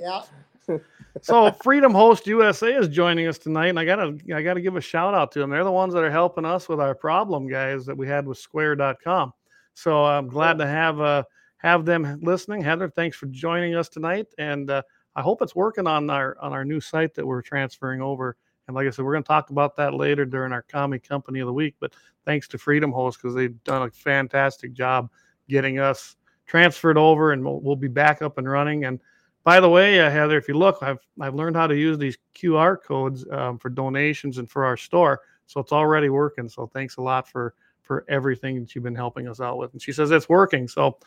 yeah. 0.00 0.22
So 1.22 1.50
Freedom 1.62 1.92
Host 1.92 2.26
USA 2.26 2.74
is 2.74 2.88
joining 2.88 3.26
us 3.26 3.38
tonight, 3.38 3.68
and 3.68 3.78
I 3.78 3.84
gotta 3.84 4.18
I 4.34 4.42
gotta 4.42 4.60
give 4.60 4.76
a 4.76 4.80
shout 4.80 5.14
out 5.14 5.32
to 5.32 5.38
them. 5.38 5.50
They're 5.50 5.64
the 5.64 5.70
ones 5.70 5.94
that 5.94 6.02
are 6.02 6.10
helping 6.10 6.44
us 6.44 6.68
with 6.68 6.80
our 6.80 6.94
problem 6.94 7.48
guys 7.48 7.86
that 7.86 7.96
we 7.96 8.06
had 8.06 8.26
with 8.26 8.38
Square.com. 8.38 9.32
So 9.74 10.04
I'm 10.04 10.28
glad 10.28 10.58
to 10.58 10.66
have 10.66 11.00
uh 11.00 11.24
have 11.58 11.84
them 11.84 12.20
listening. 12.22 12.62
Heather, 12.62 12.88
thanks 12.88 13.16
for 13.16 13.26
joining 13.26 13.74
us 13.74 13.88
tonight, 13.88 14.26
and 14.38 14.70
uh, 14.70 14.82
I 15.14 15.22
hope 15.22 15.42
it's 15.42 15.54
working 15.54 15.86
on 15.86 16.08
our 16.10 16.36
on 16.40 16.52
our 16.52 16.64
new 16.64 16.80
site 16.80 17.14
that 17.14 17.26
we're 17.26 17.42
transferring 17.42 18.00
over. 18.00 18.36
And 18.66 18.74
like 18.74 18.86
I 18.86 18.90
said, 18.90 19.04
we're 19.04 19.14
going 19.14 19.24
to 19.24 19.28
talk 19.28 19.50
about 19.50 19.76
that 19.76 19.94
later 19.94 20.26
during 20.26 20.52
our 20.52 20.62
commie 20.62 20.98
company 20.98 21.40
of 21.40 21.46
the 21.46 21.52
week. 21.52 21.74
But 21.80 21.94
thanks 22.26 22.46
to 22.48 22.58
Freedom 22.58 22.92
Host 22.92 23.18
because 23.20 23.34
they've 23.34 23.64
done 23.64 23.88
a 23.88 23.90
fantastic 23.90 24.74
job 24.74 25.10
getting 25.48 25.78
us 25.78 26.16
transferred 26.46 26.98
over, 26.98 27.32
and 27.32 27.44
we'll, 27.44 27.60
we'll 27.60 27.76
be 27.76 27.88
back 27.88 28.20
up 28.20 28.36
and 28.38 28.48
running. 28.48 28.84
And 28.84 29.00
by 29.44 29.60
the 29.60 29.68
way, 29.68 30.00
uh, 30.00 30.10
Heather, 30.10 30.36
if 30.36 30.48
you 30.48 30.54
look, 30.54 30.78
I've 30.82 30.98
I've 31.20 31.34
learned 31.34 31.56
how 31.56 31.66
to 31.66 31.76
use 31.76 31.98
these 31.98 32.18
QR 32.34 32.76
codes 32.82 33.24
um, 33.30 33.58
for 33.58 33.70
donations 33.70 34.38
and 34.38 34.50
for 34.50 34.64
our 34.64 34.76
store, 34.76 35.20
so 35.46 35.60
it's 35.60 35.72
already 35.72 36.08
working. 36.08 36.48
So 36.48 36.66
thanks 36.66 36.96
a 36.96 37.02
lot 37.02 37.28
for 37.28 37.54
for 37.82 38.04
everything 38.08 38.60
that 38.60 38.74
you've 38.74 38.84
been 38.84 38.94
helping 38.94 39.26
us 39.26 39.40
out 39.40 39.56
with. 39.58 39.72
And 39.72 39.80
she 39.80 39.92
says 39.92 40.10
it's 40.10 40.28
working. 40.28 40.68
So, 40.68 40.98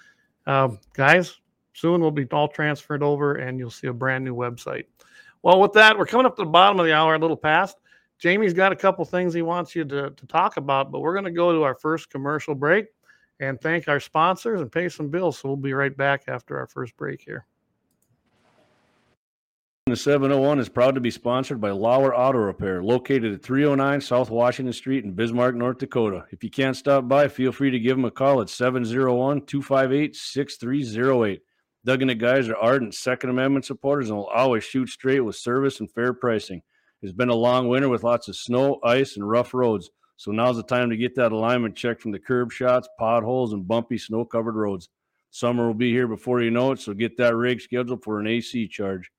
um, 0.47 0.79
guys, 0.93 1.39
soon 1.73 2.01
we'll 2.01 2.11
be 2.11 2.25
all 2.31 2.47
transferred 2.47 3.03
over, 3.03 3.35
and 3.35 3.59
you'll 3.59 3.69
see 3.69 3.87
a 3.87 3.93
brand 3.93 4.25
new 4.25 4.35
website. 4.35 4.85
Well, 5.43 5.61
with 5.61 5.73
that, 5.73 5.97
we're 5.97 6.07
coming 6.07 6.25
up 6.25 6.35
to 6.37 6.43
the 6.43 6.49
bottom 6.49 6.79
of 6.79 6.85
the 6.85 6.93
hour, 6.93 7.15
a 7.15 7.19
little 7.19 7.37
past. 7.37 7.77
Jamie's 8.17 8.53
got 8.53 8.71
a 8.71 8.75
couple 8.75 9.05
things 9.05 9.33
he 9.33 9.41
wants 9.41 9.75
you 9.75 9.85
to, 9.85 10.11
to 10.11 10.27
talk 10.27 10.57
about, 10.57 10.91
but 10.91 10.99
we're 10.99 11.13
going 11.13 11.25
to 11.25 11.31
go 11.31 11.51
to 11.51 11.63
our 11.63 11.75
first 11.75 12.09
commercial 12.09 12.53
break 12.53 12.87
and 13.39 13.59
thank 13.59 13.87
our 13.87 13.99
sponsors 13.99 14.61
and 14.61 14.71
pay 14.71 14.89
some 14.89 15.09
bills. 15.09 15.39
So 15.39 15.49
we'll 15.49 15.57
be 15.57 15.73
right 15.73 15.95
back 15.95 16.25
after 16.27 16.57
our 16.59 16.67
first 16.67 16.95
break 16.97 17.21
here. 17.21 17.47
The 19.87 19.95
701 19.95 20.59
is 20.59 20.69
proud 20.69 20.93
to 20.93 21.01
be 21.01 21.09
sponsored 21.09 21.59
by 21.59 21.71
Lauer 21.71 22.15
Auto 22.15 22.37
Repair, 22.37 22.83
located 22.83 23.33
at 23.33 23.41
309 23.41 23.99
South 23.99 24.29
Washington 24.29 24.73
Street 24.73 25.03
in 25.03 25.13
Bismarck, 25.13 25.55
North 25.55 25.79
Dakota. 25.79 26.23
If 26.31 26.43
you 26.43 26.51
can't 26.51 26.77
stop 26.77 27.07
by, 27.07 27.27
feel 27.27 27.51
free 27.51 27.71
to 27.71 27.79
give 27.79 27.97
them 27.97 28.05
a 28.05 28.11
call 28.11 28.41
at 28.41 28.49
701 28.49 29.47
258 29.47 30.15
6308. 30.15 31.41
Doug 31.83 32.01
and 32.01 32.11
the 32.11 32.15
guys 32.15 32.47
are 32.47 32.55
ardent 32.57 32.93
Second 32.93 33.31
Amendment 33.31 33.65
supporters 33.65 34.09
and 34.09 34.19
will 34.19 34.27
always 34.27 34.63
shoot 34.63 34.87
straight 34.87 35.21
with 35.21 35.35
service 35.35 35.79
and 35.79 35.91
fair 35.91 36.13
pricing. 36.13 36.61
It's 37.01 37.11
been 37.11 37.29
a 37.29 37.35
long 37.35 37.67
winter 37.67 37.89
with 37.89 38.03
lots 38.03 38.27
of 38.27 38.35
snow, 38.35 38.79
ice, 38.83 39.15
and 39.15 39.27
rough 39.27 39.51
roads. 39.51 39.89
So 40.15 40.31
now's 40.31 40.57
the 40.57 40.63
time 40.63 40.91
to 40.91 40.95
get 40.95 41.15
that 41.15 41.31
alignment 41.31 41.75
checked 41.75 42.03
from 42.03 42.11
the 42.11 42.19
curb 42.19 42.51
shots, 42.51 42.87
potholes, 42.99 43.51
and 43.51 43.67
bumpy 43.67 43.97
snow 43.97 44.25
covered 44.25 44.55
roads. 44.55 44.89
Summer 45.31 45.65
will 45.65 45.73
be 45.73 45.91
here 45.91 46.07
before 46.07 46.39
you 46.39 46.51
know 46.51 46.71
it, 46.71 46.79
so 46.79 46.93
get 46.93 47.17
that 47.17 47.35
rig 47.35 47.59
scheduled 47.61 48.03
for 48.03 48.19
an 48.19 48.27
AC 48.27 48.67
charge. 48.67 49.09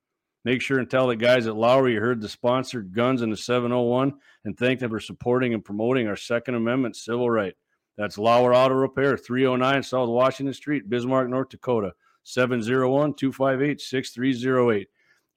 Make 0.45 0.61
sure 0.61 0.79
and 0.79 0.89
tell 0.89 1.07
the 1.07 1.15
guys 1.15 1.47
at 1.47 1.55
Lauer 1.55 1.87
you 1.87 2.01
heard 2.01 2.21
the 2.21 2.27
sponsored 2.27 2.93
guns 2.93 3.21
in 3.21 3.29
the 3.29 3.37
701 3.37 4.13
and 4.43 4.57
thank 4.57 4.79
them 4.79 4.89
for 4.89 4.99
supporting 4.99 5.53
and 5.53 5.63
promoting 5.63 6.07
our 6.07 6.17
Second 6.17 6.55
Amendment 6.55 6.95
civil 6.95 7.29
right. 7.29 7.53
That's 7.97 8.17
Lauer 8.17 8.53
Auto 8.53 8.73
Repair, 8.75 9.17
309 9.17 9.83
South 9.83 10.09
Washington 10.09 10.53
Street, 10.53 10.89
Bismarck, 10.89 11.29
North 11.29 11.49
Dakota. 11.49 11.93
701 12.23 13.15
258 13.15 13.81
6308. 13.81 14.87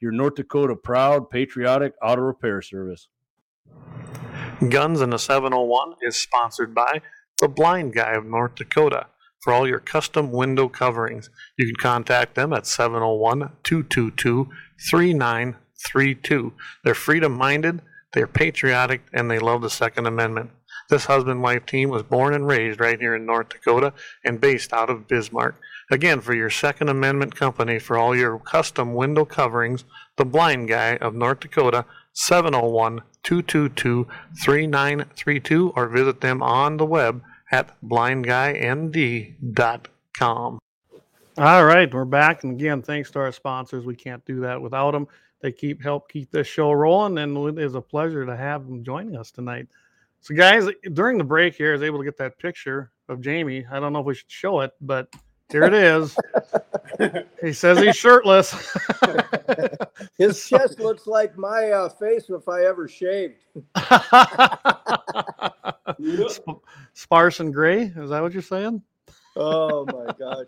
Your 0.00 0.12
North 0.12 0.34
Dakota 0.34 0.76
proud, 0.76 1.30
patriotic 1.30 1.94
auto 2.02 2.22
repair 2.22 2.62
service. 2.62 3.08
Guns 4.68 5.00
in 5.00 5.10
the 5.10 5.18
701 5.18 5.94
is 6.02 6.16
sponsored 6.16 6.74
by 6.74 7.02
the 7.40 7.48
Blind 7.48 7.94
Guy 7.94 8.12
of 8.12 8.24
North 8.24 8.54
Dakota. 8.54 9.06
For 9.40 9.52
all 9.52 9.68
your 9.68 9.78
custom 9.78 10.32
window 10.32 10.68
coverings, 10.68 11.30
you 11.56 11.66
can 11.66 11.76
contact 11.76 12.34
them 12.34 12.52
at 12.52 12.66
701 12.66 13.50
222 13.62 14.48
3932. 14.90 16.52
They're 16.84 16.94
freedom 16.94 17.32
minded, 17.32 17.82
they're 18.12 18.26
patriotic, 18.26 19.02
and 19.12 19.30
they 19.30 19.38
love 19.38 19.62
the 19.62 19.70
Second 19.70 20.06
Amendment. 20.06 20.50
This 20.88 21.06
husband 21.06 21.42
wife 21.42 21.66
team 21.66 21.90
was 21.90 22.04
born 22.04 22.32
and 22.32 22.46
raised 22.46 22.78
right 22.78 23.00
here 23.00 23.14
in 23.14 23.26
North 23.26 23.48
Dakota 23.48 23.92
and 24.24 24.40
based 24.40 24.72
out 24.72 24.88
of 24.88 25.08
Bismarck. 25.08 25.56
Again, 25.90 26.20
for 26.20 26.34
your 26.34 26.50
Second 26.50 26.88
Amendment 26.88 27.34
company, 27.34 27.78
for 27.78 27.98
all 27.98 28.16
your 28.16 28.38
custom 28.38 28.94
window 28.94 29.24
coverings, 29.24 29.84
the 30.16 30.24
blind 30.24 30.68
guy 30.68 30.96
of 30.96 31.14
North 31.14 31.40
Dakota, 31.40 31.84
701 32.12 33.02
222 33.22 34.06
3932 34.42 35.72
or 35.76 35.88
visit 35.88 36.20
them 36.20 36.42
on 36.42 36.78
the 36.78 36.86
web 36.86 37.22
at 37.52 37.80
blindguynd.com. 37.82 40.58
All 41.38 41.66
right, 41.66 41.92
we're 41.92 42.06
back. 42.06 42.44
And 42.44 42.54
again, 42.54 42.80
thanks 42.80 43.10
to 43.10 43.18
our 43.18 43.30
sponsors. 43.30 43.84
We 43.84 43.94
can't 43.94 44.24
do 44.24 44.40
that 44.40 44.58
without 44.58 44.92
them. 44.92 45.06
They 45.42 45.52
keep 45.52 45.82
help 45.82 46.10
keep 46.10 46.30
this 46.30 46.46
show 46.46 46.72
rolling, 46.72 47.18
and 47.18 47.36
it 47.36 47.62
is 47.62 47.74
a 47.74 47.80
pleasure 47.80 48.24
to 48.24 48.34
have 48.34 48.66
them 48.66 48.82
joining 48.82 49.18
us 49.18 49.30
tonight. 49.30 49.68
So, 50.20 50.34
guys, 50.34 50.66
during 50.94 51.18
the 51.18 51.24
break 51.24 51.54
here, 51.54 51.70
I 51.70 51.72
was 51.74 51.82
able 51.82 51.98
to 51.98 52.06
get 52.06 52.16
that 52.16 52.38
picture 52.38 52.90
of 53.10 53.20
Jamie. 53.20 53.66
I 53.70 53.80
don't 53.80 53.92
know 53.92 54.00
if 54.00 54.06
we 54.06 54.14
should 54.14 54.30
show 54.30 54.60
it, 54.60 54.72
but 54.80 55.14
here 55.52 55.64
it 55.64 55.74
is. 55.74 56.16
he 57.42 57.52
says 57.52 57.80
he's 57.80 57.96
shirtless. 57.96 58.74
His 60.18 60.48
chest 60.48 60.80
looks 60.80 61.06
like 61.06 61.36
my 61.36 61.70
uh, 61.70 61.90
face 61.90 62.30
if 62.30 62.48
I 62.48 62.64
ever 62.64 62.88
shaved. 62.88 63.44
Sp- 66.32 66.64
Sparse 66.94 67.40
and 67.40 67.52
gray. 67.52 67.92
Is 67.94 68.08
that 68.08 68.22
what 68.22 68.32
you're 68.32 68.40
saying? 68.40 68.80
Oh 69.36 69.84
my 69.86 70.12
gosh. 70.18 70.46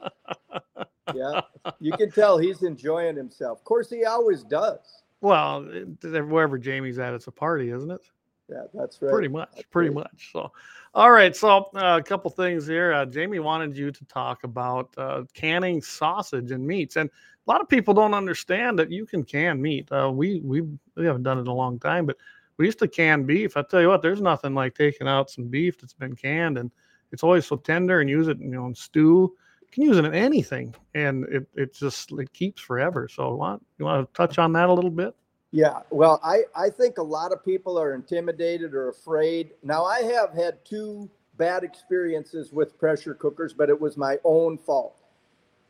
Yeah. 1.15 1.41
You 1.81 1.93
can 1.93 2.11
tell 2.11 2.37
he's 2.37 2.63
enjoying 2.63 3.17
himself. 3.17 3.61
Of 3.61 3.65
course, 3.65 3.89
he 3.89 4.05
always 4.05 4.43
does. 4.43 5.05
Well, 5.23 5.63
wherever 6.03 6.59
Jamie's 6.59 6.99
at, 6.99 7.15
it's 7.15 7.29
a 7.29 7.33
party, 7.33 7.71
isn't 7.71 7.91
it? 7.91 8.03
Yeah, 8.51 8.65
that's 8.73 9.01
right. 9.03 9.11
Pretty 9.13 9.29
much. 9.29 9.51
That's 9.55 9.67
Pretty 9.71 9.91
right. 9.91 10.05
much. 10.05 10.31
So, 10.33 10.53
all 10.95 11.11
right. 11.11 11.35
So, 11.37 11.71
uh, 11.75 11.99
a 11.99 12.03
couple 12.03 12.31
things 12.31 12.67
here. 12.67 12.93
Uh, 12.93 13.05
Jamie 13.07 13.41
wanted 13.41 13.77
you 13.77 13.91
to 13.91 14.05
talk 14.07 14.45
about 14.45 14.91
uh, 14.97 15.25
canning 15.35 15.83
sausage 15.83 16.51
and 16.51 16.67
meats, 16.67 16.97
and 16.97 17.09
a 17.09 17.51
lot 17.51 17.61
of 17.61 17.69
people 17.69 17.95
don't 17.95 18.15
understand 18.15 18.79
that 18.79 18.91
you 18.91 19.05
can 19.07 19.23
can 19.25 19.61
meat. 19.61 19.91
Uh, 19.93 20.11
we 20.13 20.41
we 20.41 20.63
we 20.95 21.05
haven't 21.05 21.25
done 21.25 21.39
it 21.39 21.43
in 21.43 21.47
a 21.47 21.55
long 21.55 21.79
time, 21.79 22.07
but 22.07 22.17
we 22.57 22.67
used 22.67 22.79
to 22.79 22.89
can 22.89 23.25
beef. 23.25 23.57
I 23.57 23.63
tell 23.63 23.81
you 23.81 23.89
what, 23.89 24.03
there's 24.03 24.21
nothing 24.21 24.55
like 24.55 24.75
taking 24.75 25.09
out 25.09 25.31
some 25.31 25.45
beef 25.49 25.79
that's 25.79 25.95
been 25.95 26.17
canned, 26.17 26.59
and 26.59 26.71
it's 27.13 27.23
always 27.23 27.47
so 27.47 27.57
tender, 27.57 28.01
and 28.01 28.09
use 28.11 28.29
it, 28.29 28.39
you 28.39 28.49
know, 28.49 28.67
in 28.67 28.75
stew. 28.75 29.35
You 29.63 29.69
can 29.73 29.83
use 29.85 29.99
it 29.99 30.05
in 30.05 30.15
anything, 30.15 30.75
and 30.95 31.25
it 31.25 31.47
it 31.55 31.75
just 31.75 32.13
it 32.13 32.33
keeps 32.33 32.63
forever. 32.63 33.09
So, 33.09 33.35
want 33.35 33.65
you 33.79 33.85
want 33.85 34.07
to 34.07 34.17
touch 34.17 34.39
on 34.39 34.53
that 34.55 34.69
a 34.69 34.73
little 34.73 34.91
bit? 34.91 35.15
Yeah, 35.51 35.81
well, 35.91 36.21
I, 36.23 36.43
I 36.55 36.69
think 36.69 36.99
a 36.99 37.03
lot 37.03 37.33
of 37.33 37.43
people 37.43 37.79
are 37.79 37.95
intimidated 37.95 38.75
or 38.75 38.91
afraid. 38.91 39.53
Now, 39.63 39.85
I 39.85 40.03
have 40.03 40.35
had 40.35 40.63
two 40.65 41.11
bad 41.39 41.65
experiences 41.65 42.53
with 42.53 42.79
pressure 42.79 43.15
cookers, 43.15 43.55
but 43.55 43.71
it 43.71 43.81
was 43.81 43.97
my 43.97 44.19
own 44.25 44.59
fault. 44.59 45.01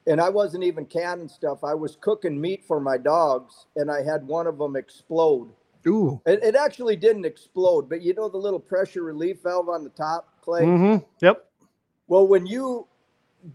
And 0.06 0.20
I 0.20 0.30
wasn't 0.30 0.64
even 0.64 0.86
canning 0.86 1.28
stuff. 1.28 1.62
I 1.62 1.74
was 1.74 1.96
cooking 2.00 2.40
meat 2.40 2.64
for 2.66 2.80
my 2.80 2.96
dogs, 2.96 3.66
and 3.76 3.90
I 3.90 4.02
had 4.02 4.26
one 4.26 4.46
of 4.46 4.58
them 4.58 4.74
explode. 4.74 5.50
Ooh. 5.86 6.20
It, 6.26 6.42
it 6.42 6.56
actually 6.56 6.96
didn't 6.96 7.26
explode, 7.26 7.88
but 7.88 8.02
you 8.02 8.14
know 8.14 8.28
the 8.28 8.38
little 8.38 8.58
pressure 8.58 9.04
relief 9.04 9.42
valve 9.44 9.68
on 9.68 9.84
the 9.84 9.90
top, 9.90 10.37
Clay? 10.48 10.66
Mm-hmm. 10.66 11.04
Yep. 11.22 11.46
Well, 12.08 12.26
when 12.26 12.46
you 12.46 12.86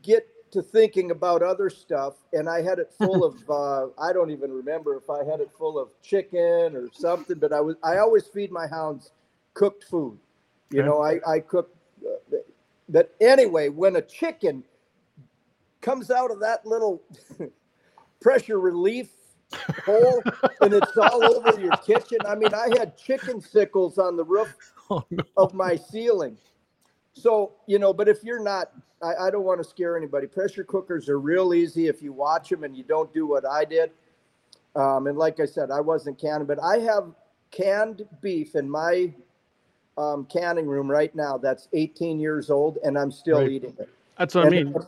get 0.03 0.27
to 0.51 0.61
thinking 0.61 1.11
about 1.11 1.43
other 1.43 1.69
stuff, 1.69 2.15
and 2.33 2.49
I 2.49 2.61
had 2.61 2.79
it 2.79 2.93
full 2.99 3.23
of, 3.23 3.35
uh, 3.49 3.87
I 4.01 4.13
don't 4.13 4.31
even 4.31 4.51
remember 4.51 4.95
if 4.97 5.09
I 5.09 5.23
had 5.25 5.41
it 5.41 5.51
full 5.57 5.79
of 5.79 5.89
chicken 6.03 6.75
or 6.75 6.89
something, 6.93 7.39
but 7.39 7.53
I 7.53 7.61
was, 7.61 7.75
I 7.83 7.97
always 7.99 8.27
feed 8.27 8.51
my 8.51 8.67
hounds 8.67 9.11
cooked 9.55 9.85
food. 9.85 10.19
You 10.71 10.83
Okay. 10.83 10.83
know, 10.83 11.01
I, 11.01 11.19
I 11.27 11.39
cook, 11.41 11.75
uh, 12.05 12.37
but 12.89 13.15
anyway, 13.21 13.69
when 13.69 13.97
a 13.97 14.01
chicken 14.03 14.63
comes 15.81 16.11
out 16.11 16.31
of 16.31 16.39
that 16.41 16.65
little 16.65 17.03
pressure 18.21 18.59
relief 18.59 19.09
hole 19.79 20.27
and 20.61 20.73
it's 20.73 20.97
all 20.97 21.27
over 21.27 21.57
your 21.59 21.73
kitchen, 21.73 22.25
I 22.27 22.35
mean, 22.35 22.53
I 22.53 22.69
had 22.71 22.97
chicken 22.97 23.41
sickles 23.41 23.97
on 23.99 24.17
the 24.17 24.25
roof 24.25 24.49
Oh, 24.91 25.05
no. 25.11 25.23
of 25.37 25.53
my 25.53 25.75
ceiling. 25.77 26.37
So, 27.13 27.51
you 27.67 27.79
know, 27.79 27.93
but 27.93 28.07
if 28.07 28.23
you're 28.23 28.41
not, 28.41 28.71
I, 29.01 29.27
I 29.27 29.29
don't 29.31 29.43
want 29.43 29.61
to 29.61 29.63
scare 29.67 29.95
anybody. 29.97 30.27
Pressure 30.27 30.63
cookers 30.63 31.09
are 31.09 31.19
real 31.19 31.53
easy 31.53 31.87
if 31.87 32.01
you 32.01 32.11
watch 32.11 32.49
them 32.49 32.63
and 32.63 32.75
you 32.75 32.83
don't 32.83 33.13
do 33.13 33.27
what 33.27 33.45
I 33.45 33.65
did. 33.65 33.91
Um, 34.75 35.07
and 35.07 35.17
like 35.17 35.39
I 35.39 35.45
said, 35.45 35.69
I 35.69 35.79
wasn't 35.79 36.19
canning, 36.19 36.47
but 36.47 36.61
I 36.61 36.79
have 36.79 37.11
canned 37.51 38.07
beef 38.21 38.55
in 38.55 38.67
my 38.67 39.13
um, 39.97 40.25
canning 40.25 40.65
room 40.65 40.89
right 40.89 41.13
now 41.15 41.37
that's 41.37 41.67
18 41.73 42.19
years 42.19 42.49
old 42.49 42.79
and 42.83 42.97
I'm 42.97 43.11
still 43.11 43.39
Right. 43.41 43.51
eating 43.51 43.75
it. 43.77 43.89
That's 44.17 44.33
what 44.33 44.45
I 44.51 44.57
And- 44.57 44.73
mean. 44.73 44.85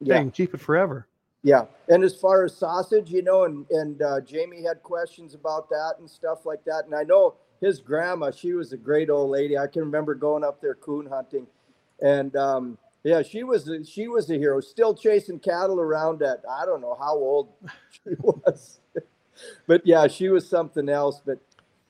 Yeah. 0.00 0.14
Dang, 0.16 0.30
keep 0.30 0.52
it 0.54 0.60
forever. 0.60 1.06
Yeah, 1.42 1.66
and 1.88 2.02
as 2.04 2.14
far 2.14 2.44
as 2.44 2.54
sausage, 2.54 3.08
you 3.10 3.22
know, 3.22 3.44
and 3.44 3.64
and 3.70 4.02
uh, 4.02 4.20
Jamie 4.20 4.62
had 4.62 4.82
questions 4.82 5.32
about 5.32 5.70
that 5.70 5.94
and 6.00 6.10
stuff 6.10 6.44
like 6.44 6.62
that. 6.64 6.84
And 6.86 6.94
I 6.94 7.02
know 7.04 7.34
his 7.60 7.80
grandma; 7.80 8.30
she 8.30 8.52
was 8.52 8.72
a 8.72 8.76
great 8.76 9.10
old 9.10 9.30
lady. 9.30 9.58
I 9.58 9.66
can 9.66 9.82
remember 9.82 10.14
going 10.14 10.44
up 10.44 10.60
there 10.60 10.74
coon 10.74 11.06
hunting, 11.06 11.46
and 12.02 12.34
um, 12.36 12.78
yeah, 13.04 13.22
she 13.22 13.42
was 13.42 13.68
a, 13.68 13.84
she 13.84 14.08
was 14.08 14.30
a 14.30 14.34
hero. 14.34 14.60
Still 14.60 14.94
chasing 14.94 15.38
cattle 15.38 15.80
around 15.80 16.22
at 16.22 16.42
I 16.50 16.64
don't 16.64 16.80
know 16.80 16.96
how 16.98 17.14
old 17.14 17.48
she 17.90 18.14
was, 18.20 18.80
but 19.66 19.86
yeah, 19.86 20.06
she 20.06 20.28
was 20.28 20.48
something 20.48 20.88
else. 20.88 21.20
But 21.24 21.38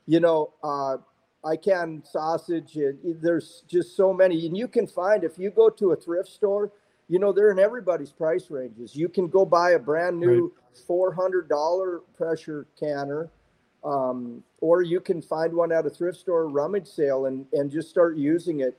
you 0.07 0.21
know, 0.21 0.53
uh, 0.63 0.99
I 1.45 1.57
can 1.57 2.03
sausage. 2.05 2.77
And 2.77 3.21
there's 3.21 3.63
just 3.69 3.97
so 3.97 4.13
many, 4.13 4.47
and 4.47 4.57
you 4.57 4.69
can 4.69 4.87
find 4.87 5.25
if 5.25 5.39
you 5.39 5.51
go 5.51 5.69
to 5.71 5.93
a 5.93 5.97
thrift 5.97 6.29
store 6.29 6.73
you 7.09 7.19
know 7.19 7.33
they're 7.33 7.51
in 7.51 7.59
everybody's 7.59 8.11
price 8.11 8.51
ranges 8.51 8.97
you 8.97 9.09
can 9.09 9.29
go 9.29 9.45
buy 9.45 9.73
a 9.73 9.79
brand 9.79 10.19
new 10.19 10.53
$400 10.89 12.01
pressure 12.17 12.67
canner 12.79 13.29
um, 13.87 14.43
or 14.61 14.83
you 14.83 15.01
can 15.01 15.23
find 15.23 15.55
one 15.55 15.71
at 15.73 15.87
a 15.87 15.91
thrift 15.91 16.19
store 16.19 16.49
rummage 16.49 16.89
sale 16.89 17.27
and, 17.27 17.47
and 17.53 17.71
just 17.71 17.89
start 17.89 18.17
using 18.17 18.61
it. 18.61 18.77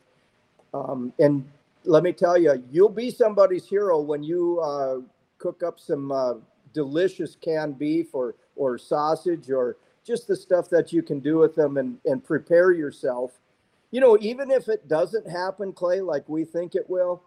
Um, 0.74 1.14
and 1.18 1.50
let 1.86 2.04
me 2.04 2.12
tell 2.12 2.38
you 2.38 2.62
you'll 2.70 2.90
be 2.90 3.10
somebody's 3.10 3.68
hero 3.68 4.00
when 4.00 4.22
you 4.22 4.60
uh, 4.60 4.98
cook 5.38 5.64
up 5.64 5.80
some 5.80 6.12
uh, 6.12 6.34
delicious 6.74 7.36
canned 7.36 7.80
beef 7.80 8.14
or 8.14 8.36
or 8.56 8.78
sausage 8.78 9.50
or 9.50 9.78
just 10.04 10.28
the 10.28 10.36
stuff 10.36 10.70
that 10.70 10.92
you 10.92 11.02
can 11.02 11.20
do 11.20 11.38
with 11.38 11.56
them 11.56 11.78
and, 11.78 11.98
and 12.06 12.24
prepare 12.24 12.74
yourself. 12.74 13.40
You 13.92 14.02
know 14.02 14.18
even 14.20 14.52
if 14.52 14.68
it 14.68 14.90
doesn't 14.90 15.30
happen 15.30 15.72
clay 15.72 16.02
like 16.02 16.28
we 16.28 16.44
think 16.44 16.76
it 16.76 16.90
will 16.90 17.24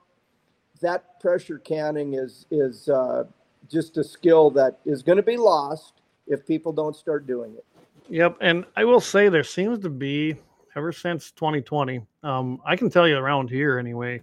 that 0.83 1.19
pressure 1.21 1.59
canning 1.59 2.15
is 2.15 2.47
is 2.51 2.91
uh, 2.91 3.25
just 3.71 3.97
a 3.97 4.05
skill 4.05 4.51
that 4.51 4.79
is 4.85 5.03
going 5.03 5.17
to 5.17 5.23
be 5.23 5.39
lost 5.39 6.00
if 6.31 6.47
people 6.47 6.73
don't 6.73 6.97
start 6.97 7.27
doing 7.27 7.53
it. 7.55 7.65
Yep. 8.09 8.39
And 8.41 8.65
I 8.77 8.85
will 8.85 9.01
say 9.01 9.29
there 9.29 9.45
seems 9.45 9.79
to 9.81 9.91
be 9.91 10.37
ever 10.77 10.93
since 10.93 11.31
2020. 11.33 12.01
Um, 12.23 12.61
I 12.65 12.77
can 12.77 12.89
tell 12.89 13.07
you 13.07 13.19
around 13.19 13.51
here 13.51 13.79
anyway, 13.79 14.23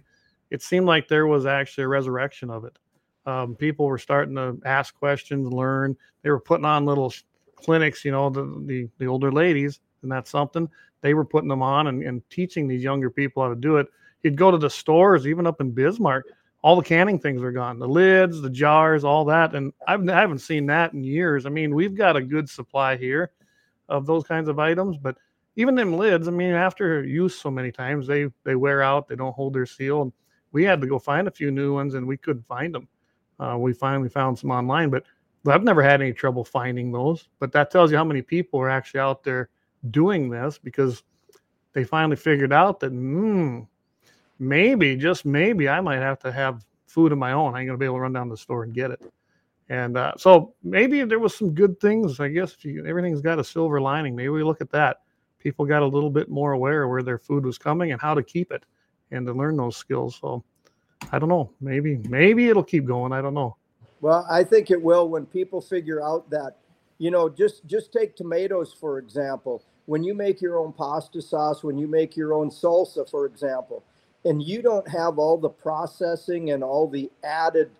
it 0.50 0.62
seemed 0.62 0.86
like 0.86 1.06
there 1.06 1.26
was 1.26 1.46
actually 1.46 1.84
a 1.84 1.88
resurrection 1.88 2.50
of 2.50 2.64
it. 2.64 2.76
Um, 3.26 3.54
people 3.54 3.86
were 3.86 3.98
starting 3.98 4.34
to 4.36 4.58
ask 4.64 4.98
questions, 4.98 5.52
learn. 5.52 5.96
They 6.22 6.30
were 6.30 6.40
putting 6.40 6.64
on 6.64 6.86
little 6.86 7.12
clinics, 7.54 8.04
you 8.04 8.10
know, 8.10 8.30
the, 8.30 8.42
the 8.66 8.88
the 8.98 9.06
older 9.06 9.30
ladies, 9.30 9.80
and 10.02 10.10
that's 10.10 10.30
something 10.30 10.68
they 11.00 11.14
were 11.14 11.24
putting 11.24 11.48
them 11.48 11.62
on 11.62 11.88
and, 11.88 12.02
and 12.02 12.28
teaching 12.30 12.66
these 12.66 12.82
younger 12.82 13.10
people 13.10 13.42
how 13.42 13.50
to 13.50 13.54
do 13.54 13.76
it. 13.76 13.86
You'd 14.22 14.36
go 14.36 14.50
to 14.50 14.58
the 14.58 14.70
stores, 14.70 15.26
even 15.26 15.46
up 15.46 15.60
in 15.60 15.70
Bismarck, 15.70 16.26
all 16.62 16.76
the 16.76 16.82
canning 16.82 17.18
things 17.18 17.42
are 17.42 17.52
gone 17.52 17.78
the 17.78 17.88
lids 17.88 18.40
the 18.40 18.50
jars 18.50 19.04
all 19.04 19.24
that 19.24 19.54
and 19.54 19.72
I've, 19.86 20.06
i 20.08 20.20
haven't 20.20 20.40
seen 20.40 20.66
that 20.66 20.92
in 20.92 21.04
years. 21.04 21.46
I 21.46 21.50
mean 21.50 21.74
we've 21.74 21.94
got 21.94 22.16
a 22.16 22.22
good 22.22 22.48
supply 22.48 22.96
here 22.96 23.30
of 23.88 24.06
those 24.06 24.24
kinds 24.24 24.48
of 24.48 24.58
items 24.58 24.96
but 24.96 25.16
even 25.56 25.74
them 25.74 25.96
lids 25.96 26.28
i 26.28 26.30
mean 26.30 26.52
after 26.52 27.04
use 27.04 27.34
so 27.34 27.50
many 27.50 27.72
times 27.72 28.06
they 28.06 28.26
they 28.44 28.54
wear 28.54 28.82
out 28.82 29.08
they 29.08 29.16
don't 29.16 29.34
hold 29.34 29.54
their 29.54 29.66
seal 29.66 30.02
and 30.02 30.12
we 30.52 30.64
had 30.64 30.80
to 30.80 30.86
go 30.86 30.98
find 30.98 31.28
a 31.28 31.32
few 31.32 31.50
new 31.50 31.74
ones 31.74 31.94
and 31.94 32.06
we 32.06 32.16
couldn't 32.16 32.46
find 32.46 32.74
them. 32.74 32.88
Uh, 33.38 33.56
we 33.58 33.72
finally 33.72 34.08
found 34.08 34.38
some 34.38 34.50
online 34.50 34.90
but 34.90 35.04
i've 35.46 35.62
never 35.62 35.82
had 35.82 36.02
any 36.02 36.12
trouble 36.12 36.44
finding 36.44 36.90
those 36.90 37.28
but 37.38 37.52
that 37.52 37.70
tells 37.70 37.90
you 37.90 37.96
how 37.96 38.04
many 38.04 38.20
people 38.20 38.60
are 38.60 38.68
actually 38.68 39.00
out 39.00 39.22
there 39.22 39.48
doing 39.90 40.28
this 40.28 40.58
because 40.58 41.04
they 41.72 41.84
finally 41.84 42.16
figured 42.16 42.52
out 42.52 42.80
that 42.80 42.92
mm, 42.92 43.64
maybe 44.38 44.96
just 44.96 45.24
maybe 45.24 45.68
I 45.68 45.80
might 45.80 46.00
have 46.00 46.18
to 46.20 46.32
have 46.32 46.64
food 46.86 47.12
of 47.12 47.18
my 47.18 47.32
own. 47.32 47.54
I 47.54 47.60
ain't 47.60 47.68
gonna 47.68 47.78
be 47.78 47.84
able 47.84 47.96
to 47.96 48.00
run 48.00 48.12
down 48.12 48.28
to 48.28 48.34
the 48.34 48.38
store 48.38 48.64
and 48.64 48.72
get 48.72 48.90
it. 48.90 49.02
And 49.68 49.96
uh, 49.96 50.12
so 50.16 50.54
maybe 50.62 51.04
there 51.04 51.18
was 51.18 51.34
some 51.34 51.54
good 51.54 51.78
things. 51.80 52.20
I 52.20 52.28
guess 52.28 52.56
you, 52.62 52.86
everything's 52.86 53.20
got 53.20 53.38
a 53.38 53.44
silver 53.44 53.80
lining. 53.80 54.16
Maybe 54.16 54.30
we 54.30 54.42
look 54.42 54.60
at 54.60 54.70
that. 54.70 55.02
People 55.38 55.66
got 55.66 55.82
a 55.82 55.86
little 55.86 56.10
bit 56.10 56.28
more 56.28 56.52
aware 56.52 56.84
of 56.84 56.90
where 56.90 57.02
their 57.02 57.18
food 57.18 57.44
was 57.44 57.58
coming 57.58 57.92
and 57.92 58.00
how 58.00 58.14
to 58.14 58.22
keep 58.22 58.50
it, 58.50 58.64
and 59.10 59.26
to 59.26 59.32
learn 59.32 59.56
those 59.56 59.76
skills. 59.76 60.18
So 60.20 60.42
I 61.12 61.18
don't 61.18 61.28
know. 61.28 61.50
Maybe 61.60 61.98
maybe 62.08 62.48
it'll 62.48 62.64
keep 62.64 62.86
going. 62.86 63.12
I 63.12 63.20
don't 63.20 63.34
know. 63.34 63.56
Well, 64.00 64.26
I 64.30 64.44
think 64.44 64.70
it 64.70 64.80
will 64.80 65.08
when 65.08 65.26
people 65.26 65.60
figure 65.60 66.02
out 66.02 66.30
that, 66.30 66.56
you 66.98 67.10
know, 67.10 67.28
just 67.28 67.66
just 67.66 67.92
take 67.92 68.16
tomatoes 68.16 68.72
for 68.72 68.98
example. 68.98 69.62
When 69.86 70.02
you 70.02 70.14
make 70.14 70.42
your 70.42 70.58
own 70.58 70.72
pasta 70.72 71.22
sauce, 71.22 71.62
when 71.62 71.78
you 71.78 71.86
make 71.86 72.16
your 72.16 72.34
own 72.34 72.50
salsa, 72.50 73.08
for 73.08 73.26
example, 73.26 73.82
and 74.28 74.42
you 74.42 74.62
don't 74.62 74.88
have 74.88 75.18
all 75.18 75.38
the 75.38 75.48
processing 75.50 76.50
and 76.52 76.62
all 76.64 76.88
the 76.88 77.10
added 77.24 77.70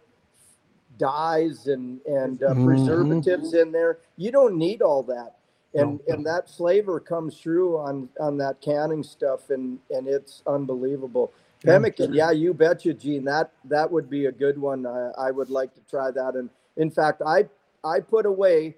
dyes 0.99 1.69
and 1.69 2.01
and 2.07 2.43
uh, 2.43 2.55
Mhm. 2.55 2.65
preservatives 2.65 3.55
in 3.55 3.73
there, 3.73 3.99
you 4.17 4.33
don't 4.33 4.57
need 4.57 4.83
all 4.83 5.03
that. 5.05 5.35
and 5.75 6.01
No, 6.09 6.15
and 6.15 6.27
that 6.27 6.49
flavor 6.51 6.99
comes 6.99 7.39
through 7.41 7.77
on 7.79 8.09
on 8.19 8.39
that 8.39 8.61
canning 8.63 9.03
stuff, 9.03 9.51
and 9.51 9.79
and 9.91 10.09
it's 10.09 10.43
unbelievable. 10.47 11.33
Yeah. 11.63 11.73
Pemmican, 11.75 12.15
yeah, 12.15 12.31
you 12.31 12.55
betcha, 12.55 12.95
Gene. 12.95 13.25
That 13.25 13.53
that 13.65 13.91
would 13.93 14.09
be 14.09 14.27
a 14.27 14.33
good 14.33 14.59
one. 14.59 14.87
I, 14.87 15.11
I 15.19 15.31
would 15.31 15.51
like 15.51 15.75
to 15.75 15.83
try 15.91 16.11
that. 16.11 16.35
And 16.37 16.51
in 16.79 16.91
fact, 16.91 17.23
I 17.27 17.49
I 17.85 18.01
put 18.01 18.27
away 18.27 18.77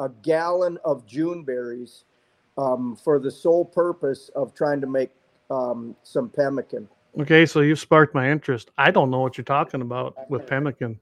a 0.00 0.08
gallon 0.22 0.78
of 0.84 1.06
June 1.06 1.44
berries 1.44 2.04
um, 2.58 2.96
for 2.96 3.18
the 3.20 3.30
sole 3.30 3.64
purpose 3.64 4.28
of 4.34 4.52
trying 4.54 4.80
to 4.80 4.86
make 4.88 5.10
um, 5.50 5.94
some 6.02 6.28
pemmican. 6.28 6.88
Okay, 7.20 7.44
so 7.44 7.60
you 7.60 7.76
sparked 7.76 8.14
my 8.14 8.30
interest. 8.30 8.70
I 8.78 8.90
don't 8.90 9.10
know 9.10 9.20
what 9.20 9.36
you're 9.36 9.44
talking 9.44 9.82
about 9.82 10.16
with 10.30 10.46
pemmican. 10.46 10.98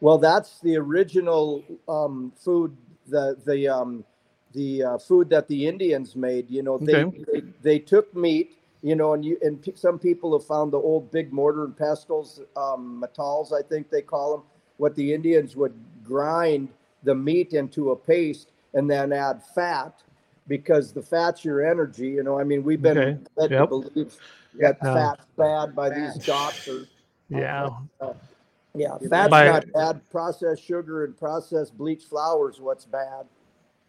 Well, 0.00 0.18
that's 0.18 0.60
the 0.60 0.76
original 0.76 1.64
um, 1.88 2.32
food, 2.36 2.76
the 3.06 3.36
the 3.46 3.66
um, 3.68 4.04
the 4.52 4.82
uh, 4.82 4.98
food 4.98 5.30
that 5.30 5.48
the 5.48 5.66
Indians 5.66 6.16
made. 6.16 6.50
You 6.50 6.62
know, 6.62 6.78
they, 6.78 7.04
Okay. 7.04 7.24
they 7.32 7.42
they 7.62 7.78
took 7.78 8.14
meat. 8.14 8.58
You 8.82 8.94
know, 8.94 9.14
and 9.14 9.24
you 9.24 9.38
and 9.42 9.60
pe- 9.60 9.74
some 9.74 9.98
people 9.98 10.38
have 10.38 10.46
found 10.46 10.72
the 10.72 10.78
old 10.78 11.10
big 11.10 11.32
mortar 11.32 11.64
and 11.64 11.76
pestles, 11.76 12.40
um, 12.56 13.02
metates, 13.02 13.52
I 13.52 13.62
think 13.62 13.90
they 13.90 14.02
call 14.02 14.36
them. 14.36 14.42
What 14.76 14.94
the 14.94 15.14
Indians 15.14 15.56
would 15.56 15.74
grind 16.04 16.68
the 17.02 17.14
meat 17.14 17.54
into 17.54 17.92
a 17.92 17.96
paste 17.96 18.52
and 18.74 18.88
then 18.88 19.12
add 19.12 19.42
fat 19.42 20.02
because 20.48 20.92
the 20.92 21.02
fat's 21.02 21.44
your 21.44 21.66
energy. 21.66 22.08
You 22.08 22.22
know, 22.22 22.38
I 22.38 22.44
mean, 22.44 22.62
we've 22.62 22.82
been 22.82 22.98
Okay. 22.98 23.18
led 23.36 23.50
Yep. 23.50 23.60
to 23.62 23.66
believe 23.66 24.16
that 24.58 24.78
Yeah. 24.82 24.94
fat's 24.94 25.26
bad 25.36 25.74
by 25.74 25.90
these 25.90 26.14
Fat. 26.14 26.26
doctors. 26.26 26.88
Yeah. 27.28 27.68
Uh, 28.00 28.12
yeah, 28.74 28.96
Yeah, 29.00 29.08
fat's 29.08 29.30
by- 29.30 29.46
not 29.46 29.72
bad. 29.72 30.10
Processed 30.10 30.62
sugar 30.62 31.04
and 31.04 31.16
processed 31.16 31.76
bleached 31.76 32.08
flour 32.08 32.50
is 32.50 32.60
what's 32.60 32.84
bad. 32.84 33.26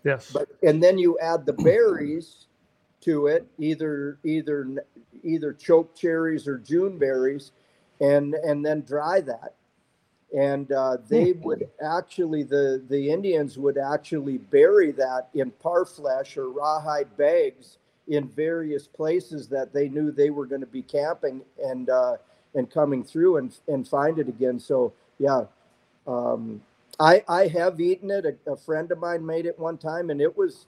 Yes. 0.03 0.31
But 0.31 0.49
and 0.63 0.81
then 0.81 0.97
you 0.97 1.17
add 1.19 1.45
the 1.45 1.53
berries 1.53 2.47
to 3.01 3.27
it, 3.27 3.45
either 3.57 4.17
either 4.23 4.67
either 5.23 5.53
choke 5.53 5.93
cherries 5.95 6.47
or 6.47 6.57
June 6.57 6.97
berries, 6.97 7.51
and 7.99 8.33
and 8.35 8.65
then 8.65 8.81
dry 8.81 9.21
that. 9.21 9.53
And 10.35 10.71
uh, 10.71 10.97
they 11.07 11.31
would 11.31 11.69
actually 11.81 12.43
the 12.43 12.83
the 12.89 13.09
Indians 13.09 13.57
would 13.57 13.77
actually 13.77 14.37
bury 14.37 14.91
that 14.91 15.29
in 15.33 15.51
parfleche 15.51 16.37
or 16.37 16.49
rawhide 16.49 17.15
bags 17.15 17.77
in 18.07 18.27
various 18.29 18.87
places 18.87 19.47
that 19.49 19.73
they 19.73 19.89
knew 19.89 20.11
they 20.11 20.29
were 20.29 20.45
going 20.45 20.61
to 20.61 20.67
be 20.67 20.81
camping 20.81 21.41
and 21.63 21.89
uh, 21.89 22.17
and 22.55 22.69
coming 22.69 23.03
through 23.03 23.37
and 23.37 23.57
and 23.67 23.87
find 23.87 24.19
it 24.19 24.27
again. 24.27 24.59
So 24.59 24.93
yeah, 25.19 25.43
um, 26.07 26.61
I 26.99 27.23
I 27.27 27.47
have 27.47 27.79
eaten 27.79 28.11
it. 28.11 28.25
A, 28.25 28.51
a 28.51 28.57
friend 28.57 28.91
of 28.91 28.99
mine 28.99 29.25
made 29.25 29.45
it 29.45 29.57
one 29.57 29.77
time, 29.77 30.09
and 30.09 30.21
it 30.21 30.35
was 30.35 30.65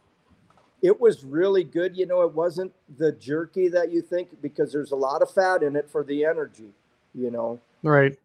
it 0.82 1.00
was 1.00 1.24
really 1.24 1.64
good. 1.64 1.98
You 1.98 2.06
know, 2.06 2.22
it 2.22 2.34
wasn't 2.34 2.72
the 2.98 3.12
jerky 3.14 3.68
that 3.70 3.92
you 3.92 4.02
think 4.02 4.42
because 4.42 4.72
there's 4.72 4.92
a 4.92 4.96
lot 4.96 5.22
of 5.22 5.32
fat 5.32 5.64
in 5.64 5.76
it 5.76 5.90
for 5.90 6.04
the 6.04 6.26
energy. 6.26 6.72
You 7.14 7.32
know, 7.32 7.60
Right. 7.84 8.18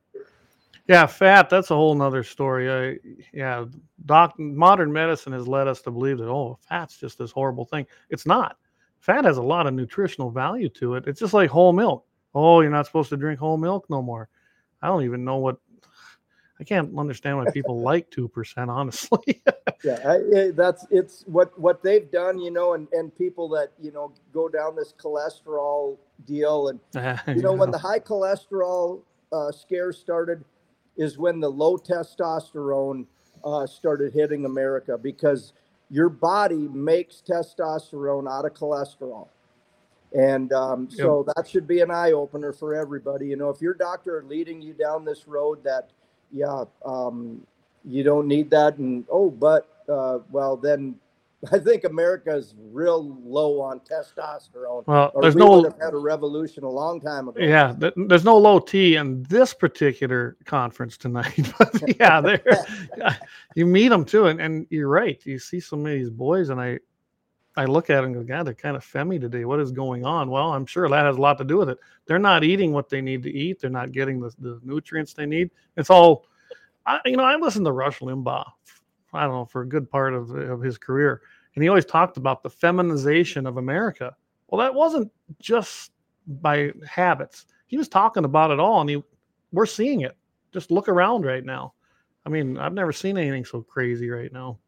Yeah, 0.86 1.06
fat, 1.06 1.48
that's 1.48 1.70
a 1.70 1.74
whole 1.74 1.94
nother 1.94 2.22
story. 2.22 2.70
I, 2.70 2.98
yeah, 3.32 3.64
doc, 4.04 4.38
modern 4.38 4.92
medicine 4.92 5.32
has 5.32 5.48
led 5.48 5.66
us 5.66 5.80
to 5.82 5.90
believe 5.90 6.18
that, 6.18 6.28
oh, 6.28 6.58
fat's 6.68 6.98
just 6.98 7.18
this 7.18 7.30
horrible 7.30 7.64
thing. 7.64 7.86
It's 8.10 8.26
not. 8.26 8.58
Fat 8.98 9.24
has 9.24 9.38
a 9.38 9.42
lot 9.42 9.66
of 9.66 9.72
nutritional 9.74 10.30
value 10.30 10.68
to 10.70 10.94
it. 10.94 11.04
It's 11.06 11.20
just 11.20 11.32
like 11.34 11.50
whole 11.50 11.72
milk. 11.72 12.06
Oh, 12.34 12.60
you're 12.60 12.70
not 12.70 12.86
supposed 12.86 13.10
to 13.10 13.16
drink 13.16 13.38
whole 13.40 13.56
milk 13.56 13.86
no 13.88 14.02
more. 14.02 14.28
I 14.82 14.88
don't 14.88 15.04
even 15.04 15.24
know 15.24 15.38
what, 15.38 15.56
I 16.60 16.64
can't 16.64 16.98
understand 16.98 17.38
why 17.38 17.46
people 17.46 17.80
like 17.82 18.10
2%, 18.10 18.68
honestly. 18.68 19.42
yeah, 19.84 19.98
I, 20.04 20.14
I- 20.40 20.50
that's 20.50 20.86
it's 20.90 21.24
what 21.26 21.58
what 21.58 21.82
they've 21.82 22.10
done. 22.10 22.38
You 22.38 22.50
know, 22.50 22.74
and 22.74 22.88
and 22.92 23.14
people 23.16 23.48
that 23.50 23.72
you 23.80 23.92
know 23.92 24.12
go 24.32 24.48
down 24.48 24.74
this 24.74 24.94
cholesterol 24.98 25.96
deal, 26.26 26.68
and 26.68 26.80
you 27.34 27.42
know 27.42 27.52
when 27.52 27.70
the 27.70 27.78
high 27.78 28.00
cholesterol 28.00 29.00
uh, 29.32 29.52
scare 29.52 29.92
started, 29.92 30.42
is 30.96 31.18
when 31.18 31.40
the 31.40 31.50
low 31.50 31.76
testosterone 31.76 33.06
uh, 33.44 33.66
started 33.66 34.12
hitting 34.12 34.44
America 34.44 34.96
because 34.96 35.52
your 35.90 36.08
body 36.08 36.68
makes 36.68 37.22
testosterone 37.26 38.30
out 38.30 38.44
of 38.44 38.54
cholesterol. 38.54 39.28
And 40.16 40.52
um, 40.52 40.88
so 40.90 41.26
that 41.34 41.48
should 41.48 41.66
be 41.66 41.80
an 41.80 41.90
eye 41.90 42.12
opener 42.12 42.52
for 42.52 42.74
everybody. 42.74 43.26
You 43.26 43.36
know, 43.36 43.50
if 43.50 43.60
your 43.60 43.74
doctor 43.74 44.18
are 44.18 44.22
leading 44.22 44.62
you 44.62 44.72
down 44.72 45.04
this 45.04 45.26
road 45.26 45.64
that, 45.64 45.90
yeah, 46.30 46.64
um, 46.84 47.44
you 47.84 48.02
don't 48.02 48.28
need 48.28 48.48
that, 48.50 48.78
and 48.78 49.04
oh, 49.10 49.28
but 49.28 49.82
uh, 49.88 50.20
well, 50.30 50.56
then 50.56 50.94
I 51.52 51.58
think 51.58 51.84
America 51.84 52.34
is 52.34 52.54
real 52.58 53.18
low 53.22 53.60
on 53.60 53.80
testosterone. 53.80 54.86
well, 54.86 55.12
there's 55.20 55.34
we 55.34 55.40
no, 55.40 55.56
would 55.56 55.72
have 55.72 55.80
had 55.80 55.94
a 55.94 55.98
revolution 55.98 56.64
a 56.64 56.68
long 56.68 57.00
time 57.00 57.28
ago. 57.28 57.40
Yeah, 57.40 57.74
there's 57.96 58.24
no 58.24 58.36
low 58.36 58.58
T 58.58 58.96
in 58.96 59.22
this 59.24 59.54
particular 59.54 60.36
conference 60.44 60.96
tonight. 60.96 61.52
But 61.58 61.98
yeah, 61.98 62.20
there 62.22 62.42
you 63.54 63.66
meet 63.66 63.88
them 63.88 64.04
too, 64.04 64.26
and, 64.26 64.40
and 64.40 64.66
you're 64.70 64.88
right. 64.88 65.20
You 65.24 65.38
see 65.38 65.60
some 65.60 65.80
of 65.80 65.92
these 65.92 66.10
boys, 66.10 66.48
and 66.48 66.60
I 66.60 66.78
I 67.56 67.66
look 67.66 67.90
at 67.90 67.96
them 67.96 68.06
and 68.06 68.14
go, 68.14 68.22
God, 68.22 68.44
they're 68.44 68.54
kind 68.54 68.76
of 68.76 68.84
femmy 68.84 69.18
today. 69.18 69.44
What 69.44 69.60
is 69.60 69.70
going 69.70 70.04
on? 70.04 70.30
Well, 70.30 70.52
I'm 70.52 70.66
sure 70.66 70.88
that 70.88 71.04
has 71.04 71.16
a 71.16 71.20
lot 71.20 71.38
to 71.38 71.44
do 71.44 71.56
with 71.56 71.68
it. 71.68 71.78
They're 72.06 72.18
not 72.18 72.42
eating 72.42 72.72
what 72.72 72.88
they 72.88 73.00
need 73.00 73.22
to 73.22 73.30
eat. 73.30 73.60
They're 73.60 73.70
not 73.70 73.92
getting 73.92 74.20
the, 74.20 74.32
the 74.40 74.60
nutrients 74.64 75.14
they 75.14 75.26
need. 75.26 75.50
It's 75.76 75.90
all, 75.90 76.26
I, 76.84 77.00
you 77.04 77.16
know, 77.16 77.22
I 77.22 77.36
listened 77.36 77.66
to 77.66 77.72
Rush 77.72 78.00
Limbaugh. 78.00 78.50
I 79.12 79.22
don't 79.22 79.32
know 79.32 79.44
for 79.44 79.62
a 79.62 79.68
good 79.68 79.88
part 79.88 80.14
of, 80.14 80.30
of 80.30 80.60
his 80.60 80.76
career, 80.76 81.22
and 81.54 81.62
he 81.62 81.68
always 81.68 81.84
talked 81.84 82.16
about 82.16 82.42
the 82.42 82.50
feminization 82.50 83.46
of 83.46 83.56
America. 83.56 84.14
Well, 84.48 84.60
that 84.60 84.74
wasn't 84.74 85.10
just 85.40 85.92
by 86.26 86.72
habits. 86.88 87.46
He 87.66 87.76
was 87.76 87.88
talking 87.88 88.24
about 88.24 88.50
it 88.50 88.60
all, 88.60 88.80
and 88.80 88.90
he, 88.90 89.02
we're 89.52 89.66
seeing 89.66 90.02
it. 90.02 90.16
Just 90.52 90.70
look 90.70 90.88
around 90.88 91.24
right 91.24 91.44
now. 91.44 91.74
I 92.26 92.28
mean, 92.28 92.58
I've 92.58 92.72
never 92.72 92.92
seen 92.92 93.18
anything 93.18 93.44
so 93.44 93.62
crazy 93.62 94.08
right 94.08 94.32
now. 94.32 94.58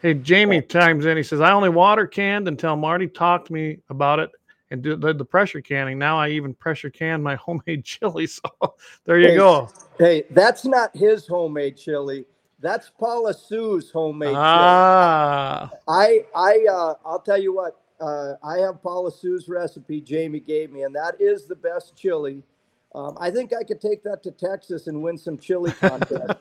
Hey, 0.00 0.14
Jamie 0.14 0.62
chimes 0.62 1.06
in. 1.06 1.16
He 1.16 1.22
says, 1.22 1.40
"I 1.40 1.52
only 1.52 1.68
water 1.68 2.06
canned 2.06 2.48
until 2.48 2.76
Marty 2.76 3.08
talked 3.08 3.48
to 3.48 3.52
me 3.52 3.78
about 3.90 4.20
it 4.20 4.30
and 4.70 4.82
did 4.82 5.00
the, 5.00 5.24
pressure 5.24 5.60
canning. 5.60 5.98
Now 5.98 6.18
I 6.18 6.28
even 6.30 6.54
pressure 6.54 6.90
can 6.90 7.22
my 7.22 7.36
homemade 7.36 7.84
chili. 7.84 8.26
So 8.26 8.42
there 9.04 9.18
you 9.18 9.28
Hey, 9.28 9.36
go. 9.36 9.70
Hey, 9.98 10.24
that's 10.30 10.64
not 10.64 10.94
his 10.96 11.26
homemade 11.26 11.76
chili. 11.76 12.24
That's 12.60 12.90
Paula 12.90 13.34
Sue's 13.34 13.90
homemade 13.90 14.30
chili. 14.30 14.36
Ah, 14.38 15.70
I 15.86 16.24
I 16.34 16.66
uh, 16.70 16.94
I'll 17.04 17.20
tell 17.20 17.40
you 17.40 17.54
what. 17.54 17.80
Uh, 18.00 18.34
I 18.44 18.58
have 18.58 18.80
Paula 18.80 19.10
Sue's 19.10 19.48
recipe 19.48 20.00
Jamie 20.00 20.38
gave 20.38 20.70
me, 20.70 20.84
and 20.84 20.94
that 20.94 21.20
is 21.20 21.46
the 21.46 21.56
best 21.56 21.96
chili. 21.96 22.44
Um, 22.94 23.16
I 23.20 23.30
think 23.30 23.52
I 23.52 23.64
could 23.64 23.80
take 23.80 24.02
that 24.04 24.22
to 24.22 24.30
Texas 24.30 24.86
and 24.86 25.02
win 25.02 25.18
some 25.18 25.36
chili 25.36 25.72
contest. 25.80 26.34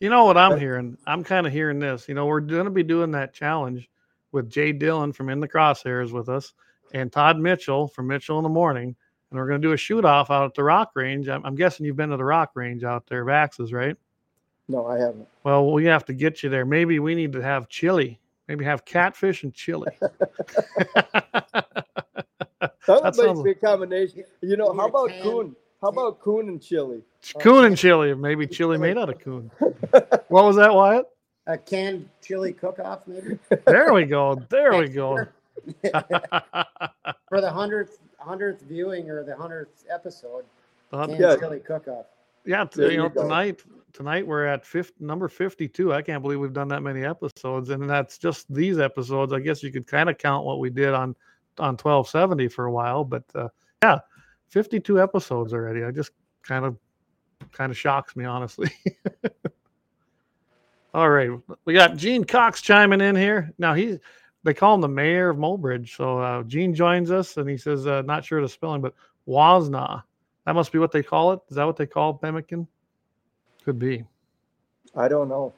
you 0.00 0.10
know 0.10 0.24
what 0.24 0.36
I'm 0.36 0.58
hearing? 0.58 0.98
I'm 1.06 1.24
kind 1.24 1.46
of 1.46 1.52
hearing 1.52 1.78
this. 1.78 2.08
You 2.08 2.14
know, 2.14 2.26
we're 2.26 2.40
going 2.40 2.64
to 2.64 2.70
be 2.70 2.82
doing 2.82 3.12
that 3.12 3.32
challenge 3.32 3.88
with 4.32 4.50
Jay 4.50 4.72
Dillon 4.72 5.12
from 5.12 5.30
In 5.30 5.40
the 5.40 5.48
Crosshairs 5.48 6.12
with 6.12 6.28
us 6.28 6.52
and 6.92 7.10
Todd 7.10 7.38
Mitchell 7.38 7.88
from 7.88 8.08
Mitchell 8.08 8.38
in 8.38 8.42
the 8.42 8.48
Morning. 8.48 8.94
And 9.30 9.40
we're 9.40 9.48
going 9.48 9.60
to 9.60 9.66
do 9.66 9.72
a 9.72 9.76
shoot 9.76 10.04
off 10.04 10.30
out 10.30 10.44
at 10.44 10.54
the 10.54 10.62
rock 10.62 10.92
range. 10.94 11.28
I'm, 11.28 11.44
I'm 11.44 11.54
guessing 11.54 11.86
you've 11.86 11.96
been 11.96 12.10
to 12.10 12.16
the 12.16 12.24
rock 12.24 12.50
range 12.54 12.84
out 12.84 13.06
there, 13.06 13.24
Vax's, 13.24 13.72
right? 13.72 13.96
No, 14.68 14.86
I 14.86 14.98
haven't. 14.98 15.28
Well, 15.44 15.72
we 15.72 15.84
have 15.86 16.04
to 16.06 16.12
get 16.14 16.42
you 16.42 16.48
there. 16.50 16.64
Maybe 16.64 16.98
we 16.98 17.14
need 17.14 17.32
to 17.32 17.40
have 17.40 17.68
chili. 17.68 18.18
Maybe 18.48 18.64
have 18.64 18.84
catfish 18.84 19.42
and 19.42 19.52
chili. 19.54 19.90
That 22.86 23.02
That 23.02 23.02
would 23.04 23.14
sounds- 23.14 23.42
be 23.42 23.50
a 23.52 23.54
combination. 23.54 24.24
You 24.42 24.56
know, 24.56 24.72
how 24.74 24.86
about 24.88 25.10
coon? 25.22 25.56
How 25.80 25.88
about 25.88 26.20
coon 26.20 26.48
and 26.48 26.62
chili? 26.62 27.02
coon 27.40 27.64
and 27.66 27.76
chili. 27.78 28.14
Maybe 28.14 28.46
chili 28.46 28.76
made 28.78 28.98
out 28.98 29.08
of 29.10 29.18
coon. 29.20 29.50
What 30.28 30.44
was 30.44 30.56
that, 30.56 30.74
Wyatt? 30.74 31.06
A 31.46 31.56
canned 31.58 32.08
chili 32.22 32.52
cook-off, 32.52 33.06
maybe 33.06 33.38
There 33.66 33.92
we 33.92 34.04
go. 34.04 34.34
There 34.50 34.76
we 34.78 34.88
go. 34.88 35.26
for 37.28 37.40
the 37.40 37.50
hundredth 37.50 37.98
hundredth 38.18 38.62
viewing 38.62 39.08
or 39.10 39.22
the 39.24 39.36
hundredth 39.36 39.84
episode. 39.92 40.44
Uh, 40.92 41.06
Canned 41.06 41.20
Yeah. 41.20 41.36
chili 41.36 41.60
cook-off. 41.60 42.06
Yeah, 42.46 42.64
t- 42.64 42.82
you 42.82 42.96
know, 42.96 43.04
you 43.04 43.08
go. 43.10 43.22
tonight 43.22 43.62
tonight 43.94 44.26
we're 44.26 44.44
at 44.44 44.66
50, 44.66 45.02
number 45.02 45.28
52. 45.28 45.94
I 45.94 46.02
can't 46.02 46.20
believe 46.20 46.40
we've 46.40 46.52
done 46.52 46.68
that 46.68 46.82
many 46.82 47.04
episodes 47.04 47.70
and 47.70 47.88
that's 47.88 48.18
just 48.18 48.52
these 48.52 48.78
episodes. 48.78 49.32
I 49.32 49.40
guess 49.40 49.62
you 49.62 49.72
could 49.72 49.86
kind 49.86 50.10
of 50.10 50.18
count 50.18 50.44
what 50.44 50.58
we 50.58 50.68
did 50.68 50.92
on 50.92 51.16
on 51.60 51.76
1270 51.76 52.48
for 52.48 52.64
a 52.64 52.72
while, 52.72 53.04
but 53.04 53.22
uh, 53.36 53.48
yeah, 53.82 54.00
52 54.48 55.00
episodes 55.00 55.54
already. 55.54 55.84
I 55.84 55.92
just 55.92 56.10
kind 56.42 56.64
of 56.64 56.76
kind 57.52 57.70
of 57.70 57.78
shocks 57.78 58.16
me 58.16 58.24
honestly. 58.24 58.70
All 60.94 61.10
right, 61.10 61.30
we 61.64 61.74
got 61.74 61.96
Gene 61.96 62.24
Cox 62.24 62.60
chiming 62.60 63.00
in 63.00 63.16
here. 63.16 63.52
Now 63.58 63.74
he's 63.74 63.98
they 64.42 64.52
call 64.52 64.74
him 64.74 64.80
the 64.80 64.88
mayor 64.88 65.30
of 65.30 65.38
Mulbridge. 65.38 65.96
So 65.96 66.18
uh, 66.18 66.42
Gene 66.42 66.74
joins 66.74 67.10
us 67.10 67.38
and 67.38 67.48
he 67.48 67.56
says, 67.56 67.86
uh, 67.86 68.02
not 68.02 68.24
sure 68.24 68.42
the 68.42 68.48
spelling, 68.48 68.82
but 68.82 68.94
Wasna. 69.26 70.02
That 70.44 70.54
must 70.54 70.70
be 70.70 70.78
what 70.78 70.92
they 70.92 71.02
call 71.02 71.32
it. 71.32 71.40
Is 71.48 71.56
that 71.56 71.64
what 71.64 71.76
they 71.76 71.86
call 71.86 72.12
pemmican? 72.12 72.68
Could 73.64 73.78
be. 73.78 74.04
I 74.94 75.08
don't 75.08 75.28
know. 75.28 75.52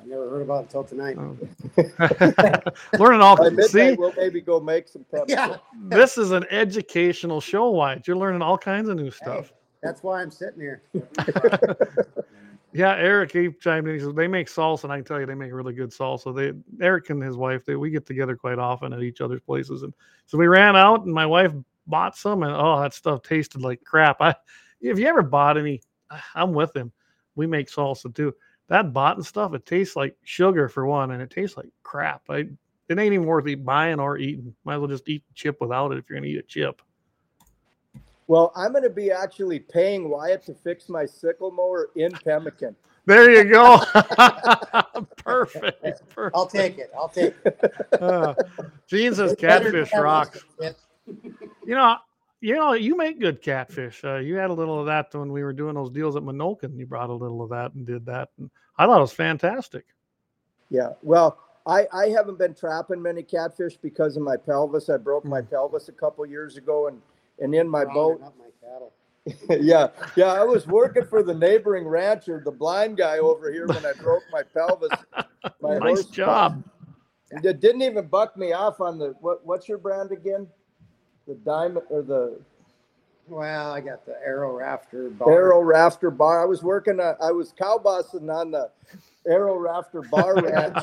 I 0.00 0.04
never 0.06 0.28
heard 0.28 0.42
about 0.42 0.64
it 0.64 0.74
until 0.74 0.84
tonight. 0.84 1.16
Oh. 1.16 1.36
Learning 2.98 3.20
all. 3.20 3.36
By 3.36 3.62
See, 3.66 3.92
we'll 3.92 4.12
maybe 4.16 4.40
go 4.40 4.58
make 4.58 4.88
some 4.88 5.04
pepper. 5.10 5.26
Yeah, 5.28 5.56
this 5.84 6.18
is 6.18 6.32
an 6.32 6.44
educational 6.50 7.40
show. 7.40 7.70
Wyatt. 7.70 8.06
You're 8.08 8.16
learning 8.16 8.42
all 8.42 8.58
kinds 8.58 8.88
of 8.88 8.96
new 8.96 9.12
stuff. 9.12 9.52
that's 9.80 10.02
why 10.02 10.22
I'm 10.22 10.30
sitting 10.30 10.60
here. 10.60 10.82
Yeah, 12.74 12.96
Eric 12.96 13.32
he 13.32 13.50
chimed 13.60 13.86
in. 13.86 13.94
He 13.94 14.00
says 14.00 14.14
they 14.14 14.26
make 14.26 14.48
salsa, 14.48 14.84
and 14.84 14.92
I 14.92 14.96
can 14.96 15.04
tell 15.04 15.20
you 15.20 15.26
they 15.26 15.34
make 15.34 15.52
really 15.52 15.74
good 15.74 15.90
salsa. 15.90 16.34
They 16.34 16.52
Eric 16.82 17.10
and 17.10 17.22
his 17.22 17.36
wife, 17.36 17.66
they 17.66 17.76
we 17.76 17.90
get 17.90 18.06
together 18.06 18.34
quite 18.34 18.58
often 18.58 18.94
at 18.94 19.02
each 19.02 19.20
other's 19.20 19.42
places, 19.42 19.82
and 19.82 19.92
so 20.24 20.38
we 20.38 20.46
ran 20.46 20.74
out, 20.74 21.04
and 21.04 21.12
my 21.12 21.26
wife 21.26 21.52
bought 21.86 22.16
some, 22.16 22.42
and 22.42 22.52
oh, 22.54 22.80
that 22.80 22.94
stuff 22.94 23.22
tasted 23.22 23.60
like 23.60 23.84
crap. 23.84 24.22
I 24.22 24.34
if 24.80 24.98
you 24.98 25.06
ever 25.06 25.22
bought 25.22 25.58
any, 25.58 25.82
I'm 26.34 26.52
with 26.52 26.74
him. 26.76 26.92
We 27.34 27.46
make 27.46 27.70
salsa 27.70 28.14
too. 28.14 28.34
That 28.68 28.92
bought 28.92 29.24
stuff, 29.24 29.54
it 29.54 29.66
tastes 29.66 29.96
like 29.96 30.16
sugar 30.24 30.68
for 30.68 30.86
one, 30.86 31.10
and 31.10 31.22
it 31.22 31.30
tastes 31.30 31.56
like 31.56 31.68
crap. 31.82 32.22
I 32.28 32.48
it 32.88 32.98
ain't 32.98 33.14
even 33.14 33.26
worth 33.26 33.46
eat, 33.46 33.64
buying 33.64 34.00
or 34.00 34.18
eating. 34.18 34.54
Might 34.64 34.74
as 34.74 34.80
well 34.80 34.88
just 34.88 35.08
eat 35.08 35.24
the 35.26 35.34
chip 35.34 35.60
without 35.60 35.92
it 35.92 35.98
if 35.98 36.08
you're 36.08 36.18
gonna 36.18 36.28
eat 36.28 36.38
a 36.38 36.42
chip. 36.42 36.82
Well, 38.32 38.52
I'm 38.56 38.72
going 38.72 38.84
to 38.84 38.88
be 38.88 39.10
actually 39.10 39.58
paying 39.58 40.08
Wyatt 40.08 40.46
to 40.46 40.54
fix 40.54 40.88
my 40.88 41.04
sickle 41.04 41.50
mower 41.50 41.90
in 41.96 42.12
Pemmican. 42.12 42.74
There 43.04 43.32
you 43.32 43.52
go. 43.52 43.78
perfect. 45.16 45.82
perfect. 46.08 46.36
I'll 46.36 46.46
take 46.46 46.78
it. 46.78 46.92
I'll 46.96 47.08
take 47.08 47.34
it. 47.44 47.74
Uh, 48.00 48.32
Gene 48.86 49.12
says 49.12 49.34
catfish 49.36 49.72
than 49.72 49.88
that 49.92 50.00
rocks. 50.00 50.44
You 51.08 51.74
know, 51.74 51.96
you 52.42 52.56
know, 52.56 52.72
you 52.72 52.96
make 52.96 53.20
good 53.20 53.40
catfish. 53.40 54.02
Uh, 54.04 54.16
you 54.16 54.34
had 54.34 54.50
a 54.50 54.52
little 54.52 54.80
of 54.80 54.86
that 54.86 55.14
when 55.14 55.32
we 55.32 55.44
were 55.44 55.52
doing 55.52 55.76
those 55.76 55.90
deals 55.90 56.16
at 56.16 56.24
Menoken. 56.24 56.76
You 56.76 56.86
brought 56.86 57.08
a 57.08 57.14
little 57.14 57.40
of 57.40 57.50
that 57.50 57.72
and 57.74 57.86
did 57.86 58.04
that, 58.06 58.30
and 58.36 58.50
I 58.76 58.86
thought 58.86 58.98
it 58.98 59.00
was 59.00 59.12
fantastic. 59.12 59.84
Yeah. 60.68 60.88
Well, 61.02 61.38
I, 61.66 61.86
I 61.92 62.08
haven't 62.08 62.38
been 62.38 62.54
trapping 62.54 63.00
many 63.00 63.22
catfish 63.22 63.76
because 63.76 64.16
of 64.16 64.24
my 64.24 64.36
pelvis. 64.36 64.88
I 64.88 64.96
broke 64.96 65.24
my 65.24 65.40
pelvis 65.40 65.88
a 65.88 65.92
couple 65.92 66.26
years 66.26 66.56
ago 66.56 66.88
and, 66.88 67.00
and 67.38 67.54
in 67.54 67.68
my 67.68 67.84
boat. 67.84 68.20
Rounding 68.20 68.26
up 68.26 68.34
my 68.38 68.68
cattle. 68.68 68.92
yeah. 69.64 69.88
Yeah. 70.16 70.32
I 70.32 70.42
was 70.42 70.66
working 70.66 71.04
for 71.04 71.22
the 71.22 71.34
neighboring 71.34 71.86
rancher, 71.86 72.42
the 72.44 72.50
blind 72.50 72.96
guy 72.96 73.18
over 73.18 73.52
here 73.52 73.68
when 73.68 73.84
I 73.86 73.92
broke 74.00 74.24
my 74.32 74.42
pelvis. 74.42 74.90
My 75.60 75.78
nice 75.78 76.04
job. 76.06 76.62
It 77.30 77.60
didn't 77.60 77.82
even 77.82 78.06
buck 78.06 78.36
me 78.36 78.52
off 78.52 78.80
on 78.80 78.98
the, 78.98 79.14
what, 79.20 79.44
what's 79.44 79.68
your 79.68 79.78
brand 79.78 80.12
again? 80.12 80.46
The 81.26 81.34
diamond 81.34 81.86
or 81.88 82.02
the 82.02 82.38
Well, 83.28 83.70
I 83.72 83.80
got 83.80 84.04
the 84.06 84.16
arrow 84.24 84.56
rafter. 84.56 85.08
bar. 85.10 85.30
Arrow 85.32 85.60
Rafter 85.60 86.10
Bar. 86.10 86.42
I 86.42 86.44
was 86.44 86.62
working. 86.62 86.98
On, 87.00 87.14
I 87.22 87.30
was 87.30 87.52
cow 87.56 87.78
bossing 87.78 88.28
on 88.28 88.50
the 88.50 88.70
Arrow 89.26 89.56
Rafter 89.56 90.02
Bar 90.02 90.34
ranch. 90.42 90.76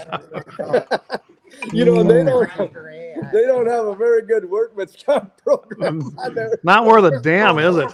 you 1.74 1.86
know, 1.86 2.04
they 2.04 2.24
don't. 2.24 2.50
They 3.34 3.42
don't 3.46 3.68
have 3.68 3.86
a 3.86 3.96
very 3.96 4.22
good 4.22 4.50
workman's 4.50 4.96
comp 5.06 5.36
program 5.44 6.02
on 6.18 6.34
there. 6.34 6.58
Not 6.64 6.86
worth 6.86 7.04
a 7.14 7.20
damn, 7.20 7.60
is 7.60 7.76
it? 7.76 7.90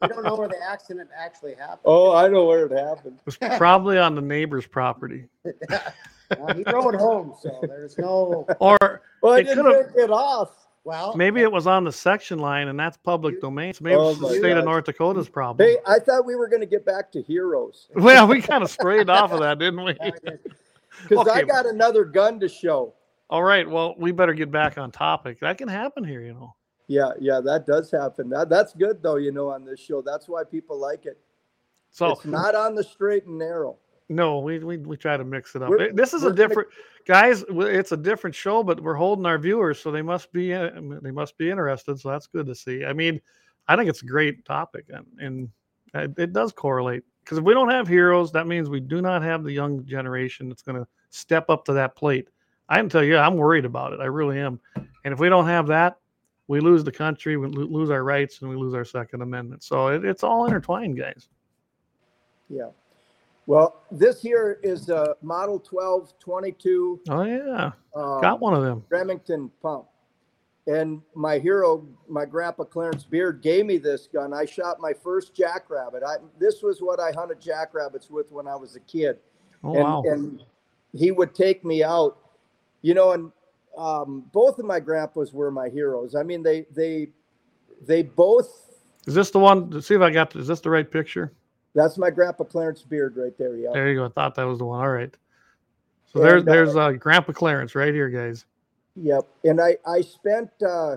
I 0.00 0.06
don't 0.08 0.24
know 0.24 0.36
where 0.36 0.48
the 0.48 0.56
accident 0.66 1.10
actually 1.14 1.54
happened. 1.54 1.80
Oh, 1.84 2.14
I 2.14 2.26
know 2.28 2.46
where 2.46 2.64
it 2.64 2.72
happened. 2.72 3.18
it 3.18 3.26
was 3.26 3.58
probably 3.58 3.98
on 3.98 4.14
the 4.14 4.22
neighbor's 4.22 4.66
property, 4.66 5.26
Uh, 5.44 6.54
he 6.54 6.62
rode 6.72 6.94
home, 6.94 7.34
so 7.42 7.58
there's 7.62 7.98
no. 7.98 8.46
or 8.58 9.02
Well, 9.22 9.34
I 9.34 9.40
It 9.40 9.44
didn't 9.44 9.64
could've- 9.64 9.86
take 9.94 10.04
it 10.04 10.10
off. 10.10 10.59
Well, 10.84 11.14
maybe 11.14 11.42
it 11.42 11.52
was 11.52 11.66
on 11.66 11.84
the 11.84 11.92
section 11.92 12.38
line, 12.38 12.68
and 12.68 12.78
that's 12.78 12.96
public 12.96 13.40
domain. 13.40 13.74
So 13.74 13.84
maybe 13.84 13.96
Oh 13.96 14.10
it's 14.10 14.20
the 14.20 14.26
my 14.28 14.38
state 14.38 14.56
of 14.56 14.64
North 14.64 14.86
Dakota's 14.86 15.28
problem. 15.28 15.68
Hey, 15.68 15.76
I 15.86 15.98
thought 15.98 16.24
we 16.24 16.36
were 16.36 16.48
going 16.48 16.60
to 16.60 16.66
get 16.66 16.86
back 16.86 17.12
to 17.12 17.22
heroes 17.22 17.88
Well, 17.94 18.26
we 18.26 18.40
kind 18.40 18.64
of 18.64 18.70
strayed 18.70 19.10
off 19.10 19.32
of 19.32 19.40
that, 19.40 19.58
didn't 19.58 19.84
we? 19.84 19.96
Oh, 21.02 21.24
because 21.24 21.28
I 21.28 21.42
got 21.44 21.66
another 21.66 22.04
gun 22.04 22.40
to 22.40 22.48
show. 22.48 22.92
All 23.30 23.44
right. 23.44 23.66
Well, 23.66 23.94
we 23.96 24.12
better 24.12 24.34
get 24.34 24.50
back 24.50 24.76
on 24.76 24.90
topic. 24.90 25.40
That 25.40 25.56
can 25.56 25.68
happen 25.68 26.04
here, 26.04 26.20
you 26.20 26.34
know. 26.34 26.54
Yeah, 26.88 27.12
yeah, 27.20 27.40
that 27.44 27.66
does 27.66 27.90
happen. 27.90 28.28
That, 28.28 28.48
that's 28.48 28.74
good 28.74 29.00
though, 29.00 29.14
you 29.16 29.30
know, 29.30 29.48
on 29.50 29.64
this 29.64 29.78
show. 29.78 30.02
That's 30.02 30.28
why 30.28 30.42
people 30.42 30.78
like 30.78 31.06
it. 31.06 31.16
So 31.90 32.10
it's 32.10 32.24
not 32.24 32.54
on 32.54 32.74
the 32.74 32.82
straight 32.82 33.26
and 33.26 33.38
narrow. 33.38 33.76
No, 34.10 34.40
we, 34.40 34.58
we 34.58 34.76
we 34.76 34.96
try 34.96 35.16
to 35.16 35.24
mix 35.24 35.54
it 35.54 35.62
up. 35.62 35.70
We're- 35.70 35.92
This 35.92 36.12
is 36.12 36.24
a 36.24 36.32
different, 36.32 36.68
guys. 37.06 37.44
It's 37.48 37.92
a 37.92 37.96
different 37.96 38.34
show, 38.34 38.62
but 38.64 38.80
we're 38.80 38.94
holding 38.94 39.24
our 39.24 39.38
viewers, 39.38 39.78
so 39.80 39.90
they 39.90 40.02
must 40.02 40.32
be 40.32 40.52
uh, 40.52 40.70
they 41.00 41.12
must 41.12 41.38
be 41.38 41.48
interested. 41.48 41.98
So 42.00 42.10
that's 42.10 42.26
good 42.26 42.46
to 42.46 42.54
see. 42.54 42.84
I 42.84 42.92
mean, 42.92 43.20
I 43.68 43.76
think 43.76 43.88
it's 43.88 44.02
a 44.02 44.06
great 44.06 44.44
topic, 44.44 44.86
and, 44.88 45.06
and 45.20 45.48
it, 45.94 46.18
it 46.18 46.32
does 46.32 46.52
correlate 46.52 47.04
because 47.24 47.38
if 47.38 47.44
we 47.44 47.54
don't 47.54 47.70
have 47.70 47.86
heroes, 47.86 48.32
that 48.32 48.48
means 48.48 48.68
we 48.68 48.80
do 48.80 49.00
not 49.00 49.22
have 49.22 49.44
the 49.44 49.52
young 49.52 49.84
generation 49.86 50.48
that's 50.48 50.62
going 50.62 50.78
to 50.82 50.86
step 51.10 51.48
up 51.48 51.64
to 51.66 51.72
that 51.74 51.94
plate. 51.94 52.28
I 52.68 52.76
can 52.76 52.88
tell 52.88 53.04
you, 53.04 53.16
I'm 53.16 53.36
worried 53.36 53.64
about 53.64 53.92
it. 53.92 54.00
I 54.00 54.06
really 54.06 54.40
am. 54.40 54.58
And 55.04 55.14
if 55.14 55.20
we 55.20 55.28
don't 55.28 55.46
have 55.46 55.66
that, 55.68 55.98
we 56.48 56.58
lose 56.60 56.82
the 56.82 56.92
country, 56.92 57.36
we 57.36 57.46
lose 57.46 57.90
our 57.90 58.02
rights, 58.02 58.40
and 58.42 58.50
we 58.50 58.56
lose 58.56 58.74
our 58.74 58.84
Second 58.84 59.22
Amendment. 59.22 59.62
So 59.62 59.88
it, 59.88 60.04
it's 60.04 60.24
all 60.24 60.46
intertwined, 60.46 60.98
guys. 60.98 61.28
Yeah. 62.48 62.70
Well, 63.46 63.82
this 63.90 64.22
here 64.22 64.60
is 64.62 64.88
a 64.90 65.16
Model 65.22 65.58
12 65.58 66.18
22 66.18 67.00
Oh 67.08 67.22
yeah, 67.24 67.72
um, 67.94 68.20
got 68.20 68.40
one 68.40 68.54
of 68.54 68.62
them. 68.62 68.84
Remington 68.88 69.50
pump. 69.62 69.86
And 70.66 71.02
my 71.14 71.38
hero, 71.38 71.86
my 72.08 72.26
grandpa 72.26 72.64
Clarence 72.64 73.02
Beard, 73.02 73.42
gave 73.42 73.66
me 73.66 73.78
this 73.78 74.06
gun. 74.06 74.32
I 74.32 74.44
shot 74.44 74.78
my 74.78 74.92
first 74.92 75.34
jackrabbit. 75.34 76.02
I, 76.06 76.16
this 76.38 76.62
was 76.62 76.80
what 76.80 77.00
I 77.00 77.10
hunted 77.12 77.40
jackrabbits 77.40 78.10
with 78.10 78.30
when 78.30 78.46
I 78.46 78.54
was 78.54 78.76
a 78.76 78.80
kid. 78.80 79.18
Oh 79.64 79.74
and, 79.74 79.82
wow. 79.82 80.02
and 80.06 80.44
he 80.92 81.10
would 81.10 81.34
take 81.34 81.64
me 81.64 81.82
out, 81.82 82.18
you 82.82 82.94
know, 82.94 83.12
and 83.12 83.32
um, 83.76 84.24
both 84.32 84.58
of 84.58 84.64
my 84.64 84.80
grandpas 84.80 85.32
were 85.32 85.50
my 85.50 85.68
heroes. 85.68 86.14
I 86.14 86.22
mean, 86.22 86.42
they, 86.42 86.66
they, 86.74 87.08
they 87.86 88.02
both, 88.02 88.80
Is 89.06 89.14
this 89.14 89.30
the 89.30 89.38
one? 89.38 89.80
See 89.82 89.94
if 89.94 90.00
I 90.02 90.10
got. 90.10 90.36
Is 90.36 90.46
this 90.46 90.60
the 90.60 90.70
right 90.70 90.88
picture? 90.88 91.32
That's 91.74 91.98
my 91.98 92.10
grandpa 92.10 92.44
Clarence 92.44 92.82
Beard 92.82 93.16
right 93.16 93.36
there. 93.38 93.56
Yeah. 93.56 93.70
There 93.72 93.88
you 93.88 93.96
go. 93.96 94.06
I 94.06 94.08
thought 94.08 94.34
that 94.34 94.44
was 94.44 94.58
the 94.58 94.64
one. 94.64 94.80
All 94.80 94.90
right. 94.90 95.14
So 96.12 96.20
And, 96.20 96.28
there, 96.28 96.36
uh, 96.38 96.42
there's 96.42 96.76
uh, 96.76 96.92
Grandpa 96.92 97.32
Clarence 97.32 97.74
right 97.74 97.94
here, 97.94 98.08
guys. 98.08 98.44
Yep. 98.96 99.26
And 99.44 99.60
I, 99.60 99.76
I 99.86 100.00
spent 100.00 100.50
uh, 100.62 100.96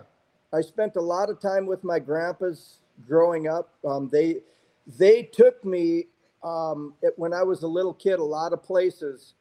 I 0.52 0.62
spent 0.62 0.96
a 0.96 1.02
lot 1.02 1.30
of 1.30 1.40
time 1.40 1.66
with 1.66 1.84
my 1.84 2.00
grandpas 2.00 2.78
growing 3.08 3.48
up. 3.48 3.74
Um, 3.88 4.10
they 4.12 4.42
they 4.98 5.24
took 5.24 5.64
me 5.64 6.06
um, 6.44 6.94
it, 7.02 7.14
when 7.18 7.34
I 7.34 7.44
was 7.44 7.64
a 7.64 7.68
little 7.68 7.94
kid 7.94 8.20
a 8.20 8.24
lot 8.24 8.54
of 8.54 8.64
places. 8.64 9.36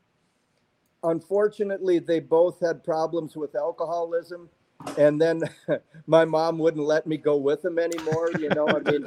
Unfortunately, 1.04 1.98
they 1.98 2.20
both 2.20 2.60
had 2.60 2.84
problems 2.84 3.34
with 3.34 3.56
alcoholism, 3.56 4.48
and 4.96 5.20
then 5.20 5.42
my 6.06 6.24
mom 6.24 6.58
wouldn't 6.58 6.84
let 6.84 7.06
me 7.06 7.16
go 7.16 7.36
with 7.36 7.62
them 7.62 7.78
anymore. 7.78 8.30
You 8.38 8.50
know, 8.50 8.68
I 8.68 8.78
mean, 8.78 9.04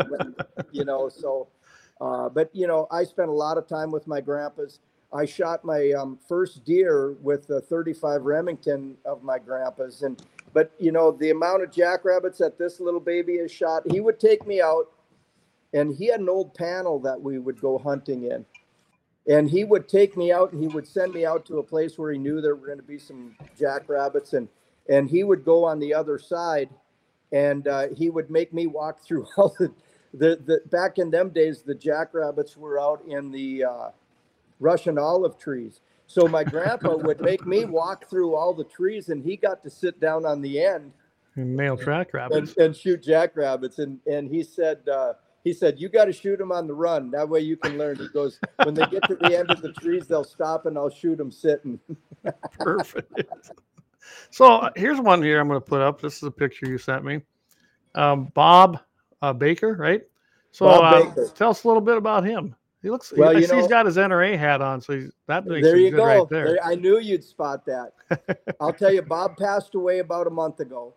you 0.71 0.83
know, 0.83 1.07
so. 1.09 1.47
Uh, 2.01 2.29
but 2.29 2.49
you 2.53 2.67
know, 2.67 2.87
I 2.91 3.03
spent 3.03 3.29
a 3.29 3.33
lot 3.33 3.57
of 3.57 3.67
time 3.67 3.91
with 3.91 4.07
my 4.07 4.21
grandpas. 4.21 4.79
I 5.13 5.25
shot 5.25 5.63
my 5.63 5.91
um, 5.91 6.19
first 6.27 6.65
deer 6.65 7.13
with 7.21 7.49
a 7.49 7.61
35 7.61 8.23
Remington 8.23 8.97
of 9.05 9.23
my 9.23 9.39
grandpa's, 9.39 10.01
and 10.01 10.21
but 10.53 10.71
you 10.77 10.91
know 10.91 11.11
the 11.11 11.29
amount 11.29 11.63
of 11.63 11.71
jackrabbits 11.71 12.39
that 12.39 12.57
this 12.57 12.79
little 12.79 12.99
baby 12.99 13.37
has 13.37 13.51
shot, 13.51 13.83
he 13.89 14.01
would 14.01 14.19
take 14.19 14.45
me 14.45 14.61
out, 14.61 14.91
and 15.73 15.95
he 15.95 16.07
had 16.07 16.19
an 16.19 16.29
old 16.29 16.53
panel 16.53 16.99
that 16.99 17.21
we 17.21 17.39
would 17.39 17.61
go 17.61 17.77
hunting 17.77 18.23
in, 18.23 18.45
and 19.27 19.49
he 19.49 19.63
would 19.63 19.87
take 19.87 20.17
me 20.17 20.33
out 20.33 20.51
and 20.51 20.61
he 20.61 20.67
would 20.67 20.87
send 20.87 21.13
me 21.13 21.25
out 21.25 21.45
to 21.45 21.59
a 21.59 21.63
place 21.63 21.97
where 21.97 22.11
he 22.11 22.17
knew 22.17 22.41
there 22.41 22.55
were 22.55 22.67
going 22.67 22.79
to 22.79 22.83
be 22.83 22.99
some 22.99 23.35
jackrabbits, 23.57 24.33
and 24.33 24.49
and 24.89 25.09
he 25.09 25.23
would 25.23 25.45
go 25.45 25.63
on 25.63 25.79
the 25.79 25.93
other 25.93 26.19
side, 26.19 26.69
and 27.31 27.69
uh, 27.69 27.87
he 27.95 28.09
would 28.09 28.29
make 28.29 28.53
me 28.53 28.67
walk 28.67 28.99
through 29.05 29.27
all 29.37 29.55
the. 29.59 29.71
The, 30.17 30.39
the 30.45 30.61
back 30.69 30.97
in 30.97 31.09
them 31.11 31.29
days, 31.29 31.61
the 31.61 31.75
jackrabbits 31.75 32.55
were 32.57 32.79
out 32.79 33.03
in 33.07 33.31
the 33.31 33.63
uh, 33.65 33.89
Russian 34.59 34.97
olive 34.97 35.37
trees. 35.37 35.81
So 36.07 36.27
my 36.27 36.43
grandpa 36.43 36.95
would 36.97 37.21
make 37.21 37.45
me 37.45 37.65
walk 37.65 38.09
through 38.09 38.35
all 38.35 38.53
the 38.53 38.63
trees, 38.63 39.09
and 39.09 39.23
he 39.23 39.35
got 39.35 39.63
to 39.63 39.69
sit 39.69 39.99
down 39.99 40.25
on 40.25 40.41
the 40.41 40.61
end 40.63 40.91
And 41.35 41.55
male 41.55 41.77
track 41.77 42.07
and, 42.13 42.31
rabbits. 42.31 42.57
and 42.57 42.75
shoot 42.75 43.03
jackrabbits. 43.03 43.79
And 43.79 43.99
and 44.05 44.29
he 44.29 44.43
said 44.43 44.87
uh, 44.87 45.13
he 45.43 45.53
said 45.53 45.79
you 45.79 45.89
got 45.89 46.05
to 46.05 46.13
shoot 46.13 46.37
them 46.37 46.51
on 46.51 46.67
the 46.67 46.73
run. 46.73 47.11
That 47.11 47.27
way 47.27 47.41
you 47.41 47.57
can 47.57 47.77
learn. 47.77 47.97
He 47.97 48.07
goes 48.09 48.39
when 48.63 48.73
they 48.73 48.85
get 48.87 49.03
to 49.07 49.15
the 49.15 49.37
end 49.37 49.51
of 49.51 49.61
the 49.61 49.73
trees, 49.73 50.07
they'll 50.07 50.23
stop 50.23 50.65
and 50.65 50.77
I'll 50.77 50.89
shoot 50.89 51.17
them 51.17 51.31
sitting. 51.31 51.79
Perfect. 52.59 53.23
So 54.29 54.45
uh, 54.45 54.69
here's 54.75 54.99
one 54.99 55.21
here 55.23 55.39
I'm 55.39 55.47
going 55.47 55.59
to 55.59 55.65
put 55.65 55.81
up. 55.81 56.01
This 56.01 56.17
is 56.17 56.23
a 56.23 56.31
picture 56.31 56.67
you 56.67 56.77
sent 56.77 57.03
me. 57.03 57.21
Um, 57.95 58.25
Bob 58.33 58.79
uh, 59.21 59.33
Baker, 59.33 59.73
right? 59.73 60.03
So 60.51 60.67
uh, 60.67 61.13
tell 61.35 61.49
us 61.49 61.63
a 61.63 61.67
little 61.67 61.81
bit 61.81 61.97
about 61.97 62.23
him. 62.23 62.55
He 62.81 62.89
looks. 62.89 63.11
Well, 63.15 63.29
I 63.29 63.39
you 63.39 63.47
see 63.47 63.55
he's 63.55 63.63
know- 63.63 63.69
got 63.69 63.85
his 63.87 63.97
NRA 63.97 64.37
hat 64.37 64.61
on, 64.61 64.79
so 64.79 64.93
he's, 64.93 65.11
that 65.27 65.45
makes 65.45 65.65
there 65.65 65.75
him 65.75 65.81
you 65.81 65.89
good 65.91 65.97
go. 65.97 66.05
right 66.05 66.29
there. 66.29 66.45
There- 66.45 66.63
I 66.63 66.75
knew 66.75 66.99
you'd 66.99 67.23
spot 67.23 67.65
that. 67.65 67.93
I'll 68.61 68.71
tell 68.73 68.93
you, 68.93 69.01
Bob 69.01 69.37
passed 69.37 69.75
away 69.75 69.99
about 69.99 70.27
a 70.27 70.29
month 70.29 70.59
ago. 70.59 70.93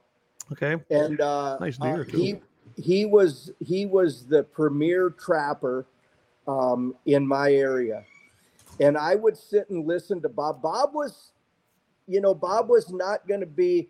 Okay. 0.53 0.77
and 0.91 1.21
uh, 1.21 1.59
Nice 1.59 1.77
deer, 1.79 2.03
uh, 2.03 2.05
too. 2.05 2.17
he 2.17 2.41
he 2.77 3.05
was 3.07 3.51
he 3.65 3.85
was 3.87 4.27
the 4.27 4.43
premier 4.45 5.11
trapper 5.11 5.87
um, 6.47 6.95
in 7.07 7.27
my 7.27 7.53
area, 7.53 8.05
and 8.81 8.97
I 8.97 9.15
would 9.15 9.37
sit 9.37 9.69
and 9.71 9.87
listen 9.87 10.23
to 10.23 10.29
Bob. 10.29 10.63
Bob 10.63 10.95
was, 10.95 11.33
you 12.07 12.21
know, 12.21 12.35
Bob 12.35 12.69
was 12.69 12.91
not 12.93 13.27
going 13.27 13.41
to 13.41 13.47
be. 13.47 13.89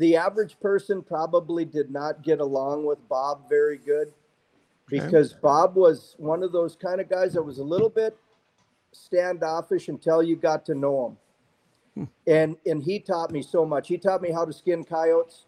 The 0.00 0.16
average 0.16 0.60
person 0.60 1.02
probably 1.04 1.64
did 1.66 1.92
not 1.92 2.24
get 2.24 2.40
along 2.40 2.86
with 2.86 3.08
Bob 3.08 3.48
very 3.50 3.78
good 3.78 4.12
Okay. 4.92 5.06
because 5.06 5.34
Bob 5.34 5.76
was 5.76 6.16
one 6.18 6.42
of 6.42 6.52
those 6.52 6.76
kind 6.76 7.00
of 7.00 7.08
guys 7.08 7.34
that 7.34 7.42
was 7.44 7.58
a 7.58 7.64
little 7.64 7.90
bit 7.90 8.16
standoffish 8.92 9.88
until 9.88 10.22
you 10.22 10.36
got 10.36 10.66
to 10.66 10.74
know 10.76 11.08
him. 11.08 11.18
And 12.26 12.56
and 12.66 12.82
he 12.82 13.00
taught 13.00 13.32
me 13.32 13.42
so 13.42 13.64
much. 13.66 13.88
He 13.88 13.98
taught 13.98 14.22
me 14.22 14.32
how 14.32 14.44
to 14.46 14.52
skin 14.52 14.84
coyotes. 14.84 15.46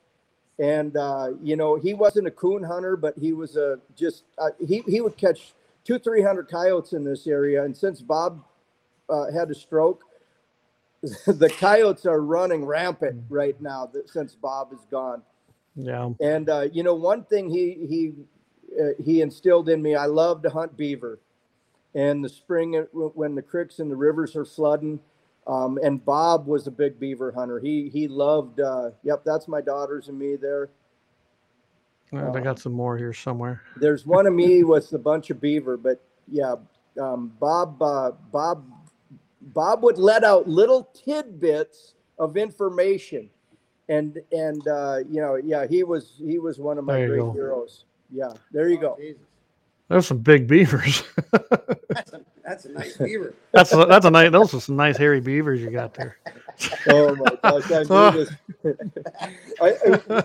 And 0.58 0.96
uh, 0.96 1.30
you 1.42 1.56
know, 1.56 1.76
he 1.76 1.94
wasn't 1.94 2.28
a 2.28 2.32
coon 2.32 2.62
hunter, 2.64 2.96
but 2.96 3.18
he 3.18 3.32
was 3.32 3.56
a 3.56 3.78
just 3.96 4.24
uh, 4.38 4.50
he 4.66 4.82
he 4.86 5.00
would 5.02 5.16
catch 5.16 5.54
two 5.84 5.98
three 5.98 6.22
hundred 6.22 6.48
coyotes 6.50 6.92
in 6.94 7.04
this 7.04 7.26
area. 7.26 7.64
And 7.64 7.76
since 7.76 8.02
Bob 8.02 8.44
uh, 9.08 9.32
had 9.32 9.50
a 9.50 9.54
stroke, 9.54 10.04
the 11.26 11.52
coyotes 11.58 12.06
are 12.06 12.20
running 12.20 12.64
rampant 12.64 13.24
right 13.28 13.60
now 13.60 13.86
that, 13.92 14.08
since 14.08 14.34
Bob 14.34 14.72
is 14.72 14.86
gone. 14.90 15.22
Yeah. 15.74 16.10
And 16.20 16.48
uh, 16.48 16.68
you 16.72 16.82
know, 16.82 16.94
one 16.94 17.24
thing 17.24 17.50
he 17.50 17.86
he 17.88 18.12
uh, 18.80 19.02
he 19.02 19.20
instilled 19.20 19.68
in 19.68 19.82
me, 19.82 19.94
I 19.94 20.06
love 20.06 20.42
to 20.42 20.50
hunt 20.50 20.76
beaver. 20.76 21.18
And 21.94 22.24
the 22.24 22.28
spring 22.28 22.76
uh, 22.76 22.82
when 22.82 23.34
the 23.34 23.42
creeks 23.42 23.78
and 23.78 23.90
the 23.90 23.96
rivers 23.96 24.36
are 24.36 24.44
flooding, 24.44 25.00
um, 25.46 25.78
and 25.82 26.02
Bob 26.04 26.46
was 26.46 26.66
a 26.66 26.70
big 26.70 27.00
beaver 27.00 27.32
hunter. 27.32 27.58
He 27.58 27.90
he 27.92 28.06
loved. 28.06 28.60
Uh, 28.60 28.90
yep, 29.02 29.22
that's 29.24 29.48
my 29.48 29.60
daughters 29.60 30.08
and 30.08 30.18
me 30.18 30.36
there. 30.36 30.70
I 32.14 32.40
got 32.40 32.58
some 32.58 32.72
more 32.72 32.98
here 32.98 33.14
somewhere. 33.14 33.62
There's 33.76 34.06
one 34.06 34.26
of 34.26 34.34
me 34.34 34.64
with 34.64 34.92
a 34.92 34.98
bunch 34.98 35.30
of 35.30 35.40
beaver, 35.40 35.76
but 35.76 36.02
yeah, 36.30 36.54
um, 37.00 37.32
Bob 37.40 37.82
uh, 37.82 38.12
Bob 38.30 38.64
Bob 39.54 39.82
would 39.82 39.98
let 39.98 40.24
out 40.24 40.48
little 40.48 40.88
tidbits 40.94 41.94
of 42.18 42.36
information, 42.36 43.28
and 43.88 44.18
and 44.32 44.66
uh, 44.68 44.98
you 45.08 45.20
know 45.20 45.36
yeah 45.36 45.66
he 45.66 45.82
was 45.84 46.14
he 46.24 46.38
was 46.38 46.58
one 46.58 46.78
of 46.78 46.84
my 46.84 47.04
great 47.06 47.18
go. 47.18 47.32
heroes. 47.32 47.84
Yeah, 48.10 48.32
there 48.52 48.68
you 48.68 48.78
go. 48.78 48.96
Jesus. 49.00 49.22
There's 49.88 50.06
some 50.06 50.18
big 50.18 50.46
beavers. 50.46 51.02
That's 51.88 52.12
a, 52.14 52.20
that's 52.44 52.64
a 52.64 52.70
nice 52.72 52.96
beaver. 52.96 53.34
that's 53.52 53.72
a, 53.74 53.84
that's 53.84 54.06
a 54.06 54.10
nice. 54.10 54.30
Those 54.32 54.54
are 54.54 54.60
some 54.60 54.74
nice 54.76 54.96
hairy 54.96 55.20
beavers 55.20 55.60
you 55.60 55.70
got 55.70 55.92
there. 55.94 56.16
Oh 56.88 57.14
my 57.16 57.36
gosh, 57.42 57.70
I 57.72 57.82
So- 57.84 58.10
knew 58.10 58.24
this. 58.24 58.76
I, 59.60 59.68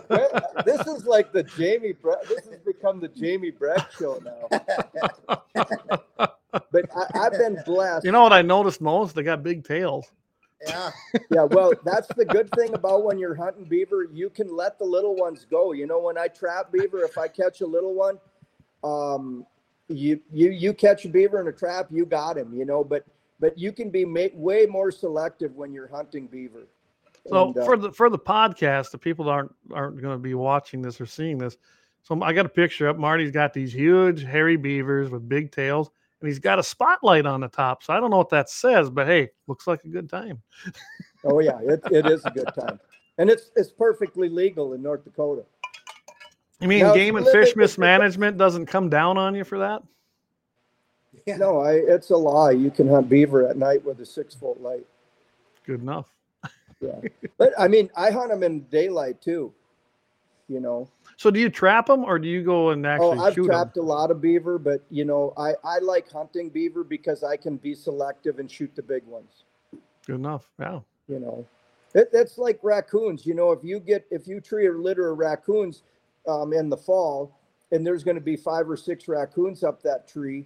I- 0.09 0.63
this 0.63 0.85
is 0.87 1.05
like 1.05 1.31
the 1.31 1.43
Jamie. 1.43 1.93
Bre- 1.93 2.11
this 2.27 2.47
has 2.47 2.59
become 2.65 2.99
the 2.99 3.07
Jamie 3.09 3.51
Breck 3.51 3.91
show 3.91 4.19
now. 4.23 5.97
But 6.81 6.89
I, 6.95 7.25
I've 7.25 7.31
been 7.31 7.57
blessed. 7.65 8.05
You 8.05 8.11
know 8.11 8.21
what 8.21 8.33
I 8.33 8.41
noticed 8.41 8.81
most? 8.81 9.15
They 9.15 9.23
got 9.23 9.43
big 9.43 9.63
tails. 9.63 10.05
Yeah. 10.65 10.91
Yeah, 11.31 11.43
well, 11.43 11.71
that's 11.85 12.07
the 12.15 12.25
good 12.25 12.49
thing 12.51 12.73
about 12.73 13.03
when 13.03 13.17
you're 13.17 13.35
hunting 13.35 13.65
beaver. 13.65 14.07
You 14.11 14.29
can 14.29 14.55
let 14.55 14.79
the 14.79 14.85
little 14.85 15.15
ones 15.15 15.45
go. 15.49 15.71
You 15.71 15.87
know, 15.87 15.99
when 15.99 16.17
I 16.17 16.27
trap 16.27 16.71
beaver, 16.71 17.03
if 17.03 17.17
I 17.17 17.27
catch 17.27 17.61
a 17.61 17.65
little 17.65 17.93
one, 17.93 18.19
um, 18.83 19.45
you 19.87 20.19
you 20.31 20.51
you 20.51 20.73
catch 20.73 21.05
a 21.05 21.09
beaver 21.09 21.39
in 21.39 21.47
a 21.47 21.51
trap, 21.51 21.87
you 21.91 22.05
got 22.05 22.37
him. 22.37 22.53
You 22.53 22.65
know, 22.65 22.83
but 22.83 23.05
but 23.39 23.57
you 23.57 23.71
can 23.71 23.89
be 23.89 24.03
ma- 24.03 24.33
way 24.33 24.65
more 24.65 24.91
selective 24.91 25.55
when 25.55 25.71
you're 25.73 25.87
hunting 25.87 26.27
beaver. 26.27 26.67
So 27.27 27.47
And, 27.49 27.57
uh, 27.57 27.65
for 27.65 27.77
the 27.77 27.91
for 27.91 28.09
the 28.09 28.19
podcast, 28.19 28.91
the 28.91 28.97
people 28.97 29.25
that 29.25 29.31
aren't 29.31 29.55
aren't 29.73 30.01
going 30.01 30.15
to 30.15 30.21
be 30.21 30.33
watching 30.33 30.81
this 30.81 30.99
or 30.99 31.05
seeing 31.05 31.37
this. 31.37 31.57
So 32.03 32.21
I 32.21 32.33
got 32.33 32.45
a 32.45 32.49
picture 32.49 32.87
up. 32.87 32.97
Marty's 32.97 33.31
got 33.31 33.53
these 33.53 33.73
huge 33.73 34.23
hairy 34.23 34.55
beavers 34.55 35.09
with 35.09 35.27
big 35.27 35.51
tails, 35.51 35.91
and 36.21 36.27
he's 36.27 36.39
got 36.39 36.59
a 36.59 36.63
spotlight 36.63 37.25
on 37.25 37.41
the 37.41 37.47
top. 37.47 37.83
So 37.83 37.93
I 37.93 37.99
don't 37.99 38.09
know 38.09 38.17
what 38.17 38.29
that 38.29 38.49
says, 38.49 38.89
but 38.89 39.07
hey, 39.07 39.29
looks 39.47 39.67
like 39.67 39.83
a 39.83 39.87
good 39.87 40.09
time. 40.09 40.41
oh 41.23 41.39
yeah, 41.39 41.59
it, 41.61 41.81
it 41.91 42.05
is 42.07 42.25
a 42.25 42.31
good 42.31 42.49
time, 42.59 42.79
and 43.17 43.29
it's 43.29 43.51
it's 43.55 43.71
perfectly 43.71 44.29
legal 44.29 44.73
in 44.73 44.81
North 44.81 45.03
Dakota. 45.03 45.43
You 46.59 46.67
mean 46.67 46.79
Now, 46.79 46.93
game 46.93 47.15
and 47.17 47.27
fish 47.27 47.55
mismanagement 47.55 48.37
doesn't 48.37 48.65
come 48.65 48.89
down 48.89 49.17
on 49.17 49.35
you 49.35 49.43
for 49.43 49.59
that? 49.59 49.83
Yeah. 51.27 51.37
No, 51.37 51.59
I 51.59 51.73
it's 51.73 52.09
a 52.09 52.17
lie. 52.17 52.51
You 52.51 52.71
can 52.71 52.87
hunt 52.87 53.09
beaver 53.09 53.47
at 53.47 53.57
night 53.57 53.83
with 53.85 53.99
a 53.99 54.05
six 54.05 54.33
foot 54.33 54.61
light. 54.61 54.85
Good 55.65 55.81
enough. 55.81 56.07
Yeah, 56.79 56.99
but 57.37 57.53
I 57.57 57.67
mean, 57.67 57.89
I 57.95 58.11
hunt 58.11 58.29
them 58.29 58.43
in 58.43 58.61
daylight 58.63 59.21
too. 59.21 59.53
You 60.47 60.59
know. 60.61 60.89
So 61.17 61.31
do 61.31 61.39
you 61.39 61.49
trap 61.49 61.87
them 61.87 62.05
or 62.05 62.19
do 62.19 62.27
you 62.27 62.43
go 62.43 62.69
and 62.69 62.85
actually 62.85 63.17
Oh, 63.17 63.23
I've 63.23 63.35
trapped 63.35 63.77
a 63.77 63.81
lot 63.81 64.11
of 64.11 64.21
beaver, 64.21 64.59
but 64.59 64.83
you 64.91 65.03
know, 65.03 65.33
I 65.35 65.53
I 65.63 65.79
like 65.79 66.09
hunting 66.11 66.49
beaver 66.49 66.83
because 66.83 67.23
I 67.23 67.35
can 67.35 67.57
be 67.57 67.73
selective 67.73 68.37
and 68.37 68.49
shoot 68.49 68.73
the 68.75 68.83
big 68.83 69.03
ones. 69.05 69.43
Good 70.05 70.15
enough. 70.15 70.47
Yeah. 70.59 70.79
You 71.09 71.19
know, 71.19 71.45
it, 71.95 72.09
it's 72.13 72.37
like 72.37 72.59
raccoons. 72.61 73.25
You 73.25 73.33
know, 73.33 73.51
if 73.51 73.63
you 73.63 73.79
get 73.79 74.05
if 74.11 74.27
you 74.27 74.39
tree 74.39 74.67
a 74.67 74.71
litter 74.71 75.11
of 75.11 75.17
raccoons 75.17 75.81
um, 76.27 76.53
in 76.53 76.69
the 76.69 76.77
fall, 76.77 77.35
and 77.71 77.85
there's 77.85 78.03
going 78.03 78.15
to 78.15 78.21
be 78.21 78.35
five 78.35 78.69
or 78.69 78.77
six 78.77 79.07
raccoons 79.07 79.63
up 79.63 79.81
that 79.81 80.07
tree, 80.07 80.45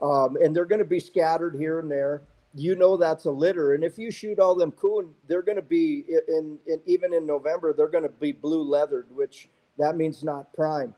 um, 0.00 0.36
and 0.42 0.56
they're 0.56 0.64
going 0.64 0.78
to 0.78 0.86
be 0.86 1.00
scattered 1.00 1.54
here 1.54 1.80
and 1.80 1.90
there. 1.90 2.22
You 2.54 2.76
know 2.76 2.96
that's 2.96 3.26
a 3.26 3.30
litter, 3.30 3.74
and 3.74 3.84
if 3.84 3.98
you 3.98 4.10
shoot 4.10 4.38
all 4.38 4.54
them 4.54 4.72
coon, 4.72 5.12
they're 5.28 5.42
going 5.42 5.56
to 5.56 5.62
be 5.62 6.04
in, 6.28 6.58
in 6.66 6.80
even 6.86 7.12
in 7.12 7.26
November 7.26 7.74
they're 7.74 7.88
going 7.88 8.04
to 8.04 8.08
be 8.08 8.32
blue 8.32 8.62
leathered, 8.62 9.06
which 9.10 9.50
that 9.78 9.96
means 9.96 10.22
not 10.22 10.52
prime. 10.54 10.94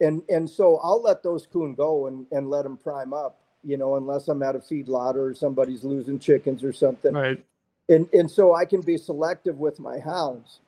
And 0.00 0.22
and 0.28 0.48
so 0.48 0.78
I'll 0.82 1.02
let 1.02 1.22
those 1.22 1.46
coon 1.46 1.74
go 1.74 2.06
and 2.06 2.26
and 2.32 2.50
let 2.50 2.64
them 2.64 2.76
prime 2.76 3.14
up. 3.14 3.38
You 3.64 3.76
know, 3.76 3.96
unless 3.96 4.28
I'm 4.28 4.42
at 4.42 4.54
a 4.56 4.60
feedlot 4.60 5.14
or 5.16 5.34
somebody's 5.34 5.84
losing 5.84 6.18
chickens 6.18 6.62
or 6.62 6.72
something 6.72 7.14
Right. 7.14 7.44
and 7.88 8.08
and 8.12 8.30
so 8.30 8.54
I 8.54 8.64
can 8.64 8.80
be 8.82 8.96
selective 8.98 9.58
with 9.58 9.80
my 9.80 9.98
hounds. 9.98 10.60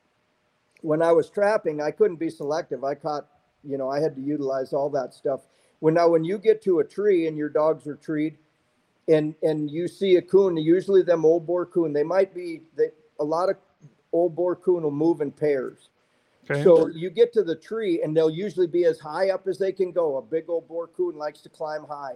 When 0.82 1.02
I 1.02 1.12
was 1.12 1.28
trapping, 1.30 1.80
I 1.82 1.90
couldn't 1.90 2.16
be 2.18 2.30
selective. 2.30 2.84
I 2.84 2.94
caught, 2.94 3.26
you 3.64 3.78
know, 3.78 3.90
I 3.90 4.00
had 4.00 4.14
to 4.16 4.22
utilize 4.22 4.72
all 4.72 4.90
that 4.90 5.12
stuff. 5.14 5.40
When 5.80 5.94
now 5.94 6.08
when 6.08 6.24
you 6.24 6.38
get 6.38 6.62
to 6.62 6.80
a 6.80 6.84
tree 6.84 7.26
and 7.28 7.36
your 7.36 7.48
dogs 7.50 7.86
are 7.86 7.96
treed, 7.96 8.38
and 9.08 9.34
and 9.42 9.70
you 9.70 9.88
see 9.88 10.16
a 10.16 10.22
coon, 10.22 10.56
usually 10.56 11.02
them 11.02 11.24
old 11.24 11.46
boar 11.46 11.66
coon, 11.66 11.92
they 11.92 12.04
might 12.04 12.34
be 12.34 12.62
they 12.76 12.88
a 13.20 13.24
lot 13.24 13.50
of 13.50 13.56
old 14.12 14.34
boar 14.34 14.56
coon 14.56 14.82
will 14.82 14.90
move 14.90 15.20
in 15.20 15.30
pairs. 15.32 15.90
Okay. 16.50 16.62
So 16.62 16.88
you 16.88 17.10
get 17.10 17.32
to 17.34 17.42
the 17.42 17.54
tree 17.54 18.02
and 18.02 18.16
they'll 18.16 18.30
usually 18.30 18.66
be 18.66 18.84
as 18.84 18.98
high 18.98 19.30
up 19.30 19.46
as 19.46 19.58
they 19.58 19.72
can 19.72 19.92
go. 19.92 20.16
A 20.16 20.22
big 20.22 20.48
old 20.48 20.66
boar 20.66 20.86
coon 20.86 21.16
likes 21.16 21.40
to 21.42 21.48
climb 21.48 21.84
high. 21.84 22.14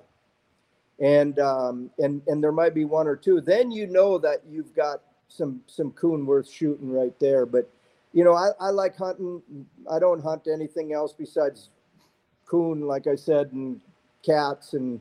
And 1.01 1.39
um, 1.39 1.91
and 1.99 2.23
and 2.27 2.43
there 2.43 2.53
might 2.53 2.75
be 2.75 2.85
one 2.85 3.07
or 3.07 3.17
two. 3.17 3.41
Then 3.41 3.71
you 3.71 3.87
know 3.87 4.19
that 4.19 4.43
you've 4.49 4.75
got 4.75 5.03
some 5.29 5.61
some 5.67 5.91
coon 5.93 6.25
worth 6.25 6.49
shooting 6.49 6.91
right 6.91 7.19
there. 7.19 7.45
But 7.45 7.69
you 8.13 8.25
know, 8.25 8.35
I, 8.35 8.51
I 8.61 8.71
like 8.71 8.97
hunting. 8.97 9.43
I 9.91 9.99
don't 9.99 10.23
hunt 10.23 10.47
anything 10.53 10.93
else 10.93 11.13
besides 11.13 11.71
coon, 12.47 12.87
like 12.87 13.07
I 13.07 13.17
said, 13.17 13.53
and 13.53 13.81
cats 14.25 14.75
and 14.75 15.01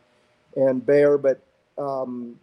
and 0.55 0.83
bear. 0.83 1.17
But 1.17 1.41
um, 1.77 2.39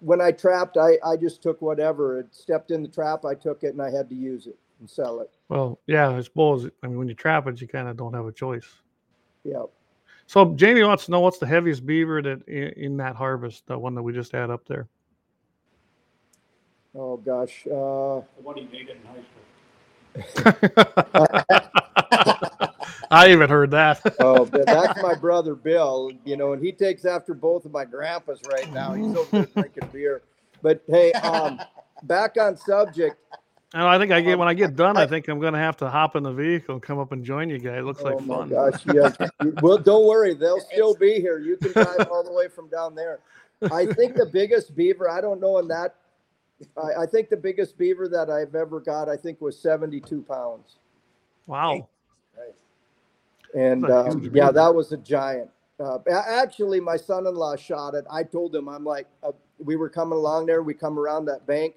when 0.00 0.20
I 0.20 0.30
trapped, 0.32 0.76
I, 0.76 0.96
I 1.04 1.16
just 1.16 1.42
took 1.42 1.60
whatever. 1.60 2.20
It 2.20 2.34
stepped 2.34 2.70
in 2.70 2.82
the 2.82 2.88
trap, 2.88 3.24
I 3.24 3.34
took 3.34 3.62
it, 3.62 3.74
and 3.74 3.82
I 3.82 3.90
had 3.90 4.08
to 4.08 4.14
use 4.14 4.46
it 4.46 4.56
and 4.84 4.90
sell 4.90 5.20
it. 5.20 5.30
well, 5.48 5.78
yeah, 5.86 6.10
I 6.10 6.20
suppose. 6.20 6.68
I 6.82 6.88
mean, 6.88 6.98
when 6.98 7.08
you 7.08 7.14
trap 7.14 7.46
it, 7.46 7.58
you 7.58 7.66
kind 7.66 7.88
of 7.88 7.96
don't 7.96 8.12
have 8.12 8.26
a 8.26 8.32
choice. 8.32 8.68
Yeah. 9.42 9.62
So 10.26 10.52
Jamie 10.56 10.82
wants 10.82 11.06
to 11.06 11.10
know 11.10 11.20
what's 11.20 11.38
the 11.38 11.46
heaviest 11.46 11.86
beaver 11.86 12.20
that 12.20 12.46
in, 12.46 12.68
in 12.76 12.96
that 12.98 13.16
harvest, 13.16 13.66
the 13.66 13.78
one 13.78 13.94
that 13.94 14.02
we 14.02 14.12
just 14.12 14.32
had 14.32 14.50
up 14.50 14.66
there. 14.66 14.88
Oh 16.94 17.16
gosh. 17.16 17.66
Uh, 17.66 18.20
What 18.42 18.58
he 18.58 18.64
made 18.70 18.90
it 18.90 18.98
in 18.98 19.06
high 19.08 19.22
school. 20.36 21.70
I 23.10 23.30
even 23.30 23.48
heard 23.48 23.70
that. 23.70 24.02
oh, 24.20 24.44
that's 24.44 25.02
my 25.02 25.14
brother 25.14 25.54
Bill. 25.54 26.10
You 26.26 26.36
know, 26.36 26.52
and 26.52 26.62
he 26.62 26.72
takes 26.72 27.06
after 27.06 27.32
both 27.32 27.64
of 27.64 27.72
my 27.72 27.86
grandpas 27.86 28.40
right 28.52 28.70
now. 28.70 28.92
He's 28.92 29.16
over 29.16 29.30
there 29.30 29.46
drinking 29.46 29.88
beer. 29.94 30.22
But 30.60 30.82
hey, 30.88 31.12
um, 31.12 31.58
back 32.02 32.36
on 32.38 32.56
subject. 32.56 33.16
And 33.74 33.82
I 33.82 33.98
think 33.98 34.12
I 34.12 34.20
get 34.20 34.38
when 34.38 34.46
I 34.46 34.54
get 34.54 34.76
done, 34.76 34.96
I 34.96 35.04
think 35.04 35.26
I'm 35.26 35.40
gonna 35.40 35.58
have 35.58 35.76
to 35.78 35.90
hop 35.90 36.14
in 36.14 36.22
the 36.22 36.32
vehicle 36.32 36.76
and 36.76 36.82
come 36.82 37.00
up 37.00 37.10
and 37.10 37.24
join 37.24 37.50
you 37.50 37.58
guys. 37.58 37.80
It 37.80 37.84
looks 37.84 38.02
oh 38.02 38.04
like 38.04 38.24
my 38.24 38.36
fun. 38.36 38.48
gosh, 38.48 38.80
yes. 38.94 39.16
Well, 39.62 39.78
don't 39.78 40.06
worry, 40.06 40.34
they'll 40.34 40.60
still 40.72 40.94
be 40.94 41.14
here. 41.14 41.40
You 41.40 41.56
can 41.56 41.72
drive 41.72 42.08
all 42.08 42.22
the 42.22 42.32
way 42.32 42.46
from 42.46 42.68
down 42.68 42.94
there. 42.94 43.18
I 43.72 43.86
think 43.86 44.14
the 44.14 44.26
biggest 44.26 44.76
beaver. 44.76 45.10
I 45.10 45.20
don't 45.20 45.40
know 45.40 45.58
in 45.58 45.66
that. 45.68 45.96
I, 46.76 47.02
I 47.02 47.06
think 47.06 47.30
the 47.30 47.36
biggest 47.36 47.76
beaver 47.76 48.08
that 48.08 48.30
I've 48.30 48.54
ever 48.54 48.78
got, 48.78 49.08
I 49.08 49.16
think, 49.16 49.40
was 49.40 49.58
72 49.58 50.22
pounds. 50.22 50.76
Wow. 51.46 51.88
And 53.54 53.88
um, 53.90 54.30
yeah, 54.32 54.50
that 54.50 54.74
was 54.74 54.92
a 54.92 54.96
giant. 54.96 55.50
Uh, 55.78 55.98
actually, 56.10 56.80
my 56.80 56.96
son-in-law 56.96 57.56
shot 57.56 57.94
it. 57.94 58.04
I 58.10 58.22
told 58.22 58.54
him, 58.54 58.68
I'm 58.68 58.84
like, 58.84 59.06
uh, 59.22 59.32
we 59.58 59.76
were 59.76 59.88
coming 59.88 60.16
along 60.16 60.46
there. 60.46 60.62
We 60.62 60.74
come 60.74 60.98
around 60.98 61.24
that 61.26 61.46
bank, 61.46 61.74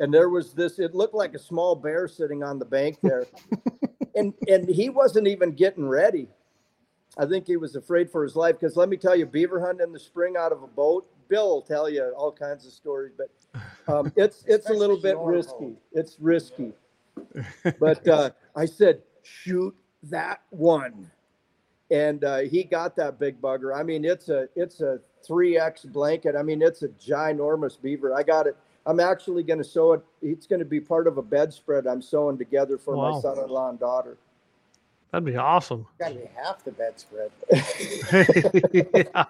and 0.00 0.12
there 0.12 0.28
was 0.28 0.52
this. 0.52 0.78
It 0.78 0.94
looked 0.94 1.14
like 1.14 1.34
a 1.34 1.38
small 1.38 1.74
bear 1.76 2.08
sitting 2.08 2.42
on 2.42 2.58
the 2.58 2.64
bank 2.64 2.98
there, 3.02 3.26
and 4.14 4.34
and 4.48 4.68
he 4.68 4.90
wasn't 4.90 5.28
even 5.28 5.52
getting 5.52 5.86
ready. 5.86 6.28
I 7.16 7.26
think 7.26 7.46
he 7.46 7.56
was 7.56 7.76
afraid 7.76 8.10
for 8.10 8.24
his 8.24 8.34
life 8.34 8.58
because 8.58 8.76
let 8.76 8.88
me 8.88 8.96
tell 8.96 9.14
you, 9.14 9.26
beaver 9.26 9.60
hunting 9.60 9.86
in 9.86 9.92
the 9.92 10.00
spring 10.00 10.34
out 10.36 10.50
of 10.50 10.62
a 10.62 10.66
boat, 10.66 11.06
Bill 11.28 11.48
will 11.48 11.62
tell 11.62 11.88
you 11.88 12.12
all 12.16 12.32
kinds 12.32 12.66
of 12.66 12.72
stories, 12.72 13.12
but 13.16 13.30
um, 13.92 14.12
it's 14.16 14.44
it's 14.46 14.68
a 14.68 14.72
little 14.72 15.00
bit 15.00 15.16
risky. 15.18 15.52
home. 15.52 15.76
It's 15.92 16.16
risky. 16.20 16.72
But 17.78 18.06
uh, 18.08 18.30
I 18.56 18.66
said, 18.66 19.00
shoot 19.22 19.74
that 20.04 20.42
one, 20.50 21.10
and 21.90 22.24
uh, 22.24 22.38
he 22.40 22.64
got 22.64 22.96
that 22.96 23.18
big 23.18 23.40
bugger. 23.40 23.74
I 23.74 23.82
mean, 23.82 24.04
it's 24.04 24.28
a 24.28 24.48
it's 24.56 24.80
a 24.80 24.98
three 25.24 25.56
X 25.58 25.84
blanket. 25.84 26.34
I 26.36 26.42
mean, 26.42 26.60
it's 26.60 26.82
a 26.82 26.88
ginormous 26.88 27.80
beaver. 27.80 28.14
I 28.14 28.22
got 28.22 28.46
it. 28.46 28.56
I'm 28.86 29.00
actually 29.00 29.42
going 29.42 29.58
to 29.58 29.64
sew 29.64 29.94
it. 29.94 30.02
It's 30.20 30.46
going 30.46 30.58
to 30.58 30.64
be 30.64 30.80
part 30.80 31.06
of 31.06 31.16
a 31.18 31.22
bedspread 31.22 31.86
I'm 31.86 32.02
sewing 32.02 32.36
together 32.36 32.76
for 32.76 32.96
my 32.96 33.18
son-in-law 33.20 33.70
and 33.70 33.80
daughter. 33.80 34.18
That'd 35.10 35.24
be 35.24 35.36
awesome. 35.36 35.86
Got 35.98 36.08
to 36.08 36.14
be 36.16 36.28
half 36.36 36.64
the 36.64 36.72
bedspread. 36.72 37.30
Yeah. 38.92 39.24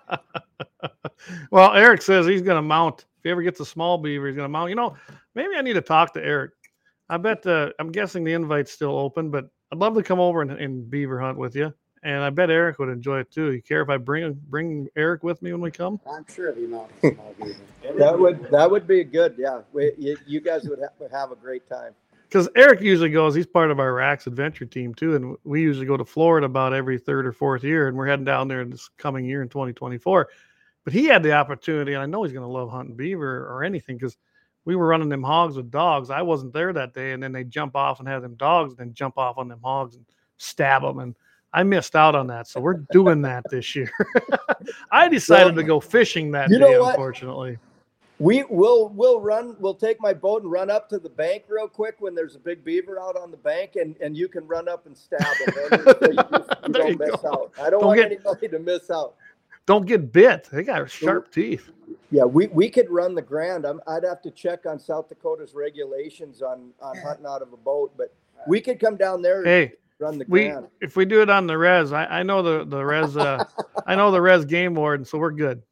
well, 1.51 1.75
Eric 1.75 2.03
says 2.03 2.27
he's 2.27 2.43
going 2.43 2.57
to 2.57 2.63
mount. 2.63 3.01
If 3.19 3.25
he 3.25 3.31
ever 3.31 3.43
gets 3.43 3.61
a 3.61 3.67
small 3.67 3.99
beaver, 3.99 4.27
he's 4.27 4.37
going 4.37 4.47
to 4.47 4.51
mount. 4.51 4.71
You 4.71 4.77
know, 4.77 4.97
maybe 5.35 5.55
I 5.57 5.63
need 5.63 5.75
to 5.75 5.83
talk 5.83 6.15
to 6.15 6.25
Eric. 6.25 6.53
I 7.09 7.19
bet 7.19 7.47
uh, 7.47 7.71
I'm 7.79 7.93
guessing 7.93 8.25
the 8.25 8.33
invite's 8.33 8.73
still 8.73 8.99
open, 8.99 9.31
but 9.31 9.51
I'd 9.73 9.79
love 9.79 9.95
to 9.95 10.03
come 10.03 10.21
over 10.21 10.41
and, 10.41 10.53
and 10.53 10.89
beaver 10.89 11.21
hunt 11.21 11.37
with 11.37 11.55
you. 11.55 11.73
And 12.05 12.23
I 12.23 12.29
bet 12.29 12.51
Eric 12.51 12.79
would 12.79 12.91
enjoy 12.91 13.21
it 13.21 13.31
too. 13.31 13.51
You 13.53 13.63
care 13.63 13.81
if 13.81 13.89
I 13.89 13.97
bring 13.97 14.35
bring 14.51 14.89
Eric 14.95 15.25
with 15.25 15.41
me 15.41 15.53
when 15.53 15.63
we 15.63 15.71
come? 15.71 15.99
I'm 16.07 16.27
sure 16.29 16.53
the 16.53 16.67
amount 16.67 16.91
of 17.03 17.15
small 17.15 17.35
beaver. 17.43 17.99
That 17.99 18.19
would 18.19 18.51
that 18.51 18.71
would 18.71 18.87
be 18.87 19.05
good. 19.05 19.35
Yeah, 19.39 19.63
we, 19.73 19.93
you, 19.97 20.17
you 20.27 20.41
guys 20.43 20.65
would 20.69 20.81
have, 20.81 21.11
have 21.11 21.33
a 21.33 21.37
great 21.37 21.67
time. 21.67 21.95
Because 22.29 22.49
Eric 22.57 22.83
usually 22.83 23.09
goes. 23.09 23.35
He's 23.35 23.47
part 23.47 23.71
of 23.71 23.81
our 23.81 23.95
Rax 23.95 24.27
Adventure 24.27 24.67
team 24.67 24.95
too, 24.95 25.15
and 25.15 25.37
we 25.45 25.63
usually 25.63 25.87
go 25.87 25.97
to 25.97 26.05
Florida 26.05 26.45
about 26.45 26.75
every 26.75 26.99
third 26.99 27.27
or 27.27 27.33
fourth 27.33 27.65
year, 27.65 27.89
and 27.89 27.97
we're 27.97 28.07
heading 28.07 28.25
down 28.25 28.49
there 28.49 28.65
this 28.67 28.91
coming 28.99 29.25
year 29.25 29.41
in 29.41 29.49
2024. 29.49 30.29
But 30.85 30.93
he 30.93 31.07
had 31.07 31.23
the 31.23 31.33
opportunity, 31.33 31.95
and 31.95 32.03
I 32.03 32.07
know 32.07 32.23
he's 32.23 32.33
going 32.33 32.45
to 32.45 32.53
love 32.53 32.71
hunting 32.71 32.97
beaver 32.97 33.47
or 33.47 33.65
anything 33.65 33.97
because 33.97 34.19
we 34.67 34.77
were 34.77 34.87
running 34.87 35.09
them 35.09 35.23
hogs 35.23 35.57
with 35.57 35.71
dogs. 35.71 36.11
I 36.11 36.21
wasn't 36.21 36.53
there 36.53 36.73
that 36.75 36.93
day, 36.93 37.13
and 37.13 37.23
then 37.23 37.33
they 37.33 37.45
jump 37.45 37.77
off 37.77 38.01
and 38.01 38.09
have 38.09 38.21
them 38.21 38.35
dogs, 38.35 38.73
and 38.73 38.79
then 38.79 38.93
jump 38.93 39.17
off 39.17 39.39
on 39.39 39.49
them 39.49 39.61
hogs 39.63 39.97
and 39.97 40.05
stab 40.37 40.83
them, 40.83 40.99
and 40.99 41.15
I 41.55 41.63
missed 41.63 41.95
out 41.95 42.15
on 42.15 42.27
that. 42.27 42.49
So 42.49 42.61
we're 42.61 42.85
doing 42.93 43.23
that 43.23 43.45
this 43.49 43.75
year. 43.77 43.91
I 44.91 45.09
decided 45.09 45.55
to 45.55 45.63
go 45.63 45.79
fishing 45.81 46.33
that 46.33 46.51
You 46.51 46.59
know 46.59 46.69
day, 46.69 46.79
what? 46.79 46.91
unfortunately. 46.91 47.59
We 48.19 48.45
will 48.45 48.89
we'll 48.91 49.21
run. 49.21 49.57
We'll 49.59 49.75
take 49.75 50.01
my 50.01 50.13
boat 50.13 50.43
and 50.43 50.51
run 50.53 50.71
up 50.71 50.89
to 50.91 50.99
the 50.99 51.09
bank 51.09 51.45
real 51.49 51.67
quick 51.69 51.97
when 51.99 52.15
there's 52.15 52.37
a 52.37 52.39
big 52.39 52.65
beaver 52.65 53.01
out 53.01 53.17
on 53.17 53.31
the 53.33 53.37
bank, 53.37 53.77
and, 53.77 53.97
and 54.01 54.17
you 54.17 54.29
can 54.29 54.47
run 54.47 54.69
up 54.69 54.87
and 54.87 54.97
stab 54.97 55.21
him. 55.21 55.55
So 55.55 55.99
you, 56.03 56.09
you 56.67 56.73
don't 56.73 56.99
miss 56.99 57.11
go. 57.23 57.29
out. 57.29 57.53
I 57.59 57.71
don't, 57.71 57.81
Don't 57.81 57.87
want 57.87 57.99
get- 58.01 58.13
anybody 58.13 58.49
to 58.49 58.59
miss 58.59 58.91
out. 58.91 59.15
Don't 59.67 59.87
get 59.87 60.13
bit. 60.13 60.49
They 60.53 60.63
got 60.63 60.89
sharp 60.91 61.33
teeth. 61.33 61.71
Yeah, 62.11 62.25
we, 62.25 62.49
we 62.49 62.69
could 62.69 62.91
run 62.91 63.15
the 63.15 63.23
grand. 63.23 63.65
I'm, 63.65 63.81
I'd 63.89 64.05
have 64.05 64.21
to 64.23 64.31
check 64.31 64.67
on 64.67 64.79
South 64.79 65.09
Dakota's 65.09 65.55
regulations 65.55 66.43
on, 66.43 66.71
on 66.83 66.97
hunting 66.99 67.25
out 67.27 67.41
of 67.43 67.53
a 67.55 67.57
boat, 67.57 67.93
but 67.97 68.13
we 68.47 68.61
could 68.61 68.79
come 68.79 68.97
down 68.97 69.23
there 69.23 69.43
Hey, 69.43 69.73
run 70.01 70.19
the 70.19 70.27
we 70.27 70.57
if 70.81 70.97
we 70.97 71.05
do 71.07 71.23
it 71.23 71.31
on 71.31 71.47
the 71.47 71.59
res, 71.59 71.93
I, 71.93 72.07
I 72.07 72.23
know 72.23 72.43
the 72.43 72.65
the 72.65 72.85
res. 72.85 73.17
Uh, 73.17 73.43
I 73.87 73.97
know 73.97 74.11
the 74.13 74.21
res 74.23 74.45
game 74.45 74.75
warden, 74.75 75.05
so 75.05 75.19
we're 75.19 75.33
good. 75.33 75.63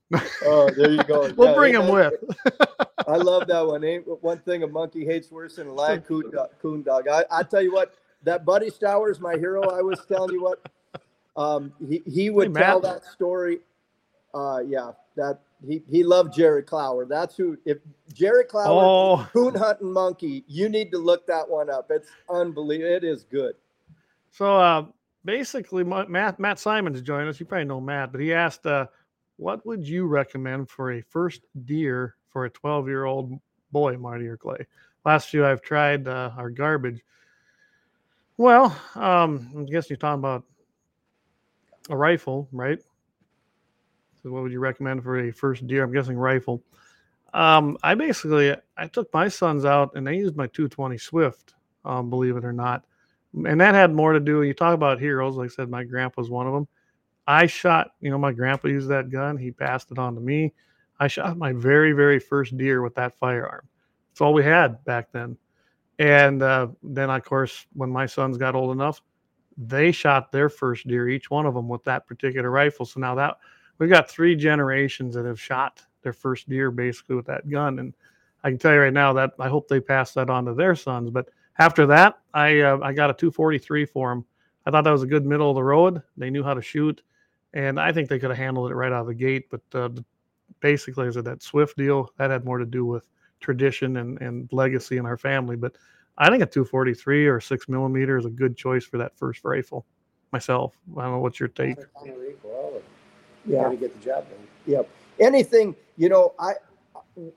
Oh, 0.44 0.70
there 0.76 0.90
you 0.90 1.04
go. 1.04 1.32
We'll 1.36 1.48
Yeah, 1.48 1.54
bring 1.54 1.74
him 1.74 1.88
with. 1.88 2.14
I 3.06 3.16
love 3.16 3.46
that 3.48 3.66
one. 3.66 3.84
Ain't 3.84 4.06
one 4.22 4.38
thing 4.40 4.62
a 4.62 4.66
monkey 4.66 5.04
hates 5.04 5.30
worse 5.30 5.56
than 5.56 5.68
a 5.68 5.74
lion 5.74 6.02
coon 6.02 6.30
dog. 6.30 6.50
Coon 6.60 6.82
dog. 6.82 7.08
I, 7.08 7.24
I 7.30 7.42
tell 7.42 7.62
you 7.62 7.72
what, 7.72 7.94
that 8.24 8.44
Buddy 8.44 8.70
Stowers, 8.70 9.20
my 9.20 9.36
hero, 9.36 9.70
I 9.70 9.82
was 9.82 10.04
telling 10.06 10.32
you 10.32 10.42
what, 10.42 10.62
um, 11.36 11.72
he, 11.88 12.02
he 12.06 12.30
would 12.30 12.54
Hey, 12.54 12.64
tell 12.64 12.80
that 12.80 13.04
story. 13.04 13.60
Uh, 14.34 14.60
yeah, 14.66 14.92
that 15.16 15.40
he, 15.66 15.82
he 15.90 16.04
loved 16.04 16.34
Jerry 16.34 16.62
Clower. 16.62 17.06
That's 17.06 17.36
who, 17.36 17.58
if 17.66 17.78
Jerry 18.12 18.44
Clower, 18.44 18.92
Oh, 18.96 19.28
coon 19.32 19.54
hunting 19.54 19.92
monkey, 19.92 20.44
you 20.48 20.68
need 20.68 20.90
to 20.92 20.98
look 20.98 21.26
that 21.26 21.48
one 21.48 21.70
up. 21.70 21.90
It's 21.90 22.08
unbelievable. 22.30 22.94
It 22.94 23.04
is 23.04 23.24
good. 23.24 23.54
So 24.32 24.56
uh, 24.56 24.86
basically, 25.24 25.84
Matt 25.84 26.40
Matt 26.40 26.58
Simons 26.58 27.00
joined 27.02 27.28
us. 27.28 27.38
You 27.38 27.46
probably 27.46 27.66
know 27.66 27.80
Matt, 27.80 28.10
but 28.10 28.20
he 28.20 28.32
asked, 28.32 28.66
uh, 28.66 28.86
"What 29.36 29.64
would 29.64 29.86
you 29.86 30.06
recommend 30.06 30.68
for 30.68 30.92
a 30.92 31.02
first 31.02 31.42
deer 31.64 32.16
for 32.30 32.46
a 32.46 32.50
12 32.50 32.88
year 32.88 33.04
old 33.04 33.38
boy, 33.70 33.96
Marty 33.96 34.26
or 34.26 34.36
Clay?" 34.36 34.66
Last 35.04 35.28
few 35.28 35.46
I've 35.46 35.62
tried 35.62 36.08
uh, 36.08 36.30
are 36.36 36.50
garbage. 36.50 37.02
Well, 38.38 38.76
um, 38.94 39.52
I 39.58 39.62
guess 39.70 39.90
you're 39.90 39.96
talking 39.96 40.20
about 40.20 40.44
a 41.90 41.96
rifle, 41.96 42.48
right? 42.50 42.78
So, 44.22 44.30
what 44.30 44.42
would 44.42 44.52
you 44.52 44.60
recommend 44.60 45.02
for 45.02 45.18
a 45.18 45.30
first 45.30 45.66
deer? 45.66 45.84
I'm 45.84 45.92
guessing 45.92 46.16
rifle. 46.16 46.62
Um, 47.34 47.76
I 47.82 47.94
basically 47.94 48.54
I 48.76 48.86
took 48.86 49.12
my 49.12 49.28
sons 49.28 49.64
out 49.64 49.92
and 49.94 50.06
they 50.06 50.16
used 50.16 50.36
my 50.36 50.46
220 50.48 50.98
Swift, 50.98 51.54
um, 51.84 52.10
believe 52.10 52.36
it 52.36 52.44
or 52.44 52.52
not, 52.52 52.84
and 53.34 53.60
that 53.60 53.74
had 53.74 53.92
more 53.92 54.12
to 54.12 54.20
do. 54.20 54.42
You 54.42 54.54
talk 54.54 54.74
about 54.74 55.00
heroes, 55.00 55.36
like 55.36 55.50
I 55.50 55.54
said, 55.54 55.70
my 55.70 55.84
grandpa's 55.84 56.30
one 56.30 56.46
of 56.46 56.52
them. 56.52 56.68
I 57.26 57.46
shot, 57.46 57.92
you 58.00 58.10
know, 58.10 58.18
my 58.18 58.32
grandpa 58.32 58.68
used 58.68 58.88
that 58.88 59.10
gun. 59.10 59.36
He 59.36 59.50
passed 59.50 59.90
it 59.90 59.98
on 59.98 60.14
to 60.14 60.20
me. 60.20 60.52
I 60.98 61.08
shot 61.08 61.36
my 61.36 61.52
very, 61.52 61.92
very 61.92 62.18
first 62.18 62.56
deer 62.56 62.82
with 62.82 62.94
that 62.96 63.14
firearm. 63.14 63.66
That's 64.10 64.20
all 64.20 64.34
we 64.34 64.44
had 64.44 64.84
back 64.84 65.12
then. 65.12 65.36
And 65.98 66.42
uh, 66.42 66.68
then, 66.82 67.10
of 67.10 67.24
course, 67.24 67.66
when 67.74 67.90
my 67.90 68.06
sons 68.06 68.36
got 68.36 68.54
old 68.54 68.72
enough, 68.72 69.00
they 69.56 69.92
shot 69.92 70.32
their 70.32 70.48
first 70.48 70.86
deer, 70.86 71.08
each 71.08 71.30
one 71.30 71.46
of 71.46 71.54
them 71.54 71.68
with 71.68 71.84
that 71.84 72.06
particular 72.06 72.50
rifle. 72.50 72.86
So 72.86 73.00
now 73.00 73.14
that 73.14 73.38
we've 73.78 73.90
got 73.90 74.10
three 74.10 74.34
generations 74.34 75.14
that 75.14 75.26
have 75.26 75.40
shot 75.40 75.82
their 76.02 76.12
first 76.12 76.48
deer 76.48 76.70
basically 76.70 77.16
with 77.16 77.26
that 77.26 77.48
gun. 77.48 77.78
And 77.78 77.94
I 78.42 78.50
can 78.50 78.58
tell 78.58 78.72
you 78.72 78.80
right 78.80 78.92
now 78.92 79.12
that 79.12 79.32
I 79.38 79.48
hope 79.48 79.68
they 79.68 79.80
pass 79.80 80.12
that 80.14 80.30
on 80.30 80.44
to 80.46 80.54
their 80.54 80.74
sons. 80.74 81.10
But 81.10 81.28
after 81.58 81.86
that, 81.86 82.18
I 82.34 82.60
uh, 82.60 82.78
I 82.82 82.92
got 82.92 83.10
a 83.10 83.14
243 83.14 83.84
for 83.86 84.12
him. 84.12 84.24
I 84.66 84.70
thought 84.70 84.84
that 84.84 84.90
was 84.90 85.02
a 85.02 85.06
good 85.06 85.26
middle 85.26 85.50
of 85.50 85.56
the 85.56 85.64
road. 85.64 86.02
They 86.16 86.30
knew 86.30 86.42
how 86.42 86.54
to 86.54 86.62
shoot, 86.62 87.02
and 87.52 87.78
I 87.80 87.92
think 87.92 88.08
they 88.08 88.18
could 88.18 88.30
have 88.30 88.38
handled 88.38 88.70
it 88.70 88.74
right 88.74 88.92
out 88.92 89.02
of 89.02 89.06
the 89.06 89.14
gate. 89.14 89.50
But 89.50 89.62
uh, 89.74 89.88
the- 89.88 90.04
basically, 90.60 91.06
is 91.08 91.16
that 91.16 91.42
Swift 91.42 91.76
deal 91.76 92.10
that 92.18 92.30
had 92.30 92.44
more 92.44 92.58
to 92.58 92.64
do 92.66 92.84
with 92.84 93.08
tradition 93.40 93.96
and, 93.98 94.20
and 94.20 94.48
legacy 94.52 94.96
in 94.96 95.04
our 95.06 95.16
family. 95.16 95.56
But 95.56 95.76
I 96.18 96.30
think 96.30 96.42
a 96.42 96.46
243 96.46 97.26
or 97.26 97.40
six 97.40 97.68
millimeter 97.68 98.16
is 98.16 98.24
a 98.24 98.30
good 98.30 98.56
choice 98.56 98.84
for 98.84 98.98
that 98.98 99.16
first 99.18 99.44
rifle. 99.44 99.84
Myself, 100.32 100.76
I 100.96 101.02
don't 101.02 101.12
know 101.12 101.18
what's 101.18 101.40
your 101.40 101.48
take. 101.48 101.78
On 101.96 102.08
the 102.08 102.14
recoil, 102.14 102.80
Yeah. 103.44 103.68
To 103.68 103.76
get 103.76 103.98
the 103.98 104.04
job 104.04 104.28
done. 104.30 104.38
Yep. 104.66 104.88
Anything, 105.20 105.76
you 105.96 106.08
know, 106.08 106.34
I 106.38 106.52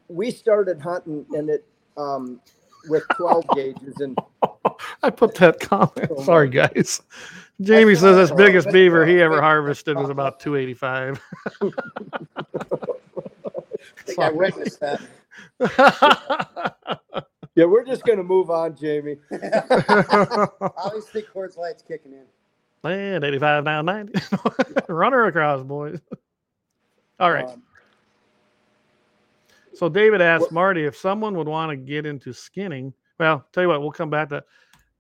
we 0.08 0.32
started 0.32 0.80
hunting 0.80 1.26
and 1.36 1.50
it 1.50 1.66
um 1.98 2.40
with 2.88 3.04
12 3.16 3.48
gauges 3.56 3.96
and 3.98 4.18
I 5.04 5.10
put 5.10 5.36
that 5.36 5.60
comment. 5.60 6.12
Oh 6.12 6.24
Sorry, 6.24 6.50
guys. 6.50 7.02
Jamie 7.62 7.96
says 7.96 8.18
his 8.18 8.32
biggest 8.32 8.70
beaver 8.72 9.06
he 9.06 9.22
ever 9.22 9.42
harvested 9.42 9.96
was 9.98 10.10
about 10.10 10.40
285. 10.42 11.22
I 11.62 11.72
think 14.04 14.20
I 14.20 14.30
witnessed 14.30 14.80
that. 14.82 15.02
yeah, 17.56 17.66
we're 17.66 17.86
just 17.86 18.04
gonna 18.04 18.24
move 18.24 18.50
on, 18.50 18.76
Jamie. 18.76 19.18
Obviously, 19.32 21.22
Coors 21.22 21.58
Light's 21.58 21.82
kicking 21.82 22.12
in. 22.12 22.26
Man, 22.84 23.24
85 23.24 23.66
down 23.66 23.86
90. 23.86 24.20
Runner 24.90 25.26
across, 25.26 25.64
boys. 25.64 26.00
All 27.20 27.32
right. 27.32 27.46
Um, 27.46 27.64
So 29.76 29.90
David 29.90 30.22
asked 30.22 30.44
What- 30.44 30.52
Marty 30.54 30.86
if 30.86 30.96
someone 30.98 31.36
would 31.38 31.48
want 31.48 31.70
to 31.72 31.76
get 31.76 32.06
into 32.06 32.34
skinning. 32.34 32.94
Well, 33.20 33.46
tell 33.52 33.64
you 33.64 33.70
what, 33.70 33.82
we'll 33.82 33.92
come 33.92 34.10
back 34.10 34.30
to. 34.30 34.44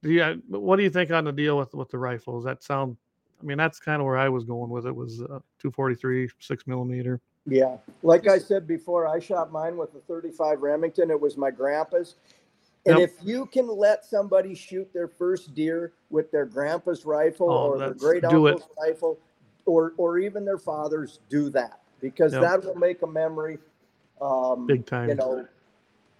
Do 0.04 0.12
you, 0.12 0.22
uh, 0.22 0.36
what 0.50 0.76
do 0.78 0.84
you 0.84 0.90
think 0.90 1.12
on 1.12 1.24
the 1.24 1.32
deal 1.32 1.58
with 1.58 1.74
with 1.74 1.90
the 1.90 1.98
rifle? 1.98 2.36
Does 2.36 2.46
that 2.46 2.64
sound? 2.64 2.96
I 3.42 3.46
mean, 3.46 3.58
that's 3.58 3.80
kind 3.80 4.02
of 4.02 4.06
where 4.06 4.18
I 4.18 4.30
was 4.30 4.44
going 4.46 4.70
with 4.70 4.86
it. 4.86 4.96
Was 4.96 5.22
uh, 5.22 5.40
243 5.60 6.30
six 6.40 6.66
millimeter. 6.68 7.20
yeah, 7.48 7.78
like 8.04 8.28
I 8.28 8.38
said 8.38 8.68
before, 8.68 9.08
I 9.08 9.20
shot 9.20 9.52
mine 9.52 9.78
with 9.78 9.94
a 9.96 10.00
35 10.00 10.62
Remington. 10.62 11.12
It 11.12 11.20
was 11.20 11.38
my 11.38 11.52
grandpa's. 11.52 12.16
And 12.88 13.00
Yep. 13.00 13.10
if 13.10 13.16
you 13.26 13.48
can 13.48 13.68
let 13.68 14.06
somebody 14.06 14.54
shoot 14.54 14.92
their 14.94 15.08
first 15.08 15.56
deer 15.56 15.94
with 16.12 16.32
their 16.32 16.46
grandpa's 16.46 17.04
rifle 17.06 17.50
Oh, 17.52 17.72
or 17.72 17.78
their 17.80 17.94
great 17.96 18.24
uncle's 18.24 18.68
rifle, 18.80 19.20
or 19.66 19.94
or 19.98 20.20
even 20.20 20.46
their 20.46 20.60
father's, 20.60 21.20
do 21.30 21.50
that 21.50 21.82
because 22.00 22.34
Yep. 22.34 22.42
that 22.44 22.64
will 22.64 22.76
make 22.76 23.02
a 23.02 23.08
memory. 23.08 23.58
Um, 24.22 24.66
Big 24.68 24.86
time. 24.86 25.10
You 25.10 25.16
know, 25.16 25.48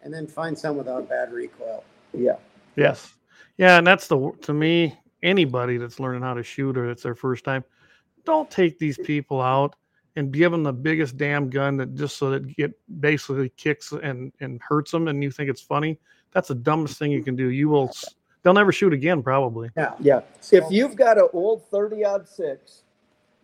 And 0.02 0.14
then 0.14 0.28
find 0.28 0.58
some 0.58 0.78
without 0.78 1.08
bad 1.10 1.32
recoil. 1.32 1.84
yeah. 2.14 2.36
Yes. 2.76 3.14
Yeah, 3.58 3.78
and 3.78 3.88
that's 3.88 4.08
the 4.08 4.32
to 4.42 4.54
me 4.54 4.98
anybody 5.24 5.78
that's 5.78 6.00
learning 6.00 6.22
how 6.22 6.34
to 6.34 6.44
shoot 6.44 6.78
or 6.78 6.90
it's 6.92 7.04
their 7.04 7.16
first 7.16 7.46
time, 7.46 7.64
don't 8.26 8.52
take 8.52 8.78
these 8.78 8.98
people 8.98 9.42
out 9.42 9.76
and 10.18 10.32
give 10.32 10.52
them 10.52 10.62
the 10.64 10.74
biggest 10.74 11.16
damn 11.18 11.50
gun 11.50 11.78
that 11.78 11.96
just 11.96 12.18
so 12.18 12.30
that 12.32 12.44
it 12.58 12.74
basically 13.00 13.50
kicks 13.56 13.92
and 13.94 14.34
and 14.42 14.62
hurts 14.62 14.92
them 14.92 15.08
and 15.08 15.24
you 15.24 15.32
think 15.32 15.50
it's 15.50 15.62
funny. 15.62 15.98
That's 16.32 16.50
the 16.50 16.56
dumbest 16.56 17.00
thing 17.00 17.12
you 17.12 17.24
can 17.24 17.36
do. 17.38 17.48
You 17.50 17.70
will 17.70 17.92
they'll 18.44 18.54
never 18.54 18.74
shoot 18.74 18.92
again 18.92 19.24
probably. 19.24 19.70
Yeah. 19.78 19.94
Yeah. 20.02 20.22
If 20.52 20.66
you've 20.70 20.96
got 20.98 21.18
an 21.18 21.30
old 21.32 21.64
30 21.70 22.04
odd 22.04 22.28
six 22.28 22.84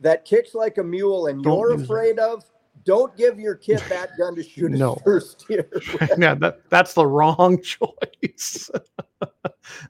that 0.02 0.26
kicks 0.26 0.54
like 0.56 0.78
a 0.78 0.84
mule 0.84 1.28
and 1.28 1.44
you're 1.44 1.72
use 1.72 1.82
it. 1.82 1.84
afraid 1.86 2.20
of, 2.20 2.44
don't 2.84 3.16
give 3.18 3.40
your 3.40 3.56
kid 3.56 3.80
that 3.90 4.10
gun 4.18 4.36
to 4.36 4.44
shoot 4.44 4.72
his 4.72 4.80
No. 4.80 4.96
first 5.04 5.46
year. 5.50 5.68
yeah, 6.18 6.36
that 6.36 6.70
that's 6.70 6.94
the 6.94 7.06
wrong 7.06 7.62
choice. 7.64 8.70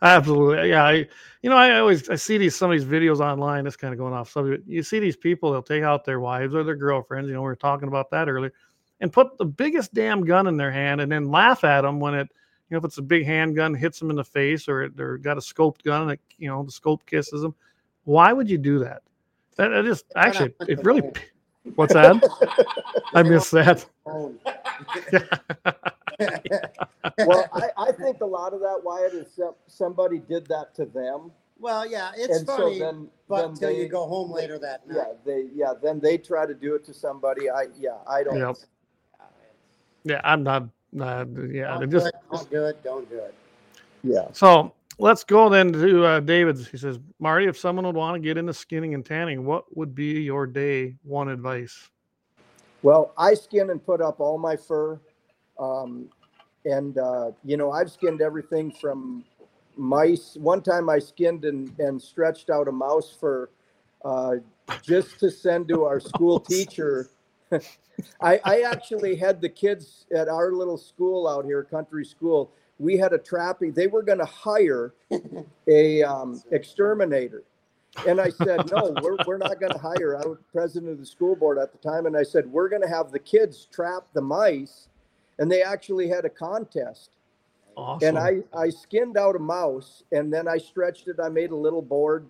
Absolutely. 0.02 0.70
Yeah, 0.70 0.86
I 0.86 1.08
you 1.42 1.50
know, 1.50 1.56
I 1.58 1.80
always 1.80 2.10
I 2.10 2.16
see 2.16 2.38
these 2.38 2.56
some 2.56 2.72
of 2.72 2.78
these 2.78 2.88
videos 2.88 3.20
online. 3.20 3.66
It's 3.66 3.76
kind 3.76 3.94
of 3.94 3.98
going 3.98 4.14
off 4.14 4.30
subject. 4.32 4.68
You 4.68 4.84
see 4.84 5.00
these 5.00 5.18
people, 5.18 5.52
they'll 5.52 5.62
take 5.64 5.84
out 5.84 6.06
their 6.06 6.20
wives 6.20 6.54
or 6.54 6.64
their 6.64 6.76
girlfriends. 6.76 7.28
You 7.28 7.34
know, 7.36 7.42
we 7.42 7.46
were 7.48 7.56
talking 7.56 7.88
about 7.88 8.10
that 8.12 8.30
earlier, 8.30 8.54
and 9.00 9.12
put 9.12 9.38
the 9.38 9.46
biggest 9.46 9.94
damn 9.94 10.24
gun 10.24 10.48
in 10.48 10.58
their 10.58 10.72
hand, 10.72 11.02
and 11.02 11.12
then 11.12 11.26
laugh 11.32 11.64
at 11.64 11.82
them 11.82 12.00
when 12.00 12.14
it, 12.14 12.30
you 12.70 12.76
know, 12.76 12.78
if 12.78 12.86
it's 12.86 13.00
a 13.00 13.02
big 13.04 13.26
handgun, 13.26 13.74
hits 13.74 14.00
them 14.00 14.10
in 14.10 14.16
the 14.16 14.24
face, 14.24 14.68
or 14.68 14.84
it, 14.84 15.00
or 15.00 15.18
got 15.18 15.38
a 15.38 15.42
scoped 15.42 15.84
gun, 15.84 16.04
and 16.04 16.12
it, 16.12 16.20
you 16.38 16.48
know, 16.48 16.64
the 16.64 16.72
scope 16.72 17.06
kisses 17.06 17.42
them. 17.42 17.56
Why 18.04 18.34
would 18.34 18.50
you 18.50 18.58
do 18.58 18.80
that? 18.80 19.02
That, 19.58 19.70
that 19.70 19.86
just 19.86 20.06
actually, 20.16 20.54
it 20.68 20.84
really. 20.84 21.02
What's 21.76 21.94
that? 21.94 23.04
I 23.14 23.24
missed 23.24 23.52
that. 23.52 23.86
Well, 27.26 27.50
I, 27.52 27.70
I 27.78 27.92
think 27.94 28.22
a 28.22 28.26
lot 28.26 28.54
of 28.54 28.60
that, 28.60 28.82
Wyatt, 28.84 29.14
is 29.14 29.40
somebody 29.66 30.20
did 30.20 30.46
that 30.48 30.76
to 30.76 30.86
them. 30.86 31.32
Well, 31.60 31.88
yeah, 31.88 32.12
it's 32.16 32.38
and 32.38 32.48
funny, 32.48 32.80
so 32.80 32.86
then, 32.86 33.08
but 33.28 33.38
then 33.38 33.50
until 33.52 33.70
they, 33.70 33.80
you 33.80 33.88
go 33.88 34.08
home 34.08 34.32
later 34.32 34.60
that 34.60 34.88
night. 34.88 34.98
Yeah, 34.98 35.14
they 35.26 35.46
yeah, 35.54 35.74
then 35.82 36.00
they 36.00 36.18
try 36.18 36.46
to 36.46 36.54
do 36.54 36.76
it 36.76 36.84
to 36.86 36.94
somebody. 36.94 37.50
I 37.50 37.66
yeah, 37.80 37.98
I 38.08 38.24
don't. 38.24 38.38
Yep. 38.38 38.56
Yeah, 40.04 40.22
I'm 40.24 40.44
not. 40.44 40.64
Uh, 41.00 41.26
yeah, 41.52 41.68
Don't 41.68 41.80
they 41.80 41.86
do 41.86 41.92
just 41.92 42.08
it, 42.08 42.16
don't 42.32 42.50
do 42.52 42.66
it. 42.66 42.84
Don't 42.84 43.10
do 43.10 43.18
it. 43.18 43.36
Yeah. 44.04 44.28
So 44.34 44.74
let's 44.98 45.24
go 45.24 45.50
then 45.50 45.74
to 45.74 46.06
uh, 46.06 46.20
David's. 46.20 46.68
He 46.68 46.78
says, 46.78 47.00
Marty, 47.20 47.46
if 47.46 47.58
someone 47.58 47.86
would 47.86 47.96
want 47.96 48.16
to 48.16 48.20
get 48.20 48.38
into 48.38 48.54
skinning 48.54 48.94
and 48.94 49.06
tanning, 49.06 49.46
what 49.46 49.76
would 49.76 49.96
be 49.96 50.22
your 50.22 50.48
day 50.48 50.96
one 51.04 51.30
advice? 51.30 51.90
Well, 52.84 53.14
I 53.18 53.34
skin 53.34 53.70
and 53.70 53.84
put 53.84 54.02
up 54.02 54.20
all 54.20 54.38
my 54.38 54.56
fur. 54.56 55.00
Um, 55.60 56.10
and, 56.66 56.98
uh, 56.98 57.32
you 57.44 57.58
know, 57.58 57.72
I've 57.72 57.92
skinned 57.92 58.22
everything 58.22 58.72
from 58.72 59.24
mice. 59.78 60.36
One 60.40 60.62
time 60.62 60.90
I 60.90 61.00
skinned 61.00 61.46
and, 61.46 61.78
and 61.80 62.02
stretched 62.02 62.50
out 62.50 62.68
a 62.68 62.72
mouse 62.72 63.16
fur 63.20 63.50
uh, 64.04 64.36
just 64.82 65.20
to 65.20 65.30
send 65.30 65.68
to 65.70 65.84
our 65.84 66.00
school 66.12 66.40
teacher. 66.40 67.10
I, 68.22 68.40
I 68.44 68.62
actually 68.62 69.16
had 69.16 69.42
the 69.42 69.50
kids 69.50 70.06
at 70.16 70.28
our 70.28 70.54
little 70.54 70.78
school 70.78 71.28
out 71.28 71.46
here, 71.46 71.64
country 71.64 72.06
school. 72.06 72.52
We 72.82 72.98
had 72.98 73.14
a 73.14 73.18
trapping. 73.20 73.74
They 73.74 73.88
were 73.88 74.02
going 74.02 74.18
to 74.18 74.26
hire 74.26 74.94
a 75.68 76.04
um, 76.04 76.42
exterminator. 76.52 77.44
And 78.08 78.20
I 78.20 78.30
said, 78.30 78.72
no, 78.72 78.96
we're, 79.02 79.18
we're 79.28 79.38
not 79.38 79.60
going 79.60 79.74
to 79.74 79.78
hire. 79.78 80.18
I 80.18 80.26
was 80.26 80.40
president 80.52 80.92
of 80.92 81.00
the 81.00 81.06
school 81.06 81.36
board 81.36 81.60
at 81.60 81.72
the 81.72 81.78
time. 81.78 82.06
And 82.06 82.18
I 82.18 82.24
said, 82.24 82.48
we're 82.48 82.70
going 82.70 82.82
to 82.82 82.88
have 82.88 83.12
the 83.12 83.20
kids 83.20 83.68
trap 83.72 84.08
the 84.14 84.22
mice. 84.22 84.88
And 85.38 85.52
they 85.52 85.62
actually 85.62 86.08
had 86.08 86.26
a 86.26 86.30
contest. 86.30 87.12
Awesome. 87.78 88.08
And 88.08 88.18
I, 88.18 88.40
I 88.58 88.70
skinned 88.70 89.18
out 89.18 89.36
a 89.36 89.40
mouse 89.40 90.04
and 90.12 90.34
then 90.34 90.48
I 90.48 90.58
stretched 90.58 91.08
it. 91.08 91.18
I 91.24 91.30
made 91.30 91.52
a 91.52 91.56
little 91.56 91.82
board, 91.82 92.30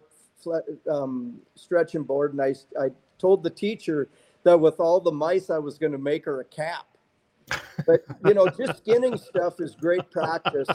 um, 0.89 1.39
stretching 1.55 2.03
board. 2.03 2.33
And 2.33 2.41
I, 2.41 2.55
I 2.79 2.89
told 3.19 3.43
the 3.43 3.49
teacher 3.49 4.09
that 4.43 4.59
with 4.59 4.79
all 4.79 4.99
the 4.99 5.11
mice, 5.11 5.49
I 5.49 5.59
was 5.59 5.77
going 5.77 5.93
to 5.93 5.97
make 5.97 6.25
her 6.25 6.41
a 6.41 6.45
cap. 6.45 6.85
But, 7.85 8.03
you 8.25 8.33
know, 8.33 8.47
just 8.47 8.77
skinning 8.79 9.17
stuff 9.17 9.59
is 9.59 9.75
great 9.75 10.09
practice. 10.11 10.67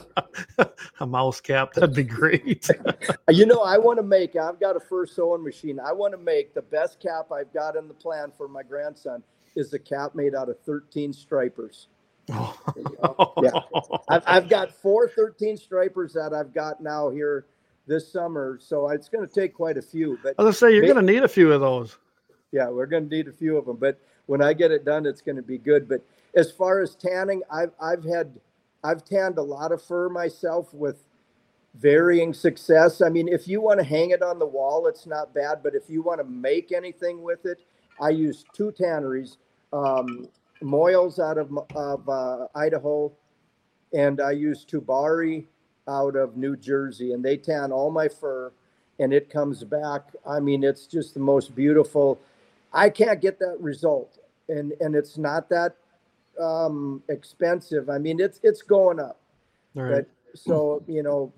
a 1.00 1.06
mouse 1.06 1.40
cap, 1.40 1.72
that'd 1.74 1.94
be 1.94 2.04
great. 2.04 2.68
You 3.30 3.44
know, 3.46 3.60
I 3.62 3.76
want 3.78 3.98
to 3.98 4.02
make, 4.04 4.36
I've 4.36 4.60
got 4.60 4.76
a 4.76 4.80
fur 4.80 5.04
sewing 5.06 5.42
machine. 5.42 5.80
I 5.80 5.92
want 5.92 6.12
to 6.14 6.18
make 6.18 6.54
the 6.54 6.62
best 6.62 7.00
cap 7.00 7.32
I've 7.32 7.52
got 7.52 7.74
in 7.76 7.88
the 7.88 7.94
plan 7.94 8.32
for 8.36 8.46
my 8.48 8.62
grandson 8.62 9.22
is 9.56 9.72
a 9.72 9.78
cap 9.78 10.14
made 10.14 10.34
out 10.34 10.48
of 10.48 10.58
13 10.60 11.12
stripers. 11.12 11.88
Yeah. 13.42 13.50
I've, 14.08 14.22
I've 14.26 14.48
got 14.48 14.72
four 14.72 15.08
13 15.08 15.56
stripers 15.56 16.12
that 16.14 16.32
I've 16.32 16.54
got 16.54 16.80
now 16.82 17.10
here 17.10 17.46
this 17.86 18.10
summer. 18.10 18.58
So 18.60 18.88
it's 18.88 19.08
going 19.08 19.26
to 19.26 19.32
take 19.32 19.54
quite 19.54 19.76
a 19.76 19.82
few, 19.82 20.18
but 20.22 20.34
I 20.38 20.42
was 20.42 20.58
gonna 20.58 20.70
say 20.70 20.74
you're 20.76 20.86
gonna 20.86 21.02
need 21.06 21.22
a 21.22 21.28
few 21.28 21.52
of 21.52 21.60
those. 21.60 21.96
yeah, 22.52 22.68
we're 22.68 22.86
going 22.86 23.08
to 23.08 23.14
need 23.14 23.28
a 23.28 23.32
few 23.32 23.56
of 23.56 23.66
them, 23.66 23.76
but 23.76 24.00
when 24.26 24.42
I 24.42 24.52
get 24.52 24.70
it 24.70 24.84
done, 24.84 25.06
it's 25.06 25.20
going 25.20 25.36
to 25.36 25.42
be 25.42 25.58
good. 25.58 25.88
But 25.88 26.04
as 26.36 26.52
far 26.52 26.80
as 26.80 26.94
tanning, 26.94 27.42
I've, 27.50 27.72
I've 27.80 28.04
had, 28.04 28.38
I've 28.84 29.04
tanned 29.04 29.38
a 29.38 29.42
lot 29.42 29.72
of 29.72 29.82
fur 29.82 30.08
myself 30.10 30.72
with 30.72 30.98
varying 31.74 32.34
success. 32.34 33.00
I 33.00 33.08
mean, 33.08 33.28
if 33.28 33.48
you 33.48 33.60
want 33.60 33.80
to 33.80 33.84
hang 33.84 34.10
it 34.10 34.22
on 34.22 34.38
the 34.38 34.46
wall, 34.46 34.86
it's 34.86 35.06
not 35.06 35.34
bad, 35.34 35.62
but 35.62 35.74
if 35.74 35.88
you 35.88 36.02
want 36.02 36.20
to 36.20 36.24
make 36.24 36.72
anything 36.72 37.22
with 37.22 37.46
it, 37.46 37.58
I 38.00 38.10
use 38.10 38.44
two 38.54 38.70
tanneries, 38.72 39.38
um, 39.72 40.28
Moyles 40.62 41.18
out 41.18 41.38
of, 41.38 41.50
of 41.74 42.08
uh, 42.08 42.46
Idaho, 42.54 43.12
and 43.92 44.20
I 44.20 44.32
use 44.32 44.64
Tubari 44.64 45.44
out 45.88 46.16
of 46.16 46.36
New 46.36 46.56
Jersey, 46.56 47.12
and 47.12 47.24
they 47.24 47.36
tan 47.36 47.72
all 47.72 47.90
my 47.90 48.08
fur, 48.08 48.52
and 48.98 49.12
it 49.12 49.30
comes 49.30 49.64
back. 49.64 50.02
I 50.26 50.40
mean, 50.40 50.64
it's 50.64 50.86
just 50.86 51.14
the 51.14 51.20
most 51.20 51.54
beautiful. 51.54 52.18
I 52.72 52.90
can't 52.90 53.20
get 53.20 53.38
that 53.38 53.56
result, 53.60 54.18
and 54.48 54.72
and 54.80 54.94
it's 54.94 55.18
not 55.18 55.48
that 55.50 55.76
um, 56.40 57.02
expensive. 57.08 57.88
I 57.90 57.98
mean, 57.98 58.20
it's 58.20 58.40
it's 58.42 58.62
going 58.62 59.00
up, 59.00 59.20
All 59.76 59.82
right. 59.82 60.04
but 60.32 60.38
so 60.38 60.82
you 60.86 61.02
know, 61.02 61.32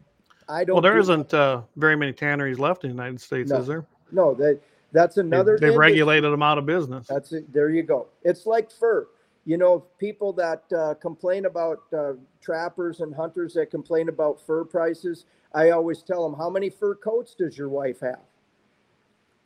I 0.48 0.64
don't. 0.64 0.74
Well, 0.74 0.82
there 0.82 0.94
do- 0.94 1.00
isn't 1.00 1.34
uh, 1.34 1.62
very 1.76 1.96
many 1.96 2.12
tanneries 2.12 2.58
left 2.58 2.84
in 2.84 2.90
the 2.90 2.94
United 2.94 3.20
States, 3.20 3.50
No. 3.50 3.58
is 3.58 3.66
there? 3.66 3.86
No, 4.12 4.34
that 4.34 4.60
that's 4.92 5.16
another. 5.18 5.58
they've 5.58 5.76
regulated 5.76 6.32
them 6.32 6.42
out 6.42 6.58
of 6.58 6.66
business. 6.66 7.06
That's 7.06 7.32
it. 7.32 7.52
There 7.52 7.70
you 7.70 7.82
go. 7.82 8.06
It's 8.22 8.46
like 8.46 8.70
fur. 8.70 9.06
You 9.44 9.56
know, 9.56 9.84
people 9.98 10.32
that 10.34 10.64
uh, 10.76 10.94
complain 10.94 11.46
about 11.46 11.82
uh, 11.96 12.12
trappers 12.42 13.00
and 13.00 13.14
hunters 13.14 13.54
that 13.54 13.70
complain 13.70 14.08
about 14.10 14.44
fur 14.46 14.64
prices, 14.64 15.24
I 15.54 15.70
always 15.70 16.02
tell 16.02 16.28
them, 16.28 16.38
how 16.38 16.50
many 16.50 16.68
fur 16.68 16.94
coats 16.94 17.34
does 17.34 17.56
your 17.56 17.70
wife 17.70 18.00
have? 18.00 18.20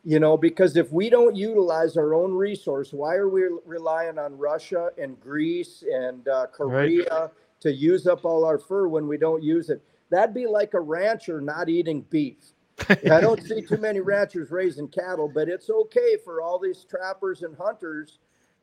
You 0.04 0.18
know, 0.18 0.36
because 0.36 0.76
if 0.76 0.90
we 0.92 1.08
don't 1.10 1.36
utilize 1.36 1.96
our 1.96 2.12
own 2.14 2.34
resource, 2.34 2.92
why 2.92 3.14
are 3.14 3.28
we 3.28 3.42
relying 3.64 4.18
on 4.18 4.36
Russia 4.36 4.90
and 4.98 5.18
Greece 5.20 5.84
and 5.92 6.26
uh, 6.26 6.46
Korea 6.52 7.30
to 7.60 7.72
use 7.72 8.08
up 8.08 8.24
all 8.24 8.44
our 8.44 8.58
fur 8.58 8.88
when 8.88 9.06
we 9.06 9.16
don't 9.16 9.42
use 9.42 9.70
it? 9.70 9.80
That'd 10.10 10.34
be 10.34 10.46
like 10.46 10.74
a 10.74 10.80
rancher 10.80 11.40
not 11.40 11.68
eating 11.68 12.02
beef. 12.10 12.52
I 12.88 13.20
don't 13.20 13.40
see 13.42 13.62
too 13.62 13.76
many 13.76 14.00
ranchers 14.12 14.50
raising 14.50 14.88
cattle, 14.88 15.30
but 15.32 15.48
it's 15.48 15.70
okay 15.70 16.16
for 16.24 16.42
all 16.42 16.58
these 16.58 16.84
trappers 16.84 17.42
and 17.44 17.56
hunters, 17.56 18.18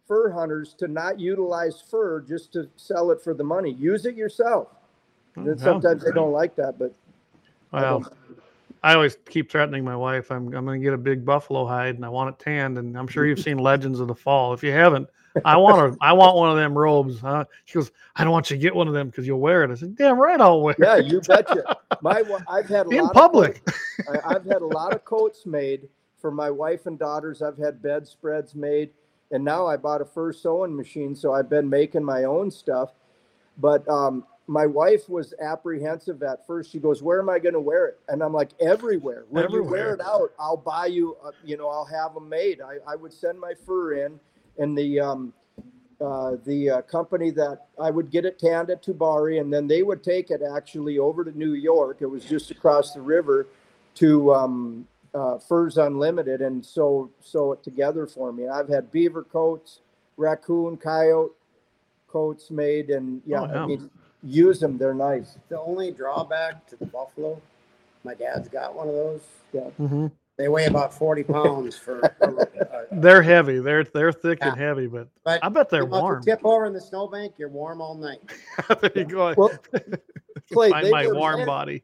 fur 0.07 0.29
hunters, 0.31 0.73
to 0.79 0.87
not 0.89 1.19
utilize 1.19 1.81
fur 1.89 2.19
just 2.21 2.51
to 2.53 2.69
sell 2.75 3.11
it 3.11 3.21
for 3.21 3.33
the 3.33 3.43
money. 3.45 3.71
Use 3.73 4.05
it 4.05 4.15
yourself. 4.15 4.67
And 5.35 5.59
sometimes 5.59 6.03
they 6.03 6.11
don't 6.11 6.33
like 6.33 6.55
that, 6.57 6.77
but 6.77 6.93
Well, 7.71 8.11
I 8.81 8.93
always 8.93 9.17
keep 9.29 9.51
threatening 9.51 9.83
my 9.83 9.95
wife. 9.95 10.31
I'm 10.31 10.53
I'm 10.53 10.65
going 10.65 10.79
to 10.79 10.83
get 10.83 10.93
a 10.93 10.97
big 10.97 11.25
buffalo 11.25 11.65
hide 11.65 11.95
and 11.95 12.05
I 12.05 12.09
want 12.09 12.35
it 12.35 12.43
tanned. 12.43 12.77
And 12.77 12.97
I'm 12.97 13.07
sure 13.07 13.25
you've 13.25 13.39
seen 13.47 13.57
Legends 13.57 13.99
of 13.99 14.07
the 14.07 14.15
Fall. 14.15 14.53
If 14.53 14.63
you 14.63 14.71
haven't, 14.71 15.09
I 15.45 15.57
want 15.57 15.93
a, 15.93 15.97
I 16.01 16.13
want 16.13 16.35
one 16.35 16.49
of 16.49 16.57
them 16.57 16.77
robes. 16.77 17.19
Huh? 17.19 17.45
She 17.65 17.75
goes, 17.75 17.91
I 18.15 18.23
don't 18.23 18.33
want 18.33 18.49
you 18.49 18.57
to 18.57 18.61
get 18.61 18.75
one 18.75 18.87
of 18.87 18.93
them 18.93 19.09
because 19.09 19.27
you'll 19.27 19.39
wear 19.39 19.63
it. 19.63 19.71
I 19.71 19.75
said, 19.75 19.95
Damn 19.95 20.19
right, 20.19 20.39
I'll 20.39 20.61
wear 20.61 20.75
it. 20.77 20.79
yeah, 20.81 20.97
it 20.97 21.05
you 21.05 21.21
betcha. 21.21 21.77
My, 22.01 22.23
I've 22.49 22.67
had 22.67 22.87
a 22.87 22.89
in 22.89 23.03
lot 23.03 23.13
public. 23.13 23.61
Of 23.67 24.15
I've 24.25 24.45
had 24.45 24.61
a 24.61 24.67
lot 24.67 24.93
of 24.93 25.05
coats 25.05 25.45
made 25.45 25.87
for 26.19 26.31
my 26.31 26.49
wife 26.49 26.85
and 26.85 26.97
daughters. 26.97 27.41
I've 27.41 27.57
had 27.57 27.81
bedspreads 27.81 28.55
made, 28.55 28.91
and 29.31 29.43
now 29.43 29.67
I 29.67 29.77
bought 29.77 30.01
a 30.01 30.05
fur 30.05 30.33
sewing 30.33 30.75
machine, 30.75 31.15
so 31.15 31.33
I've 31.33 31.49
been 31.49 31.69
making 31.69 32.03
my 32.03 32.23
own 32.23 32.51
stuff. 32.51 32.91
But 33.57 33.87
um, 33.89 34.25
my 34.49 34.65
wife 34.65 35.07
was 35.07 35.35
apprehensive 35.39 36.23
at 36.23 36.45
first. 36.47 36.71
She 36.71 36.79
goes, 36.79 37.03
"Where 37.03 37.19
am 37.19 37.29
I 37.29 37.37
going 37.37 37.53
to 37.53 37.59
wear 37.59 37.85
it?" 37.85 37.99
And 38.07 38.23
I'm 38.23 38.33
like, 38.33 38.49
"Everywhere. 38.59 39.25
When 39.29 39.49
you 39.51 39.63
wear 39.63 39.93
it 39.93 40.01
out, 40.01 40.31
I'll 40.39 40.57
buy 40.57 40.87
you. 40.87 41.15
Uh, 41.23 41.31
you 41.45 41.55
know, 41.55 41.69
I'll 41.69 41.85
have 41.85 42.15
them 42.15 42.27
made. 42.27 42.59
I, 42.59 42.77
I 42.87 42.95
would 42.95 43.13
send 43.13 43.39
my 43.39 43.53
fur 43.53 44.05
in, 44.05 44.19
and 44.57 44.75
the 44.75 44.99
um, 44.99 45.33
uh, 46.01 46.37
the 46.45 46.67
uh, 46.67 46.81
company 46.81 47.29
that 47.29 47.67
I 47.79 47.91
would 47.91 48.09
get 48.09 48.25
it 48.25 48.39
tanned 48.39 48.71
at 48.71 48.81
Tubari, 48.83 49.39
and 49.39 49.53
then 49.53 49.67
they 49.67 49.83
would 49.83 50.03
take 50.03 50.31
it 50.31 50.41
actually 50.41 50.97
over 50.97 51.23
to 51.23 51.37
New 51.37 51.53
York. 51.53 51.97
It 52.01 52.07
was 52.07 52.25
just 52.25 52.49
across 52.49 52.93
the 52.93 53.01
river 53.01 53.45
to 53.95 54.33
um, 54.33 54.87
uh, 55.13 55.37
Furs 55.37 55.77
Unlimited, 55.77 56.41
and 56.41 56.65
sew 56.65 57.11
sew 57.21 57.51
it 57.51 57.61
together 57.61 58.07
for 58.07 58.33
me. 58.33 58.47
I've 58.47 58.67
had 58.67 58.91
beaver 58.91 59.21
coats, 59.21 59.81
raccoon, 60.17 60.77
coyote 60.77 61.33
coats 62.07 62.49
made, 62.49 62.89
and 62.89 63.21
yeah, 63.27 63.41
Oh, 63.41 63.45
yeah. 63.45 63.63
I 63.63 63.65
mean, 63.67 63.91
use 64.23 64.59
them. 64.59 64.77
They're 64.77 64.93
nice. 64.93 65.37
The 65.49 65.59
only 65.59 65.91
drawback 65.91 66.67
to 66.67 66.75
the 66.75 66.85
buffalo, 66.85 67.41
my 68.03 68.13
dad's 68.13 68.49
got 68.49 68.75
one 68.75 68.87
of 68.87 68.93
those. 68.93 69.21
hmm 69.77 70.07
They 70.37 70.47
weigh 70.47 70.65
about 70.65 70.93
40 70.93 71.23
pounds 71.23 71.77
for. 71.77 72.01
for 72.19 72.41
uh, 72.73 72.83
They're 72.91 73.21
heavy. 73.21 73.59
They're 73.59 73.83
they're 73.83 74.11
thick 74.11 74.39
and 74.41 74.57
heavy, 74.57 74.87
but 74.87 75.07
but 75.23 75.43
I 75.43 75.49
bet 75.49 75.69
they're 75.69 75.83
you 75.83 75.89
know, 75.89 75.95
if 75.97 75.99
you 75.99 76.03
warm. 76.03 76.23
tip 76.23 76.41
over 76.43 76.65
in 76.65 76.73
the 76.73 76.81
snowbank, 76.81 77.33
you're 77.37 77.49
warm 77.49 77.81
all 77.81 77.95
night. 77.95 78.21
there 78.81 78.91
you 78.95 79.05
go. 79.05 79.33
Well, 79.37 79.51
Clay, 80.51 80.69
Find 80.71 80.85
they 80.87 80.91
my 80.91 81.07
were 81.07 81.15
warm 81.15 81.37
meant- 81.37 81.47
body. 81.47 81.83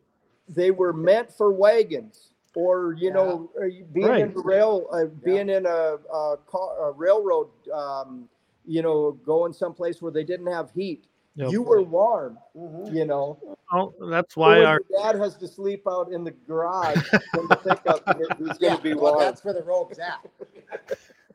they 0.50 0.72
were 0.72 0.94
meant 0.94 1.32
for 1.32 1.52
wagons 1.52 2.30
or 2.56 2.94
you 2.98 3.12
know 3.12 3.52
uh, 3.62 3.66
being 3.94 4.08
Right. 4.08 4.22
in 4.22 4.34
the 4.34 4.42
rail 4.42 4.88
uh, 4.92 5.06
being 5.24 5.50
in 5.50 5.66
a, 5.66 5.98
a, 6.14 6.38
car, 6.48 6.88
a 6.90 6.92
railroad 6.92 7.50
um, 7.74 8.28
you 8.68 8.82
know, 8.82 9.12
going 9.24 9.54
someplace 9.54 10.02
where 10.02 10.12
they 10.12 10.24
didn't 10.24 10.48
have 10.48 10.72
heat. 10.72 11.06
Yep. 11.38 11.52
You 11.52 11.64
were 11.64 11.82
warm, 11.82 12.38
Mhm. 12.58 12.94
you 12.94 13.04
know. 13.06 13.38
Oh, 13.72 13.94
that's 14.10 14.38
why 14.38 14.64
our 14.64 14.80
dad 14.90 15.16
has 15.18 15.36
to 15.38 15.48
sleep 15.50 15.86
out 15.88 16.10
in 16.12 16.24
the 16.24 16.32
garage 16.32 16.96
when 17.34 17.48
the 17.50 17.56
pickup 17.58 18.08
who's 18.38 18.58
going 18.58 18.72
Yeah, 18.72 18.76
to 18.78 18.82
be 18.82 18.94
well, 18.94 19.16
warm. 19.16 19.20
that's 19.26 19.44
where 19.44 19.54
the 19.54 19.64
rope's 19.64 20.00
at. 20.00 20.26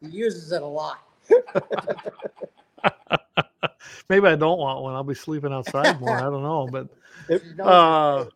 He 0.01 0.09
uses 0.09 0.53
it 0.53 0.63
a 0.63 0.67
lot. 0.67 1.01
maybe 4.09 4.27
I 4.27 4.37
don't 4.37 4.59
want 4.59 4.83
one. 4.83 4.95
I'll 4.95 5.05
be 5.05 5.15
sleeping 5.15 5.53
outside 5.53 6.01
more. 6.01 6.17
I 6.17 6.23
don't 6.23 6.43
know, 6.43 6.69
but 6.71 6.89
If- 7.29 7.43
He 7.43 7.55
knows 7.55 7.67
uh, 7.67 8.27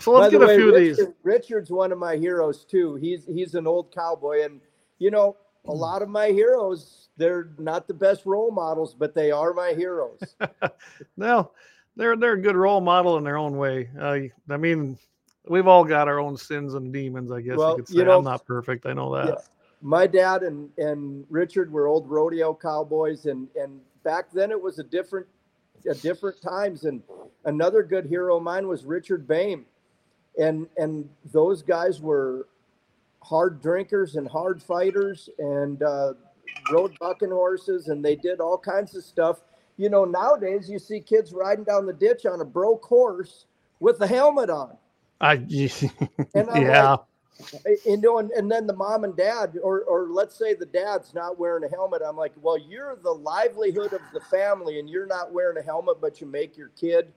so 0.00 0.12
let's 0.12 0.32
By 0.32 0.38
get 0.38 0.42
a 0.42 0.46
way, 0.46 0.56
few 0.56 0.68
of 0.68 0.76
these. 0.76 1.00
Richard's 1.24 1.70
one 1.72 1.90
of 1.90 1.98
my 1.98 2.16
heroes 2.16 2.64
too. 2.64 2.94
He's 2.94 3.24
he's 3.26 3.56
an 3.56 3.66
old 3.66 3.92
cowboy, 3.92 4.44
and 4.44 4.60
you 5.00 5.10
know 5.10 5.34
a 5.66 5.72
Hmm. 5.72 5.78
lot 5.78 6.02
of 6.02 6.08
my 6.08 6.28
heroes. 6.28 7.07
They're 7.18 7.50
not 7.58 7.86
the 7.88 7.94
best 7.94 8.24
role 8.24 8.50
models, 8.50 8.94
but 8.94 9.14
they 9.14 9.30
are 9.30 9.52
my 9.52 9.72
heroes. 9.74 10.20
No, 11.16 11.50
they're 11.96 12.16
they're 12.16 12.32
a 12.34 12.40
good 12.40 12.56
role 12.56 12.80
model 12.80 13.16
in 13.18 13.24
their 13.24 13.36
own 13.36 13.56
way. 13.56 13.90
Uh, 14.00 14.18
I 14.48 14.56
mean, 14.56 14.96
we've 15.46 15.66
all 15.66 15.84
got 15.84 16.08
our 16.08 16.18
own 16.20 16.36
sins 16.36 16.74
and 16.74 16.92
demons. 16.92 17.30
I 17.32 17.40
guess 17.40 17.56
Well, 17.56 17.70
you 17.72 17.76
could 17.76 17.88
say. 17.88 17.98
you 17.98 18.04
know- 18.04 18.18
I'm 18.18 18.24
not 18.24 18.46
perfect. 18.46 18.86
I 18.86 18.92
know 18.92 19.14
that. 19.16 19.26
Yeah. 19.28 19.34
my 19.82 20.06
dad 20.06 20.42
and 20.44 20.70
and 20.78 21.24
Richard 21.28 21.70
were 21.72 21.86
old 21.88 22.08
rodeo 22.08 22.54
cowboys, 22.54 23.26
and 23.26 23.48
and 23.56 23.80
back 24.04 24.30
then 24.32 24.50
it 24.52 24.60
was 24.62 24.78
a 24.78 24.84
different 24.84 25.26
a 25.90 25.94
different 25.94 26.40
times. 26.40 26.84
And 26.84 27.02
another 27.44 27.82
good 27.82 28.06
hero 28.06 28.36
of 28.36 28.42
mine 28.44 28.68
was 28.68 28.84
Richard 28.84 29.26
Bame, 29.26 29.66
and 30.38 30.68
and 30.76 31.08
those 31.32 31.62
guys 31.62 32.00
were 32.00 32.46
hard 33.22 33.60
drinkers 33.60 34.14
and 34.16 34.28
hard 34.28 34.62
fighters 34.62 35.28
and 35.38 35.82
uh, 35.82 36.14
rode 36.70 36.98
bucking 36.98 37.30
horses, 37.30 37.88
and 37.88 38.04
they 38.04 38.16
did 38.16 38.40
all 38.40 38.58
kinds 38.58 38.96
of 38.96 39.04
stuff. 39.04 39.40
You 39.76 39.88
know, 39.88 40.04
nowadays 40.04 40.68
you 40.68 40.78
see 40.78 41.00
kids 41.00 41.32
riding 41.32 41.64
down 41.64 41.86
the 41.86 41.92
ditch 41.92 42.26
on 42.26 42.40
a 42.40 42.44
broke 42.44 42.84
horse 42.84 43.46
with 43.80 44.00
a 44.00 44.06
helmet 44.06 44.50
on. 44.50 44.76
I 45.20 45.34
And 46.34 46.50
I'm 46.50 46.62
yeah. 46.62 46.90
like, 46.92 47.00
you 47.84 47.96
know, 47.96 48.18
and, 48.18 48.30
and 48.32 48.50
then 48.50 48.66
the 48.66 48.74
mom 48.74 49.04
and 49.04 49.16
dad, 49.16 49.56
or 49.62 49.82
or 49.82 50.08
let's 50.08 50.36
say 50.36 50.54
the 50.54 50.66
dad's 50.66 51.14
not 51.14 51.38
wearing 51.38 51.64
a 51.64 51.68
helmet. 51.68 52.02
I'm 52.04 52.16
like, 52.16 52.32
well, 52.40 52.58
you're 52.58 52.96
the 53.02 53.12
livelihood 53.12 53.92
of 53.92 54.00
the 54.12 54.20
family, 54.20 54.80
and 54.80 54.90
you're 54.90 55.06
not 55.06 55.32
wearing 55.32 55.56
a 55.56 55.62
helmet, 55.62 56.00
but 56.00 56.20
you 56.20 56.26
make 56.26 56.56
your 56.56 56.68
kid. 56.80 57.12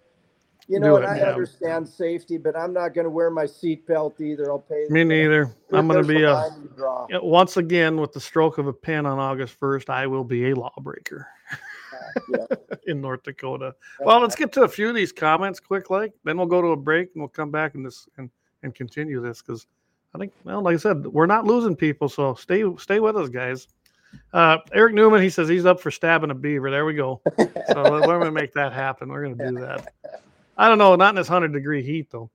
You 0.68 0.80
know, 0.80 0.96
and 0.96 1.06
I 1.06 1.18
yeah. 1.18 1.30
understand 1.32 1.88
safety, 1.88 2.38
but 2.38 2.56
I'm 2.56 2.72
not 2.72 2.94
going 2.94 3.06
to 3.06 3.10
wear 3.10 3.30
my 3.30 3.44
seatbelt 3.46 4.22
either. 4.22 4.52
I'll 4.52 4.60
pay. 4.60 4.86
Me 4.90 5.04
neither. 5.04 5.54
I'm 5.74 5.88
going 5.88 6.02
to 6.02 6.08
be 6.08 6.24
a 6.24 6.32
a 6.32 6.34
line 6.34 6.62
you 6.64 6.72
draw. 6.76 7.08
once 7.22 7.58
again 7.58 8.00
with 8.00 8.14
the 8.14 8.22
stroke 8.22 8.58
of 8.58 8.68
a 8.68 8.74
pen 8.74 9.06
on 9.06 9.20
August 9.20 9.60
1st. 9.60 9.90
I 9.90 10.08
will 10.08 10.24
be 10.24 10.52
a 10.52 10.56
lawbreaker 10.56 11.28
Yeah. 12.30 12.46
in 12.88 13.02
North 13.02 13.24
Dakota. 13.24 13.76
Well, 14.00 14.20
let's 14.22 14.36
get 14.36 14.52
to 14.54 14.64
a 14.64 14.68
few 14.68 14.88
of 14.90 14.96
these 14.96 15.12
comments 15.12 15.60
quick, 15.60 15.90
like 15.90 16.14
then 16.24 16.38
we'll 16.38 16.48
go 16.48 16.62
to 16.62 16.70
a 16.70 16.78
break 16.78 17.10
and 17.14 17.22
we'll 17.22 17.30
come 17.30 17.52
back 17.52 17.76
and 17.76 17.86
this 17.86 18.08
and 18.18 18.30
and 18.64 18.76
continue 18.76 19.22
this 19.22 19.42
because 19.42 19.66
I 20.14 20.18
think, 20.18 20.34
well, 20.44 20.62
like 20.62 20.76
I 20.76 20.78
said, 20.78 21.08
we're 21.08 21.26
not 21.26 21.46
losing 21.46 21.76
people, 21.76 22.10
so 22.10 22.36
stay 22.36 22.64
stay 22.78 23.00
with 23.00 23.18
us, 23.18 23.30
guys. 23.30 23.68
Uh, 24.34 24.58
Eric 24.74 24.94
Newman, 24.94 25.22
he 25.22 25.30
says 25.30 25.48
he's 25.48 25.66
up 25.66 25.80
for 25.80 25.90
stabbing 25.90 26.32
a 26.32 26.36
beaver. 26.36 26.70
There 26.70 26.86
we 26.86 26.94
go. 26.94 27.22
So 27.38 27.84
we're 27.84 28.02
going 28.02 28.26
to 28.26 28.32
make 28.32 28.54
that 28.54 28.74
happen. 28.74 29.08
We're 29.10 29.24
going 29.24 29.38
to 29.38 29.50
do 29.50 29.60
that. 29.60 29.94
I 30.62 30.68
don't 30.68 30.78
know, 30.78 30.96
not 30.96 31.10
in 31.10 31.16
this 31.16 31.28
hundred 31.28 31.54
degree 31.54 31.82
heat 31.82 32.12
though. 32.12 32.30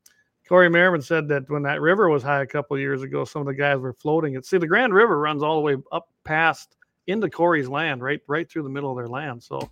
Corey 0.48 0.68
Merriman 0.68 1.00
said 1.00 1.28
that 1.28 1.48
when 1.48 1.62
that 1.62 1.80
river 1.80 2.08
was 2.08 2.24
high 2.24 2.42
a 2.42 2.46
couple 2.46 2.76
years 2.76 3.02
ago, 3.02 3.24
some 3.24 3.40
of 3.40 3.46
the 3.46 3.54
guys 3.54 3.78
were 3.78 3.92
floating 3.92 4.34
it. 4.34 4.44
See, 4.44 4.58
the 4.58 4.66
Grand 4.66 4.92
River 4.92 5.20
runs 5.20 5.44
all 5.44 5.54
the 5.54 5.60
way 5.60 5.76
up 5.92 6.08
past 6.24 6.76
into 7.06 7.30
Corey's 7.30 7.68
land, 7.68 8.02
right, 8.02 8.20
right 8.26 8.50
through 8.50 8.64
the 8.64 8.68
middle 8.68 8.90
of 8.90 8.96
their 8.96 9.06
land. 9.06 9.44
So 9.44 9.70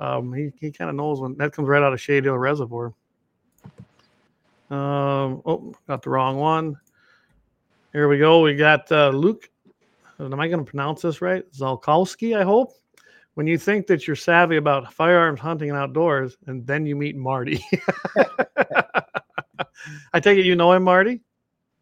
um, 0.00 0.32
he 0.32 0.50
he 0.60 0.72
kind 0.72 0.90
of 0.90 0.96
knows 0.96 1.20
when 1.20 1.36
that 1.36 1.52
comes 1.52 1.68
right 1.68 1.80
out 1.80 1.92
of 1.92 2.00
Shade 2.00 2.24
Hill 2.24 2.36
Reservoir. 2.36 2.92
Um, 4.68 5.42
oh, 5.46 5.72
got 5.86 6.02
the 6.02 6.10
wrong 6.10 6.38
one. 6.38 6.76
Here 7.92 8.08
we 8.08 8.18
go. 8.18 8.40
We 8.40 8.56
got 8.56 8.90
uh, 8.90 9.10
Luke. 9.10 9.48
Am 10.18 10.40
I 10.40 10.48
going 10.48 10.64
to 10.64 10.68
pronounce 10.68 11.02
this 11.02 11.22
right? 11.22 11.44
Zalkowski, 11.52 12.36
I 12.36 12.42
hope. 12.42 12.72
When 13.34 13.46
you 13.46 13.56
think 13.56 13.86
that 13.86 14.06
you're 14.06 14.16
savvy 14.16 14.56
about 14.56 14.92
firearms 14.92 15.40
hunting 15.40 15.70
and 15.70 15.78
outdoors, 15.78 16.36
and 16.46 16.66
then 16.66 16.84
you 16.84 16.94
meet 16.96 17.16
Marty. 17.16 17.64
I 20.12 20.20
take 20.20 20.38
it 20.38 20.44
you 20.44 20.54
know 20.54 20.72
him, 20.72 20.82
Marty. 20.84 21.20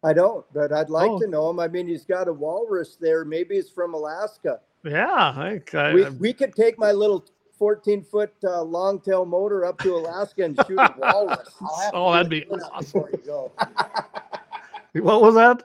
I 0.03 0.13
don't, 0.13 0.45
but 0.53 0.71
I'd 0.71 0.89
like 0.89 1.11
Oh. 1.11 1.19
to 1.19 1.27
know 1.27 1.49
him. 1.49 1.59
I 1.59 1.67
mean, 1.67 1.87
he's 1.87 2.05
got 2.05 2.27
a 2.27 2.33
walrus 2.33 2.95
there. 2.99 3.23
Maybe 3.25 3.55
he's 3.55 3.69
from 3.69 3.93
Alaska. 3.93 4.59
Yeah, 4.83 5.05
I, 5.13 5.61
I, 5.73 5.93
We, 5.93 6.09
we 6.11 6.33
could 6.33 6.55
take 6.55 6.79
my 6.79 6.91
little 6.91 7.23
14 7.59 8.01
foot 8.01 8.33
uh, 8.43 8.63
long 8.63 8.99
tail 8.99 9.25
motor 9.25 9.63
up 9.65 9.77
to 9.79 9.95
Alaska 9.95 10.45
and 10.45 10.59
shoot 10.65 10.79
a 10.79 10.95
walrus. 10.97 11.49
I'll 11.61 11.77
have 11.77 11.91
to 11.91 11.97
Oh, 11.97 12.11
that'd 12.13 12.29
be 12.29 12.45
awesome. 12.47 13.03
What 14.93 15.21
was 15.21 15.35
that? 15.35 15.63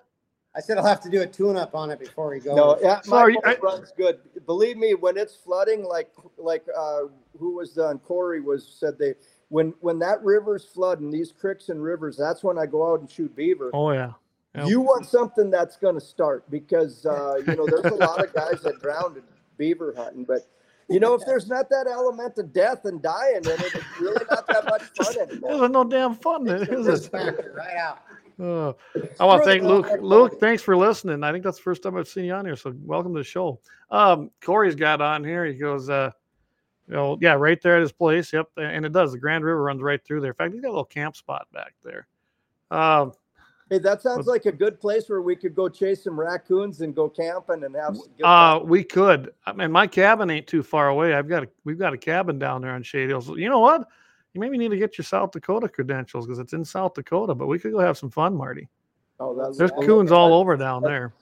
I 0.57 0.61
said 0.61 0.79
I'll 0.79 0.87
have 0.87 1.03
to 1.03 1.11
do 1.11 1.21
a 1.21 1.27
tune-up 1.27 1.75
on 1.75 1.91
it 1.91 1.99
before 2.01 2.31
we 2.31 2.41
go. 2.41 2.55
No, 2.57 2.79
yeah, 2.81 3.01
So 3.03 3.11
my 3.11 3.19
are 3.19 3.31
you- 3.31 3.41
boat 3.43 3.59
runs 3.63 3.93
good. 3.97 4.19
Believe 4.47 4.77
me, 4.79 4.95
when 4.95 5.17
it's 5.19 5.35
flooding, 5.37 5.85
like 5.85 6.11
like 6.39 6.65
uh, 6.77 7.03
who 7.39 7.55
was 7.57 7.77
on 7.79 7.99
Corey 7.99 8.41
was 8.41 8.67
said 8.67 8.99
they 8.99 9.15
when 9.49 9.75
when 9.81 9.99
that 9.99 10.23
river's 10.25 10.65
flooding, 10.65 11.11
these 11.11 11.31
creeks 11.33 11.69
and 11.69 11.83
rivers, 11.83 12.17
that's 12.17 12.43
when 12.43 12.59
I 12.59 12.67
go 12.67 12.91
out 12.93 13.01
and 13.01 13.11
shoot 13.11 13.35
beaver. 13.37 13.71
Oh 13.75 13.91
yeah, 13.93 14.13
Yep. 14.55 14.69
You 14.69 14.81
want 14.81 15.05
something 15.07 15.51
that's 15.51 15.77
going 15.77 15.95
to 15.97 16.01
start 16.01 16.51
because 16.51 17.05
uh, 17.05 17.37
you 17.47 17.55
know 17.55 17.67
there's 17.67 17.93
a 17.93 17.95
lot 17.97 18.25
of 18.25 18.33
guys 18.33 18.63
that 18.63 18.81
drowned 18.81 19.19
in 19.19 19.23
beaver 19.59 19.93
hunting, 19.95 20.25
but 20.25 20.49
you 20.89 21.01
know 21.01 21.13
if 21.13 21.21
there's 21.27 21.49
not 21.49 21.69
that 21.69 21.87
element 21.87 22.39
of 22.39 22.53
death 22.55 22.87
and 22.87 23.03
dying 23.03 23.37
in 23.45 23.51
it, 23.51 23.75
it's 23.75 24.01
really 24.01 24.25
not 24.31 24.47
that 24.47 24.65
much 24.65 24.83
fun 24.97 25.19
anymore. 25.31 25.59
there's 25.59 25.71
no 25.71 25.85
damn 25.85 26.15
fun, 26.15 26.47
Takes 26.47 26.67
the 26.71 26.93
is 26.93 27.05
it? 27.07 27.11
factor 27.13 27.53
right 27.55 27.77
out. 27.77 27.99
Uh, 28.41 28.73
I 29.19 29.25
want 29.25 29.43
to 29.43 29.49
thank 29.49 29.63
Luke. 29.63 29.89
Luke, 30.01 30.39
thanks 30.39 30.63
for 30.63 30.77
listening. 30.77 31.25
I 31.25 31.33
think 31.33 31.43
that's 31.43 31.57
the 31.57 31.63
first 31.63 31.83
time 31.83 31.97
I've 31.97 32.09
seen 32.09 32.27
you 32.27 32.35
on 32.35 32.45
here, 32.45 32.57
so 32.57 32.75
welcome 32.83 33.15
to 33.15 33.21
the 33.21 33.25
show. 33.25 33.61
Um, 33.91 34.31
Corey's 34.43 34.75
got 34.75 35.01
on 35.01 35.25
here. 35.25 35.47
He 35.47 35.55
goes, 35.55 35.89
uh, 35.89 36.11
you 36.87 36.95
know, 36.95 37.19
yeah, 37.21 37.33
right 37.33 37.61
there 37.63 37.77
at 37.77 37.81
his 37.81 37.93
place. 37.93 38.33
Yep, 38.33 38.49
and 38.59 38.85
it 38.85 38.93
does. 38.93 39.13
The 39.13 39.19
Grand 39.19 39.45
River 39.45 39.63
runs 39.63 39.81
right 39.81 40.05
through 40.05 40.21
there. 40.21 40.33
In 40.33 40.37
fact, 40.37 40.53
he's 40.53 40.61
got 40.61 40.69
a 40.69 40.71
little 40.71 40.85
camp 40.85 41.17
spot 41.17 41.47
back 41.53 41.75
there. 41.83 42.07
Um, 42.71 43.13
Hey, 43.69 43.79
that 43.79 44.01
sounds 44.01 44.29
like 44.29 44.47
a 44.47 44.53
good 44.53 44.81
place 44.81 45.09
where 45.09 45.23
we 45.23 45.35
could 45.35 45.53
go 45.53 45.69
chase 45.69 46.05
some 46.05 46.19
raccoons 46.19 46.83
and 46.83 46.95
go 46.95 47.09
camping 47.09 47.65
and 47.65 47.75
have 47.75 47.97
some 47.97 48.09
good 48.17 48.25
uh, 48.25 48.61
we 48.63 48.85
could. 48.85 49.33
I 49.45 49.53
mean, 49.53 49.73
my 49.73 49.89
cabin 49.89 50.31
ain't 50.31 50.47
too 50.47 50.63
far 50.63 50.89
away. 50.89 51.15
I've 51.15 51.29
got 51.29 51.43
a, 51.43 51.49
we've 51.65 51.79
got 51.79 51.93
a 51.93 51.99
cabin 51.99 52.39
down 52.39 52.63
there 52.63 52.71
on 52.71 52.85
Shady 52.85 53.09
Hills. 53.09 53.29
You 53.29 53.49
know 53.49 53.59
what? 53.59 53.89
You 54.37 54.41
maybe 54.41 54.59
need 54.59 54.71
to 54.71 54.77
get 54.77 54.99
your 54.99 55.05
South 55.07 55.31
Dakota 55.31 55.67
credentials 55.67 56.27
because 56.27 56.39
it's 56.39 56.53
in 56.53 56.63
South 56.63 56.93
Dakota. 56.93 57.35
But 57.35 57.47
we 57.47 57.59
could 57.59 57.73
go 57.73 57.79
have 57.79 57.97
some 57.97 58.11
fun, 58.11 58.37
Marty. 58.37 58.69
Oh, 59.19 59.35
that's 59.35 59.57
There's 59.57 59.73
I'll 59.73 59.83
coons 59.83 60.13
all 60.13 60.35
over 60.35 60.59
down 60.59 60.83
there. 60.83 61.15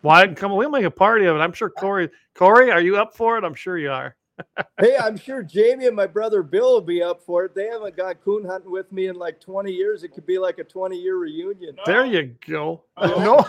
Why 0.00 0.28
come? 0.28 0.52
On, 0.52 0.58
We'll 0.58 0.70
make 0.70 0.84
a 0.84 0.92
party 0.92 1.24
of 1.24 1.34
it. 1.34 1.40
I'm 1.40 1.52
sure 1.52 1.68
Corey. 1.68 2.08
Corey, 2.34 2.70
are 2.70 2.80
you 2.80 2.98
up 2.98 3.16
for 3.16 3.36
it? 3.36 3.42
I'm 3.42 3.54
sure 3.54 3.78
you 3.78 3.90
are. 3.90 4.14
Hey, 4.80 4.96
I'm 4.96 5.16
sure 5.16 5.42
Jamie 5.44 5.86
and 5.86 5.94
my 5.94 6.08
brother 6.08 6.42
Bill 6.42 6.72
will 6.74 6.80
be 6.80 7.02
up 7.02 7.22
for 7.22 7.44
it. 7.44 7.54
They 7.54 7.66
haven't 7.66 7.96
gone 7.96 8.14
coon 8.16 8.44
hunting 8.44 8.70
with 8.70 8.90
me 8.90 9.06
in 9.06 9.14
like 9.16 9.40
20 9.40 9.70
years. 9.72 10.02
It 10.02 10.08
could 10.12 10.26
be 10.26 10.38
like 10.38 10.58
a 10.58 10.64
20 10.64 10.96
year 10.96 11.16
reunion. 11.16 11.76
There 11.86 12.04
you 12.04 12.34
go. 12.46 12.82
No. 13.00 13.16
No. 13.18 13.46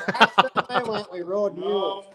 I 0.69 0.84
went, 0.84 1.11
we 1.11 1.22
rode 1.22 1.57
mules. 1.57 2.06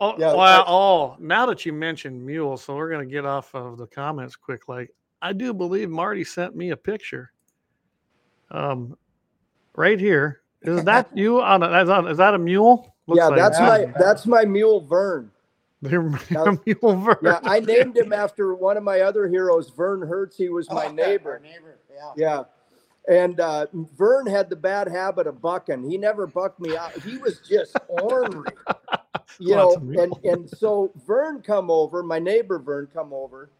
Oh, 0.00 0.14
Yeah, 0.18 0.34
well, 0.34 0.64
oh, 0.66 1.16
now 1.20 1.46
that 1.46 1.64
you 1.66 1.72
mentioned 1.72 2.24
mules, 2.24 2.64
so 2.64 2.74
we're 2.74 2.90
gonna 2.90 3.04
get 3.06 3.24
off 3.24 3.54
of 3.54 3.78
the 3.78 3.86
comments 3.86 4.34
quick. 4.36 4.68
Like, 4.68 4.92
I 5.22 5.32
do 5.32 5.54
believe 5.54 5.88
Marty 5.88 6.24
sent 6.24 6.56
me 6.56 6.70
a 6.70 6.76
picture. 6.76 7.32
Um, 8.50 8.98
right 9.76 9.98
here. 9.98 10.40
Is 10.62 10.84
that 10.84 11.08
you 11.16 11.40
on 11.40 11.62
a, 11.62 11.80
is 11.82 11.88
that, 11.88 12.04
is 12.06 12.18
that 12.18 12.34
a 12.34 12.38
mule? 12.38 12.94
Looks 13.06 13.18
yeah, 13.18 13.26
like 13.28 13.36
that's 13.38 13.58
that. 13.58 13.88
my 13.88 13.98
that's 13.98 14.26
my 14.26 14.44
mule 14.44 14.80
Vern. 14.80 15.30
They're- 15.82 16.18
Now- 16.30 16.58
mule 16.66 16.96
Vern. 16.96 17.16
Yeah, 17.22 17.40
I 17.42 17.60
named 17.60 17.96
him 17.96 18.12
after 18.12 18.54
one 18.54 18.76
of 18.76 18.82
my 18.82 19.00
other 19.00 19.28
heroes, 19.28 19.70
Vern 19.70 20.06
Hertz. 20.06 20.36
He 20.36 20.48
was 20.48 20.68
my 20.70 20.86
Oh, 20.86 20.92
neighbor. 20.92 21.32
Our 21.32 21.38
neighbor, 21.40 21.78
yeah. 21.92 22.12
Yeah. 22.16 22.42
And 23.08 23.40
uh, 23.40 23.66
Vern 23.96 24.26
had 24.26 24.48
the 24.48 24.54
bad 24.54 24.86
habit 24.86 25.26
of 25.26 25.42
bucking. 25.42 25.88
He 25.90 25.98
never 25.98 26.24
bucked 26.28 26.60
me 26.60 26.76
out. 26.76 26.92
He 27.02 27.16
was 27.18 27.40
just 27.40 27.76
ornery. 27.88 28.46
You 29.40 29.56
Lots 29.56 29.82
know, 29.82 30.02
and, 30.02 30.14
and 30.24 30.48
so 30.50 30.92
Vern 31.04 31.42
come 31.42 31.68
over, 31.68 32.04
my 32.04 32.20
neighbor 32.20 32.60
Vern 32.60 32.86
come 32.94 33.12
over, 33.12 33.50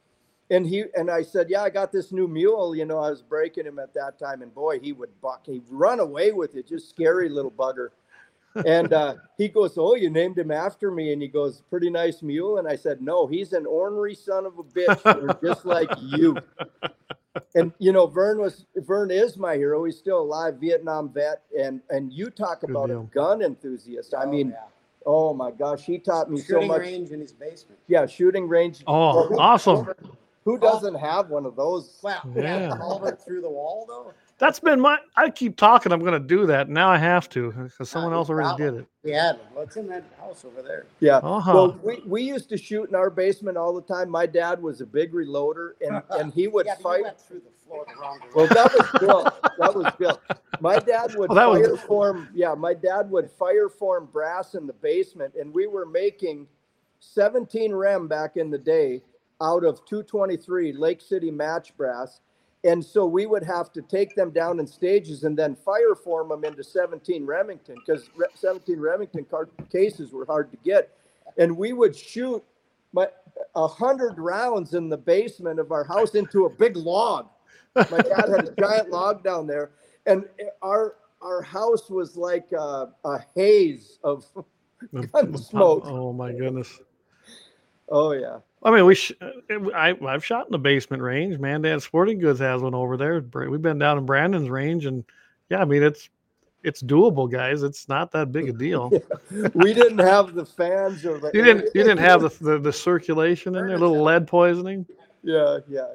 and 0.53 0.67
he 0.67 0.85
and 0.97 1.11
I 1.11 1.23
said, 1.23 1.51
Yeah, 1.51 1.63
I 1.63 1.71
got 1.71 1.91
this 1.91 2.13
new 2.13 2.29
mule. 2.29 2.77
You 2.77 2.85
know, 2.85 2.99
I 2.99 3.11
was 3.11 3.23
breaking 3.23 3.67
him 3.67 3.79
at 3.81 3.93
that 3.95 4.19
time, 4.19 4.43
and 4.43 4.55
boy, 4.55 4.79
he 4.79 4.93
would 4.93 5.11
buck. 5.21 5.47
He'd 5.47 5.65
run 5.69 5.99
away 5.99 6.31
with 6.33 6.55
it, 6.55 6.69
just 6.69 6.89
scary 6.91 7.29
little 7.29 7.51
bugger. 7.51 7.89
And 8.67 8.93
uh, 8.93 9.15
he 9.39 9.49
goes, 9.49 9.77
Oh, 9.79 9.95
you 9.97 10.11
named 10.11 10.39
him 10.39 10.51
after 10.51 10.91
me. 10.91 11.13
And 11.13 11.23
he 11.23 11.29
goes, 11.29 11.63
Pretty 11.71 11.91
nice 11.91 12.23
mule. 12.23 12.59
And 12.59 12.69
I 12.69 12.77
said, 12.77 13.01
No, 13.01 13.27
he's 13.27 13.53
an 13.55 13.67
ornery 13.67 14.15
son 14.15 14.47
of 14.47 14.59
a 14.59 14.63
bitch, 14.63 15.43
just 15.43 15.65
like 15.65 15.91
you. 16.01 16.37
And 17.55 17.73
you 17.79 17.93
know, 17.93 18.07
Vern 18.07 18.39
was 18.39 18.67
Vern 18.77 19.11
is 19.11 19.39
my 19.39 19.55
hero. 19.57 19.85
He's 19.85 19.97
still 19.97 20.21
alive, 20.21 20.57
Vietnam 20.61 21.09
vet. 21.11 21.41
And 21.59 21.81
and 21.89 22.13
you 22.13 22.29
talk 22.29 22.61
Good 22.61 22.69
about 22.71 22.89
deal. 22.89 23.09
a 23.11 23.15
gun 23.15 23.41
enthusiast. 23.41 24.13
I 24.13 24.25
Oh, 24.25 24.31
mean, 24.31 24.51
yeah. 24.51 24.57
Oh 25.07 25.33
my 25.33 25.51
gosh, 25.51 25.83
he 25.83 25.99
taught 25.99 26.31
me 26.31 26.39
so 26.39 26.43
much. 26.43 26.47
Shooting 26.61 26.69
much. 26.69 26.81
range 26.81 27.11
in 27.11 27.21
his 27.21 27.33
basement. 27.33 27.79
Yeah, 27.89 28.05
shooting 28.05 28.49
range. 28.49 28.83
Oh, 28.87 29.35
awesome. 29.39 29.89
Who 30.45 30.59
doesn't 30.59 30.95
have 30.97 31.29
one 31.31 31.47
of 31.47 31.57
those? 31.57 31.99
Well, 32.03 32.21
Yeah. 32.35 32.43
yeah. 32.71 32.77
culvert 32.77 33.25
through 33.25 33.43
the 33.43 33.51
wall 33.51 33.85
though. 33.89 34.13
That's 34.39 34.59
been 34.59 34.81
my. 34.81 34.99
I 35.17 35.31
keep 35.31 35.57
talking. 35.57 35.93
I'm 35.93 36.01
going 36.01 36.15
to 36.15 36.19
do 36.19 36.47
that. 36.47 36.69
Now 36.69 36.89
I 36.89 36.99
have 36.99 37.29
to 37.31 37.53
because 37.53 37.89
someone 37.89 38.13
else 38.13 38.29
already 38.29 38.49
got 38.49 38.59
did 38.59 38.75
it. 38.75 38.87
We 39.05 39.13
had 39.13 39.37
one. 39.37 39.47
What's 39.55 39.77
in 39.77 39.87
that 39.89 40.03
house 40.19 40.45
over 40.45 40.63
there. 40.63 40.87
Yeah. 40.99 41.19
Uh-huh. 41.19 41.53
Well, 41.55 41.79
we, 41.85 42.03
we 42.05 42.23
used 42.23 42.49
to 42.49 42.57
shoot 42.57 42.89
in 42.89 42.97
our 42.97 43.09
basement 43.09 43.57
all 43.57 43.73
the 43.73 43.83
time. 43.83 44.11
My 44.11 44.27
dad 44.27 44.61
was 44.61 44.81
a 44.81 44.87
big 44.87 45.13
reloader 45.13 45.73
and, 45.81 46.03
and 46.11 46.33
he 46.33 46.49
would 46.49 46.67
yeah, 46.67 46.75
but 46.83 46.89
you 46.89 46.95
fight. 46.97 47.03
went 47.05 47.21
through 47.21 47.41
the 47.41 47.51
floor 47.65 47.85
the 47.87 48.01
wrong 48.01 48.19
Well, 48.35 48.47
that 48.49 48.73
was 48.75 49.01
Bill. 49.01 49.23
That 49.59 49.75
was 49.77 49.93
Bill. 49.97 50.21
My 50.61 50.79
dad 50.81 51.15
would 51.17 51.31
Oh, 51.31 51.35
that 51.35 51.49
was- 51.49 51.65
fire 51.69 51.77
form. 51.77 52.29
Yeah, 52.35 52.55
my 52.55 52.75
dad 52.75 53.09
would 53.13 53.31
fire 53.31 53.69
form 53.69 54.09
brass 54.13 54.55
in 54.57 54.67
the 54.67 54.73
basement, 54.73 55.35
and 55.37 55.55
we 55.55 55.69
were 55.69 55.87
making 55.87 56.49
17 56.99 57.73
rem 57.73 58.09
back 58.09 58.37
in 58.37 58.51
the 58.51 58.59
day 58.59 59.03
out 59.43 59.65
of 59.65 59.85
223 59.87 60.73
Lake 60.73 61.01
City 61.01 61.31
match 61.31 61.77
brass. 61.77 62.21
And 62.65 62.85
so 62.85 63.07
we 63.07 63.27
would 63.27 63.43
have 63.43 63.73
to 63.73 63.83
take 63.83 64.15
them 64.15 64.31
down 64.31 64.61
in 64.61 64.67
stages 64.67 65.25
and 65.25 65.37
then 65.37 65.57
fire 65.57 65.97
form 65.97 66.29
them 66.29 66.45
into 66.45 66.63
17 66.63 67.27
Remington 67.27 67.77
because 67.85 68.09
17 68.35 68.79
Remington 68.79 69.27
cases 69.71 70.13
were 70.13 70.25
hard 70.25 70.51
to 70.53 70.59
get. 70.59 70.97
And 71.39 71.57
we 71.57 71.73
would 71.73 71.97
shoot 71.97 72.43
my 72.93 73.09
a 73.57 73.67
hundred 73.67 74.19
rounds 74.19 74.75
in 74.75 74.89
the 74.89 74.97
basement 74.97 75.59
of 75.59 75.73
our 75.73 75.85
house 75.85 76.15
into 76.15 76.45
a 76.45 76.51
big 76.51 76.77
log. 76.77 77.29
My 77.75 77.85
dad 77.85 78.29
had 78.29 78.49
a 78.49 78.55
giant 78.61 78.91
log 78.91 79.25
down 79.25 79.47
there, 79.47 79.71
and 80.07 80.25
our 80.61 80.97
our 81.23 81.43
house 81.43 81.89
was 81.89 82.17
like 82.17 82.53
a, 82.53 82.89
a 83.05 83.25
haze 83.35 83.99
of. 84.05 84.25
gun 85.13 85.37
smoke. 85.39 85.85
Oh 85.87 86.13
my 86.13 86.33
goodness. 86.33 86.81
Oh 87.89 88.13
yeah, 88.13 88.39
I 88.65 88.71
mean, 88.71 88.87
we. 88.87 88.95
Sh- 88.95 89.13
I 89.75 89.97
I've 90.07 90.25
shot 90.25 90.47
in 90.47 90.53
the 90.53 90.59
basement 90.59 91.03
range. 91.03 91.39
Man, 91.39 91.63
Dad 91.63 91.83
Sporting 91.83 92.19
Goods 92.19 92.41
has 92.41 92.63
one 92.63 92.75
over 92.75 92.97
there. 92.97 93.21
We've 93.21 93.63
been 93.63 93.79
down 93.79 93.99
in 93.99 94.07
Brandon's 94.07 94.49
range, 94.49 94.87
and 94.87 95.05
yeah, 95.51 95.61
I 95.61 95.65
mean 95.65 95.83
it's 95.83 96.09
it's 96.63 96.83
doable, 96.83 97.31
guys. 97.31 97.63
It's 97.63 97.89
not 97.89 98.13
that 98.13 98.33
big 98.33 98.49
a 98.49 98.53
deal. 98.53 98.91
we 99.55 99.75
didn't 99.75 99.99
have 99.99 100.35
the 100.35 100.47
fans 100.47 101.05
or 101.05 101.19
the. 101.19 101.31
You 101.35 101.43
didn't 101.43 101.71
you 101.75 101.83
didn't 101.83 101.99
have 101.99 102.23
the 102.23 102.29
the, 102.41 102.59
the 102.59 102.73
circulation 102.73 103.57
in 103.57 103.67
there, 103.67 103.79
little 103.79 104.03
lead 104.03 104.27
poisoning. 104.27 104.87
Yeah, 105.23 105.59
yeah, 105.69 105.89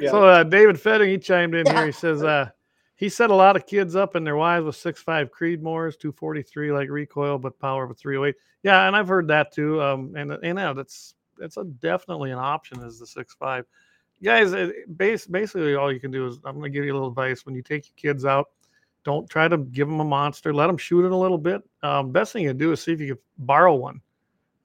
yeah. 0.00 0.10
So 0.10 0.24
uh, 0.24 0.44
David 0.44 0.80
Fetting, 0.80 1.08
he 1.08 1.18
chimed 1.18 1.54
in 1.54 1.66
here. 1.66 1.86
He 1.86 1.92
says 1.92 2.22
uh, 2.22 2.50
he 2.96 3.08
set 3.08 3.30
a 3.30 3.34
lot 3.34 3.56
of 3.56 3.66
kids 3.66 3.96
up 3.96 4.14
and 4.14 4.26
their 4.26 4.36
wives 4.36 4.64
with 4.64 4.76
six 4.76 5.02
five 5.02 5.30
Creedmoors, 5.30 5.98
two 5.98 6.12
forty 6.12 6.42
three 6.42 6.72
like 6.72 6.88
recoil, 6.88 7.38
but 7.38 7.58
power 7.58 7.84
of 7.84 7.90
a 7.90 7.94
three 7.94 8.16
hundred 8.16 8.28
eight. 8.28 8.36
Yeah, 8.62 8.86
and 8.86 8.96
I've 8.96 9.08
heard 9.08 9.28
that 9.28 9.52
too. 9.52 9.80
Um, 9.82 10.14
and 10.16 10.32
and 10.32 10.58
yeah, 10.58 10.72
that's 10.72 11.14
that's 11.38 11.56
a 11.56 11.64
definitely 11.64 12.30
an 12.30 12.38
option 12.38 12.82
is 12.82 12.98
the 12.98 13.06
six 13.06 13.34
five. 13.34 13.64
Guys, 14.22 14.52
it, 14.52 14.96
base, 14.98 15.26
basically 15.26 15.76
all 15.76 15.92
you 15.92 16.00
can 16.00 16.10
do 16.10 16.26
is 16.26 16.38
I'm 16.44 16.54
going 16.58 16.64
to 16.64 16.76
give 16.76 16.84
you 16.84 16.92
a 16.92 16.94
little 16.94 17.08
advice 17.08 17.46
when 17.46 17.54
you 17.54 17.62
take 17.62 17.86
your 17.86 18.12
kids 18.12 18.24
out. 18.24 18.48
Don't 19.04 19.30
try 19.30 19.46
to 19.46 19.58
give 19.58 19.88
them 19.88 20.00
a 20.00 20.04
monster. 20.04 20.52
Let 20.52 20.66
them 20.66 20.76
shoot 20.76 21.04
it 21.04 21.12
a 21.12 21.16
little 21.16 21.38
bit. 21.38 21.62
Um, 21.82 22.10
best 22.10 22.32
thing 22.32 22.44
you 22.44 22.52
do 22.52 22.72
is 22.72 22.82
see 22.82 22.92
if 22.92 23.00
you 23.00 23.14
can 23.14 23.22
borrow 23.38 23.74
one. 23.74 24.00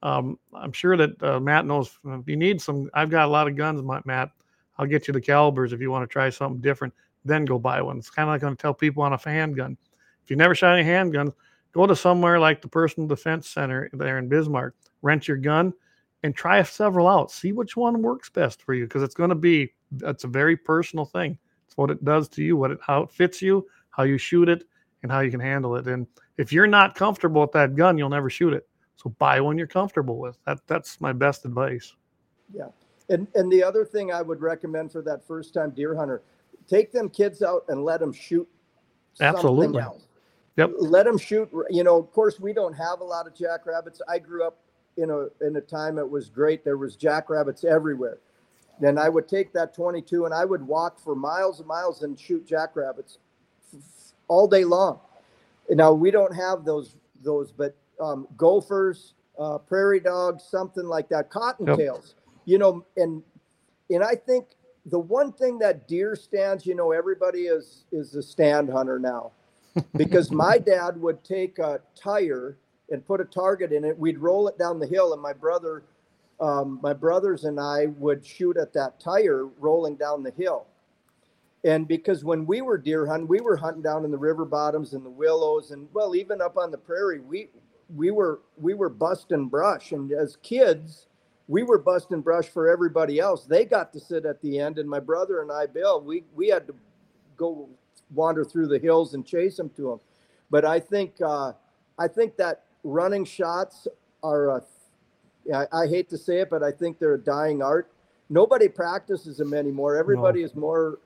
Um, 0.02 0.38
I'm 0.52 0.72
sure 0.72 0.96
that 0.96 1.22
uh, 1.22 1.40
Matt 1.40 1.66
knows 1.66 1.98
if 2.04 2.28
you 2.28 2.36
need 2.36 2.60
some. 2.60 2.90
I've 2.92 3.10
got 3.10 3.26
a 3.26 3.30
lot 3.30 3.48
of 3.48 3.56
guns, 3.56 3.80
Matt. 4.04 4.30
I'll 4.76 4.86
get 4.86 5.06
you 5.06 5.14
the 5.14 5.20
calibers 5.20 5.72
if 5.72 5.80
you 5.80 5.90
want 5.90 6.02
to 6.02 6.12
try 6.12 6.28
something 6.30 6.60
different. 6.60 6.92
Then 7.24 7.44
go 7.44 7.58
buy 7.58 7.80
one. 7.80 7.98
It's 7.98 8.10
kind 8.10 8.28
of 8.28 8.34
like 8.34 8.42
I'm 8.42 8.48
going 8.48 8.56
to 8.56 8.62
tell 8.62 8.74
people 8.74 9.02
on 9.02 9.12
a 9.12 9.18
handgun. 9.18 9.78
If 10.22 10.30
you 10.30 10.36
never 10.36 10.54
shot 10.54 10.76
any 10.76 10.86
handguns, 10.86 11.32
go 11.72 11.86
to 11.86 11.96
somewhere 11.96 12.38
like 12.38 12.60
the 12.60 12.68
Personal 12.68 13.08
Defense 13.08 13.48
Center 13.48 13.88
there 13.92 14.18
in 14.18 14.28
Bismarck. 14.28 14.74
Rent 15.00 15.28
your 15.28 15.36
gun 15.36 15.72
and 16.24 16.34
try 16.34 16.60
several 16.62 17.06
out. 17.06 17.30
See 17.30 17.52
which 17.52 17.76
one 17.76 18.00
works 18.02 18.30
best 18.30 18.62
for 18.62 18.72
you 18.72 18.84
because 18.84 19.02
it's 19.02 19.14
going 19.14 19.28
to 19.28 19.36
be. 19.36 19.72
That's 19.92 20.24
a 20.24 20.28
very 20.28 20.56
personal 20.56 21.04
thing. 21.04 21.38
It's 21.66 21.76
what 21.76 21.90
it 21.90 22.02
does 22.02 22.28
to 22.30 22.42
you, 22.42 22.56
what 22.56 22.72
it 22.72 22.78
how 22.84 23.02
it 23.02 23.10
fits 23.12 23.40
you, 23.40 23.68
how 23.90 24.02
you 24.02 24.18
shoot 24.18 24.48
it, 24.48 24.64
and 25.02 25.12
how 25.12 25.20
you 25.20 25.30
can 25.30 25.38
handle 25.38 25.76
it. 25.76 25.86
And 25.86 26.06
if 26.38 26.50
you're 26.50 26.66
not 26.66 26.94
comfortable 26.94 27.42
with 27.42 27.52
that 27.52 27.76
gun, 27.76 27.98
you'll 27.98 28.08
never 28.08 28.30
shoot 28.30 28.54
it. 28.54 28.66
So 28.96 29.10
buy 29.18 29.40
one 29.40 29.58
you're 29.58 29.66
comfortable 29.66 30.18
with. 30.18 30.38
That 30.46 30.60
that's 30.66 30.98
my 31.00 31.12
best 31.12 31.44
advice. 31.44 31.94
Yeah. 32.52 32.68
And 33.10 33.28
and 33.34 33.52
the 33.52 33.62
other 33.62 33.84
thing 33.84 34.10
I 34.10 34.22
would 34.22 34.40
recommend 34.40 34.92
for 34.92 35.02
that 35.02 35.26
first 35.26 35.52
time 35.52 35.70
deer 35.70 35.94
hunter, 35.94 36.22
take 36.66 36.90
them 36.90 37.10
kids 37.10 37.42
out 37.42 37.66
and 37.68 37.84
let 37.84 38.00
them 38.00 38.14
shoot. 38.14 38.48
Absolutely. 39.20 39.84
Yep. 40.56 40.70
Let 40.78 41.04
them 41.04 41.18
shoot. 41.18 41.50
You 41.68 41.84
know, 41.84 41.98
of 41.98 42.10
course, 42.12 42.40
we 42.40 42.54
don't 42.54 42.72
have 42.72 43.00
a 43.00 43.04
lot 43.04 43.26
of 43.26 43.34
jackrabbits. 43.34 44.00
I 44.08 44.18
grew 44.18 44.46
up 44.46 44.63
in 44.96 45.10
a 45.10 45.26
in 45.44 45.56
a 45.56 45.60
time 45.60 45.98
it 45.98 46.08
was 46.08 46.28
great. 46.28 46.64
There 46.64 46.78
was 46.78 46.96
jackrabbits 46.96 47.64
everywhere. 47.64 48.18
Then 48.80 48.98
I 48.98 49.08
would 49.08 49.28
take 49.28 49.52
that 49.52 49.74
22 49.74 50.24
and 50.24 50.34
I 50.34 50.44
would 50.44 50.66
walk 50.66 50.98
for 50.98 51.14
miles 51.14 51.60
and 51.60 51.68
miles 51.68 52.02
and 52.02 52.18
shoot 52.18 52.46
jackrabbits 52.46 53.18
all 54.28 54.48
day 54.48 54.64
long. 54.64 54.98
Now 55.70 55.92
we 55.92 56.10
don't 56.10 56.34
have 56.34 56.64
those 56.64 56.96
those, 57.22 57.52
but 57.52 57.74
um, 58.00 58.26
gophers, 58.36 59.14
uh, 59.38 59.58
prairie 59.58 60.00
dogs, 60.00 60.44
something 60.44 60.84
like 60.84 61.08
that, 61.08 61.30
cottontails. 61.30 62.14
You 62.44 62.58
know, 62.58 62.84
and 62.96 63.22
and 63.90 64.04
I 64.04 64.14
think 64.14 64.46
the 64.86 64.98
one 64.98 65.32
thing 65.32 65.58
that 65.60 65.88
deer 65.88 66.14
stands, 66.14 66.66
you 66.66 66.74
know, 66.74 66.92
everybody 66.92 67.42
is 67.42 67.84
is 67.92 68.14
a 68.14 68.22
stand 68.22 68.68
hunter 68.68 68.98
now, 68.98 69.32
because 69.96 70.30
my 70.30 70.58
dad 70.58 71.00
would 71.00 71.24
take 71.24 71.58
a 71.58 71.80
tire 71.94 72.58
and 72.90 73.06
put 73.06 73.20
a 73.20 73.24
target 73.24 73.72
in 73.72 73.84
it. 73.84 73.98
We'd 73.98 74.18
roll 74.18 74.48
it 74.48 74.58
down 74.58 74.78
the 74.78 74.86
hill, 74.86 75.12
and 75.12 75.22
my 75.22 75.32
brother, 75.32 75.84
um, 76.40 76.78
my 76.82 76.92
brothers 76.92 77.44
and 77.44 77.58
I 77.58 77.86
would 77.98 78.24
shoot 78.24 78.56
at 78.56 78.72
that 78.74 79.00
tire 79.00 79.46
rolling 79.58 79.96
down 79.96 80.22
the 80.22 80.32
hill. 80.32 80.66
And 81.64 81.88
because 81.88 82.24
when 82.24 82.44
we 82.44 82.60
were 82.60 82.76
deer 82.76 83.06
hunting, 83.06 83.26
we 83.26 83.40
were 83.40 83.56
hunting 83.56 83.82
down 83.82 84.04
in 84.04 84.10
the 84.10 84.18
river 84.18 84.44
bottoms 84.44 84.92
and 84.92 85.04
the 85.04 85.10
willows, 85.10 85.70
and 85.70 85.88
well, 85.94 86.14
even 86.14 86.42
up 86.42 86.58
on 86.58 86.70
the 86.70 86.78
prairie, 86.78 87.20
we 87.20 87.48
we 87.94 88.10
were 88.10 88.40
we 88.58 88.74
were 88.74 88.90
busting 88.90 89.48
brush. 89.48 89.92
And 89.92 90.12
as 90.12 90.36
kids, 90.42 91.06
we 91.48 91.62
were 91.62 91.78
busting 91.78 92.20
brush 92.20 92.48
for 92.48 92.68
everybody 92.68 93.18
else. 93.18 93.44
They 93.44 93.64
got 93.64 93.94
to 93.94 94.00
sit 94.00 94.26
at 94.26 94.42
the 94.42 94.58
end, 94.58 94.78
and 94.78 94.88
my 94.88 95.00
brother 95.00 95.40
and 95.40 95.50
I, 95.50 95.66
Bill, 95.66 96.02
we 96.02 96.24
we 96.34 96.48
had 96.48 96.66
to 96.66 96.74
go 97.36 97.68
wander 98.10 98.44
through 98.44 98.68
the 98.68 98.78
hills 98.78 99.14
and 99.14 99.26
chase 99.26 99.56
them 99.56 99.70
to 99.70 99.88
them. 99.88 100.00
But 100.50 100.66
I 100.66 100.80
think 100.80 101.14
uh, 101.24 101.52
I 101.98 102.08
think 102.08 102.36
that 102.36 102.64
running 102.84 103.24
shots 103.24 103.88
are 104.22 104.48
a 104.48 104.62
I, 105.52 105.66
I 105.72 105.86
hate 105.86 106.08
to 106.10 106.18
say 106.18 106.38
it, 106.38 106.50
but 106.50 106.62
I 106.62 106.70
think 106.70 106.98
they're 106.98 107.14
a 107.14 107.20
dying 107.20 107.62
art. 107.62 107.90
Nobody 108.30 108.68
practices 108.68 109.36
them 109.36 109.52
anymore. 109.52 109.96
Everybody 109.96 110.42
is 110.42 110.54
more 110.54 110.98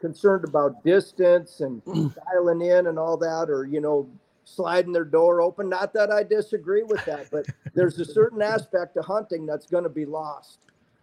concerned 0.00 0.44
about 0.44 0.82
distance 0.84 1.60
and 1.60 1.82
dialing 2.32 2.62
in 2.62 2.88
and 2.88 2.98
all 2.98 3.16
that, 3.18 3.48
or 3.48 3.66
you 3.66 3.80
know, 3.80 4.08
sliding 4.44 4.92
their 4.92 5.04
door 5.04 5.40
open. 5.40 5.68
Not 5.68 5.92
that 5.94 6.10
I 6.10 6.22
disagree 6.24 6.82
with 6.82 7.04
that, 7.04 7.30
but 7.30 7.46
there's 7.74 7.98
a 8.00 8.04
certain 8.04 8.42
aspect 8.42 8.94
to 8.94 9.02
hunting 9.02 9.46
that's 9.46 9.66
going 9.66 9.84
to 9.84 9.90
be 9.90 10.04
lost. 10.04 10.58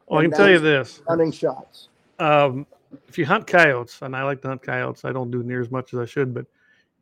Well, 0.08 0.20
I 0.20 0.24
can 0.24 0.32
tell 0.32 0.50
you 0.50 0.60
this: 0.60 1.02
Running 1.08 1.32
shots. 1.32 1.90
um, 2.20 2.68
if 3.08 3.18
you 3.18 3.26
hunt 3.26 3.48
coyotes, 3.48 4.02
and 4.02 4.16
I 4.16 4.24
like 4.24 4.42
to 4.42 4.50
hunt 4.50 4.62
coyotes, 4.62 5.06
I 5.06 5.12
don't 5.12 5.32
do 5.32 5.44
near 5.44 5.62
as 5.62 5.72
much 5.72 5.94
as 5.94 6.00
I 6.00 6.06
should, 6.06 6.34
but 6.34 6.46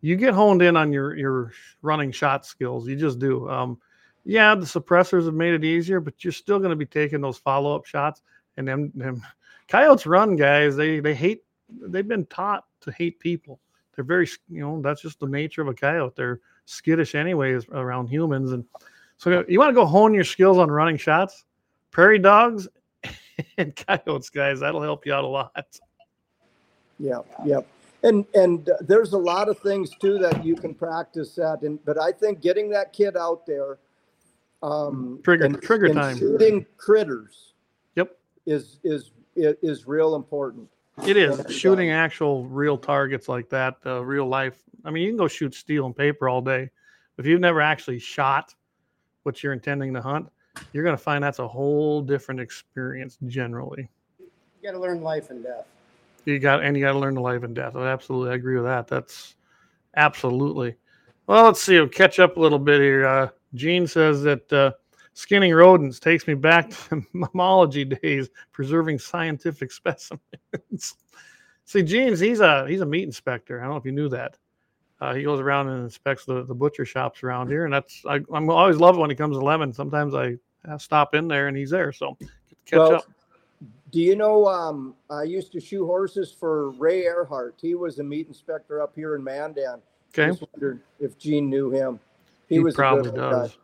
you 0.04 0.18
get 0.18 0.34
honed 0.34 0.62
in 0.62 0.76
on 0.76 0.92
your 0.92 1.16
your 1.16 1.54
running 1.82 2.12
shot 2.12 2.46
skills. 2.46 2.88
You 2.88 2.98
just 2.98 3.20
do. 3.20 3.50
Um, 3.50 3.80
yeah, 4.26 4.54
the 4.54 4.66
suppressors 4.66 5.26
have 5.26 5.34
made 5.34 5.54
it 5.54 5.64
easier, 5.64 6.02
but 6.02 6.24
you're 6.24 6.34
still 6.34 6.60
going 6.60 6.72
to 6.72 6.76
be 6.76 6.86
taking 6.86 7.22
those 7.22 7.38
follow 7.38 7.74
up 7.74 7.86
shots. 7.86 8.22
And 8.58 8.68
them, 8.68 8.92
them 8.96 9.24
coyotes 9.70 10.06
run, 10.06 10.36
guys. 10.36 10.76
They 10.76 11.00
they 11.00 11.16
hate. 11.16 11.44
They've 11.70 12.08
been 12.08 12.26
taught 12.26 12.66
to 12.82 12.92
hate 12.92 13.18
people. 13.20 13.62
They're 13.96 14.04
very, 14.04 14.28
you 14.50 14.60
know, 14.60 14.82
that's 14.82 15.02
just 15.02 15.22
the 15.22 15.28
nature 15.28 15.62
of 15.62 15.70
a 15.70 15.74
coyote. 15.74 16.16
They're 16.18 16.42
skittish 16.66 17.16
anyways 17.16 17.66
around 17.70 18.08
humans, 18.08 18.52
and 18.52 18.66
so 19.18 19.46
you 19.48 19.58
want 19.58 19.70
to 19.70 19.74
go 19.74 19.86
hone 19.86 20.14
your 20.14 20.26
skills 20.26 20.58
on 20.58 20.70
running 20.70 20.98
shots. 20.98 21.46
Prairie 21.92 22.20
dogs 22.20 22.68
and 23.58 23.74
coyotes, 23.74 24.30
guys. 24.30 24.60
That'll 24.60 24.82
help 24.82 25.06
you 25.06 25.14
out 25.14 25.24
a 25.24 25.28
lot. 25.28 25.80
Yeah, 27.00 27.20
yeah. 27.46 27.62
And 28.04 28.26
and 28.36 28.70
uh, 28.70 28.74
there's 28.82 29.14
a 29.14 29.18
lot 29.18 29.48
of 29.50 29.58
things 29.60 29.90
too 30.00 30.18
that 30.20 30.44
you 30.46 30.56
can 30.56 30.74
practice 30.74 31.38
at. 31.38 31.62
And 31.62 31.84
but 31.86 31.98
I 31.98 32.12
think 32.12 32.42
getting 32.42 32.70
that 32.70 32.92
kid 32.94 33.16
out 33.16 33.46
there, 33.46 33.78
um, 34.62 35.20
Trigger- 35.24 35.46
and- 35.46 35.62
trigger 35.62 35.86
and 35.86 35.96
time. 35.96 36.18
shooting 36.18 36.66
critters. 36.78 37.54
Yep. 37.96 38.18
Is 38.46 38.80
is 38.84 39.12
is, 39.36 39.56
is 39.62 39.88
real 39.88 40.16
important. 40.16 40.70
It 41.08 41.18
is 41.18 41.42
shooting 41.50 41.90
um, 41.90 41.96
actual 41.96 42.46
real 42.46 42.78
targets 42.78 43.28
like 43.28 43.50
that, 43.50 43.78
uh, 43.86 44.04
real 44.06 44.28
life. 44.28 44.62
I 44.86 44.92
mean, 44.92 45.04
you 45.04 45.10
can 45.10 45.18
go 45.18 45.28
shoot 45.28 45.56
steel 45.56 45.88
and 45.88 45.96
paper 45.98 46.30
all 46.30 46.42
day. 46.42 46.70
If 47.18 47.26
you've 47.26 47.40
never 47.42 47.62
actually 47.62 47.98
shot 48.00 48.54
what 49.24 49.42
you're 49.42 49.54
intending 49.54 49.94
to 49.96 50.02
hunt, 50.02 50.30
you're 50.72 50.84
going 50.84 50.96
to 50.96 51.02
find 51.02 51.24
that's 51.24 51.40
a 51.40 51.48
whole 51.48 52.02
different 52.02 52.42
experience 52.42 53.18
generally. 53.26 53.90
You 54.20 54.28
got 54.64 54.74
to 54.74 54.80
learn 54.80 55.02
life 55.02 55.32
and 55.32 55.42
death. 55.44 55.66
You 56.26 56.40
got 56.40 56.64
and 56.64 56.76
you 56.78 56.84
got 56.84 56.94
to 56.94 57.00
learn 57.00 57.16
to 57.16 57.22
life 57.22 57.44
and 57.44 57.56
death. 57.56 57.74
Oh, 57.76 57.84
absolutely, 57.84 58.32
I 58.32 58.36
agree 58.36 58.56
with 58.56 58.66
that. 58.66 58.88
That's 58.88 59.36
absolutely. 59.96 60.76
Well, 61.28 61.46
let's 61.46 61.62
see. 61.62 61.76
We'll 61.76 61.90
catch 61.90 62.20
up 62.20 62.38
a 62.38 62.40
little 62.40 62.60
bit 62.60 62.82
here. 62.82 63.06
Uh, 63.06 63.30
Gene 63.56 63.88
says 63.88 64.24
that 64.24 64.52
uh, 64.52 64.72
skinning 65.14 65.54
rodents 65.54 66.00
takes 66.00 66.28
me 66.28 66.34
back 66.34 66.70
to 66.70 66.76
mammalogy 67.16 68.00
days, 68.02 68.30
preserving 68.52 69.00
scientific 69.00 69.72
specimens. 69.74 70.96
See, 71.66 71.84
Gene's 71.84 72.20
he's 72.20 72.40
a 72.40 72.68
he's 72.68 72.82
a 72.82 72.86
meat 72.86 73.04
inspector. 73.04 73.60
I 73.60 73.64
don't 73.64 73.72
know 73.72 73.78
if 73.78 73.86
you 73.86 73.92
knew 73.92 74.10
that. 74.10 74.38
Uh, 75.02 75.14
he 75.14 75.24
goes 75.24 75.42
around 75.42 75.68
and 75.68 75.84
inspects 75.84 76.24
the, 76.24 76.46
the 76.46 76.56
butcher 76.56 76.86
shops 76.86 77.24
around 77.24 77.50
here, 77.50 77.66
and 77.66 77.74
that's 77.74 78.04
I, 78.06 78.20
I'm 78.34 78.50
always 78.50 78.78
love 78.78 78.96
it 78.96 79.00
when 79.00 79.10
he 79.10 79.16
comes 79.16 79.38
to 79.38 79.44
Lemmon. 79.44 79.76
Sometimes 79.76 80.14
I, 80.16 80.38
I 80.66 80.78
stop 80.78 81.14
in 81.14 81.28
there 81.28 81.48
and 81.48 81.58
he's 81.58 81.72
there, 81.72 81.92
so 81.92 82.18
catch 82.66 82.78
Well, 82.78 82.96
up. 82.96 83.06
Do 83.94 84.02
you 84.02 84.16
know? 84.16 84.48
Um, 84.48 84.96
I 85.12 85.22
used 85.22 85.52
to 85.52 85.60
shoe 85.60 85.86
horses 85.86 86.32
for 86.38 86.72
Ray 86.72 87.04
Earhart. 87.04 87.54
He 87.62 87.76
was 87.76 88.00
a 88.00 88.04
meat 88.04 88.28
inspector 88.28 88.82
up 88.82 88.94
here 88.96 89.14
in 89.16 89.24
Mandan. 89.24 89.80
Okay, 90.10 90.32
Just 90.32 90.44
wondered 90.52 90.82
if 91.00 91.16
Gene 91.20 91.48
knew 91.48 91.70
him. 91.70 92.00
he, 92.50 92.58
was 92.60 92.74
a 92.74 92.76
good 92.76 92.82
probably 92.82 93.12
does. 93.12 93.52
guy. 93.52 93.56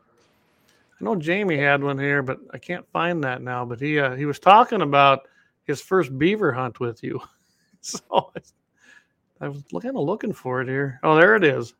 I 1.02 1.04
know 1.04 1.16
Jamie 1.16 1.58
had 1.58 1.84
one 1.84 1.98
here, 1.98 2.22
but 2.22 2.40
I 2.54 2.60
can't 2.60 2.86
find 2.94 3.24
that 3.24 3.42
now. 3.42 3.66
But 3.66 3.80
he 3.82 4.00
uh, 4.00 4.16
he 4.16 4.26
was 4.28 4.38
talking 4.38 4.84
about 4.84 5.28
his 5.64 5.82
first 5.82 6.16
beaver 6.20 6.52
hunt 6.52 6.80
with 6.80 7.04
you. 7.04 7.20
so 7.82 8.00
I- 8.36 8.40
I 9.42 9.48
was 9.48 9.64
kind 9.72 9.96
of 9.96 10.04
looking 10.04 10.34
for 10.34 10.60
it 10.62 10.68
here. 10.68 11.00
Oh, 11.02 11.16
there 11.16 11.36
it 11.38 11.46
is. 11.46 11.74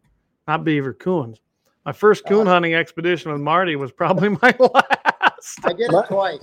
Not 0.48 0.64
beaver, 0.64 0.94
coons. 0.94 1.42
My 1.86 1.92
first 1.92 2.26
coon 2.26 2.48
Uh, 2.48 2.52
hunting 2.52 2.74
expedition 2.74 3.32
with 3.34 3.42
Marty 3.42 3.76
was 3.76 3.92
probably 3.92 4.30
my 4.42 4.56
last. 4.60 5.60
I 5.66 5.74
did 5.74 5.92
it 5.94 6.06
twice. 6.08 6.40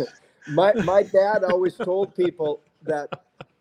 My 0.49 0.73
my 0.85 1.03
dad 1.03 1.45
always 1.45 1.75
told 1.75 2.15
people 2.15 2.61
that 2.83 3.09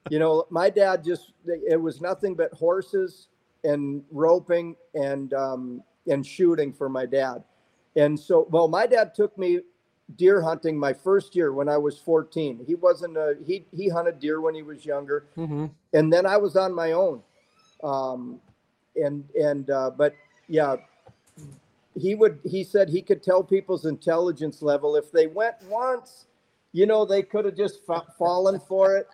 you 0.10 0.20
know 0.20 0.46
my 0.50 0.70
dad 0.70 1.04
just 1.04 1.32
it 1.46 1.80
was 1.82 2.02
nothing 2.02 2.36
but 2.36 2.54
horses 2.54 3.28
and 3.64 4.04
roping 4.12 4.76
and 4.94 5.34
um 5.34 5.84
and 6.08 6.26
shooting 6.26 6.72
for 6.72 6.88
my 6.88 7.06
dad. 7.06 7.44
And 7.96 8.20
so 8.20 8.48
well 8.52 8.68
my 8.68 8.86
dad 8.86 9.16
took 9.16 9.38
me 9.38 9.62
deer 10.18 10.42
hunting 10.42 10.78
my 10.78 10.94
first 10.94 11.36
year 11.36 11.52
when 11.52 11.68
i 11.68 11.76
was 11.76 11.98
14 11.98 12.64
he 12.68 12.76
wasn't 12.76 13.18
a 13.18 13.36
he 13.44 13.66
he 13.76 13.90
hunted 13.90 14.20
deer 14.20 14.40
when 14.40 14.54
he 14.54 14.62
was 14.62 14.86
younger. 14.86 15.26
Mhm. 15.36 15.72
and 15.94 16.14
then 16.14 16.28
i 16.28 16.38
was 16.38 16.56
on 16.56 16.74
my 16.76 16.92
own. 16.92 17.22
Um 17.84 18.40
and 18.96 19.28
and 19.34 19.70
uh 19.72 19.90
but 19.90 20.14
yeah 20.48 20.76
he 21.98 22.14
would 22.14 22.40
he 22.44 22.64
said 22.64 22.88
he 22.90 23.02
could 23.02 23.24
tell 23.24 23.44
people's 23.44 23.86
intelligence 23.86 24.62
level 24.62 24.96
if 24.96 25.12
they 25.12 25.26
went 25.28 25.56
once 25.68 26.28
you 26.76 26.86
know 26.86 27.06
they 27.06 27.22
could 27.24 27.46
have 27.46 27.56
just 27.56 27.86
fa- 27.86 28.04
fallen 28.20 28.60
for 28.60 28.98
it 28.98 29.08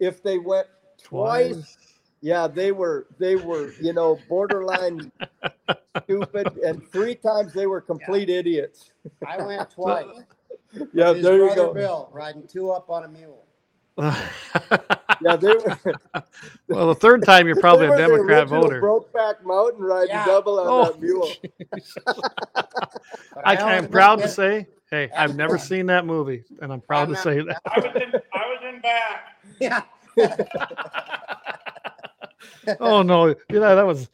if 0.00 0.22
they 0.22 0.38
went 0.38 0.66
twice 1.02 1.76
yeah 2.22 2.46
they 2.46 2.72
were 2.72 3.06
they 3.18 3.36
were 3.36 3.72
you 3.82 3.92
know 3.92 4.18
borderline 4.30 5.12
stupid 6.02 6.46
and 6.64 6.82
three 6.90 7.14
times 7.14 7.52
they 7.52 7.66
were 7.66 7.80
complete 7.82 8.30
idiots 8.30 8.92
I 9.26 9.36
went 9.44 9.68
twice. 9.78 10.06
yeah 10.94 11.12
His 11.12 11.22
there 11.22 11.36
you 11.48 11.54
go 11.54 11.74
Bill 11.74 12.08
riding 12.12 12.46
two 12.46 12.70
up 12.70 12.88
on 12.88 13.04
a 13.04 13.08
mule. 13.08 13.42
yeah 13.98 15.36
they 15.36 15.48
were 15.54 15.78
well, 16.68 16.86
the 16.88 16.94
third 16.94 17.22
time 17.24 17.46
you're 17.46 17.56
probably 17.60 17.86
a 17.86 17.90
were 17.90 17.96
the 17.96 18.02
Democrat 18.02 18.42
original 18.44 18.62
voter. 18.62 18.80
brokeback 18.82 19.42
mountain 19.44 19.82
riding 19.82 20.08
Yeah. 20.10 20.24
double 20.26 20.58
on 20.60 20.66
Oh, 20.68 20.84
that 20.92 21.00
mule 21.00 21.30
I, 23.44 23.56
I 23.56 23.74
am 23.76 23.88
proud 23.88 24.16
to 24.16 24.22
get- 24.22 24.30
say, 24.32 24.66
hey, 24.96 25.10
I've 25.16 25.36
never 25.36 25.58
seen 25.58 25.86
that 25.86 26.06
movie, 26.06 26.44
and 26.62 26.72
I'm 26.72 26.80
proud 26.80 27.02
I'm 27.02 27.08
to 27.08 27.12
not- 27.14 27.22
say 27.24 27.42
that. 27.42 27.60
I 27.66 27.78
was 27.80 28.02
in, 28.02 28.12
I 28.32 28.46
was 28.46 28.58
in 28.74 28.80
back. 28.80 29.36
Yeah. 29.60 29.82
oh 32.80 33.02
no, 33.02 33.26
you 33.28 33.36
know 33.60 33.76
that 33.76 33.86
was 33.86 34.08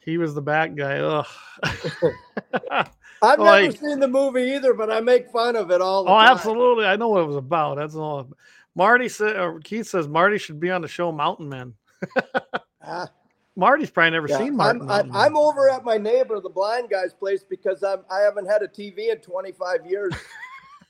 he 0.00 0.18
was 0.18 0.34
the 0.34 0.42
back 0.42 0.74
guy. 0.74 0.98
Ugh. 0.98 1.26
I've 3.20 3.40
Oh, 3.40 3.44
never 3.44 3.72
seen 3.72 3.98
the 3.98 4.06
movie 4.08 4.42
either, 4.54 4.74
but 4.74 4.90
I 4.92 5.00
make 5.00 5.28
fun 5.30 5.56
of 5.56 5.70
it 5.72 5.80
all 5.80 6.04
the 6.04 6.10
oh, 6.10 6.18
time. 6.18 6.30
absolutely. 6.30 6.84
I 6.86 6.94
know 6.96 7.08
what 7.08 7.22
it 7.22 7.26
was 7.26 7.34
about. 7.36 7.76
That's 7.76 7.96
all. 7.96 8.30
Marty 8.76 9.08
said, 9.08 9.36
or 9.36 9.58
Keith 9.58 9.88
says 9.88 10.06
Marty 10.06 10.38
should 10.38 10.60
be 10.60 10.70
on 10.70 10.82
the 10.82 10.88
show 10.88 11.10
Mountain 11.12 11.48
Men. 11.48 11.74
Ah, 12.90 13.06
Marty's 13.58 13.90
probably 13.90 14.12
never 14.12 14.28
yeah. 14.28 14.38
seen 14.38 14.56
Martin. 14.56 14.82
I'm, 14.82 15.10
I'm, 15.10 15.16
I'm 15.16 15.36
over 15.36 15.68
at 15.68 15.84
my 15.84 15.98
neighbor, 15.98 16.40
the 16.40 16.48
blind 16.48 16.88
guy's 16.88 17.12
place, 17.12 17.42
because 17.42 17.82
I'm 17.82 18.00
I 18.10 18.20
haven't 18.20 18.46
had 18.46 18.62
a 18.62 18.68
TV 18.68 19.10
in 19.10 19.18
25 19.18 19.86
years. 19.86 20.14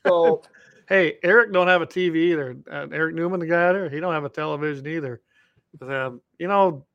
So 0.07 0.43
Hey, 0.89 1.19
Eric 1.23 1.53
don't 1.53 1.69
have 1.69 1.83
a 1.83 1.87
TV 1.87 2.17
either. 2.17 2.57
Uh, 2.71 2.87
Eric 2.91 3.15
Newman, 3.15 3.41
the 3.41 3.47
guy 3.47 3.73
there, 3.73 3.91
he 3.91 4.01
don't 4.01 4.15
have 4.15 4.25
a 4.25 4.31
television 4.31 4.87
either. 4.87 5.21
But, 5.79 5.93
um, 5.93 6.23
you 6.39 6.49
know, 6.49 6.87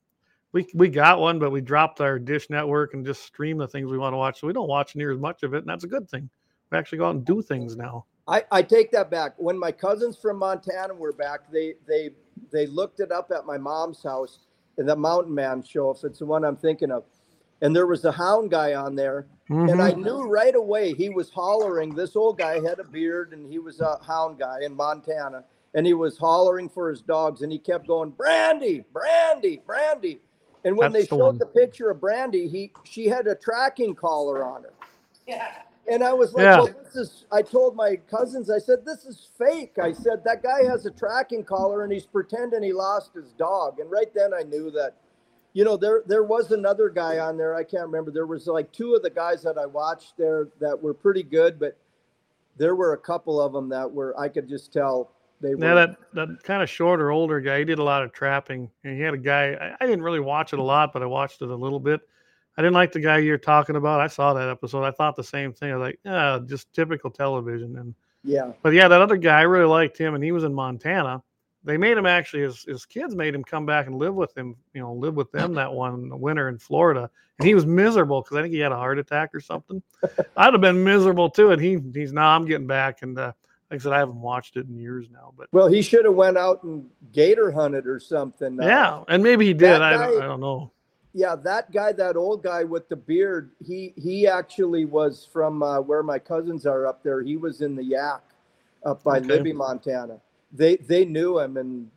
we 0.51 0.67
we 0.73 0.89
got 0.89 1.19
one, 1.19 1.37
but 1.37 1.51
we 1.51 1.61
dropped 1.61 2.01
our 2.01 2.17
Dish 2.17 2.49
Network 2.49 2.95
and 2.95 3.05
just 3.05 3.23
stream 3.23 3.59
the 3.59 3.67
things 3.67 3.91
we 3.91 3.99
want 3.99 4.13
to 4.13 4.17
watch. 4.17 4.39
So 4.39 4.47
we 4.47 4.53
don't 4.53 4.67
watch 4.67 4.95
near 4.95 5.11
as 5.11 5.19
much 5.19 5.43
of 5.43 5.53
it, 5.53 5.59
and 5.59 5.67
that's 5.67 5.83
a 5.83 5.87
good 5.87 6.09
thing. 6.09 6.27
We 6.71 6.77
actually 6.77 6.99
go 6.99 7.05
out 7.05 7.15
and 7.15 7.25
do 7.25 7.41
things 7.43 7.75
now. 7.75 8.05
I, 8.27 8.43
I 8.51 8.61
take 8.63 8.91
that 8.91 9.11
back. 9.11 9.33
When 9.37 9.59
my 9.59 9.71
cousins 9.71 10.17
from 10.17 10.37
Montana 10.37 10.93
were 10.93 11.13
back, 11.13 11.51
they 11.51 11.75
they 11.87 12.11
they 12.51 12.65
looked 12.65 12.99
it 12.99 13.11
up 13.11 13.31
at 13.35 13.45
my 13.45 13.59
mom's 13.59 14.01
house 14.01 14.39
the 14.77 14.95
Mountain 14.95 15.33
Man 15.33 15.63
show, 15.63 15.91
if 15.91 16.03
it's 16.03 16.19
the 16.19 16.25
one 16.25 16.43
I'm 16.43 16.55
thinking 16.57 16.91
of. 16.91 17.03
And 17.61 17.75
there 17.75 17.87
was 17.87 18.03
a 18.03 18.11
hound 18.11 18.51
guy 18.51 18.73
on 18.73 18.95
there, 18.95 19.25
and 19.49 19.81
I 19.81 19.93
Mhm. 19.93 20.03
knew 20.03 20.23
right 20.27 20.55
away 20.55 20.93
he 20.93 21.09
was 21.09 21.29
hollering. 21.29 21.95
This 21.95 22.15
old 22.15 22.37
guy 22.37 22.59
had 22.59 22.79
a 22.79 22.83
beard, 22.83 23.31
and 23.33 23.49
he 23.49 23.59
was 23.59 23.79
a 23.79 23.97
hound 24.03 24.39
guy 24.39 24.59
in 24.61 24.75
Montana, 24.75 25.45
and 25.73 25.85
he 25.85 25.93
was 25.93 26.17
hollering 26.17 26.67
for 26.67 26.89
his 26.89 27.01
dogs, 27.01 27.41
and 27.41 27.51
he 27.51 27.59
kept 27.59 27.87
going, 27.87 28.09
"Brandy, 28.11 28.83
Brandy, 28.91 29.61
Brandy." 29.65 30.21
And 30.65 30.77
when 30.77 30.91
That's 30.91 31.05
they 31.05 31.07
the 31.09 31.15
showed 31.17 31.25
one. 31.25 31.37
the 31.37 31.45
picture 31.45 31.89
of 31.89 31.99
Brandy, 32.01 32.47
he 32.47 32.71
she 32.83 33.07
had 33.07 33.27
a 33.27 33.35
tracking 33.35 33.95
collar 33.95 34.43
on 34.43 34.63
her. 34.63 34.73
Yeah. 35.27 35.61
And 35.91 36.03
I 36.03 36.13
was 36.13 36.33
like, 36.33 36.43
Yeah. 36.43 36.57
well, 36.59 36.75
this 36.83 36.95
is, 36.95 37.25
I 37.31 37.41
told 37.41 37.75
my 37.75 37.97
cousins, 38.09 38.49
I 38.49 38.57
said, 38.57 38.85
this 38.85 39.05
is 39.05 39.27
fake. 39.37 39.77
I 39.81 39.91
said, 39.91 40.23
that 40.23 40.41
guy 40.41 40.63
has 40.63 40.85
a 40.85 40.91
tracking 40.91 41.43
collar 41.43 41.83
and 41.83 41.91
he's 41.91 42.05
pretending 42.05 42.63
he 42.63 42.71
lost 42.71 43.13
his 43.13 43.33
dog. 43.33 43.79
And 43.79 43.91
right 43.91 44.13
then 44.13 44.33
I 44.33 44.43
knew 44.43 44.71
that, 44.71 44.95
you 45.51 45.65
know, 45.65 45.75
there, 45.75 46.01
there 46.07 46.23
was 46.23 46.51
another 46.51 46.89
guy 46.89 47.19
on 47.19 47.37
there. 47.37 47.53
I 47.53 47.63
can't 47.63 47.85
remember. 47.85 48.11
There 48.11 48.25
was 48.25 48.47
like 48.47 48.71
two 48.71 48.95
of 48.95 49.03
the 49.03 49.09
guys 49.09 49.43
that 49.43 49.57
I 49.57 49.65
watched 49.65 50.17
there 50.17 50.47
that 50.61 50.81
were 50.81 50.93
pretty 50.93 51.23
good, 51.23 51.59
but 51.59 51.77
there 52.57 52.75
were 52.75 52.93
a 52.93 52.97
couple 52.97 53.41
of 53.41 53.51
them 53.51 53.69
that 53.69 53.91
were, 53.91 54.17
I 54.17 54.29
could 54.29 54.47
just 54.47 54.71
tell 54.71 55.11
they 55.41 55.53
were. 55.53 55.65
Yeah, 55.65 55.73
that 55.73 55.97
that 56.13 56.43
kind 56.43 56.63
of 56.63 56.69
shorter, 56.69 57.11
older 57.11 57.41
guy. 57.41 57.59
He 57.59 57.65
did 57.65 57.79
a 57.79 57.83
lot 57.83 58.03
of 58.03 58.13
trapping, 58.13 58.71
and 58.83 58.95
he 58.95 59.01
had 59.01 59.13
a 59.13 59.17
guy. 59.17 59.53
I, 59.53 59.83
I 59.83 59.85
didn't 59.85 60.03
really 60.03 60.21
watch 60.21 60.53
it 60.53 60.59
a 60.59 60.63
lot, 60.63 60.93
but 60.93 61.03
I 61.03 61.05
watched 61.05 61.41
it 61.41 61.49
a 61.49 61.55
little 61.55 61.79
bit. 61.79 62.01
I 62.57 62.61
didn't 62.61 62.75
like 62.75 62.91
the 62.91 62.99
guy 62.99 63.17
you're 63.17 63.37
talking 63.37 63.75
about. 63.75 63.99
I 63.99 64.07
saw 64.07 64.33
that 64.33 64.49
episode. 64.49 64.83
I 64.83 64.91
thought 64.91 65.15
the 65.15 65.23
same 65.23 65.53
thing. 65.53 65.71
I 65.71 65.75
was 65.75 65.87
like, 65.87 65.99
yeah, 66.05 66.39
just 66.45 66.71
typical 66.73 67.09
television. 67.09 67.77
And 67.77 67.95
yeah. 68.23 68.51
but 68.61 68.73
yeah, 68.73 68.87
that 68.87 69.01
other 69.01 69.17
guy, 69.17 69.39
I 69.39 69.43
really 69.43 69.65
liked 69.65 69.97
him, 69.97 70.13
and 70.13 70.23
he 70.23 70.31
was 70.31 70.43
in 70.43 70.53
Montana. 70.53 71.23
They 71.63 71.77
made 71.77 71.97
him 71.97 72.05
actually. 72.05 72.43
His 72.43 72.63
his 72.63 72.85
kids 72.85 73.15
made 73.15 73.33
him 73.33 73.43
come 73.43 73.65
back 73.65 73.87
and 73.87 73.95
live 73.95 74.13
with 74.13 74.37
him. 74.37 74.55
You 74.73 74.81
know, 74.81 74.93
live 74.93 75.15
with 75.15 75.31
them 75.31 75.53
that 75.55 75.73
one 75.73 76.19
winter 76.19 76.49
in 76.49 76.59
Florida, 76.59 77.09
and 77.39 77.47
he 77.47 77.55
was 77.55 77.65
miserable 77.65 78.21
because 78.21 78.37
I 78.37 78.41
think 78.41 78.53
he 78.53 78.59
had 78.59 78.71
a 78.71 78.77
heart 78.77 78.99
attack 78.99 79.33
or 79.33 79.39
something. 79.39 79.81
I'd 80.37 80.53
have 80.53 80.61
been 80.61 80.83
miserable 80.83 81.29
too. 81.29 81.51
And 81.51 81.61
he 81.61 81.79
he's 81.93 82.13
now 82.13 82.35
I'm 82.35 82.45
getting 82.45 82.67
back, 82.67 83.01
and 83.01 83.17
uh, 83.17 83.31
like 83.71 83.79
I 83.79 83.83
said, 83.83 83.93
I 83.93 83.99
haven't 83.99 84.21
watched 84.21 84.57
it 84.57 84.67
in 84.67 84.77
years 84.77 85.07
now, 85.11 85.33
but. 85.35 85.47
Well, 85.51 85.67
he 85.67 85.81
should 85.81 86.05
have 86.05 86.13
went 86.13 86.37
out 86.37 86.61
and 86.63 86.87
gator 87.11 87.51
hunted 87.51 87.87
or 87.87 87.99
something. 87.99 88.59
Uh, 88.61 88.65
Yeah, 88.65 89.03
and 89.07 89.23
maybe 89.23 89.45
he 89.47 89.53
did. 89.53 89.81
I, 89.81 89.93
don't, 89.93 90.21
I 90.21 90.25
don't 90.27 90.41
know. 90.41 90.71
Yeah 91.13 91.35
that 91.35 91.71
guy 91.71 91.91
that 91.93 92.15
old 92.15 92.43
guy 92.43 92.63
with 92.63 92.89
the 92.89 92.95
beard 92.95 93.51
he 93.63 93.93
he 93.95 94.27
actually 94.27 94.85
was 94.85 95.27
from 95.31 95.61
uh, 95.61 95.79
where 95.79 96.03
my 96.03 96.17
cousins 96.17 96.65
are 96.65 96.87
up 96.87 97.03
there 97.03 97.21
he 97.21 97.37
was 97.37 97.61
in 97.61 97.75
the 97.75 97.83
Yaak 97.83 98.21
up 98.85 99.03
by 99.03 99.17
Okay. 99.17 99.27
libby 99.27 99.53
montana 99.53 100.19
they 100.51 100.75
they 100.77 101.05
knew 101.05 101.39
him 101.39 101.57
and 101.57 101.89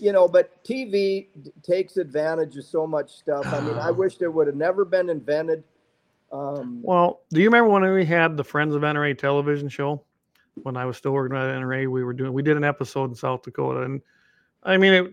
you 0.00 0.12
know 0.12 0.26
but 0.26 0.64
tv 0.64 1.26
takes 1.62 1.96
advantage 1.96 2.56
of 2.56 2.64
so 2.64 2.86
much 2.86 3.16
stuff 3.16 3.46
i 3.52 3.60
mean 3.60 3.78
i 3.78 3.90
wish 3.90 4.16
it 4.20 4.28
would 4.32 4.46
have 4.46 4.56
never 4.56 4.84
been 4.84 5.10
invented 5.10 5.62
um 6.32 6.80
Well, 6.82 7.20
do 7.30 7.40
you 7.40 7.48
remember 7.48 7.70
when 7.70 7.82
we 7.92 8.04
had 8.06 8.36
the 8.36 8.44
Friends 8.44 8.74
of 8.74 8.82
NRA 8.82 9.16
television 9.16 9.68
show? 9.68 10.02
When 10.62 10.76
I 10.76 10.86
was 10.86 10.96
still 10.96 11.12
working 11.12 11.36
at 11.36 11.42
NRA, 11.44 11.90
we 11.90 12.02
were 12.04 12.12
doing 12.14 12.32
we 12.32 12.42
did 12.42 12.56
an 12.56 12.64
episode 12.64 13.10
in 13.10 13.14
South 13.14 13.42
Dakota, 13.42 13.82
and 13.82 14.00
I 14.62 14.76
mean 14.78 14.92
it, 14.94 15.12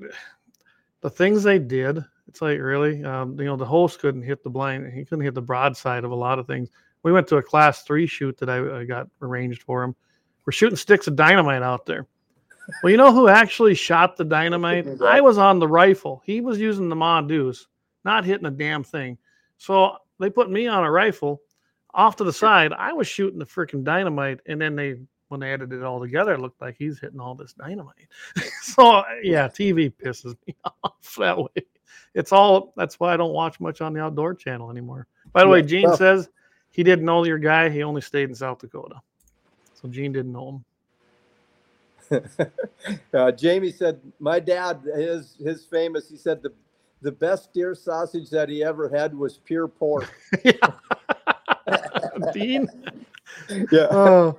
the 1.02 1.10
things 1.10 1.44
they 1.44 1.60
did. 1.60 2.04
It's 2.30 2.44
like 2.44 2.60
really, 2.60 3.04
um, 3.04 3.38
you 3.40 3.46
know, 3.46 3.56
the 3.56 3.66
host 3.66 4.00
couldn't 4.00 4.22
hit 4.22 4.44
the 4.44 4.52
blind. 4.52 4.94
He 4.94 5.04
couldn't 5.04 5.26
hit 5.26 5.34
the 5.34 5.42
broadside 5.42 6.04
of 6.04 6.12
a 6.12 6.16
lot 6.16 6.38
of 6.38 6.46
things. 6.46 6.70
We 7.02 7.12
went 7.12 7.28
to 7.30 7.38
a 7.38 7.44
class 7.44 7.82
three 7.82 8.06
shoot 8.06 8.38
that 8.38 8.50
I, 8.50 8.82
I 8.82 8.86
got 8.86 9.08
arranged 9.22 9.64
for 9.64 9.84
him. 9.84 9.96
We're 10.46 10.52
shooting 10.52 10.76
sticks 10.76 11.08
of 11.08 11.16
dynamite 11.16 11.64
out 11.64 11.88
there. 11.88 12.06
Well, 12.84 12.92
you 12.92 12.98
know 12.98 13.12
who 13.12 13.30
actually 13.30 13.74
shot 13.74 14.16
the 14.16 14.26
dynamite? 14.26 15.02
I 15.02 15.22
was 15.22 15.40
on 15.40 15.58
the 15.58 15.68
rifle. 15.68 16.22
He 16.24 16.40
was 16.40 16.60
using 16.60 16.88
the 16.88 16.96
Mondoose, 16.96 17.66
not 18.06 18.26
hitting 18.26 18.46
a 18.46 18.52
damn 18.52 18.84
thing. 18.84 19.18
So 19.58 19.98
they 20.20 20.30
put 20.30 20.52
me 20.52 20.68
on 20.68 20.84
a 20.84 20.92
rifle 20.92 21.42
off 21.96 22.16
to 22.18 22.24
the 22.24 22.34
side. 22.34 22.74
I 22.74 22.94
was 22.94 23.08
shooting 23.08 23.40
the 23.40 23.46
freaking 23.46 23.84
dynamite, 23.84 24.40
and 24.46 24.62
then 24.62 24.76
they, 24.76 25.00
when 25.30 25.40
they 25.40 25.52
edited 25.52 25.80
it 25.80 25.84
all 25.84 26.00
together, 26.00 26.34
it 26.34 26.42
looked 26.42 26.62
like 26.62 26.76
he's 26.78 27.00
hitting 27.00 27.20
all 27.20 27.34
this 27.34 27.54
dynamite. 27.54 28.08
so 28.62 29.04
yeah, 29.24 29.48
TV 29.48 29.92
pisses 29.92 30.36
me 30.46 30.56
off 30.84 31.16
that 31.18 31.40
way. 31.40 31.66
It's 32.14 32.32
all. 32.32 32.74
That's 32.76 33.00
why 33.00 33.14
I 33.14 33.18
don't 33.18 33.34
watch 33.34 33.60
much 33.60 33.82
on 33.82 33.94
the 33.94 34.02
outdoor 34.02 34.34
channel 34.34 34.70
anymore. 34.72 35.08
By 35.34 35.44
the 35.44 35.50
way, 35.50 35.62
Gene 35.62 35.88
well- 35.90 35.98
says 35.98 36.30
he 36.72 36.84
didn't 36.84 37.06
know 37.06 37.24
your 37.26 37.38
guy. 37.40 37.70
He 37.70 37.84
only 37.84 38.02
stayed 38.02 38.30
in 38.30 38.36
South 38.36 38.60
Dakota, 38.60 39.02
so 39.74 39.88
Gene 39.90 40.12
didn't 40.12 40.32
know 40.32 40.50
him. 40.50 40.66
Uh, 43.14 43.32
Jamie 43.32 43.72
said, 43.72 44.00
"My 44.20 44.40
dad, 44.40 44.82
his 44.96 45.36
his 45.44 45.64
famous. 45.66 46.10
He 46.10 46.18
said 46.18 46.42
the 46.42 46.52
the 47.02 47.12
best 47.12 47.54
deer 47.54 47.76
sausage 47.76 48.30
that 48.32 48.50
he 48.50 48.64
ever 48.64 48.90
had 48.90 49.14
was 49.16 49.38
pure 49.38 49.68
pork." 49.68 50.10
Dean, 52.34 52.68
yeah, 53.72 53.88
oh, 53.92 54.36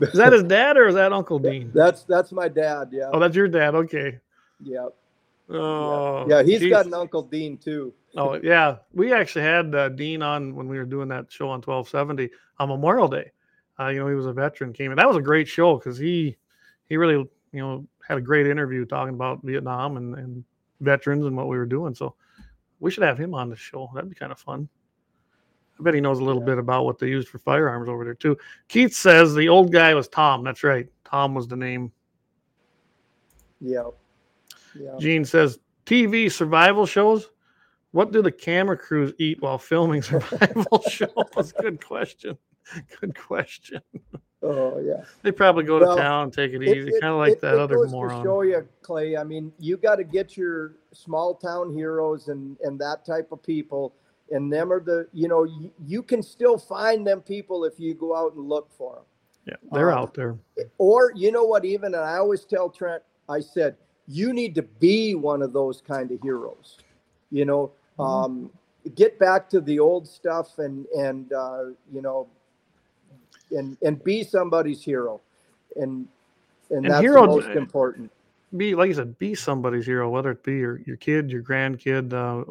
is 0.00 0.12
that 0.12 0.32
his 0.32 0.44
dad 0.44 0.76
or 0.76 0.86
is 0.88 0.94
that 0.94 1.12
Uncle 1.12 1.38
Dean? 1.38 1.70
that's 1.74 2.04
that's 2.04 2.32
my 2.32 2.48
dad. 2.48 2.90
Yeah, 2.92 3.10
Oh, 3.12 3.18
that's 3.18 3.34
your 3.34 3.48
dad. 3.48 3.74
Okay. 3.74 4.18
yeah, 4.62 4.86
Oh, 5.52 6.26
yeah. 6.28 6.42
He's 6.42 6.60
geez. 6.60 6.70
got 6.70 6.86
an 6.86 6.94
Uncle 6.94 7.22
Dean 7.22 7.56
too. 7.58 7.92
Oh 8.16 8.38
yeah, 8.42 8.76
we 8.92 9.12
actually 9.12 9.42
had 9.44 9.74
uh, 9.74 9.88
Dean 9.88 10.22
on 10.22 10.54
when 10.56 10.68
we 10.68 10.78
were 10.78 10.84
doing 10.84 11.08
that 11.08 11.30
show 11.30 11.46
on 11.48 11.60
1270 11.62 12.30
on 12.58 12.68
Memorial 12.68 13.08
Day. 13.08 13.30
Uh, 13.78 13.88
you 13.88 14.00
know, 14.00 14.08
he 14.08 14.14
was 14.14 14.26
a 14.26 14.32
veteran, 14.32 14.72
came 14.72 14.90
in. 14.90 14.96
That 14.96 15.06
was 15.08 15.16
a 15.16 15.22
great 15.22 15.46
show 15.48 15.76
because 15.76 15.96
he 15.96 16.36
he 16.88 16.96
really 16.96 17.14
you 17.52 17.60
know 17.60 17.86
had 18.06 18.18
a 18.18 18.20
great 18.20 18.46
interview 18.46 18.84
talking 18.84 19.14
about 19.14 19.42
Vietnam 19.42 19.96
and, 19.96 20.14
and 20.16 20.44
veterans 20.80 21.24
and 21.26 21.36
what 21.36 21.46
we 21.48 21.56
were 21.56 21.66
doing. 21.66 21.94
So 21.94 22.14
we 22.80 22.90
should 22.90 23.04
have 23.04 23.18
him 23.18 23.34
on 23.34 23.48
the 23.48 23.56
show. 23.56 23.90
That'd 23.94 24.10
be 24.10 24.16
kind 24.16 24.32
of 24.32 24.38
fun. 24.40 24.68
I 25.78 25.82
bet 25.82 25.94
he 25.94 26.00
knows 26.00 26.18
a 26.18 26.24
little 26.24 26.42
Yeah. 26.42 26.46
bit 26.46 26.58
about 26.58 26.84
what 26.84 26.98
they 26.98 27.06
used 27.08 27.28
for 27.28 27.38
firearms 27.38 27.88
over 27.88 28.04
there 28.04 28.14
too. 28.14 28.36
Keith 28.68 28.92
says 28.94 29.34
the 29.34 29.48
old 29.48 29.72
guy 29.72 29.94
was 29.94 30.08
Tom. 30.08 30.42
That's 30.44 30.64
right. 30.64 30.88
Tom 31.04 31.34
was 31.34 31.46
the 31.48 31.56
name. 31.56 31.92
Yeah, 33.60 33.84
yeah. 34.78 34.96
Gene 34.98 35.24
says 35.24 35.58
TV 35.86 36.30
survival 36.30 36.86
shows. 36.86 37.30
What 37.92 38.12
do 38.12 38.22
the 38.22 38.30
camera 38.32 38.76
crews 38.76 39.12
eat 39.18 39.40
while 39.40 39.58
filming 39.58 40.02
survival 40.02 40.82
shows? 40.88 41.52
Good 41.60 41.84
question. 41.84 42.38
Good 43.00 43.18
question. 43.18 43.80
Oh 44.42 44.78
yeah. 44.78 45.02
They 45.22 45.32
probably 45.32 45.64
go 45.64 45.78
to 45.78 45.86
Well, 45.86 45.96
town 45.96 46.24
and 46.24 46.32
take 46.32 46.52
it 46.52 46.62
It- 46.62 46.76
easy, 46.76 46.92
kind 47.00 47.12
of 47.12 47.18
like 47.18 47.32
it- 47.34 47.40
that 47.42 47.54
it 47.54 47.60
other 47.60 47.86
moron. 47.88 48.22
To 48.22 48.28
show 48.28 48.42
you, 48.42 48.66
Clay. 48.82 49.16
I 49.16 49.24
mean, 49.24 49.52
you 49.58 49.76
got 49.76 49.96
to 49.96 50.04
get 50.04 50.36
your 50.36 50.76
small 50.92 51.34
town 51.34 51.72
heroes 51.74 52.28
and 52.28 52.56
and 52.62 52.78
that 52.80 53.04
type 53.04 53.32
of 53.32 53.42
people, 53.42 53.94
and 54.30 54.52
them 54.52 54.72
are 54.72 54.80
the 54.80 55.08
you 55.12 55.28
know 55.28 55.44
you, 55.44 55.70
you 55.84 56.02
can 56.02 56.22
still 56.22 56.56
find 56.58 57.06
them 57.06 57.20
people 57.20 57.64
if 57.64 57.78
you 57.78 57.94
go 57.94 58.16
out 58.16 58.34
and 58.34 58.48
look 58.48 58.70
for 58.72 58.94
them. 58.96 59.04
Yeah, 59.46 59.56
they're 59.72 59.92
um, 59.92 59.98
out 59.98 60.14
there. 60.14 60.38
Or 60.78 61.12
you 61.14 61.32
know 61.32 61.44
what? 61.44 61.64
Even 61.64 61.94
and 61.94 62.04
I 62.04 62.16
always 62.16 62.44
tell 62.44 62.70
Trent, 62.70 63.02
I 63.28 63.40
said 63.40 63.76
you 64.10 64.32
need 64.32 64.54
to 64.56 64.62
be 64.62 65.14
one 65.14 65.42
of 65.42 65.52
those 65.52 65.80
kind 65.80 66.10
of 66.10 66.20
heroes. 66.20 66.78
You 67.30 67.44
know, 67.44 67.72
Mm-hmm. 67.98 68.24
um, 68.24 68.50
get 68.96 69.18
back 69.18 69.48
to 69.50 69.60
the 69.60 69.78
old 69.78 70.08
stuff 70.08 70.58
and 70.58 70.86
and 70.88 71.32
uh, 71.32 71.64
you 71.92 72.02
know, 72.02 72.26
and 73.52 73.76
and 73.82 74.02
be 74.02 74.24
somebody's 74.24 74.82
hero, 74.82 75.20
and 75.76 76.08
and, 76.70 76.84
And 76.84 76.90
that's 76.90 77.02
hero- 77.02 77.22
the 77.22 77.28
most 77.28 77.48
important. 77.56 78.10
Be 78.56 78.74
like 78.74 78.88
you 78.88 78.94
said, 78.94 79.16
be 79.18 79.36
somebody's 79.36 79.86
hero, 79.86 80.10
whether 80.10 80.32
it 80.32 80.42
be 80.42 80.56
your, 80.56 80.80
your 80.84 80.96
kid, 80.96 81.30
your 81.30 81.42
grandkid, 81.42 82.12
uh, 82.12 82.44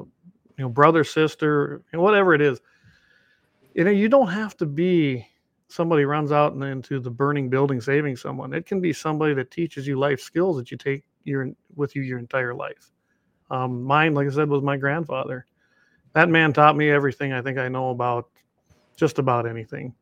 you 0.57 0.63
know, 0.63 0.69
brother, 0.69 1.03
sister, 1.03 1.81
whatever 1.93 2.33
it 2.33 2.41
is. 2.41 2.61
You 3.73 3.83
know, 3.83 3.91
you 3.91 4.07
don't 4.07 4.29
have 4.29 4.55
to 4.57 4.65
be 4.65 5.27
somebody 5.67 6.05
runs 6.05 6.31
out 6.31 6.53
and 6.53 6.63
into 6.63 6.99
the 7.01 7.11
burning 7.11 7.49
building 7.49 7.81
saving 7.81 8.15
someone. 8.15 8.53
It 8.53 8.65
can 8.65 8.79
be 8.79 8.93
somebody 8.93 9.33
that 9.35 9.51
teaches 9.51 9.85
you 9.87 9.99
life 9.99 10.21
skills 10.21 10.57
that 10.57 10.71
you 10.71 10.77
take 10.77 11.03
your 11.23 11.49
with 11.75 11.95
you 11.95 12.01
your 12.01 12.19
entire 12.19 12.53
life. 12.53 12.91
Um, 13.51 13.83
mine, 13.83 14.13
like 14.13 14.27
I 14.27 14.31
said, 14.31 14.49
was 14.49 14.63
my 14.63 14.77
grandfather. 14.77 15.45
That 16.13 16.29
man 16.29 16.53
taught 16.53 16.77
me 16.77 16.89
everything 16.89 17.33
I 17.33 17.41
think 17.41 17.57
I 17.57 17.67
know 17.67 17.89
about 17.89 18.29
just 18.95 19.19
about 19.19 19.47
anything. 19.47 19.93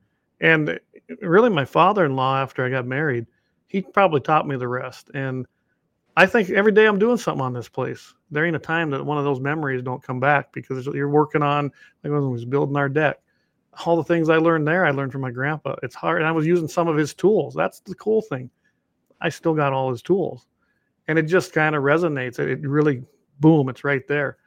And 0.41 0.79
really, 1.21 1.49
my 1.49 1.65
father-in-law, 1.65 2.37
after 2.37 2.65
I 2.65 2.69
got 2.69 2.85
married, 2.85 3.25
he 3.67 3.81
probably 3.81 4.21
taught 4.21 4.47
me 4.47 4.55
the 4.55 4.67
rest. 4.67 5.11
And 5.13 5.45
I 6.15 6.25
think 6.25 6.49
every 6.49 6.71
day 6.71 6.85
I'm 6.85 6.99
doing 6.99 7.17
something 7.17 7.43
on 7.43 7.53
this 7.53 7.69
place. 7.69 8.13
There 8.31 8.45
ain't 8.45 8.55
a 8.55 8.59
time 8.59 8.89
that 8.91 9.05
one 9.05 9.17
of 9.17 9.23
those 9.23 9.39
memories 9.39 9.83
don't 9.83 10.03
come 10.03 10.19
back 10.19 10.51
because 10.51 10.85
you're 10.87 11.09
working 11.09 11.43
on, 11.43 11.65
like 12.03 12.11
when 12.11 12.31
was 12.31 12.45
building 12.45 12.77
our 12.77 12.89
deck. 12.89 13.19
All 13.85 13.95
the 13.95 14.03
things 14.03 14.29
I 14.29 14.37
learned 14.37 14.67
there, 14.67 14.85
I 14.85 14.91
learned 14.91 15.11
from 15.11 15.21
my 15.21 15.31
grandpa. 15.31 15.75
It's 15.83 15.95
hard. 15.95 16.21
And 16.21 16.27
I 16.27 16.31
was 16.31 16.47
using 16.47 16.67
some 16.67 16.87
of 16.87 16.97
his 16.97 17.13
tools. 17.13 17.53
That's 17.53 17.79
the 17.81 17.93
cool 17.95 18.21
thing. 18.21 18.49
I 19.21 19.29
still 19.29 19.53
got 19.53 19.73
all 19.73 19.91
his 19.91 20.01
tools. 20.01 20.47
And 21.07 21.17
it 21.17 21.23
just 21.23 21.53
kind 21.53 21.75
of 21.75 21.83
resonates. 21.83 22.39
It 22.39 22.61
really, 22.67 23.03
boom, 23.39 23.69
it's 23.69 23.83
right 23.83 24.07
there. 24.07 24.37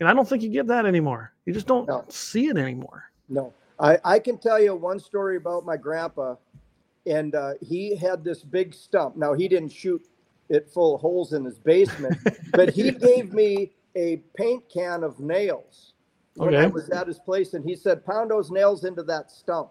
And 0.00 0.08
I 0.08 0.14
don't 0.14 0.28
think 0.28 0.42
you 0.42 0.48
get 0.48 0.66
that 0.68 0.86
anymore. 0.86 1.32
You 1.44 1.52
just 1.52 1.66
don't 1.66 1.86
No. 1.88 2.04
see 2.08 2.46
it 2.46 2.56
anymore. 2.56 3.04
No, 3.28 3.52
I, 3.78 3.98
I 4.04 4.18
can 4.18 4.38
tell 4.38 4.60
you 4.60 4.74
one 4.74 5.00
story 5.00 5.36
about 5.36 5.64
my 5.64 5.76
grandpa, 5.76 6.36
and 7.06 7.34
uh, 7.34 7.54
he 7.60 7.96
had 7.96 8.22
this 8.24 8.42
big 8.42 8.72
stump. 8.74 9.16
Now 9.16 9.32
he 9.32 9.48
didn't 9.48 9.70
shoot 9.70 10.06
it 10.48 10.68
full 10.68 10.94
of 10.94 11.00
holes 11.00 11.32
in 11.32 11.44
his 11.44 11.58
basement, 11.58 12.16
but 12.52 12.70
he 12.70 12.92
gave 12.92 13.32
me 13.32 13.72
a 13.96 14.18
paint 14.36 14.62
can 14.72 15.02
of 15.02 15.18
nails 15.18 15.94
when 16.34 16.54
I 16.54 16.66
was 16.66 16.88
at 16.90 17.06
his 17.06 17.18
place, 17.18 17.54
and 17.54 17.64
he 17.64 17.74
said, 17.74 18.04
"Pound 18.06 18.30
those 18.30 18.50
nails 18.50 18.84
into 18.84 19.02
that 19.04 19.30
stump." 19.30 19.70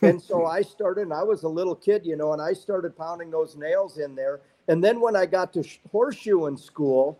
and 0.00 0.20
so 0.20 0.46
I 0.46 0.62
started, 0.62 1.02
and 1.02 1.12
I 1.12 1.22
was 1.22 1.42
a 1.42 1.48
little 1.48 1.74
kid, 1.76 2.06
you 2.06 2.16
know, 2.16 2.32
and 2.32 2.40
I 2.40 2.52
started 2.54 2.96
pounding 2.96 3.30
those 3.30 3.56
nails 3.56 3.98
in 3.98 4.14
there. 4.14 4.40
And 4.68 4.82
then 4.82 5.00
when 5.00 5.16
I 5.16 5.26
got 5.26 5.52
to 5.54 5.62
sh- 5.62 5.78
horseshoe 5.90 6.46
in 6.46 6.56
school, 6.56 7.18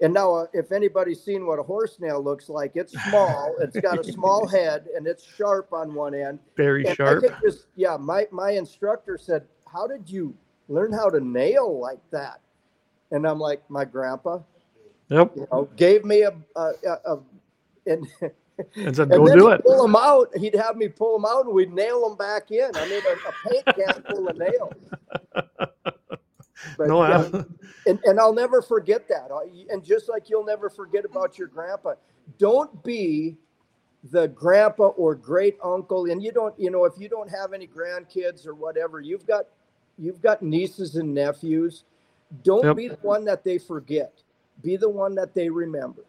and 0.00 0.14
now, 0.14 0.32
uh, 0.34 0.46
if 0.52 0.70
anybody's 0.70 1.20
seen 1.22 1.44
what 1.46 1.58
a 1.58 1.62
horse 1.62 1.98
nail 2.00 2.22
looks 2.22 2.48
like, 2.48 2.72
it's 2.76 2.92
small. 3.08 3.56
It's 3.60 3.76
got 3.80 3.98
a 3.98 4.04
small 4.04 4.46
head 4.56 4.86
and 4.96 5.06
it's 5.06 5.24
sharp 5.24 5.72
on 5.72 5.92
one 5.92 6.14
end. 6.14 6.38
Very 6.56 6.86
And 6.86 6.96
sharp. 6.96 7.24
just, 7.42 7.66
yeah, 7.74 7.96
my 7.98 8.28
my 8.30 8.52
instructor 8.52 9.18
said, 9.18 9.42
"How 9.70 9.86
did 9.88 10.08
you 10.08 10.34
learn 10.68 10.92
how 10.92 11.10
to 11.10 11.18
nail 11.20 11.80
like 11.80 11.98
that?" 12.12 12.40
And 13.10 13.26
I'm 13.26 13.40
like, 13.40 13.68
"My 13.68 13.84
grandpa, 13.84 14.38
Yep. 15.08 15.32
you 15.36 15.48
know, 15.50 15.68
gave 15.76 16.04
me 16.04 16.22
a 16.22 16.32
a, 16.56 16.72
a, 16.86 17.14
a 17.14 17.18
and." 17.86 18.06
And 18.74 18.94
said, 18.96 19.08
go 19.10 19.24
do 19.24 19.50
it. 19.50 19.64
Pull 19.64 19.82
them 19.82 19.94
out. 19.94 20.36
He'd 20.36 20.56
have 20.56 20.76
me 20.76 20.88
pull 20.88 21.16
them 21.16 21.24
out, 21.24 21.44
and 21.46 21.54
we'd 21.54 21.72
nail 21.72 22.08
them 22.08 22.16
back 22.16 22.50
in. 22.50 22.68
I 22.74 22.88
mean, 22.88 23.02
a, 23.06 23.28
a 23.28 23.50
paint 23.52 23.64
can 23.66 24.02
full 24.10 24.28
of 24.28 24.36
nails. 24.36 24.72
But, 26.76 26.88
No, 26.88 27.06
yeah, 27.06 27.42
and, 27.86 28.00
and 28.04 28.18
I'll 28.18 28.32
never 28.34 28.60
forget 28.62 29.06
that. 29.08 29.28
And 29.70 29.84
just 29.84 30.08
like 30.08 30.28
you'll 30.28 30.44
never 30.44 30.68
forget 30.68 31.04
about 31.04 31.38
your 31.38 31.48
grandpa, 31.48 31.94
don't 32.38 32.82
be 32.82 33.36
the 34.10 34.28
grandpa 34.28 34.88
or 34.88 35.14
great 35.14 35.56
uncle. 35.62 36.10
And 36.10 36.22
you 36.22 36.32
don't, 36.32 36.58
you 36.58 36.70
know, 36.70 36.84
if 36.84 36.94
you 36.98 37.08
don't 37.08 37.30
have 37.30 37.52
any 37.52 37.66
grandkids 37.66 38.46
or 38.46 38.54
whatever, 38.54 39.00
you've 39.00 39.26
got 39.26 39.46
you've 39.98 40.20
got 40.20 40.42
nieces 40.42 40.96
and 40.96 41.12
nephews. 41.14 41.84
Don't 42.42 42.64
Yep. 42.64 42.76
be 42.76 42.88
the 42.88 42.98
one 43.02 43.24
that 43.24 43.42
they 43.44 43.58
forget. 43.58 44.12
Be 44.62 44.76
the 44.76 44.88
one 44.88 45.14
that 45.14 45.34
they 45.34 45.48
remember. 45.48 46.04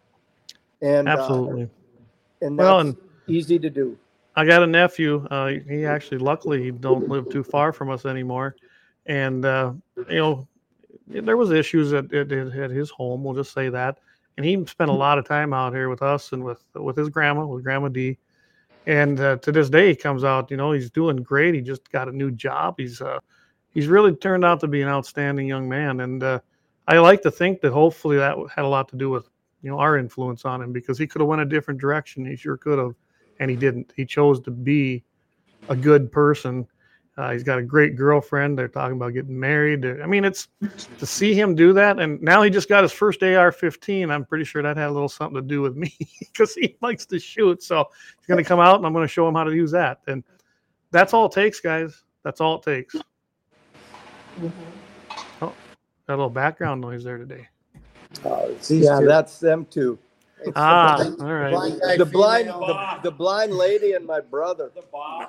And 0.82 1.08
uh, 1.08 1.12
Absolutely. 1.14 1.70
and 2.42 2.58
Well, 2.58 2.80
and- 2.80 2.98
easy 3.28 3.60
to 3.60 3.70
do. 3.70 3.98
I 4.36 4.46
got 4.46 4.64
a 4.64 4.68
nephew. 4.68 5.26
Uh, 5.30 5.54
he 5.68 5.86
actually, 5.86 6.20
luckily, 6.20 6.64
he 6.64 6.72
don't 6.72 7.10
live 7.10 7.28
too 7.30 7.44
far 7.44 7.74
from 7.74 7.90
us 7.90 8.06
anymore. 8.06 8.56
And 9.10 9.44
uh, 9.44 9.74
you 10.08 10.16
know, 10.16 10.48
there 11.08 11.36
was 11.36 11.52
issues 11.52 11.92
at, 11.94 12.14
at, 12.14 12.32
at 12.32 12.72
his 12.72 12.90
home. 12.90 13.24
We'll 13.24 13.36
just 13.36 13.54
say 13.54 13.68
that. 13.70 13.98
And 14.38 14.46
he 14.46 14.66
spent 14.68 14.90
a 14.90 14.94
lot 14.94 15.18
of 15.18 15.28
time 15.28 15.54
out 15.54 15.74
here 15.74 15.90
with 15.90 16.02
us 16.02 16.32
and 16.32 16.44
with 16.44 16.64
with 16.76 16.96
his 16.96 17.10
grandma, 17.10 17.46
with 17.46 17.64
Grandma 17.64 17.90
D. 17.90 18.18
And 18.86 19.20
uh, 19.20 19.36
to 19.38 19.52
this 19.52 19.70
day, 19.70 19.90
he 19.90 19.96
comes 19.96 20.24
out. 20.24 20.50
You 20.50 20.58
know, 20.58 20.72
he's 20.72 20.90
doing 20.90 21.18
great. 21.18 21.56
He 21.56 21.62
just 21.62 21.92
got 21.92 22.08
a 22.08 22.12
new 22.12 22.32
job. 22.32 22.76
He's 22.78 23.02
uh, 23.02 23.20
he's 23.72 23.88
really 23.88 24.16
turned 24.16 24.46
out 24.46 24.62
to 24.62 24.68
be 24.68 24.82
an 24.82 24.88
outstanding 24.88 25.48
young 25.48 25.68
man. 25.68 26.00
And 26.00 26.24
uh, 26.24 26.40
I 26.88 27.00
like 27.00 27.22
to 27.24 27.32
think 27.32 27.60
that 27.62 27.74
hopefully 27.74 28.18
that 28.18 28.38
had 28.56 28.64
a 28.64 28.68
lot 28.68 28.88
to 28.90 28.96
do 28.96 29.10
with 29.10 29.28
you 29.62 29.70
know 29.70 29.80
our 29.80 29.98
influence 29.98 30.46
on 30.46 30.62
him 30.62 30.72
because 30.72 30.98
he 30.98 31.08
could 31.08 31.20
have 31.20 31.28
went 31.28 31.42
a 31.42 31.46
different 31.46 31.82
direction. 31.82 32.26
He 32.26 32.38
sure 32.38 32.56
could 32.56 32.80
have 32.80 32.96
and 33.40 33.50
he 33.50 33.58
didn't. 33.58 33.92
He 33.96 34.06
chose 34.06 34.40
to 34.42 34.52
be 34.52 35.04
a 35.68 35.76
good 35.76 36.12
person. 36.12 36.68
Uh, 37.20 37.32
he's 37.34 37.44
got 37.44 37.60
a 37.60 37.62
great 37.62 37.98
girlfriend. 37.98 38.58
They're 38.58 38.70
talking 38.70 38.96
about 38.96 39.14
getting 39.14 39.38
married. 39.38 39.86
I 39.86 40.06
mean, 40.06 40.24
it's 40.24 40.48
to 41.00 41.06
see 41.06 41.34
him 41.34 41.54
do 41.54 41.74
that, 41.74 42.00
and 42.00 42.22
now 42.22 42.42
he 42.44 42.50
just 42.50 42.70
got 42.70 42.82
his 42.82 42.94
first 42.94 43.22
AR-15. 43.22 44.10
I'm 44.10 44.24
pretty 44.24 44.46
sure 44.46 44.64
that 44.64 44.78
had 44.78 44.88
a 44.88 44.92
little 44.92 45.10
something 45.10 45.36
to 45.36 45.46
do 45.46 45.62
with 45.62 45.76
me 45.76 45.94
because 46.20 46.54
he 46.56 46.78
likes 46.82 47.06
to 47.08 47.20
shoot. 47.20 47.62
So 47.62 47.84
he's 48.18 48.26
going 48.26 48.42
to 48.42 48.48
come 48.48 48.62
out, 48.62 48.78
and 48.78 48.86
I'm 48.86 48.94
going 48.94 49.04
to 49.04 49.12
show 49.12 49.28
him 49.28 49.36
how 49.36 49.44
to 49.44 49.54
use 49.54 49.70
that. 49.72 50.00
And 50.08 50.24
that's 50.92 51.14
all 51.14 51.26
it 51.26 51.34
takes, 51.34 51.60
guys. 51.60 52.04
That's 52.24 52.40
all 52.40 52.56
it 52.56 52.64
takes. 52.64 52.96
Oh, 55.42 55.52
got 55.52 55.54
a 56.08 56.12
little 56.16 56.30
background 56.30 56.80
noise 56.80 57.04
there 57.04 57.18
today. 57.18 57.50
Oh, 58.24 58.46
it's 58.50 58.72
Yeah, 58.72 59.02
two. 59.02 59.08
that's 59.08 59.40
them 59.40 59.66
too. 59.66 60.00
It's 60.42 60.54
Ah, 60.56 60.96
the 61.00 61.22
all 61.26 61.34
right. 61.34 61.52
blind 61.52 61.82
guy, 61.82 61.98
The 61.98 62.06
blind, 62.06 62.48
the, 62.48 63.00
the 63.04 63.12
blind 63.12 63.52
lady 63.52 63.92
and 63.92 64.06
my 64.06 64.22
brother. 64.22 64.72
Yeah. 64.74 65.26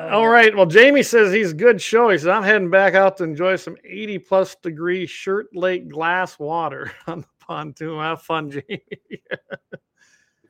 All 0.00 0.28
right. 0.28 0.54
Well, 0.56 0.66
Jamie 0.66 1.02
says 1.02 1.32
he's 1.32 1.52
good 1.52 1.80
show. 1.80 2.08
He 2.08 2.18
says 2.18 2.28
I'm 2.28 2.42
heading 2.42 2.70
back 2.70 2.94
out 2.94 3.16
to 3.18 3.24
enjoy 3.24 3.56
some 3.56 3.76
80 3.84 4.18
plus 4.20 4.54
degree 4.56 5.06
Shirt 5.06 5.54
Lake 5.54 5.88
glass 5.88 6.38
water 6.38 6.92
on 7.06 7.20
the 7.20 7.26
pontoon. 7.40 7.98
Have 7.98 8.22
fun, 8.22 8.50
Jamie. 8.50 8.82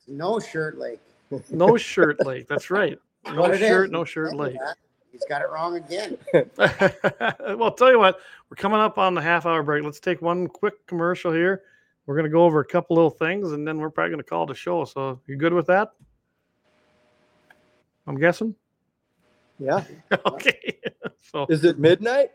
No 0.09 0.39
shirt 0.41 0.79
lake. 0.79 1.01
No 1.51 1.77
shirt 1.79 2.27
lake. 2.27 2.47
That's 2.47 2.71
right. 2.71 2.99
No 3.25 3.41
What 3.41 3.59
shirt, 3.59 3.91
no 3.91 4.05
shirt 4.05 4.35
lake. 4.37 4.59
that. 4.59 4.77
He's 5.11 5.25
got 5.27 5.41
it 5.41 5.49
wrong 5.49 5.77
again. 5.77 6.19
well, 6.35 7.63
I'll 7.63 7.71
tell 7.73 7.91
you 7.91 7.99
what, 7.99 8.19
we're 8.51 8.57
coming 8.57 8.81
up 8.81 8.99
on 8.99 9.15
the 9.15 9.23
half 9.23 9.47
hour 9.47 9.63
break. 9.63 9.85
Let's 9.85 10.01
take 10.01 10.21
one 10.21 10.47
quick 10.49 10.87
commercial 10.87 11.33
here. 11.33 11.63
We're 12.05 12.17
going 12.17 12.25
to 12.25 12.31
go 12.31 12.45
over 12.45 12.61
a 12.61 12.65
couple 12.67 12.97
little 12.97 13.11
things 13.11 13.53
and 13.53 13.67
then 13.67 13.79
we're 13.79 13.89
probably 13.91 14.11
going 14.11 14.23
to 14.23 14.29
call 14.29 14.45
the 14.45 14.55
show. 14.55 14.85
So, 14.85 15.21
you 15.27 15.37
good 15.37 15.55
with 15.55 15.67
that? 15.69 15.93
I'm 18.07 18.19
guessing. 18.19 18.55
Yeah. 19.63 19.85
okay. 20.27 20.79
so, 21.21 21.47
Is 21.49 21.65
it 21.65 21.79
midnight? 21.79 22.31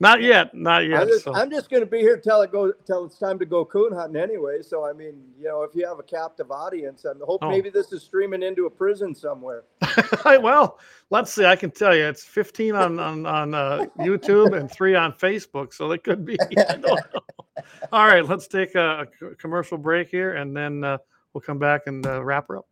not 0.00 0.20
yet. 0.20 0.52
Not 0.52 0.82
I'm 0.82 0.90
yet. 0.90 1.08
just, 1.08 1.24
So, 1.24 1.34
I'm 1.34 1.48
just 1.50 1.70
going 1.70 1.82
to 1.82 1.86
be 1.88 1.98
here 2.00 2.16
till 2.16 2.42
it 2.42 2.50
goes 2.50 2.72
till 2.86 3.04
it's 3.04 3.18
time 3.18 3.38
to 3.38 3.44
go 3.46 3.64
coon 3.64 3.92
hunting 3.92 4.20
anyway. 4.20 4.60
So 4.62 4.84
I 4.84 4.92
mean, 4.92 5.14
you 5.38 5.46
know, 5.46 5.62
if 5.62 5.76
you 5.76 5.86
have 5.86 5.98
a 6.00 6.02
captive 6.02 6.50
audience, 6.50 7.06
I 7.06 7.12
hope 7.24 7.40
Oh. 7.42 7.48
maybe 7.48 7.70
this 7.70 7.92
is 7.92 8.02
streaming 8.02 8.42
into 8.42 8.66
a 8.66 8.70
prison 8.70 9.14
somewhere. 9.14 9.62
well, 10.24 10.78
let's 11.10 11.32
see. 11.32 11.44
I 11.44 11.54
can 11.54 11.70
tell 11.70 11.94
you 11.94 12.04
it's 12.06 12.24
15 12.24 12.74
on 12.74 12.98
on, 12.98 13.26
on 13.26 13.54
uh, 13.54 13.86
YouTube 14.00 14.58
and 14.58 14.68
three 14.70 14.96
on 14.96 15.12
Facebook. 15.12 15.72
So, 15.72 15.92
it 15.92 16.02
could 16.02 16.24
be. 16.24 16.36
All 17.92 18.06
right. 18.06 18.26
Let's 18.26 18.48
take 18.48 18.74
a, 18.74 19.06
a 19.22 19.34
commercial 19.36 19.78
break 19.78 20.08
here 20.08 20.34
and 20.34 20.56
then 20.56 20.82
uh, 20.82 20.98
we'll 21.32 21.42
come 21.42 21.58
back 21.58 21.82
and 21.86 22.04
uh, 22.06 22.24
wrap 22.24 22.48
her 22.48 22.58
up. 22.58 22.66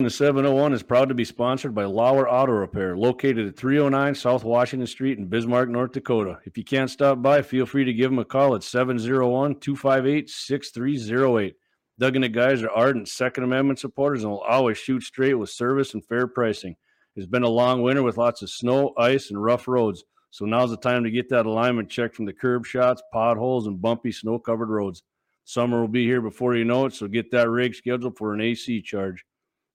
The 0.00 0.10
701 0.10 0.74
is 0.74 0.84
proud 0.84 1.08
to 1.08 1.14
be 1.16 1.24
sponsored 1.24 1.74
by 1.74 1.82
Lauer 1.82 2.30
Auto 2.30 2.52
Repair, 2.52 2.96
located 2.96 3.48
at 3.48 3.56
309 3.56 4.14
South 4.14 4.44
Washington 4.44 4.86
Street 4.86 5.18
in 5.18 5.26
Bismarck, 5.26 5.68
North 5.68 5.90
Dakota. 5.90 6.38
If 6.44 6.56
you 6.56 6.62
can't 6.62 6.88
stop 6.88 7.20
by, 7.20 7.42
feel 7.42 7.66
free 7.66 7.84
to 7.84 7.92
give 7.92 8.12
them 8.12 8.20
a 8.20 8.24
call 8.24 8.54
at 8.54 8.62
701 8.62 9.58
258 9.58 10.30
6308. 10.30 11.56
Doug 11.98 12.14
and 12.14 12.22
the 12.22 12.28
guys 12.28 12.62
are 12.62 12.70
ardent 12.70 13.08
Second 13.08 13.42
Amendment 13.42 13.80
supporters 13.80 14.22
and 14.22 14.30
will 14.30 14.38
always 14.42 14.78
shoot 14.78 15.02
straight 15.02 15.34
with 15.34 15.50
service 15.50 15.94
and 15.94 16.06
fair 16.06 16.28
pricing. 16.28 16.76
It's 17.16 17.26
been 17.26 17.42
a 17.42 17.48
long 17.48 17.82
winter 17.82 18.04
with 18.04 18.18
lots 18.18 18.40
of 18.42 18.50
snow, 18.50 18.94
ice, 18.96 19.30
and 19.30 19.42
rough 19.42 19.66
roads, 19.66 20.04
so 20.30 20.44
now's 20.44 20.70
the 20.70 20.76
time 20.76 21.02
to 21.02 21.10
get 21.10 21.28
that 21.30 21.46
alignment 21.46 21.90
checked 21.90 22.14
from 22.14 22.26
the 22.26 22.32
curb 22.32 22.64
shots, 22.64 23.02
potholes, 23.12 23.66
and 23.66 23.82
bumpy 23.82 24.12
snow 24.12 24.38
covered 24.38 24.68
roads. 24.68 25.02
Summer 25.42 25.80
will 25.80 25.88
be 25.88 26.04
here 26.04 26.20
before 26.20 26.54
you 26.54 26.64
know 26.64 26.86
it, 26.86 26.94
so 26.94 27.08
get 27.08 27.32
that 27.32 27.50
rig 27.50 27.74
scheduled 27.74 28.16
for 28.16 28.32
an 28.32 28.40
AC 28.40 28.80
charge. 28.82 29.24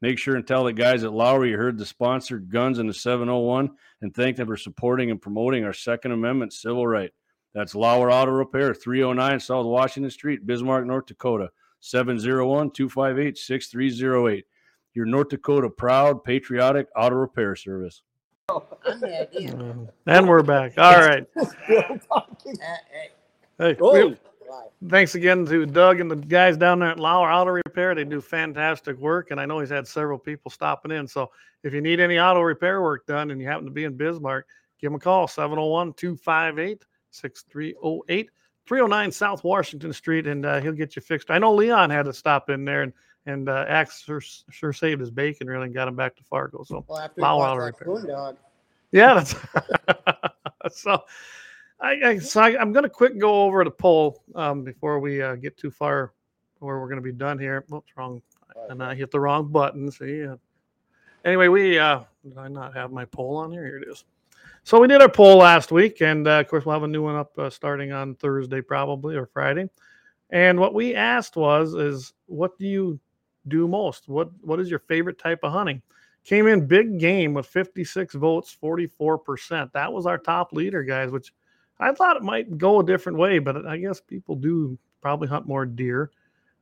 Make 0.03 0.19
sure 0.19 0.35
and 0.35 0.45
tell 0.45 0.65
the 0.65 0.73
guys 0.73 1.05
at 1.05 1.13
Lauer 1.13 1.45
you 1.45 1.55
heard 1.55 1.77
the 1.77 1.85
sponsored 1.85 2.49
guns 2.49 2.77
in 2.77 2.87
the 2.87 2.93
701 2.93 3.71
and 4.01 4.13
thank 4.13 4.35
them 4.35 4.47
for 4.47 4.57
supporting 4.57 5.09
and 5.11 5.21
promoting 5.21 5.63
our 5.63 5.71
Second 5.71 6.11
Amendment 6.11 6.51
civil 6.51 6.85
right. 6.85 7.09
That's 7.53 7.73
Lauer 7.73 8.11
Auto 8.11 8.31
Repair, 8.31 8.73
309 8.73 9.39
South 9.39 9.65
Washington 9.65 10.11
Street, 10.11 10.45
Bismarck, 10.45 10.85
North 10.85 11.05
Dakota, 11.05 11.51
701 11.79 12.71
258 12.71 13.37
6308. 13.37 14.45
Your 14.93 15.05
North 15.05 15.29
Dakota 15.29 15.69
proud, 15.69 16.21
patriotic 16.25 16.89
auto 16.97 17.15
repair 17.15 17.55
service. 17.55 18.01
I'm 18.49 18.99
the 18.99 19.21
idea. 19.21 19.53
Um, 19.55 19.87
and 20.05 20.27
we're 20.27 20.43
back. 20.43 20.73
All 20.77 20.99
right. 20.99 21.25
Uh, 22.11 22.19
hey, 22.91 23.09
Hey, 23.57 23.77
Oh. 23.79 24.07
we- 24.09 24.17
live. 24.53 24.89
thanks 24.89 25.15
again 25.15 25.45
to 25.45 25.65
Doug 25.65 25.99
and 25.99 26.09
the 26.09 26.15
guys 26.15 26.57
down 26.57 26.79
there 26.79 26.89
at 26.89 26.99
Lauer 26.99 27.31
Auto 27.31 27.51
Repair. 27.51 27.95
They 27.95 28.03
do 28.03 28.21
fantastic 28.21 28.97
work, 28.97 29.31
and 29.31 29.39
I 29.39 29.45
know 29.45 29.59
he's 29.59 29.69
had 29.69 29.87
several 29.87 30.17
people 30.17 30.51
stopping 30.51 30.91
in. 30.91 31.07
So 31.07 31.31
if 31.63 31.73
you 31.73 31.81
need 31.81 31.99
any 31.99 32.19
auto 32.19 32.41
repair 32.41 32.81
work 32.81 33.05
done 33.05 33.31
and 33.31 33.39
you 33.41 33.47
happen 33.47 33.65
to 33.65 33.71
be 33.71 33.83
in 33.85 33.95
Bismarck, 33.95 34.47
give 34.79 34.91
him 34.91 34.95
a 34.95 34.99
call 34.99 35.27
701 35.27 35.93
258 35.93 36.83
6308. 37.11 38.29
309 38.65 39.11
South 39.11 39.43
Washington 39.43 39.91
Street, 39.91 40.25
and 40.25 40.45
uh, 40.45 40.61
he'll 40.61 40.71
get 40.71 40.95
you 40.95 41.01
fixed. 41.01 41.29
I 41.29 41.37
know 41.37 41.53
Leon 41.53 41.89
had 41.89 42.05
to 42.05 42.13
stop 42.13 42.49
in 42.49 42.63
there 42.65 42.83
and 42.83 42.93
and 43.25 43.47
uh, 43.47 43.63
Axe 43.69 44.01
sure, 44.03 44.21
sure 44.49 44.73
saved 44.73 44.99
his 44.99 45.09
bacon 45.09 45.47
really 45.47 45.65
and 45.65 45.73
got 45.73 45.87
him 45.87 45.95
back 45.95 46.15
to 46.17 46.23
Fargo. 46.23 46.63
So 46.63 46.83
Well, 46.87 46.99
after 46.99 47.15
he 47.15 47.21
Wow, 47.21 47.37
bought 47.37 47.39
wow, 47.39 47.55
that 47.55 47.61
right 47.61 47.73
there. 47.77 47.85
coon 47.95 48.07
dog, 48.07 48.37
yeah, 48.91 49.13
that's 49.15 49.35
so. 50.81 51.01
I, 51.83 51.99
I 52.03 52.17
so 52.17 52.41
I, 52.41 52.59
I'm 52.59 52.71
going 52.71 52.83
to 52.83 52.89
quick 52.89 53.19
go 53.19 53.43
over 53.43 53.63
the 53.63 53.71
poll 53.71 54.23
um, 54.35 54.63
before 54.63 54.99
we 54.99 55.21
uh, 55.21 55.35
get 55.35 55.57
too 55.57 55.69
far 55.69 56.13
where 56.59 56.79
we're 56.79 56.87
going 56.87 56.95
to 56.95 57.01
be 57.01 57.11
done 57.11 57.37
here. 57.37 57.65
Whoops, 57.67 57.91
wrong, 57.97 58.21
and 58.69 58.81
I 58.81 58.95
hit 58.95 59.11
the 59.11 59.19
wrong 59.19 59.51
button. 59.51 59.91
See. 59.91 60.25
Anyway, 61.25 61.49
we 61.49 61.77
uh, 61.77 62.03
did 62.23 62.37
I 62.37 62.47
not 62.47 62.73
have 62.73 62.91
my 62.91 63.05
poll 63.05 63.35
on 63.35 63.51
here? 63.51 63.65
Here 63.65 63.77
it 63.77 63.87
is. 63.89 64.05
So 64.63 64.79
we 64.79 64.87
did 64.87 65.01
our 65.01 65.09
poll 65.09 65.37
last 65.37 65.73
week, 65.73 66.01
and 66.01 66.25
uh, 66.25 66.39
of 66.39 66.47
course 66.47 66.65
we'll 66.65 66.73
have 66.73 66.83
a 66.83 66.87
new 66.87 67.03
one 67.03 67.17
up 67.17 67.37
uh, 67.37 67.49
starting 67.49 67.91
on 67.91 68.15
Thursday 68.15 68.61
probably 68.61 69.17
or 69.17 69.25
Friday. 69.25 69.69
And 70.29 70.57
what 70.57 70.73
we 70.73 70.95
asked 70.95 71.35
was, 71.35 71.73
is 71.73 72.13
what 72.27 72.57
do 72.57 72.65
you 72.65 72.97
do 73.49 73.67
most? 73.67 74.07
What 74.07 74.29
what 74.41 74.61
is 74.61 74.69
your 74.69 74.79
favorite 74.79 75.19
type 75.19 75.39
of 75.43 75.51
hunting? 75.51 75.81
Came 76.23 76.47
in 76.47 76.65
big 76.65 76.97
game 76.97 77.33
with 77.33 77.45
56 77.45 78.15
votes, 78.15 78.55
44%. 78.63 79.69
That 79.73 79.91
was 79.91 80.05
our 80.05 80.17
top 80.17 80.53
leader, 80.53 80.81
guys, 80.81 81.11
which 81.11 81.33
I 81.83 81.93
thought 81.93 82.15
it 82.15 82.23
might 82.23 82.57
go 82.57 82.79
a 82.79 82.85
different 82.85 83.17
way, 83.17 83.39
but 83.39 83.65
I 83.65 83.77
guess 83.77 83.99
people 83.99 84.35
do 84.35 84.77
probably 85.01 85.27
hunt 85.27 85.47
more 85.47 85.65
deer. 85.65 86.11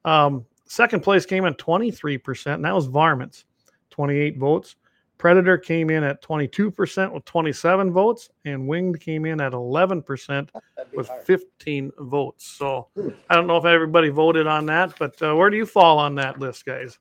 Um, 0.04 0.46
second 0.66 1.02
place 1.02 1.26
came 1.26 1.46
in 1.46 1.54
23%, 1.54 2.56
and 2.56 2.66
that 2.66 2.74
was 2.74 2.88
varmints, 2.88 3.46
28 3.92 4.38
votes. 4.38 4.76
Predator 5.20 5.60
came 5.60 5.92
in 5.92 6.04
at 6.04 6.24
22% 6.24 7.14
with 7.14 7.24
27 7.26 7.92
votes, 7.92 8.32
and 8.46 8.68
Winged 8.68 9.00
came 9.00 9.28
in 9.28 9.40
at 9.40 9.52
11% 9.52 10.50
with 10.96 11.08
hard. 11.08 11.24
15 11.24 11.92
votes. 12.00 12.48
So 12.48 12.88
I 13.30 13.36
don't 13.36 13.46
know 13.46 13.58
if 13.58 13.66
everybody 13.66 14.10
voted 14.10 14.48
on 14.48 14.66
that, 14.66 14.98
but 14.98 15.22
uh, 15.22 15.36
where 15.36 15.52
do 15.52 15.58
you 15.58 15.68
fall 15.68 16.00
on 16.00 16.16
that 16.16 16.40
list, 16.40 16.66
guys? 16.66 16.98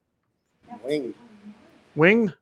Wing. 0.85 1.15
Winged? 1.95 2.35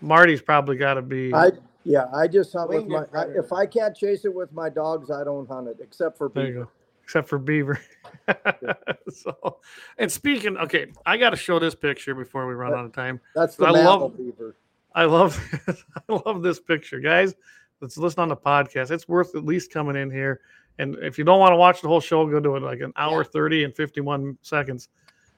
Marty's 0.00 0.42
probably 0.42 0.76
got 0.76 0.94
to 0.94 1.02
be. 1.02 1.32
I 1.32 1.52
yeah, 1.84 2.06
I 2.14 2.26
just 2.28 2.52
hunt 2.52 2.68
with 2.68 2.78
Winged 2.78 2.90
my. 2.90 3.02
I, 3.02 3.04
predator. 3.04 3.40
if 3.40 3.52
I 3.52 3.66
can't 3.66 3.96
chase 3.96 4.24
it 4.24 4.34
with 4.34 4.52
my 4.52 4.68
dogs, 4.68 5.10
I 5.10 5.24
don't 5.24 5.48
hunt 5.48 5.68
it, 5.68 5.78
except 5.80 6.16
for 6.18 6.28
There 6.28 6.44
you 6.46 6.52
beaver. 6.52 6.64
go. 6.64 6.70
Except 7.04 7.28
for 7.28 7.38
beaver. 7.38 7.80
so, 9.10 9.58
and 9.98 10.10
speaking, 10.10 10.56
okay, 10.56 10.86
I 11.04 11.16
got 11.16 11.30
to 11.30 11.36
show 11.36 11.58
this 11.58 11.74
picture 11.74 12.14
before 12.14 12.46
we 12.46 12.54
run 12.54 12.72
out 12.74 12.84
of 12.84 12.92
time. 12.92 13.20
That's 13.34 13.56
the 13.56 13.66
I 13.66 13.72
mammal 13.72 14.00
love- 14.00 14.16
beaver. 14.16 14.56
I 14.94 15.04
love, 15.06 15.40
I 16.08 16.20
love 16.26 16.42
this 16.42 16.60
picture, 16.60 17.00
guys. 17.00 17.34
Let's 17.80 17.96
listen 17.96 18.20
on 18.20 18.28
the 18.28 18.36
podcast. 18.36 18.90
It's 18.90 19.08
worth 19.08 19.34
at 19.34 19.44
least 19.44 19.72
coming 19.72 19.96
in 19.96 20.10
here. 20.10 20.40
And 20.78 20.96
if 21.02 21.16
you 21.18 21.24
don't 21.24 21.40
want 21.40 21.52
to 21.52 21.56
watch 21.56 21.80
the 21.80 21.88
whole 21.88 22.00
show, 22.00 22.26
go 22.26 22.40
to 22.40 22.56
it 22.56 22.62
like 22.62 22.80
an 22.80 22.92
hour 22.96 23.22
Yeah. 23.22 23.28
thirty 23.32 23.64
and 23.64 23.74
fifty 23.74 24.00
one 24.00 24.36
seconds. 24.42 24.88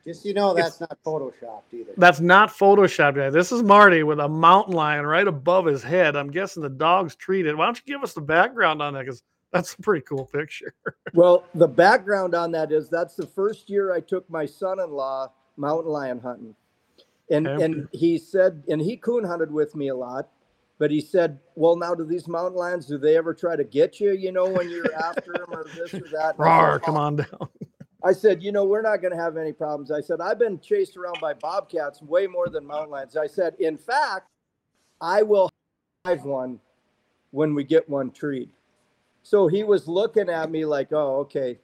Just 0.06 0.24
you 0.24 0.34
know, 0.34 0.50
It's- 0.56 0.76
that's 0.78 0.80
not 0.80 0.98
photoshopped 1.04 1.72
either. 1.72 1.92
That's 1.96 2.20
not 2.20 2.50
photoshopped. 2.50 3.32
This 3.32 3.52
is 3.52 3.62
Marty 3.62 4.02
with 4.02 4.20
a 4.20 4.28
mountain 4.28 4.74
lion 4.74 5.06
right 5.06 5.26
above 5.26 5.64
his 5.66 5.82
head. 5.82 6.14
I'm 6.16 6.30
guessing 6.30 6.62
the 6.62 6.68
dog's 6.68 7.14
treated. 7.16 7.56
Why 7.56 7.64
don't 7.66 7.76
you 7.78 7.94
give 7.94 8.02
us 8.02 8.12
the 8.12 8.20
background 8.20 8.82
on 8.82 8.92
that? 8.94 9.00
Because 9.00 9.22
that's 9.50 9.72
a 9.74 9.78
pretty 9.82 10.04
cool 10.04 10.26
picture. 10.26 10.74
Well, 11.14 11.44
the 11.54 11.68
background 11.68 12.34
on 12.34 12.50
that 12.52 12.72
is 12.72 12.88
that's 12.88 13.14
the 13.14 13.26
first 13.26 13.70
year 13.70 13.92
I 13.94 14.00
took 14.00 14.28
my 14.28 14.44
son-in-law 14.46 15.30
mountain 15.56 15.92
lion 15.92 16.18
hunting, 16.18 16.56
and 17.30 17.46
Okay. 17.46 17.64
and 17.64 17.88
he 17.92 18.18
said, 18.18 18.64
and 18.68 18.80
he 18.80 18.96
coon 18.96 19.22
hunted 19.22 19.52
with 19.52 19.76
me 19.76 19.88
a 19.88 19.94
lot, 19.94 20.28
but 20.78 20.90
he 20.90 21.00
said, 21.00 21.38
well, 21.54 21.76
now 21.76 21.94
do 21.94 22.04
these 22.04 22.26
mountain 22.26 22.56
lions 22.58 22.86
do 22.86 22.98
they 22.98 23.16
ever 23.16 23.32
try 23.32 23.54
to 23.54 23.62
get 23.62 24.00
you? 24.00 24.10
You 24.10 24.32
know, 24.32 24.46
when 24.50 24.68
you're 24.68 24.92
after 24.92 25.32
them 25.34 25.46
or 25.52 25.66
this 25.76 25.94
or 25.94 26.00
that? 26.12 26.36
Rawr, 26.36 26.72
said, 26.74 26.82
come 26.82 26.96
"Oh." 26.96 27.00
on 27.00 27.16
down. 27.16 27.48
I 28.04 28.12
said, 28.12 28.42
you 28.42 28.52
know, 28.52 28.64
we're 28.64 28.82
not 28.82 29.00
going 29.00 29.12
to 29.16 29.20
have 29.20 29.38
any 29.38 29.52
problems. 29.52 29.90
I 29.90 30.02
said, 30.02 30.20
I've 30.20 30.38
been 30.38 30.60
chased 30.60 30.96
around 30.96 31.16
by 31.20 31.32
bobcats 31.32 32.02
way 32.02 32.26
more 32.26 32.48
than 32.48 32.66
mountain 32.66 32.90
lions. 32.90 33.16
I 33.16 33.26
said, 33.26 33.54
in 33.58 33.78
fact, 33.78 34.28
I 35.00 35.22
will 35.22 35.50
have 36.04 36.24
one 36.24 36.60
when 37.30 37.54
we 37.54 37.64
get 37.64 37.88
one 37.88 38.10
treed. 38.10 38.50
So 39.22 39.48
he 39.48 39.64
was 39.64 39.88
looking 39.88 40.28
at 40.28 40.50
me 40.50 40.66
like, 40.66 40.92
oh, 40.92 41.16
okay. 41.20 41.58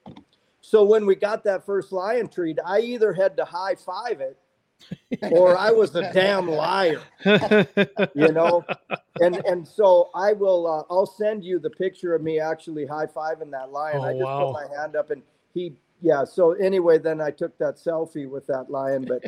So 0.62 0.82
when 0.82 1.04
we 1.04 1.14
got 1.14 1.44
that 1.44 1.66
first 1.66 1.92
lion 1.92 2.26
treed, 2.26 2.58
I 2.64 2.80
either 2.80 3.12
had 3.12 3.36
to 3.36 3.44
high 3.44 3.74
five 3.74 4.20
it 4.20 4.38
or 5.30 5.56
I 5.58 5.70
was 5.70 5.94
a 5.94 6.12
damn 6.12 6.48
liar, 6.50 7.02
you 8.14 8.32
know? 8.32 8.64
And 9.20 9.36
and 9.46 9.66
so 9.66 10.10
I 10.14 10.32
will 10.32 10.66
uh, 10.66 10.92
I'll 10.92 11.06
send 11.06 11.44
you 11.44 11.58
the 11.58 11.70
picture 11.70 12.14
of 12.14 12.22
me 12.22 12.40
actually 12.40 12.86
high 12.86 13.06
fiving 13.06 13.50
that 13.50 13.70
lion. 13.70 13.98
Oh, 14.00 14.04
I 14.04 14.12
just 14.12 14.24
wow. 14.24 14.52
put 14.52 14.68
my 14.70 14.80
hand 14.80 14.96
up 14.96 15.10
and 15.10 15.22
he 15.52 15.74
yeah, 16.02 16.24
so 16.24 16.52
anyway, 16.52 16.98
then 16.98 17.20
I 17.20 17.30
took 17.30 17.56
that 17.58 17.76
selfie 17.76 18.28
with 18.28 18.46
that 18.46 18.70
lion, 18.70 19.04
but 19.06 19.22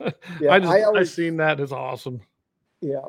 yeah, 0.40 0.52
I 0.52 0.58
just 0.58 0.72
I, 0.72 0.82
always- 0.82 1.12
seen 1.12 1.36
that 1.38 1.60
is 1.60 1.72
awesome. 1.72 2.20
yeah, 2.80 3.02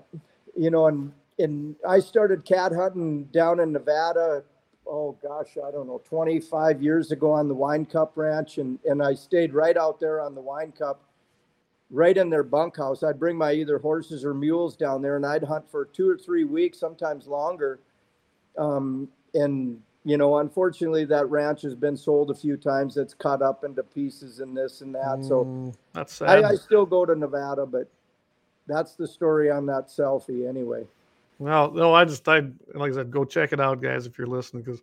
you 0.55 0.69
know, 0.69 0.87
and 0.87 1.11
and 1.39 1.75
I 1.87 1.99
started 1.99 2.45
cat 2.45 2.71
hunting 2.73 3.25
down 3.25 3.59
in 3.59 3.71
Nevada. 3.71 4.43
Oh 4.89 5.17
gosh, 5.21 5.57
I 5.63 5.69
don't 5.69 5.85
know, 5.87 6.01
25 6.05 6.81
years 6.81 7.11
ago 7.11 7.31
on 7.31 7.47
the 7.47 7.53
Wine 7.53 7.85
Cup 7.85 8.13
Ranch, 8.15 8.57
and 8.57 8.79
and 8.85 9.03
I 9.03 9.13
stayed 9.13 9.53
right 9.53 9.77
out 9.77 9.99
there 9.99 10.21
on 10.21 10.33
the 10.33 10.41
Wine 10.41 10.71
Cup, 10.71 11.01
right 11.89 12.15
in 12.17 12.29
their 12.29 12.43
bunkhouse. 12.43 13.03
I'd 13.03 13.19
bring 13.19 13.37
my 13.37 13.51
either 13.53 13.77
horses 13.79 14.23
or 14.23 14.33
mules 14.33 14.75
down 14.77 15.01
there, 15.01 15.15
and 15.17 15.25
I'd 15.25 15.43
hunt 15.43 15.69
for 15.69 15.85
two 15.85 16.09
or 16.09 16.17
three 16.17 16.45
weeks, 16.45 16.79
sometimes 16.79 17.27
longer. 17.27 17.79
Um, 18.57 19.09
and 19.33 19.79
you 20.07 20.15
know, 20.15 20.38
unfortunately, 20.38 21.03
that 21.03 21.29
ranch 21.29 21.61
has 21.63 21.75
been 21.75 21.97
sold 21.97 22.31
a 22.31 22.34
few 22.34 22.55
times. 22.55 22.95
It's 22.95 23.13
cut 23.13 23.41
up 23.41 23.65
into 23.65 23.84
pieces 23.84 24.39
and 24.39 24.55
this 24.55 24.79
and 24.79 24.95
that. 24.95 25.17
So 25.21 25.43
Mm, 25.43 25.75
that's 25.91 26.13
sad. 26.13 26.45
I, 26.45 26.51
I 26.51 26.55
still 26.55 26.85
go 26.85 27.05
to 27.05 27.13
Nevada, 27.13 27.65
but 27.65 27.89
that's 28.67 28.95
the 28.95 29.05
story 29.05 29.51
on 29.51 29.65
that 29.65 29.89
selfie 29.89 30.47
anyway. 30.47 30.85
Well, 31.39 31.71
no, 31.71 31.93
I 31.93 32.05
just 32.05 32.25
I 32.29 32.39
like 32.73 32.93
I 32.93 32.95
said, 32.95 33.11
go 33.11 33.25
check 33.25 33.51
it 33.51 33.59
out, 33.59 33.81
guys, 33.81 34.05
if 34.05 34.17
you're 34.17 34.27
listening, 34.27 34.63
because 34.63 34.81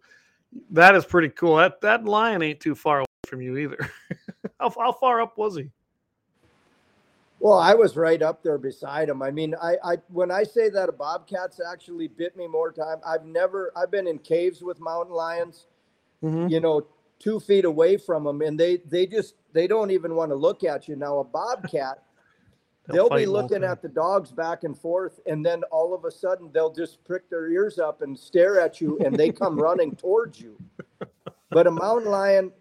that 0.71 0.95
is 0.95 1.07
pretty 1.07 1.31
cool. 1.31 1.57
That 1.57 1.81
that 1.81 2.05
lion 2.05 2.43
ain't 2.43 2.61
too 2.61 2.75
far 2.75 2.99
away 2.99 3.07
from 3.27 3.41
you 3.41 3.57
either. 3.57 3.79
how, 4.61 4.69
how 4.79 4.93
far 4.93 5.23
up 5.23 5.39
was 5.39 5.57
he? 5.57 5.71
Well, 7.45 7.59
I 7.59 7.75
was 7.75 7.95
right 7.95 8.23
up 8.23 8.43
there 8.43 8.57
beside 8.57 9.11
him. 9.11 9.21
I 9.21 9.31
mean, 9.31 9.55
I, 9.63 9.77
I 9.85 9.97
when 10.09 10.31
I 10.31 10.45
say 10.45 10.71
that 10.71 10.89
a 10.89 10.93
bobcat's 10.93 11.61
actually 11.61 12.09
bit 12.09 12.35
me 12.39 12.47
more 12.47 12.73
time, 12.73 13.01
I've 13.07 13.27
never 13.27 13.71
I've 13.77 13.91
been 13.91 14.07
in 14.07 14.19
caves 14.21 14.63
with 14.63 14.81
mountain 14.81 15.15
lions, 15.15 15.67
Mhm. 16.23 16.49
you 16.51 16.61
know, 16.61 16.87
two 17.19 17.39
feet 17.39 17.67
away 17.67 17.99
from 17.99 18.25
them, 18.25 18.41
and 18.41 18.59
they 18.59 18.79
they 18.79 19.07
just 19.07 19.35
they 19.53 19.67
don't 19.67 19.91
even 19.91 20.15
want 20.15 20.31
to 20.31 20.35
look 20.35 20.65
at 20.65 20.89
you. 20.89 20.97
Now 20.97 21.19
a 21.19 21.25
bobcat, 21.25 22.03
They'll 22.89 23.11
they'll, 23.11 23.19
be 23.19 23.27
looking 23.27 23.63
at 23.63 23.83
the 23.83 23.91
dogs 23.91 24.33
back 24.33 24.65
and 24.65 24.75
forth, 24.75 25.21
and 25.27 25.45
then 25.45 25.65
all 25.65 25.93
of 25.93 26.07
a 26.07 26.11
sudden 26.11 26.51
they'll 26.51 26.73
just 26.73 27.05
prick 27.05 27.29
their 27.29 27.51
ears 27.51 27.79
up 27.79 28.01
and 28.01 28.19
stare 28.19 28.59
at 28.59 28.81
you, 28.81 28.99
and 29.05 29.15
they 29.15 29.31
come 29.31 29.61
running 29.61 29.95
towards 29.97 30.41
you. 30.41 30.57
But 31.51 31.69
a 31.69 31.71
mountain 31.71 32.11
lion, 32.11 32.53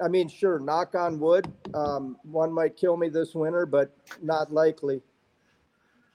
I 0.00 0.08
mean, 0.08 0.28
sure, 0.28 0.58
knock 0.58 0.94
on 0.94 1.18
wood, 1.18 1.50
um, 1.74 2.16
one 2.22 2.52
might 2.52 2.76
kill 2.76 2.96
me 2.96 3.08
this 3.08 3.34
winter, 3.34 3.64
but 3.64 3.96
not 4.22 4.52
likely. 4.52 5.00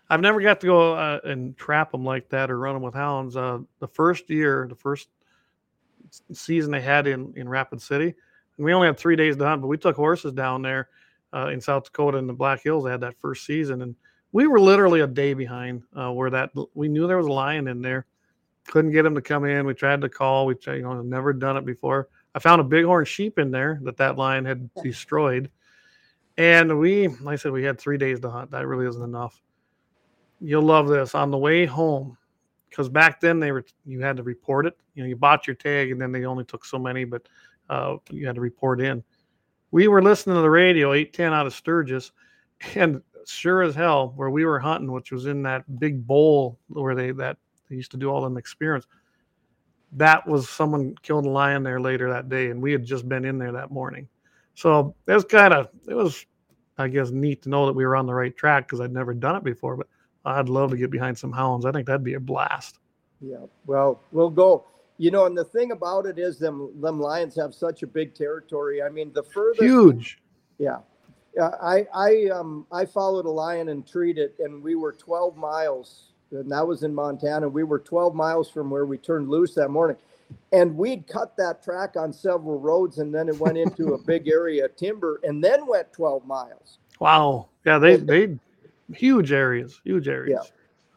I've 0.09 0.21
never 0.21 0.41
got 0.41 0.59
to 0.61 0.67
go 0.67 0.93
uh, 0.93 1.19
and 1.23 1.57
trap 1.57 1.91
them 1.91 2.03
like 2.03 2.29
that 2.29 2.51
or 2.51 2.59
run 2.59 2.75
them 2.75 2.83
with 2.83 2.93
hounds. 2.93 3.35
Uh, 3.37 3.59
the 3.79 3.87
first 3.87 4.29
year, 4.29 4.67
the 4.69 4.75
first 4.75 5.07
season 6.33 6.71
they 6.71 6.81
had 6.81 7.07
in 7.07 7.33
in 7.37 7.47
Rapid 7.47 7.81
City, 7.81 8.13
we 8.57 8.73
only 8.73 8.87
had 8.87 8.97
three 8.97 9.15
days 9.15 9.37
to 9.37 9.45
hunt, 9.45 9.61
but 9.61 9.67
we 9.67 9.77
took 9.77 9.95
horses 9.95 10.33
down 10.33 10.61
there 10.61 10.89
uh, 11.33 11.47
in 11.47 11.61
South 11.61 11.85
Dakota 11.85 12.17
in 12.17 12.27
the 12.27 12.33
Black 12.33 12.61
Hills. 12.61 12.83
They 12.83 12.91
had 12.91 13.01
that 13.01 13.15
first 13.21 13.45
season, 13.45 13.81
and 13.81 13.95
we 14.31 14.47
were 14.47 14.59
literally 14.59 14.99
a 14.99 15.07
day 15.07 15.33
behind 15.33 15.83
uh, 15.95 16.11
where 16.11 16.29
that 16.29 16.51
we 16.73 16.87
knew 16.87 17.07
there 17.07 17.17
was 17.17 17.27
a 17.27 17.31
lion 17.31 17.67
in 17.67 17.81
there. 17.81 18.05
Couldn't 18.67 18.91
get 18.91 19.05
him 19.05 19.15
to 19.15 19.21
come 19.21 19.45
in. 19.45 19.65
We 19.65 19.73
tried 19.73 20.01
to 20.01 20.09
call. 20.09 20.45
We 20.45 20.55
tried, 20.55 20.75
you 20.75 20.83
know 20.83 21.01
never 21.01 21.33
done 21.33 21.57
it 21.57 21.65
before. 21.65 22.09
I 22.33 22.39
found 22.39 22.61
a 22.61 22.63
bighorn 22.63 23.05
sheep 23.05 23.39
in 23.39 23.51
there 23.51 23.79
that 23.83 23.97
that 23.97 24.17
lion 24.17 24.45
had 24.45 24.69
destroyed, 24.83 25.51
and 26.37 26.79
we, 26.79 27.07
like 27.07 27.33
I 27.33 27.35
said, 27.35 27.51
we 27.51 27.63
had 27.63 27.79
three 27.79 27.97
days 27.97 28.19
to 28.21 28.29
hunt. 28.29 28.51
That 28.51 28.67
really 28.67 28.87
isn't 28.87 29.03
enough. 29.03 29.41
You'll 30.39 30.63
love 30.63 30.87
this. 30.87 31.13
On 31.13 31.29
the 31.29 31.37
way 31.37 31.65
home 31.65 32.17
because 32.71 32.87
back 32.89 33.19
then 33.19 33.39
they 33.39 33.51
were 33.51 33.65
you 33.85 34.01
had 34.01 34.17
to 34.17 34.23
report 34.23 34.65
it. 34.65 34.75
You 34.95 35.03
know 35.03 35.09
you 35.09 35.15
bought 35.15 35.45
your 35.45 35.55
tag 35.55 35.91
and 35.91 36.01
then 36.01 36.11
they 36.11 36.25
only 36.25 36.45
took 36.45 36.65
so 36.65 36.79
many 36.79 37.03
but 37.03 37.27
uh, 37.69 37.97
you 38.09 38.25
had 38.25 38.35
to 38.35 38.41
report 38.41 38.81
in. 38.81 39.03
We 39.71 39.87
were 39.87 40.01
listening 40.01 40.35
to 40.35 40.41
the 40.41 40.49
radio 40.49 40.93
810 40.93 41.33
out 41.33 41.45
of 41.45 41.53
sturgis 41.53 42.11
and 42.75 43.01
sure 43.27 43.61
as 43.61 43.75
hell 43.75 44.13
where 44.15 44.31
we 44.31 44.45
were 44.45 44.57
hunting 44.57 44.91
which 44.91 45.11
was 45.11 45.27
in 45.27 45.43
that 45.43 45.79
big 45.79 46.07
bowl 46.07 46.57
where 46.69 46.95
they 46.95 47.11
that 47.11 47.37
they 47.69 47.75
used 47.75 47.91
to 47.91 47.97
do 47.97 48.09
all 48.09 48.21
them 48.21 48.35
experiments 48.35 48.87
that 49.93 50.25
was 50.27 50.49
someone 50.49 50.95
killed 51.01 51.25
a 51.25 51.29
lion 51.29 51.63
there 51.63 51.79
later 51.79 52.09
that 52.09 52.29
day 52.29 52.49
and 52.49 52.61
we 52.61 52.71
had 52.71 52.83
just 52.83 53.07
been 53.09 53.25
in 53.25 53.37
there 53.37 53.51
that 53.51 53.71
morning 53.71 54.07
so 54.55 54.95
it 55.07 55.13
was 55.13 55.25
kind 55.25 55.53
of 55.53 55.67
it 55.87 55.93
was 55.93 56.25
i 56.77 56.87
guess 56.87 57.11
neat 57.11 57.41
to 57.41 57.49
know 57.49 57.65
that 57.65 57.73
we 57.73 57.85
were 57.85 57.95
on 57.95 58.05
the 58.05 58.13
right 58.13 58.35
track 58.37 58.67
because 58.67 58.79
i'd 58.81 58.93
never 58.93 59.13
done 59.13 59.35
it 59.35 59.43
before 59.43 59.75
but 59.75 59.87
I'd 60.25 60.49
love 60.49 60.71
to 60.71 60.77
get 60.77 60.91
behind 60.91 61.17
some 61.17 61.31
hounds. 61.31 61.65
I 61.65 61.71
think 61.71 61.87
that'd 61.87 62.03
be 62.03 62.13
a 62.13 62.19
blast. 62.19 62.77
Yeah, 63.19 63.45
well, 63.65 64.03
we'll 64.11 64.29
go. 64.29 64.65
You 64.97 65.09
know, 65.09 65.25
and 65.25 65.35
the 65.35 65.45
thing 65.45 65.71
about 65.71 66.05
it 66.05 66.19
is, 66.19 66.37
them 66.37 66.71
them 66.79 66.99
lions 66.99 67.35
have 67.35 67.55
such 67.55 67.81
a 67.81 67.87
big 67.87 68.13
territory. 68.13 68.83
I 68.83 68.89
mean, 68.89 69.11
the 69.13 69.23
furthest, 69.23 69.63
Huge. 69.63 70.21
yeah. 70.57 70.77
Yeah, 71.35 71.51
I 71.61 71.87
I 71.95 72.25
um 72.25 72.67
I 72.73 72.85
followed 72.85 73.25
a 73.25 73.29
lion 73.29 73.69
and 73.69 73.87
treated, 73.87 74.31
and 74.39 74.61
we 74.61 74.75
were 74.75 74.91
12 74.91 75.37
miles, 75.37 76.10
and 76.31 76.51
that 76.51 76.65
was 76.65 76.83
in 76.83 76.93
Montana. 76.93 77.47
We 77.47 77.63
were 77.63 77.79
12 77.79 78.15
miles 78.15 78.49
from 78.49 78.69
where 78.69 78.85
we 78.85 78.97
turned 78.97 79.29
loose 79.29 79.53
that 79.55 79.69
morning, 79.69 79.97
and 80.51 80.75
we'd 80.77 81.07
cut 81.07 81.35
that 81.37 81.63
track 81.63 81.95
on 81.97 82.13
several 82.13 82.59
roads, 82.59 82.97
and 82.99 83.13
then 83.13 83.29
it 83.29 83.37
went 83.39 83.57
into 83.57 83.93
a 83.93 83.97
big 83.97 84.27
area 84.27 84.65
of 84.65 84.75
timber, 84.75 85.19
and 85.23 85.43
then 85.43 85.67
went 85.67 85.91
12 85.93 86.25
miles. 86.25 86.77
Wow. 86.99 87.49
Yeah, 87.65 87.79
they 87.79 87.95
And- 87.95 88.07
they 88.07 88.39
huge 88.93 89.31
areas, 89.31 89.79
huge 89.83 90.07
areas. 90.07 90.51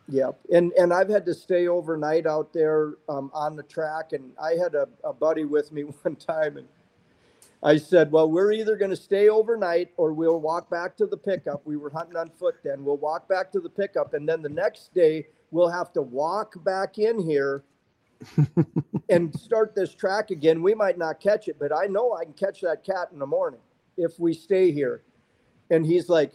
Yeah, 0.09 0.31
Yeah, 0.51 0.57
and 0.57 0.73
and 0.73 0.93
I've 0.93 1.09
had 1.09 1.25
to 1.27 1.35
stay 1.35 1.69
overnight 1.69 2.27
out 2.27 2.53
there 2.53 2.95
um, 3.09 3.31
on 3.35 3.57
the 3.57 3.63
track, 3.63 4.13
and 4.13 4.33
I 4.41 4.53
had 4.53 4.75
a, 4.75 4.89
a 5.03 5.13
buddy 5.13 5.45
with 5.45 5.73
me 5.73 5.83
one 6.03 6.17
time, 6.17 6.57
and 6.59 6.69
I 7.65 7.79
said, 7.79 8.13
"Well, 8.13 8.31
we're 8.31 8.53
either 8.53 8.77
going 8.77 8.91
to 8.91 8.97
stay 8.97 9.29
overnight 9.31 9.91
or 9.97 10.13
we'll 10.13 10.39
walk 10.41 10.69
back 10.71 10.97
to 10.99 11.07
the 11.07 11.17
pickup." 11.17 11.63
We 11.65 11.77
were 11.79 11.91
hunting 11.91 12.17
on 12.17 12.29
foot 12.31 12.57
then. 12.63 12.85
We'll 12.85 12.99
walk 12.99 13.27
back 13.29 13.51
to 13.53 13.61
the 13.61 13.71
pickup, 13.71 14.13
and 14.15 14.29
then 14.29 14.43
the 14.43 14.49
next 14.51 14.93
day 14.95 15.27
we'll 15.51 15.71
have 15.71 15.93
to 15.95 16.03
walk 16.03 16.63
back 16.65 16.99
in 16.99 17.19
here 17.19 17.65
and 19.09 19.35
start 19.39 19.75
this 19.75 19.95
track 19.95 20.31
again. 20.31 20.63
We 20.63 20.75
might 20.75 20.99
not 20.99 21.21
catch 21.21 21.49
it, 21.49 21.57
but 21.59 21.75
I 21.75 21.87
know 21.87 22.13
I 22.13 22.25
can 22.25 22.35
catch 22.35 22.61
that 22.61 22.85
cat 22.85 23.09
in 23.13 23.19
the 23.19 23.27
morning 23.27 23.61
if 23.97 24.19
we 24.21 24.35
stay 24.35 24.71
here. 24.71 25.03
And 25.71 25.85
he's 25.87 26.09
like, 26.09 26.33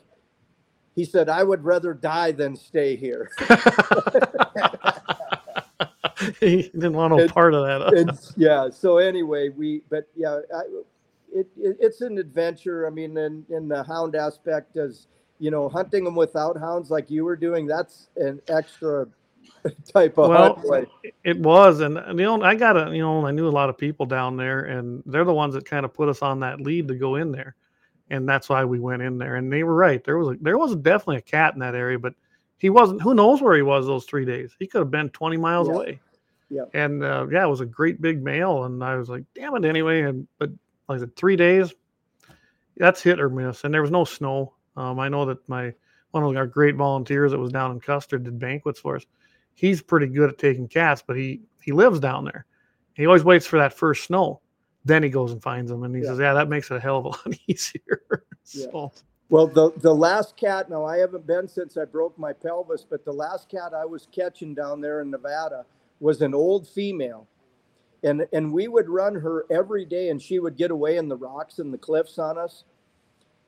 he 0.95 1.05
said, 1.05 1.29
I 1.29 1.43
would 1.43 1.63
rather 1.63 1.93
die 1.93 2.31
than 2.31 2.55
stay 2.55 2.95
here. 2.95 3.29
he 6.39 6.63
didn't 6.63 6.93
want 6.93 7.13
no 7.13 7.19
And- 7.19 7.31
part 7.31 7.53
of 7.53 7.65
that. 7.65 7.93
and 7.97 8.11
yeah, 8.35 8.69
so 8.69 8.97
anyway, 8.97 9.49
we, 9.49 9.81
but 9.89 10.07
yeah, 10.15 10.39
I, 10.55 10.61
it, 11.33 11.47
it, 11.57 11.77
it's 11.79 12.01
an 12.01 12.17
adventure. 12.17 12.87
I 12.87 12.89
mean, 12.89 13.17
in, 13.17 13.45
in 13.49 13.67
the 13.67 13.83
hound 13.83 14.15
aspect, 14.15 14.77
as 14.77 15.07
you 15.39 15.51
know, 15.51 15.69
hunting 15.69 16.03
them 16.03 16.15
without 16.15 16.57
hounds 16.57 16.89
like 16.89 17.09
you 17.09 17.23
were 17.23 17.35
doing, 17.37 17.65
that's 17.65 18.09
an 18.17 18.41
extra 18.49 19.07
type 19.93 20.17
of 20.17 20.29
Well, 20.29 20.55
hunt. 20.55 20.65
Like, 20.67 20.89
It 21.23 21.39
was, 21.39 21.79
and 21.79 21.95
you 22.19 22.25
know, 22.25 22.41
I 22.41 22.55
got 22.55 22.75
a, 22.75 22.93
you 22.93 23.01
know, 23.01 23.25
I 23.25 23.31
knew 23.31 23.47
a 23.47 23.49
lot 23.49 23.69
of 23.69 23.77
people 23.77 24.05
down 24.05 24.35
there, 24.37 24.65
and 24.65 25.01
they're 25.05 25.25
the 25.25 25.33
ones 25.33 25.53
that 25.53 25.65
kind 25.65 25.85
of 25.85 25.93
put 25.93 26.09
us 26.09 26.21
on 26.21 26.41
that 26.41 26.59
lead 26.61 26.87
to 26.89 26.95
go 26.95 27.15
in 27.15 27.31
there, 27.31 27.55
and 28.09 28.27
that's 28.27 28.49
why 28.49 28.65
we 28.65 28.79
went 28.79 29.01
in 29.01 29.17
there. 29.17 29.35
And 29.35 29.51
they 29.51 29.63
were 29.63 29.75
right. 29.75 30.03
There 30.03 30.17
was 30.17 30.35
a, 30.35 30.39
there 30.41 30.57
was 30.57 30.75
definitely 30.75 31.17
a 31.17 31.21
cat 31.21 31.53
in 31.53 31.59
that 31.61 31.75
area, 31.75 31.99
but 31.99 32.13
he 32.57 32.69
wasn't. 32.69 33.01
Who 33.01 33.13
knows 33.13 33.41
where 33.41 33.55
he 33.55 33.61
was 33.61 33.85
those 33.85 34.05
three 34.05 34.25
days? 34.25 34.55
He 34.59 34.67
could 34.67 34.79
have 34.79 34.91
been 34.91 35.09
twenty 35.09 35.37
miles 35.37 35.69
Yeah. 35.69 35.73
away. 35.75 35.99
Yeah. 36.49 36.65
And 36.73 37.03
uh, 37.03 37.27
yeah, 37.31 37.45
it 37.45 37.49
was 37.49 37.61
a 37.61 37.65
great 37.65 38.01
big 38.01 38.21
male, 38.23 38.65
and 38.65 38.83
I 38.83 38.95
was 38.97 39.07
like, 39.07 39.23
damn 39.35 39.55
it, 39.55 39.65
anyway. 39.65 40.01
And 40.01 40.27
but 40.37 40.49
like 40.89 40.97
I 40.97 40.99
said, 40.99 41.15
three 41.15 41.35
days, 41.37 41.73
that's 42.75 43.01
hit 43.01 43.19
or 43.19 43.29
miss, 43.29 43.63
and 43.63 43.73
there 43.73 43.81
was 43.81 43.91
no 43.91 44.03
snow. 44.03 44.53
Um, 44.75 44.99
I 44.99 45.07
know 45.07 45.25
that 45.25 45.47
my 45.47 45.73
one 46.11 46.23
of 46.23 46.35
our 46.35 46.47
great 46.47 46.75
volunteers 46.75 47.31
that 47.31 47.39
was 47.39 47.51
down 47.51 47.71
in 47.71 47.79
Custer 47.79 48.17
did 48.17 48.39
banquets 48.39 48.79
for 48.79 48.95
us 48.97 49.05
he's 49.59 49.81
pretty 49.81 50.07
good 50.07 50.29
at 50.29 50.37
taking 50.37 50.67
cats, 50.67 51.03
but 51.05 51.17
he 51.17 51.41
he 51.61 51.73
lives 51.73 51.99
down 51.99 52.23
there. 52.23 52.45
He 52.93 53.05
always 53.05 53.25
waits 53.25 53.45
for 53.45 53.59
that 53.59 53.73
first 53.73 54.05
snow, 54.05 54.41
then 54.85 55.03
he 55.03 55.09
goes 55.09 55.33
and 55.33 55.43
finds 55.43 55.69
them, 55.69 55.83
and 55.83 55.93
he 55.93 56.01
Yeah. 56.01 56.09
says, 56.09 56.19
"Yeah, 56.19 56.33
that 56.33 56.47
makes 56.47 56.71
it 56.71 56.77
a 56.77 56.79
hell 56.79 56.97
of 56.97 57.05
a 57.05 57.09
lot 57.09 57.27
easier." 57.47 58.23
Yeah. 58.53 58.87
well, 59.29 59.47
the, 59.47 59.71
the 59.77 59.93
last 59.93 60.37
cat, 60.37 60.69
now 60.69 60.85
I 60.85 60.97
haven't 60.97 61.27
been 61.27 61.47
since 61.47 61.77
I 61.77 61.85
broke 61.85 62.17
my 62.17 62.31
pelvis, 62.33 62.85
but 62.89 63.03
the 63.03 63.11
last 63.11 63.49
cat 63.49 63.73
I 63.73 63.85
was 63.85 64.07
catching 64.11 64.55
down 64.55 64.79
there 64.81 65.01
in 65.01 65.11
Nevada 65.11 65.65
was 65.99 66.21
an 66.21 66.33
old 66.33 66.67
female. 66.67 67.27
And, 68.03 68.27
and 68.31 68.53
we 68.53 68.67
would 68.67 68.89
run 68.89 69.15
her 69.15 69.45
every 69.51 69.85
day 69.85 70.09
and 70.09 70.21
she 70.21 70.39
would 70.39 70.55
get 70.55 70.71
away 70.71 70.97
in 70.97 71.09
the 71.09 71.17
rocks 71.17 71.59
and 71.59 71.73
the 71.73 71.77
cliffs 71.77 72.17
on 72.17 72.37
us. 72.37 72.63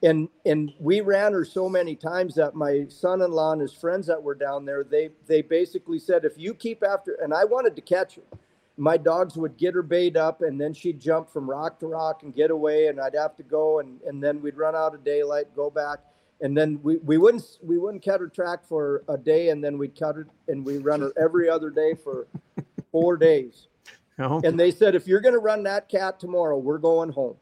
and 0.04 0.30
and 0.46 0.74
we 0.80 1.02
ran 1.02 1.32
her 1.34 1.46
so 1.46 1.70
many 1.70 1.96
times 1.96 2.36
that 2.36 2.56
my 2.56 2.86
son-in-law 2.90 3.54
and 3.54 3.62
his 3.62 3.74
friends 3.74 4.08
that 4.08 4.22
were 4.22 4.36
down 4.36 4.66
there 4.66 4.84
they 4.84 5.10
they 5.28 5.42
basically 5.42 6.00
said 6.00 6.26
if 6.26 6.34
you 6.38 6.54
keep 6.54 6.84
after 6.84 7.14
and 7.24 7.34
i 7.34 7.44
wanted 7.46 7.76
to 7.76 7.82
catch 7.82 8.16
her. 8.16 8.24
My 8.78 8.98
dogs 8.98 9.36
would 9.36 9.58
get 9.58 9.76
her 9.76 9.84
bayed 9.84 10.18
up 10.18 10.42
and 10.42 10.60
then 10.60 10.74
she'd 10.74 11.00
jump 11.00 11.30
from 11.30 11.48
rock 11.50 11.80
to 11.82 11.88
rock 11.88 12.24
and 12.24 12.34
get 12.34 12.50
away 12.52 12.88
and 12.88 13.00
i'd 13.00 13.16
have 13.16 13.38
to 13.38 13.44
go 13.44 13.80
and 13.80 14.02
and 14.08 14.24
then 14.24 14.42
we'd 14.42 14.58
run 14.58 14.76
out 14.76 14.96
of 14.96 15.04
daylight 15.04 15.56
go 15.56 15.70
back. 15.70 16.00
And 16.44 16.58
then 16.58 16.80
we, 16.82 16.98
we 16.98 17.20
wouldn't 17.20 17.46
we 17.62 17.78
wouldn't 17.78 18.04
cut 18.04 18.20
her 18.20 18.28
track 18.28 18.66
for 18.68 19.04
a 19.08 19.18
day 19.18 19.50
and 19.50 19.64
then 19.64 19.78
we'd 19.78 19.98
cut 19.98 20.16
her 20.16 20.28
and 20.48 20.66
we 20.66 20.80
run 20.80 21.02
her 21.02 21.14
every 21.22 21.48
other 21.48 21.70
day 21.70 21.94
for 21.94 22.28
four 22.92 23.18
days 23.18 23.68
and 24.44 24.60
they 24.60 24.72
said 24.72 24.96
if 24.96 25.08
you're 25.08 25.22
going 25.22 25.34
to 25.34 25.40
run 25.40 25.64
that 25.64 25.90
cat 25.90 26.20
tomorrow 26.20 26.58
we're 26.58 26.78
going 26.78 27.12
home. 27.12 27.36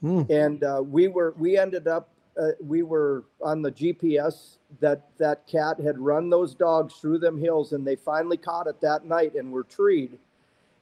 Hmm, 0.00 0.22
and 0.30 0.62
uh, 0.62 0.82
we 0.84 1.08
were 1.08 1.34
we 1.38 1.58
ended 1.58 1.88
up 1.88 2.08
uh, 2.40 2.50
we 2.60 2.82
were 2.82 3.24
on 3.42 3.62
the 3.62 3.72
GPS 3.72 4.58
that 4.80 5.08
that 5.18 5.46
cat 5.48 5.80
had 5.80 5.98
run 5.98 6.30
those 6.30 6.54
dogs 6.54 6.94
through 6.94 7.18
them 7.18 7.36
hills 7.40 7.72
and 7.72 7.84
they 7.86 7.96
finally 7.96 8.36
caught 8.36 8.66
it 8.68 8.80
that 8.80 9.04
night 9.04 9.34
and 9.34 9.50
were 9.50 9.64
treed. 9.64 10.18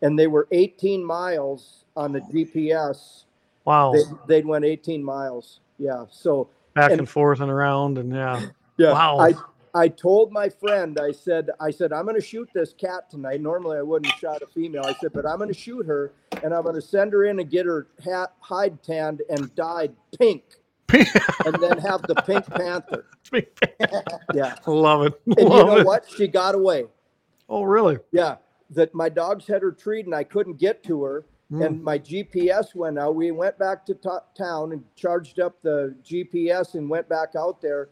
And 0.03 0.19
they 0.19 0.27
were 0.27 0.47
18 0.53 1.03
miles 1.03 1.85
on 1.97 2.13
the 2.13 2.21
GPS 2.21 3.25
wow, 3.65 3.93
they, 3.93 4.03
they'd 4.27 4.47
went 4.47 4.65
18 4.67 5.03
miles. 5.03 5.61
Yeah 5.79 6.05
so 6.11 6.49
back 6.75 6.91
and- 6.91 7.01
and 7.01 7.09
forth 7.09 7.41
and 7.41 7.51
around, 7.51 7.97
and 7.97 8.13
yeah, 8.13 8.47
yeah 8.77 8.93
Wow. 8.93 9.19
I 9.19 9.33
I 9.77 9.89
told 9.89 10.33
my 10.33 10.49
friend, 10.49 10.99
I 10.99 11.13
said, 11.13 11.51
I 11.61 11.71
said, 11.71 11.93
I'm 11.93 12.07
going 12.07 12.19
to 12.19 12.27
shoot 12.27 12.49
this 12.55 12.73
cat 12.73 13.11
tonight. 13.11 13.43
Normally 13.43 13.77
I 13.77 13.83
wouldn't 13.83 14.11
have 14.11 14.19
shot 14.19 14.41
a 14.41 14.47
female. 14.47 14.87
I 14.87 14.95
said, 14.95 15.13
but 15.13 15.27
I'm 15.27 15.37
going 15.37 15.53
to 15.53 15.59
shoot 15.59 15.85
her 15.85 16.13
and 16.43 16.55
I'm 16.55 16.63
going 16.63 16.77
to 16.77 16.81
send 16.81 17.13
her 17.13 17.27
in 17.27 17.39
and 17.41 17.51
get 17.51 17.67
her 17.67 17.87
hat, 18.03 18.33
hide 18.41 18.83
tanned 18.83 19.21
and 19.29 19.55
dyed 19.55 19.95
pink 20.19 20.45
and 20.95 21.55
then 21.61 21.77
have 21.77 22.01
the 22.05 22.15
pink 22.27 22.47
panther. 22.47 23.05
Yeah. 24.35 24.55
Love 24.67 25.07
it. 25.07 25.21
And 25.27 25.39
you 25.41 25.45
know 25.49 25.77
it. 25.79 25.87
what? 25.87 26.07
She 26.09 26.27
got 26.27 26.55
away. 26.55 26.87
Oh, 27.49 27.65
really? 27.65 27.99
Yeah. 28.13 28.37
That 28.71 28.95
my 28.95 29.11
dogs 29.11 29.47
had 29.47 29.61
her 29.61 29.73
treed 29.73 30.07
and 30.07 30.15
I 30.15 30.25
couldn't 30.25 30.59
get 30.59 30.83
to 30.85 31.03
her. 31.03 31.27
Mm. 31.53 31.67
And 31.67 31.85
my 31.85 31.99
GPS 31.99 32.75
went 32.75 32.99
out. 32.99 33.15
We 33.15 33.31
went 33.31 33.59
back 33.59 33.85
to 33.87 33.95
to- 33.95 34.23
town 34.37 34.73
and 34.73 34.83
charged 34.97 35.39
up 35.39 35.61
the 35.63 35.95
GPS 36.03 36.75
and 36.75 36.89
went 36.89 37.09
back 37.11 37.35
out 37.37 37.61
there. 37.61 37.91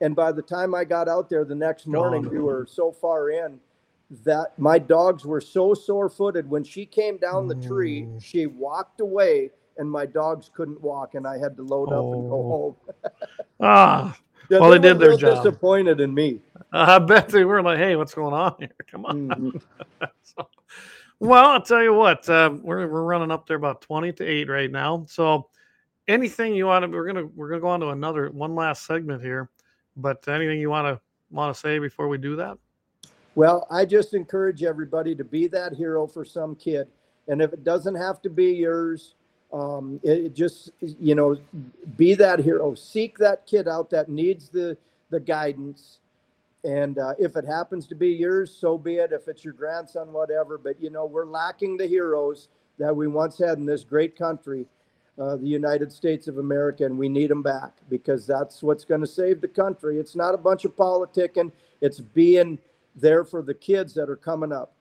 And 0.00 0.14
by 0.14 0.32
the 0.32 0.42
time 0.42 0.74
I 0.74 0.84
got 0.84 1.08
out 1.08 1.30
there 1.30 1.44
the 1.44 1.54
next 1.54 1.86
morning, 1.86 2.22
Gone. 2.22 2.32
we 2.32 2.38
were 2.38 2.66
so 2.68 2.92
far 2.92 3.30
in 3.30 3.58
that 4.24 4.52
my 4.58 4.78
dogs 4.78 5.24
were 5.24 5.40
so 5.40 5.74
sore 5.74 6.08
footed. 6.08 6.48
When 6.48 6.62
she 6.64 6.84
came 6.86 7.16
down 7.16 7.48
the 7.48 7.54
tree, 7.56 8.02
Mm. 8.02 8.22
she 8.22 8.46
walked 8.46 9.00
away 9.00 9.50
and 9.78 9.90
my 9.90 10.06
dogs 10.06 10.50
couldn't 10.54 10.80
walk 10.80 11.14
and 11.14 11.26
I 11.26 11.38
had 11.38 11.56
to 11.56 11.62
load 11.62 11.88
up 11.92 12.04
and 12.04 12.28
go 12.30 12.36
Oh. 12.36 12.48
home. 12.48 12.76
Ah, 13.60 14.16
Yeah, 14.50 14.60
Well, 14.60 14.70
they 14.70 14.78
did 14.78 15.00
their 15.00 15.16
job. 15.16 15.42
Disappointed 15.42 15.98
in 16.00 16.14
me. 16.14 16.40
I 16.72 16.98
bet 17.00 17.28
they 17.30 17.44
were 17.44 17.62
like, 17.62 17.78
"Hey, 17.78 17.96
what's 17.96 18.14
going 18.14 18.32
on 18.34 18.54
here? 18.60 18.68
Come 18.88 19.04
on." 19.06 19.28
Mhm. 19.28 19.62
So, 20.22 20.46
well, 21.18 21.46
I'll 21.46 21.62
tell 21.62 21.82
you 21.82 21.92
what, 21.94 22.28
uh, 22.28 22.50
we're 22.62 22.86
we're 22.86 23.02
running 23.02 23.32
up 23.32 23.48
there 23.48 23.56
about 23.56 23.80
twenty 23.80 24.12
to 24.12 24.24
eight 24.24 24.48
right 24.48 24.70
now. 24.70 25.04
So, 25.08 25.48
anything 26.06 26.54
you 26.54 26.66
want 26.66 26.84
to, 26.84 26.88
we're 26.88 27.06
gonna 27.06 27.26
we're 27.34 27.48
gonna 27.48 27.60
go 27.60 27.68
on 27.68 27.80
to 27.80 27.88
another 27.88 28.30
one 28.30 28.54
last 28.54 28.86
segment 28.86 29.20
here. 29.22 29.48
But 29.96 30.26
anything 30.28 30.60
you 30.60 30.70
want 30.70 30.86
to 30.86 31.00
want 31.30 31.54
to 31.54 31.60
say 31.60 31.78
before 31.78 32.08
we 32.08 32.18
do 32.18 32.36
that? 32.36 32.58
Well, 33.34 33.66
I 33.70 33.84
just 33.84 34.14
encourage 34.14 34.62
everybody 34.62 35.14
to 35.14 35.24
be 35.24 35.46
that 35.48 35.74
hero 35.74 36.06
for 36.06 36.24
some 36.24 36.56
kid. 36.56 36.88
And 37.28 37.42
if 37.42 37.52
it 37.52 37.64
doesn't 37.64 37.94
have 37.94 38.22
to 38.22 38.30
be 38.30 38.52
yours, 38.52 39.14
um, 39.52 40.00
it, 40.02 40.34
just, 40.34 40.70
you 40.80 41.14
know, 41.14 41.36
be 41.96 42.14
that 42.14 42.38
hero. 42.38 42.74
Seek 42.74 43.18
that 43.18 43.46
kid 43.46 43.68
out 43.68 43.90
that 43.90 44.08
needs 44.08 44.48
the, 44.48 44.76
the 45.10 45.20
guidance. 45.20 45.98
And 46.64 46.98
uh, 46.98 47.14
if 47.18 47.36
it 47.36 47.44
happens 47.44 47.86
to 47.88 47.94
be 47.94 48.08
yours, 48.08 48.56
so 48.58 48.78
be 48.78 48.96
it. 48.96 49.12
If 49.12 49.28
it's 49.28 49.44
your 49.44 49.52
grandson, 49.54 50.12
whatever. 50.12 50.56
But, 50.56 50.80
you 50.80 50.90
know, 50.90 51.04
we're 51.04 51.26
lacking 51.26 51.76
the 51.76 51.86
heroes 51.86 52.48
that 52.78 52.94
we 52.94 53.06
once 53.06 53.38
had 53.38 53.58
in 53.58 53.66
this 53.66 53.84
great 53.84 54.16
country, 54.16 54.66
uh, 55.18 55.36
the 55.36 55.46
United 55.46 55.90
States 55.90 56.28
of 56.28 56.38
America, 56.38 56.84
and 56.84 56.96
we 56.96 57.08
need 57.08 57.30
them 57.30 57.42
back 57.42 57.72
because 57.88 58.26
that's 58.26 58.62
what's 58.62 58.84
going 58.84 59.00
to 59.00 59.06
save 59.06 59.40
the 59.40 59.48
country. 59.48 59.98
It's 59.98 60.16
not 60.16 60.34
a 60.34 60.38
bunch 60.38 60.64
of 60.64 60.76
politicking, 60.76 61.52
it's 61.80 62.00
being 62.00 62.58
there 62.94 63.24
for 63.24 63.42
the 63.42 63.54
kids 63.54 63.94
that 63.94 64.08
are 64.08 64.16
coming 64.16 64.52
up. 64.52 64.74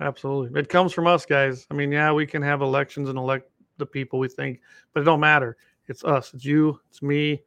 Absolutely, 0.00 0.60
it 0.60 0.68
comes 0.68 0.92
from 0.92 1.06
us, 1.06 1.24
guys. 1.24 1.66
I 1.70 1.74
mean, 1.74 1.90
yeah, 1.90 2.12
we 2.12 2.26
can 2.26 2.42
have 2.42 2.60
elections 2.60 3.08
and 3.08 3.18
elect 3.18 3.50
the 3.78 3.86
people 3.86 4.18
we 4.18 4.28
think, 4.28 4.60
but 4.92 5.00
it 5.00 5.04
don't 5.04 5.20
matter. 5.20 5.56
It's 5.88 6.04
us. 6.04 6.34
It's 6.34 6.44
you. 6.44 6.80
It's 6.90 7.02
me. 7.02 7.42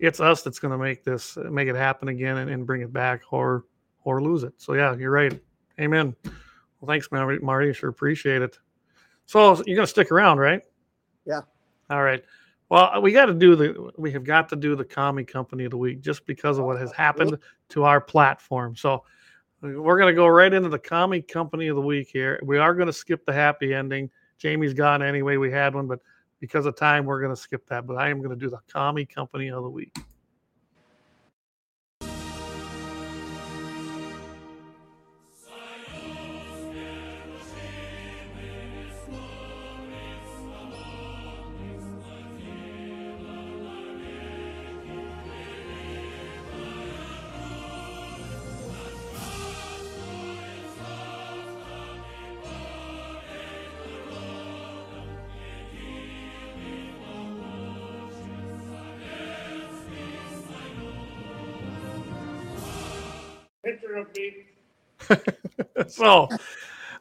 It's 0.00 0.18
us 0.18 0.42
that's 0.42 0.58
going 0.58 0.72
to 0.72 0.78
make 0.78 1.04
this, 1.04 1.36
make 1.36 1.68
it 1.68 1.76
happen 1.76 2.08
again, 2.08 2.38
and, 2.38 2.50
and 2.50 2.66
bring 2.66 2.82
it 2.82 2.92
back, 2.92 3.22
or 3.30 3.64
or 4.02 4.22
lose 4.22 4.42
it. 4.42 4.54
So 4.56 4.74
yeah, 4.74 4.94
you're 4.96 5.10
right. 5.10 5.40
Amen. 5.80 6.14
Well, 6.24 6.88
thanks, 6.88 7.08
Marty. 7.10 7.72
Sure 7.72 7.90
appreciate 7.90 8.42
it. 8.42 8.58
So 9.26 9.54
you're 9.66 9.76
going 9.76 9.86
to 9.86 9.86
stick 9.86 10.12
around, 10.12 10.38
right? 10.38 10.62
All 11.90 12.02
right. 12.02 12.24
Well, 12.70 13.02
we 13.02 13.12
got 13.12 13.26
to 13.26 13.34
do 13.34 13.56
the. 13.56 13.92
We 13.96 14.10
have 14.12 14.24
got 14.24 14.48
to 14.48 14.56
do 14.56 14.74
the 14.74 14.84
commie 14.84 15.24
company 15.24 15.64
of 15.64 15.70
the 15.70 15.76
week 15.76 16.00
just 16.00 16.26
because 16.26 16.58
of 16.58 16.64
what 16.64 16.78
has 16.78 16.92
happened 16.92 17.38
to 17.70 17.84
our 17.84 18.00
platform. 18.00 18.74
So 18.74 19.04
we're 19.60 19.98
going 19.98 20.12
to 20.12 20.16
go 20.16 20.26
right 20.26 20.52
into 20.52 20.68
the 20.68 20.78
commie 20.78 21.22
company 21.22 21.68
of 21.68 21.76
the 21.76 21.82
week 21.82 22.08
here. 22.12 22.40
We 22.42 22.58
are 22.58 22.74
going 22.74 22.86
to 22.86 22.92
skip 22.92 23.24
the 23.26 23.32
happy 23.32 23.74
ending. 23.74 24.10
Jamie's 24.38 24.74
gone 24.74 25.02
anyway. 25.02 25.36
We 25.36 25.50
had 25.50 25.74
one, 25.74 25.86
but 25.86 26.00
because 26.40 26.66
of 26.66 26.76
time, 26.76 27.04
we're 27.04 27.20
going 27.20 27.34
to 27.34 27.40
skip 27.40 27.66
that. 27.68 27.86
But 27.86 27.96
I 27.96 28.08
am 28.08 28.18
going 28.18 28.30
to 28.30 28.36
do 28.36 28.50
the 28.50 28.60
commie 28.72 29.06
company 29.06 29.48
of 29.48 29.62
the 29.62 29.70
week. 29.70 29.96
so 65.90 66.28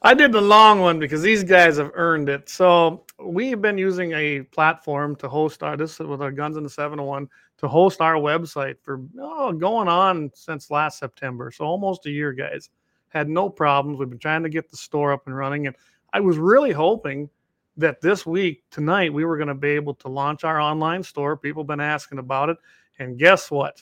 I 0.02 0.14
did 0.14 0.32
the 0.32 0.42
long 0.42 0.82
one 0.82 1.00
because 1.00 1.22
these 1.22 1.44
guys 1.44 1.78
have 1.78 1.92
earned 1.94 2.28
it. 2.28 2.50
So 2.50 3.06
we've 3.20 3.62
been 3.62 3.78
using 3.78 4.12
a 4.12 4.42
platform 4.42 5.16
to 5.18 5.30
host 5.30 5.64
our 5.64 5.78
this 5.78 6.00
with 6.00 6.22
our 6.22 6.32
Guns 6.32 6.58
in 6.58 6.64
the 6.64 6.70
701 6.70 7.30
to 7.60 7.68
host 7.68 8.02
our 8.02 8.16
website 8.16 8.76
for 8.82 9.02
oh, 9.20 9.54
going 9.54 9.88
on 9.88 10.30
since 10.34 10.70
last 10.70 11.00
September. 11.00 11.52
So 11.52 11.64
almost 11.64 12.06
a 12.06 12.12
year, 12.12 12.34
guys. 12.34 12.70
Had 13.08 13.30
no 13.30 13.50
problems. 13.50 14.00
We've 14.00 14.10
been 14.10 14.20
trying 14.20 14.44
to 14.44 14.50
get 14.50 14.70
the 14.70 14.78
store 14.78 15.14
up 15.14 15.28
and 15.28 15.38
running. 15.38 15.68
And 15.68 15.76
I 16.12 16.20
was 16.20 16.38
really 16.38 16.72
hoping 16.72 17.30
that 17.78 18.02
this 18.02 18.26
week, 18.26 18.64
tonight, 18.72 19.14
we 19.14 19.24
were 19.24 19.38
going 19.38 19.48
to 19.48 19.56
be 19.56 19.70
able 19.70 19.94
to 19.96 20.10
launch 20.10 20.44
our 20.44 20.60
online 20.60 21.04
store. 21.04 21.38
People 21.38 21.64
have 21.64 21.68
been 21.68 21.80
asking 21.80 22.18
about 22.18 22.50
it. 22.50 22.58
And 23.00 23.18
guess 23.18 23.50
what? 23.50 23.82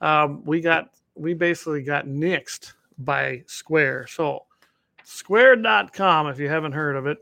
Um, 0.00 0.42
we 0.44 0.60
got 0.60 0.90
we 1.14 1.34
basically 1.34 1.82
got 1.82 2.06
nixed 2.06 2.72
by 2.98 3.42
Square. 3.46 4.06
So, 4.08 4.44
square.com, 5.04 6.28
if 6.28 6.38
you 6.38 6.48
haven't 6.48 6.72
heard 6.72 6.96
of 6.96 7.06
it, 7.06 7.18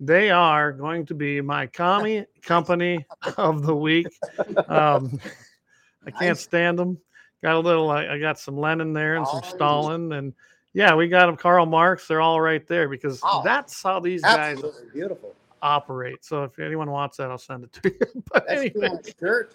they 0.00 0.30
are 0.30 0.72
going 0.72 1.06
to 1.06 1.14
be 1.14 1.40
my 1.40 1.66
commie 1.66 2.26
company 2.42 3.04
of 3.36 3.62
the 3.64 3.74
week. 3.74 4.08
Um, 4.68 5.18
I 6.06 6.10
can't 6.10 6.38
stand 6.38 6.78
them. 6.78 6.98
Got 7.42 7.56
a 7.56 7.60
little, 7.60 7.90
I, 7.90 8.06
I 8.08 8.18
got 8.18 8.38
some 8.38 8.56
Lenin 8.56 8.92
there 8.92 9.16
and 9.16 9.26
some 9.26 9.40
Oh. 9.44 9.48
Stalin. 9.48 10.12
And 10.12 10.32
yeah, 10.72 10.94
we 10.94 11.08
got 11.08 11.26
them, 11.26 11.36
Karl 11.36 11.66
Marx. 11.66 12.08
They're 12.08 12.20
all 12.20 12.40
right 12.40 12.66
there 12.66 12.88
because 12.88 13.20
Oh, 13.22 13.42
that's 13.44 13.82
how 13.82 14.00
these 14.00 14.22
guys 14.22 14.60
beautiful. 14.92 15.34
operate. 15.62 16.24
So, 16.24 16.44
if 16.44 16.58
anyone 16.58 16.90
wants 16.90 17.18
that, 17.18 17.30
I'll 17.30 17.38
send 17.38 17.64
it 17.64 17.72
to 17.74 17.90
you. 17.90 18.22
but 18.32 18.46
That's 18.48 18.60
anyway, 18.62 18.88
shirt. 19.20 19.54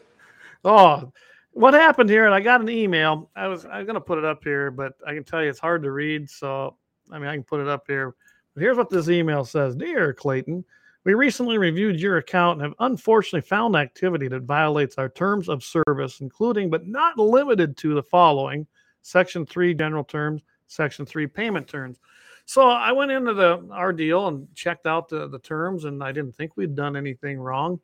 Oh, 0.63 1.11
what 1.51 1.73
happened 1.73 2.09
here? 2.09 2.25
And 2.25 2.33
I 2.33 2.39
got 2.39 2.61
an 2.61 2.69
email. 2.69 3.29
I 3.35 3.47
was 3.47 3.65
I'm 3.65 3.85
gonna 3.85 4.01
put 4.01 4.17
it 4.17 4.25
up 4.25 4.43
here, 4.43 4.71
but 4.71 4.93
I 5.05 5.13
can 5.13 5.23
tell 5.23 5.43
you 5.43 5.49
it's 5.49 5.59
hard 5.59 5.83
to 5.83 5.91
read. 5.91 6.29
So 6.29 6.77
I 7.11 7.19
mean 7.19 7.27
I 7.27 7.35
can 7.35 7.43
put 7.43 7.61
it 7.61 7.67
up 7.67 7.83
here. 7.87 8.15
But 8.53 8.63
here's 8.63 8.77
what 8.77 8.89
this 8.89 9.09
email 9.09 9.45
says: 9.45 9.75
Dear 9.75 10.13
Clayton, 10.13 10.63
we 11.03 11.13
recently 11.13 11.57
reviewed 11.57 11.99
your 11.99 12.17
account 12.17 12.59
and 12.59 12.69
have 12.69 12.75
unfortunately 12.79 13.47
found 13.47 13.75
activity 13.75 14.27
that 14.27 14.43
violates 14.43 14.97
our 14.97 15.09
terms 15.09 15.49
of 15.49 15.63
service, 15.63 16.21
including 16.21 16.69
but 16.69 16.87
not 16.87 17.17
limited 17.17 17.77
to 17.77 17.93
the 17.93 18.03
following: 18.03 18.67
Section 19.01 19.45
three 19.45 19.73
general 19.73 20.03
terms, 20.03 20.43
Section 20.67 21.05
three 21.05 21.27
payment 21.27 21.67
terms. 21.67 21.99
So 22.45 22.67
I 22.67 22.91
went 22.91 23.11
into 23.11 23.33
the 23.35 23.67
our 23.71 23.93
deal 23.93 24.27
and 24.27 24.47
checked 24.55 24.87
out 24.87 25.07
the, 25.07 25.27
the 25.27 25.39
terms, 25.39 25.85
and 25.85 26.03
I 26.03 26.11
didn't 26.11 26.35
think 26.35 26.57
we'd 26.57 26.75
done 26.75 26.95
anything 26.95 27.39
wrong. 27.39 27.79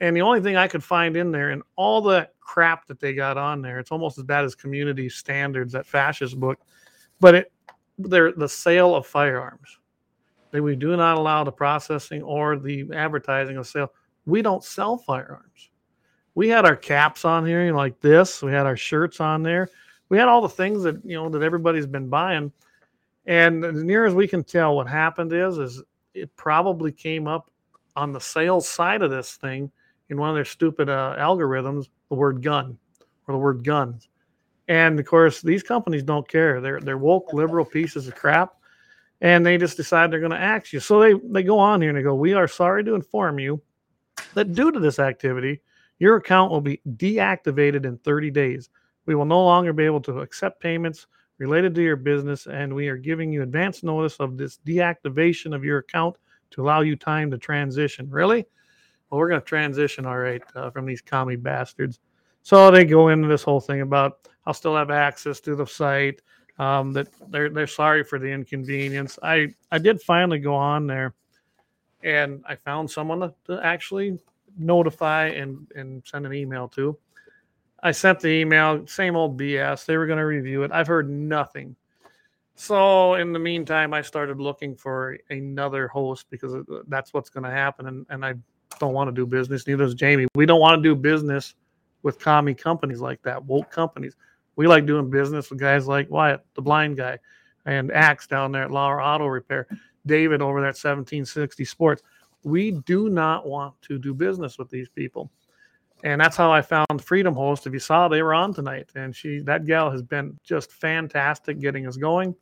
And 0.00 0.16
the 0.16 0.22
only 0.22 0.40
thing 0.40 0.56
I 0.56 0.66
could 0.66 0.82
find 0.82 1.16
in 1.16 1.30
there, 1.30 1.50
and 1.50 1.62
all 1.76 2.00
the 2.00 2.28
crap 2.40 2.86
that 2.86 3.00
they 3.00 3.12
got 3.12 3.36
on 3.36 3.60
there, 3.60 3.78
it's 3.78 3.92
almost 3.92 4.18
as 4.18 4.24
bad 4.24 4.44
as 4.44 4.54
community 4.54 5.08
standards, 5.08 5.72
that 5.72 5.86
fascist 5.86 6.40
book. 6.40 6.58
But 7.20 7.34
it, 7.34 7.52
they're 7.98 8.32
the 8.32 8.48
sale 8.48 8.94
of 8.94 9.06
firearms. 9.06 9.78
That 10.52 10.62
we 10.62 10.74
do 10.74 10.96
not 10.96 11.18
allow 11.18 11.44
the 11.44 11.52
processing 11.52 12.22
or 12.22 12.58
the 12.58 12.90
advertising 12.94 13.56
of 13.56 13.66
sale. 13.66 13.92
We 14.26 14.42
don't 14.42 14.64
sell 14.64 14.96
firearms. 14.96 15.70
We 16.34 16.48
had 16.48 16.64
our 16.64 16.76
caps 16.76 17.24
on 17.24 17.46
here, 17.46 17.64
you 17.64 17.72
know, 17.72 17.76
like 17.76 18.00
this. 18.00 18.42
We 18.42 18.52
had 18.52 18.66
our 18.66 18.76
shirts 18.76 19.20
on 19.20 19.42
there. 19.42 19.68
We 20.08 20.18
had 20.18 20.28
all 20.28 20.40
the 20.40 20.48
things 20.48 20.82
that 20.82 21.04
you 21.04 21.14
know 21.16 21.28
that 21.28 21.42
everybody's 21.42 21.86
been 21.86 22.08
buying. 22.08 22.52
And 23.26 23.64
as 23.64 23.84
near 23.84 24.06
as 24.06 24.14
we 24.14 24.26
can 24.26 24.42
tell, 24.42 24.74
what 24.74 24.88
happened 24.88 25.32
is, 25.32 25.58
is 25.58 25.82
it 26.14 26.34
probably 26.36 26.90
came 26.90 27.28
up 27.28 27.50
on 27.94 28.12
the 28.12 28.20
sales 28.20 28.66
side 28.66 29.02
of 29.02 29.10
this 29.10 29.36
thing 29.36 29.70
in 30.10 30.18
one 30.18 30.28
of 30.28 30.34
their 30.34 30.44
stupid 30.44 30.88
uh, 30.88 31.16
algorithms 31.18 31.88
the 32.10 32.16
word 32.16 32.42
gun 32.42 32.76
or 33.26 33.32
the 33.32 33.38
word 33.38 33.64
guns. 33.64 34.08
And 34.68 35.00
of 35.00 35.06
course, 35.06 35.40
these 35.40 35.62
companies 35.62 36.02
don't 36.02 36.28
care. 36.28 36.60
They're 36.60 36.80
they're 36.80 36.98
woke 36.98 37.32
liberal 37.32 37.64
pieces 37.64 38.06
of 38.06 38.14
crap, 38.14 38.54
and 39.20 39.44
they 39.44 39.56
just 39.56 39.76
decide 39.76 40.10
they're 40.10 40.20
going 40.20 40.30
to 40.30 40.38
axe 40.38 40.72
you. 40.72 40.80
So 40.80 41.00
they 41.00 41.14
they 41.30 41.42
go 41.42 41.58
on 41.58 41.80
here 41.80 41.90
and 41.90 41.98
they 41.98 42.02
go, 42.02 42.14
"We 42.14 42.34
are 42.34 42.46
sorry 42.46 42.84
to 42.84 42.94
inform 42.94 43.38
you 43.38 43.62
that 44.34 44.52
due 44.52 44.70
to 44.70 44.78
this 44.78 44.98
activity, 44.98 45.60
your 45.98 46.16
account 46.16 46.52
will 46.52 46.60
be 46.60 46.80
deactivated 46.96 47.84
in 47.84 47.98
30 47.98 48.30
days. 48.30 48.68
We 49.06 49.14
will 49.14 49.24
no 49.24 49.42
longer 49.42 49.72
be 49.72 49.84
able 49.84 50.00
to 50.02 50.20
accept 50.20 50.62
payments 50.62 51.06
related 51.38 51.74
to 51.74 51.82
your 51.82 51.96
business, 51.96 52.46
and 52.46 52.72
we 52.72 52.88
are 52.88 52.96
giving 52.96 53.32
you 53.32 53.42
advance 53.42 53.82
notice 53.82 54.16
of 54.16 54.36
this 54.36 54.58
deactivation 54.66 55.54
of 55.54 55.64
your 55.64 55.78
account 55.78 56.16
to 56.50 56.62
allow 56.62 56.82
you 56.82 56.96
time 56.96 57.30
to 57.30 57.38
transition. 57.38 58.08
Really? 58.10 58.46
Well, 59.10 59.18
we're 59.18 59.28
going 59.28 59.40
to 59.40 59.46
transition, 59.46 60.06
all 60.06 60.18
right, 60.18 60.42
uh, 60.54 60.70
from 60.70 60.86
these 60.86 61.00
commie 61.00 61.36
bastards. 61.36 61.98
So 62.42 62.70
they 62.70 62.84
go 62.84 63.08
into 63.08 63.28
this 63.28 63.42
whole 63.42 63.60
thing 63.60 63.80
about 63.80 64.28
I'll 64.46 64.54
still 64.54 64.76
have 64.76 64.90
access 64.90 65.40
to 65.40 65.54
the 65.54 65.66
site. 65.66 66.22
Um, 66.58 66.92
that 66.92 67.08
they're 67.30 67.48
they're 67.48 67.66
sorry 67.66 68.04
for 68.04 68.18
the 68.18 68.26
inconvenience. 68.26 69.18
I 69.22 69.54
I 69.70 69.78
did 69.78 70.00
finally 70.02 70.38
go 70.38 70.54
on 70.54 70.86
there, 70.86 71.14
and 72.02 72.42
I 72.46 72.54
found 72.54 72.90
someone 72.90 73.20
to, 73.20 73.34
to 73.46 73.64
actually 73.64 74.18
notify 74.58 75.28
and 75.28 75.66
and 75.74 76.02
send 76.06 76.26
an 76.26 76.34
email 76.34 76.68
to. 76.68 76.98
I 77.82 77.92
sent 77.92 78.20
the 78.20 78.28
email, 78.28 78.86
same 78.86 79.16
old 79.16 79.38
BS. 79.38 79.86
They 79.86 79.96
were 79.96 80.06
going 80.06 80.18
to 80.18 80.26
review 80.26 80.64
it. 80.64 80.70
I've 80.70 80.86
heard 80.86 81.08
nothing. 81.08 81.76
So 82.56 83.14
in 83.14 83.32
the 83.32 83.38
meantime, 83.38 83.94
I 83.94 84.02
started 84.02 84.38
looking 84.38 84.76
for 84.76 85.16
another 85.30 85.88
host 85.88 86.26
because 86.28 86.54
that's 86.88 87.14
what's 87.14 87.30
going 87.30 87.44
to 87.44 87.50
happen, 87.50 87.86
and 87.86 88.06
and 88.10 88.24
I 88.24 88.34
don't 88.78 88.94
want 88.94 89.08
to 89.08 89.12
do 89.12 89.26
business. 89.26 89.66
Neither 89.66 89.84
does 89.84 89.94
Jamie. 89.94 90.26
We 90.34 90.46
don't 90.46 90.60
want 90.60 90.78
to 90.78 90.82
do 90.82 90.94
business 90.94 91.54
with 92.02 92.18
commie 92.18 92.54
companies 92.54 93.00
like 93.00 93.22
that, 93.22 93.44
woke 93.44 93.70
companies. 93.70 94.16
We 94.56 94.66
like 94.66 94.86
doing 94.86 95.10
business 95.10 95.50
with 95.50 95.58
guys 95.58 95.86
like 95.86 96.10
Wyatt, 96.10 96.44
the 96.54 96.62
blind 96.62 96.96
guy, 96.96 97.18
and 97.66 97.90
Axe 97.92 98.26
down 98.26 98.52
there 98.52 98.64
at 98.64 98.70
Lauer 98.70 99.02
Auto 99.02 99.26
Repair, 99.26 99.66
David 100.06 100.42
over 100.42 100.60
there 100.60 100.68
at 100.68 100.76
1760 100.76 101.64
Sports. 101.64 102.02
We 102.42 102.72
do 102.72 103.10
not 103.10 103.46
want 103.46 103.80
to 103.82 103.98
do 103.98 104.14
business 104.14 104.58
with 104.58 104.70
these 104.70 104.88
people. 104.88 105.30
And 106.02 106.20
that's 106.20 106.36
how 106.36 106.50
I 106.50 106.62
found 106.62 107.04
Freedom 107.04 107.34
Host. 107.34 107.66
If 107.66 107.74
you 107.74 107.78
saw, 107.78 108.08
they 108.08 108.22
were 108.22 108.32
on 108.32 108.54
tonight, 108.54 108.90
and 108.94 109.14
she 109.14 109.40
that 109.40 109.66
gal 109.66 109.90
has 109.90 110.02
been 110.02 110.38
just 110.42 110.72
fantastic 110.72 111.60
getting 111.60 111.86
us 111.86 111.98
going. 111.98 112.34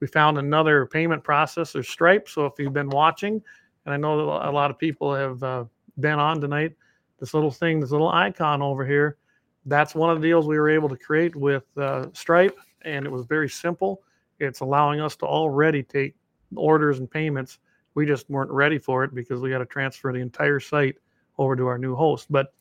We 0.00 0.06
found 0.06 0.36
another 0.36 0.84
payment 0.84 1.24
processor, 1.24 1.84
Stripe. 1.84 2.28
So 2.28 2.44
if 2.44 2.52
you've 2.58 2.74
been 2.74 2.90
watching, 2.90 3.40
and 3.86 3.94
I 3.94 3.96
know 3.96 4.20
a 4.20 4.52
lot 4.52 4.70
of 4.70 4.78
people 4.78 5.14
have 5.14 5.42
uh, 5.42 5.64
been 6.00 6.18
on 6.18 6.40
tonight, 6.40 6.74
this 7.18 7.34
little 7.34 7.50
thing, 7.50 7.80
this 7.80 7.90
little 7.90 8.08
icon 8.08 8.62
over 8.62 8.84
here, 8.86 9.16
that's 9.66 9.94
one 9.94 10.10
of 10.10 10.20
the 10.20 10.28
deals 10.28 10.46
we 10.46 10.58
were 10.58 10.70
able 10.70 10.88
to 10.88 10.96
create 10.96 11.34
with 11.34 11.64
uh, 11.76 12.06
Stripe, 12.12 12.56
and 12.82 13.04
it 13.04 13.10
was 13.10 13.26
very 13.26 13.48
simple. 13.48 14.02
It's 14.38 14.60
allowing 14.60 15.00
us 15.00 15.16
to 15.16 15.26
already 15.26 15.82
take 15.82 16.14
orders 16.54 16.98
and 16.98 17.10
payments. 17.10 17.58
We 17.94 18.06
just 18.06 18.28
weren't 18.30 18.50
ready 18.50 18.78
for 18.78 19.02
it 19.02 19.14
because 19.14 19.40
we 19.40 19.50
got 19.50 19.58
to 19.58 19.66
transfer 19.66 20.12
the 20.12 20.20
entire 20.20 20.60
site 20.60 20.96
over 21.38 21.56
to 21.56 21.66
our 21.66 21.78
new 21.78 21.94
host. 21.94 22.26
But 22.30 22.52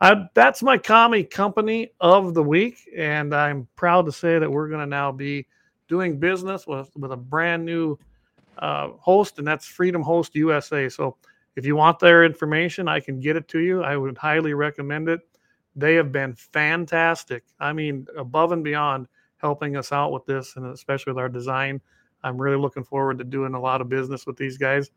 I, 0.00 0.28
that's 0.34 0.62
my 0.62 0.78
commie 0.78 1.24
company 1.24 1.90
of 2.00 2.34
the 2.34 2.42
week, 2.42 2.88
and 2.96 3.34
I'm 3.34 3.68
proud 3.76 4.06
to 4.06 4.12
say 4.12 4.38
that 4.38 4.50
we're 4.50 4.68
going 4.68 4.80
to 4.80 4.86
now 4.86 5.12
be 5.12 5.46
doing 5.88 6.18
business 6.18 6.66
with 6.66 6.90
with 6.96 7.12
a 7.12 7.16
brand 7.16 7.64
new 7.64 7.98
uh, 8.58 8.88
host, 8.98 9.38
and 9.38 9.46
that's 9.46 9.66
Freedom 9.66 10.02
Host 10.02 10.34
USA. 10.34 10.88
So 10.88 11.16
if 11.56 11.66
you 11.66 11.76
want 11.76 11.98
their 11.98 12.24
information, 12.24 12.88
I 12.88 13.00
can 13.00 13.20
get 13.20 13.36
it 13.36 13.48
to 13.48 13.60
you. 13.60 13.82
I 13.82 13.96
would 13.96 14.16
highly 14.16 14.54
recommend 14.54 15.08
it. 15.08 15.20
They 15.76 15.94
have 15.94 16.12
been 16.12 16.34
fantastic. 16.34 17.44
I 17.58 17.72
mean, 17.72 18.06
above 18.16 18.52
and 18.52 18.64
beyond 18.64 19.06
helping 19.36 19.76
us 19.76 19.92
out 19.92 20.12
with 20.12 20.26
this, 20.26 20.56
and 20.56 20.66
especially 20.66 21.12
with 21.12 21.18
our 21.18 21.28
design. 21.28 21.80
I'm 22.22 22.40
really 22.40 22.58
looking 22.58 22.84
forward 22.84 23.18
to 23.18 23.24
doing 23.24 23.54
a 23.54 23.60
lot 23.60 23.80
of 23.80 23.88
business 23.88 24.26
with 24.26 24.36
these 24.36 24.58
guys 24.58 24.90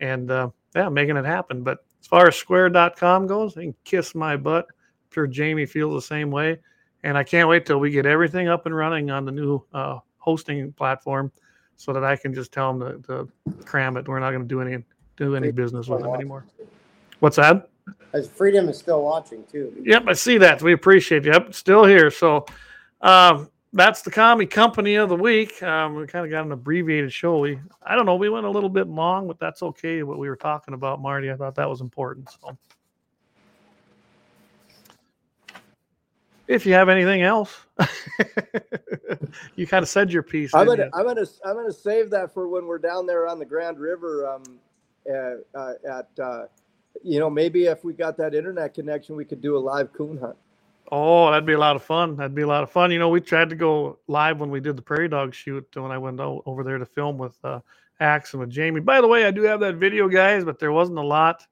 and 0.00 0.30
uh, 0.30 0.50
yeah, 0.74 0.88
making 0.88 1.16
it 1.16 1.24
happen. 1.24 1.62
But 1.62 1.78
as 2.00 2.06
far 2.06 2.28
as 2.28 2.36
square.com 2.36 3.26
goes, 3.26 3.54
they 3.54 3.62
can 3.62 3.74
kiss 3.84 4.14
my 4.14 4.36
butt. 4.36 4.66
I'm 4.68 5.12
sure 5.12 5.26
Jamie 5.26 5.66
feels 5.66 5.94
the 5.94 6.06
same 6.06 6.30
way. 6.30 6.58
And 7.02 7.16
I 7.16 7.24
can't 7.24 7.48
wait 7.48 7.66
till 7.66 7.78
we 7.78 7.90
get 7.90 8.04
everything 8.04 8.48
up 8.48 8.66
and 8.66 8.76
running 8.76 9.10
on 9.10 9.24
the 9.24 9.32
new 9.32 9.62
uh, 9.72 9.98
hosting 10.18 10.72
platform 10.72 11.32
so 11.76 11.92
that 11.92 12.04
I 12.04 12.16
can 12.16 12.34
just 12.34 12.52
tell 12.52 12.76
them 12.76 13.02
to, 13.02 13.06
to 13.06 13.64
cram 13.64 13.96
it. 13.96 14.08
We're 14.08 14.20
not 14.20 14.30
going 14.30 14.42
to 14.42 14.48
do 14.48 14.60
any 14.60 14.82
do 15.16 15.34
any 15.34 15.50
business 15.50 15.88
with 15.88 16.02
them 16.02 16.14
anymore. 16.14 16.44
What's 17.20 17.36
that? 17.36 17.68
As 18.12 18.28
Freedom 18.28 18.68
is 18.68 18.78
still 18.78 19.02
watching 19.02 19.44
too. 19.50 19.72
Yep, 19.84 20.04
I 20.08 20.12
see 20.12 20.38
that. 20.38 20.62
We 20.62 20.72
appreciate 20.72 21.24
you. 21.24 21.32
Yep, 21.32 21.54
still 21.54 21.84
here. 21.84 22.10
So 22.10 22.46
um, 23.00 23.50
that's 23.72 24.02
the 24.02 24.10
commie 24.10 24.46
company 24.46 24.94
of 24.94 25.08
the 25.08 25.16
week. 25.16 25.62
Um, 25.62 25.96
we 25.96 26.06
kind 26.06 26.24
of 26.24 26.30
got 26.30 26.44
an 26.44 26.52
abbreviated 26.52 27.12
show. 27.12 27.38
We, 27.38 27.58
I 27.82 27.94
don't 27.94 28.06
know, 28.06 28.16
we 28.16 28.28
went 28.28 28.46
a 28.46 28.50
little 28.50 28.70
bit 28.70 28.88
long, 28.88 29.26
but 29.26 29.38
that's 29.38 29.62
okay. 29.62 30.02
What 30.02 30.18
we 30.18 30.28
were 30.28 30.36
talking 30.36 30.74
about, 30.74 31.00
Marty, 31.00 31.30
I 31.30 31.36
thought 31.36 31.54
that 31.56 31.68
was 31.68 31.80
important. 31.80 32.30
So, 32.40 32.56
if 36.48 36.64
you 36.64 36.72
have 36.74 36.88
anything 36.88 37.22
else, 37.22 37.54
you 39.56 39.66
kind 39.66 39.82
of 39.82 39.88
said 39.88 40.12
your 40.12 40.22
piece. 40.22 40.54
I'm 40.54 40.66
gonna, 40.66 40.88
I'm 40.94 41.04
gonna, 41.04 41.26
I'm 41.44 41.54
gonna 41.54 41.72
save 41.72 42.10
that 42.10 42.32
for 42.32 42.48
when 42.48 42.66
we're 42.66 42.78
down 42.78 43.06
there 43.06 43.26
on 43.26 43.38
the 43.38 43.44
Grand 43.44 43.78
River. 43.78 44.26
Um, 44.26 44.58
uh, 45.10 45.58
uh, 45.58 45.72
at, 45.88 46.08
uh, 46.22 46.46
you 47.02 47.18
know, 47.18 47.30
maybe 47.30 47.66
if 47.66 47.84
we 47.84 47.92
got 47.92 48.16
that 48.16 48.34
internet 48.34 48.74
connection, 48.74 49.16
we 49.16 49.24
could 49.24 49.40
do 49.40 49.56
a 49.56 49.58
live 49.58 49.92
coon 49.92 50.18
hunt. 50.18 50.36
Oh, 50.92 51.30
that'd 51.30 51.46
be 51.46 51.54
a 51.54 51.58
lot 51.58 51.76
of 51.76 51.82
fun. 51.82 52.16
That'd 52.16 52.34
be 52.34 52.42
a 52.42 52.46
lot 52.46 52.62
of 52.62 52.70
fun. 52.70 52.92
You 52.92 52.98
know, 52.98 53.08
we 53.08 53.20
tried 53.20 53.50
to 53.50 53.56
go 53.56 53.98
live 54.06 54.38
when 54.38 54.50
we 54.50 54.60
did 54.60 54.76
the 54.76 54.82
prairie 54.82 55.08
dog 55.08 55.34
shoot 55.34 55.66
when 55.74 55.90
I 55.90 55.98
went 55.98 56.20
over 56.20 56.62
there 56.62 56.78
to 56.78 56.86
film 56.86 57.18
with 57.18 57.36
uh, 57.42 57.60
Axe 57.98 58.34
and 58.34 58.40
with 58.40 58.50
Jamie. 58.50 58.80
By 58.80 59.00
the 59.00 59.08
way, 59.08 59.24
I 59.24 59.30
do 59.32 59.42
have 59.42 59.60
that 59.60 59.76
video, 59.76 60.08
guys, 60.08 60.44
but 60.44 60.58
there 60.60 60.72
wasn't 60.72 60.98
a 60.98 61.04
lot 61.04 61.44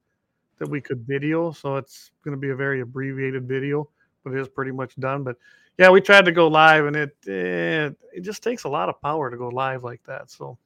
that 0.58 0.68
we 0.68 0.80
could 0.80 1.00
video, 1.06 1.50
so 1.50 1.76
it's 1.76 2.12
going 2.22 2.36
to 2.36 2.40
be 2.40 2.50
a 2.50 2.56
very 2.56 2.80
abbreviated 2.80 3.48
video, 3.48 3.88
but 4.22 4.32
it 4.32 4.40
is 4.40 4.48
pretty 4.48 4.70
much 4.70 4.94
done. 4.96 5.24
But 5.24 5.36
yeah, 5.78 5.90
we 5.90 6.00
tried 6.00 6.26
to 6.26 6.32
go 6.32 6.46
live, 6.46 6.86
and 6.86 6.94
it 6.94 7.16
eh, 7.26 7.90
it 8.12 8.20
just 8.20 8.42
takes 8.42 8.64
a 8.64 8.68
lot 8.68 8.88
of 8.88 9.00
power 9.02 9.30
to 9.30 9.36
go 9.36 9.48
live 9.48 9.82
like 9.82 10.02
that. 10.04 10.30
So 10.30 10.56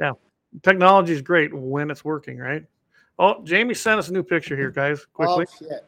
yeah, 0.00 0.12
technology 0.62 1.12
is 1.12 1.22
great 1.22 1.52
when 1.54 1.90
it's 1.90 2.04
working, 2.04 2.38
right? 2.38 2.64
Oh, 3.18 3.42
Jamie 3.44 3.74
sent 3.74 3.98
us 3.98 4.08
a 4.08 4.12
new 4.12 4.22
picture 4.22 4.56
here, 4.56 4.70
guys. 4.70 5.00
Oh, 5.02 5.06
quickly. 5.12 5.46
Oh 5.48 5.56
shit! 5.58 5.84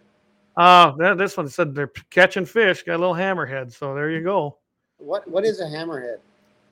Uh, 0.56 0.92
oh, 0.94 0.98
th- 0.98 1.18
this 1.18 1.36
one 1.36 1.48
said 1.48 1.74
they're 1.74 1.90
catching 2.10 2.44
fish. 2.44 2.82
Got 2.82 2.96
a 2.96 2.98
little 2.98 3.14
hammerhead. 3.14 3.72
So 3.72 3.94
there 3.94 4.10
you 4.10 4.22
go. 4.22 4.58
What 4.98 5.26
what 5.28 5.44
is 5.44 5.60
a 5.60 5.64
hammerhead? 5.64 6.18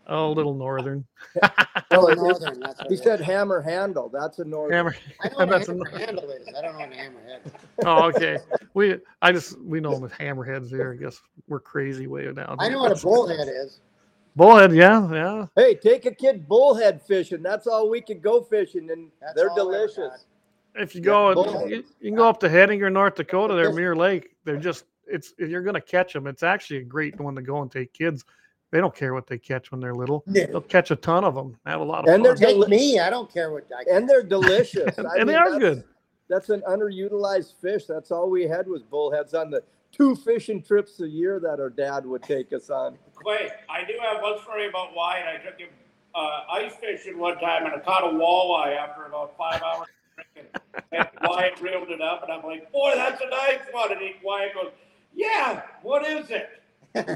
Oh, 0.08 0.32
little 0.32 0.54
northern 0.54 1.06
Oh, 1.92 2.06
northern. 2.12 2.58
That's 2.58 2.80
He 2.80 2.86
it 2.86 2.92
is. 2.94 3.02
said 3.02 3.20
hammer 3.20 3.60
handle. 3.60 4.08
That's 4.08 4.40
a 4.40 4.44
northern. 4.44 4.74
hammer. 4.76 4.96
I 5.20 5.28
know 5.28 5.34
what 5.36 5.48
a 5.48 5.50
that's 5.52 5.68
a 5.68 5.72
hammer 5.72 5.90
nor- 5.90 5.98
handle 6.00 6.30
is. 6.30 6.48
I 6.56 6.60
don't 6.62 6.72
know 6.72 6.80
what 6.80 6.92
a 6.92 6.96
hammerhead. 6.96 7.46
is. 7.46 7.52
Oh, 7.84 8.02
okay. 8.04 8.38
We 8.74 8.98
I 9.22 9.32
just 9.32 9.58
we 9.60 9.80
know 9.80 9.94
them 9.94 10.04
as 10.04 10.12
hammerheads 10.12 10.68
here. 10.70 10.96
I 10.98 11.02
guess 11.02 11.20
we're 11.48 11.60
crazy 11.60 12.06
way 12.06 12.30
down. 12.32 12.56
I 12.58 12.64
here. 12.64 12.72
know 12.74 12.80
what 12.82 12.92
a 12.92 13.00
bullhead 13.00 13.48
is. 13.48 13.80
Bullhead. 14.36 14.72
Yeah, 14.72 15.08
yeah. 15.12 15.46
Hey, 15.56 15.74
take 15.74 16.06
a 16.06 16.14
kid 16.14 16.46
bullhead 16.48 17.02
fishing. 17.02 17.42
That's 17.42 17.66
all 17.66 17.88
we 17.88 18.00
could 18.00 18.22
go 18.22 18.42
fishing, 18.42 18.90
and 18.90 19.10
That's 19.20 19.34
they're 19.34 19.50
all 19.50 19.72
I 19.72 19.76
ever 19.76 19.86
delicious. 19.86 20.26
If 20.74 20.94
you 20.94 21.00
go, 21.02 21.34
bullhead. 21.34 21.70
you, 21.70 21.84
you 22.00 22.10
can 22.10 22.14
go 22.16 22.28
up 22.28 22.40
to 22.40 22.48
Hettinger, 22.48 22.90
North 22.92 23.14
Dakota. 23.16 23.54
They're 23.54 23.66
Just- 23.66 23.76
Mirror 23.76 23.96
Lake. 23.96 24.30
They're 24.44 24.56
just 24.56 24.84
it's 25.06 25.34
if 25.38 25.50
you're 25.50 25.62
gonna 25.62 25.80
catch 25.80 26.12
them. 26.12 26.26
It's 26.26 26.42
actually 26.42 26.78
a 26.78 26.84
great 26.84 27.18
one 27.20 27.34
to 27.34 27.42
go 27.42 27.60
and 27.62 27.70
take 27.70 27.92
kids. 27.92 28.24
They 28.70 28.78
don't 28.80 28.94
care 28.94 29.12
what 29.12 29.26
they 29.26 29.36
catch 29.36 29.70
when 29.70 29.80
they're 29.80 29.94
little. 29.94 30.22
No. 30.26 30.46
They'll 30.46 30.60
catch 30.62 30.90
a 30.90 30.96
ton 30.96 31.24
of 31.24 31.34
them. 31.34 31.58
Have 31.66 31.80
a 31.80 31.84
lot 31.84 32.04
of 32.08 32.14
And 32.14 32.14
fun. 32.14 32.22
they're 32.22 32.34
Take 32.34 32.56
deli- 32.56 32.68
me. 32.70 32.98
I 33.00 33.10
don't 33.10 33.30
care 33.30 33.52
what 33.52 33.66
I. 33.76 33.84
And 33.94 34.08
they're 34.08 34.22
delicious. 34.38 34.98
I 34.98 35.18
and 35.18 35.28
they 35.28 35.34
are 35.34 35.50
that's- 35.50 35.58
good. 35.60 35.84
That's 36.30 36.48
an 36.48 36.62
underutilized 36.66 37.54
fish. 37.60 37.84
That's 37.84 38.10
all 38.10 38.30
we 38.30 38.44
had 38.44 38.66
was 38.66 38.82
bullheads 38.82 39.34
on 39.34 39.50
the 39.50 39.62
two 39.92 40.16
fishing 40.16 40.62
trips 40.62 41.00
a 41.00 41.08
year 41.08 41.38
that 41.40 41.60
our 41.60 41.70
dad 41.70 42.04
would 42.06 42.22
take 42.22 42.52
us 42.52 42.70
on. 42.70 42.98
Wait, 43.24 43.50
I 43.70 43.84
do 43.84 43.94
have 44.02 44.22
one 44.22 44.40
story 44.42 44.68
about 44.68 44.94
Wyatt. 44.96 45.26
I 45.26 45.44
took 45.44 45.58
him 45.58 45.68
uh, 46.14 46.40
ice 46.50 46.72
fishing 46.80 47.18
one 47.18 47.38
time 47.38 47.64
and 47.64 47.74
I 47.74 47.78
caught 47.78 48.04
a 48.04 48.16
walleye 48.16 48.76
after 48.76 49.04
about 49.04 49.36
five 49.36 49.62
hours 49.62 49.88
of 50.18 50.24
drinking. 50.34 50.60
And 50.92 51.08
Wyatt 51.22 51.60
reeled 51.60 51.90
it 51.90 52.00
up, 52.00 52.22
and 52.22 52.32
I'm 52.32 52.42
like, 52.42 52.70
"Boy, 52.72 52.92
that's 52.94 53.20
a 53.22 53.30
nice 53.30 53.60
one." 53.70 53.92
And 53.92 54.00
he, 54.00 54.14
Wyatt 54.22 54.54
goes, 54.54 54.72
"Yeah, 55.14 55.62
what 55.82 56.06
is 56.06 56.30
it?" 56.30 56.48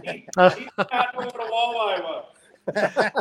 He, 0.04 0.10
he 0.10 0.26
not 0.36 1.14
what 1.14 1.34
a 1.34 1.50
walleye 1.50 2.02
was. 2.02 2.24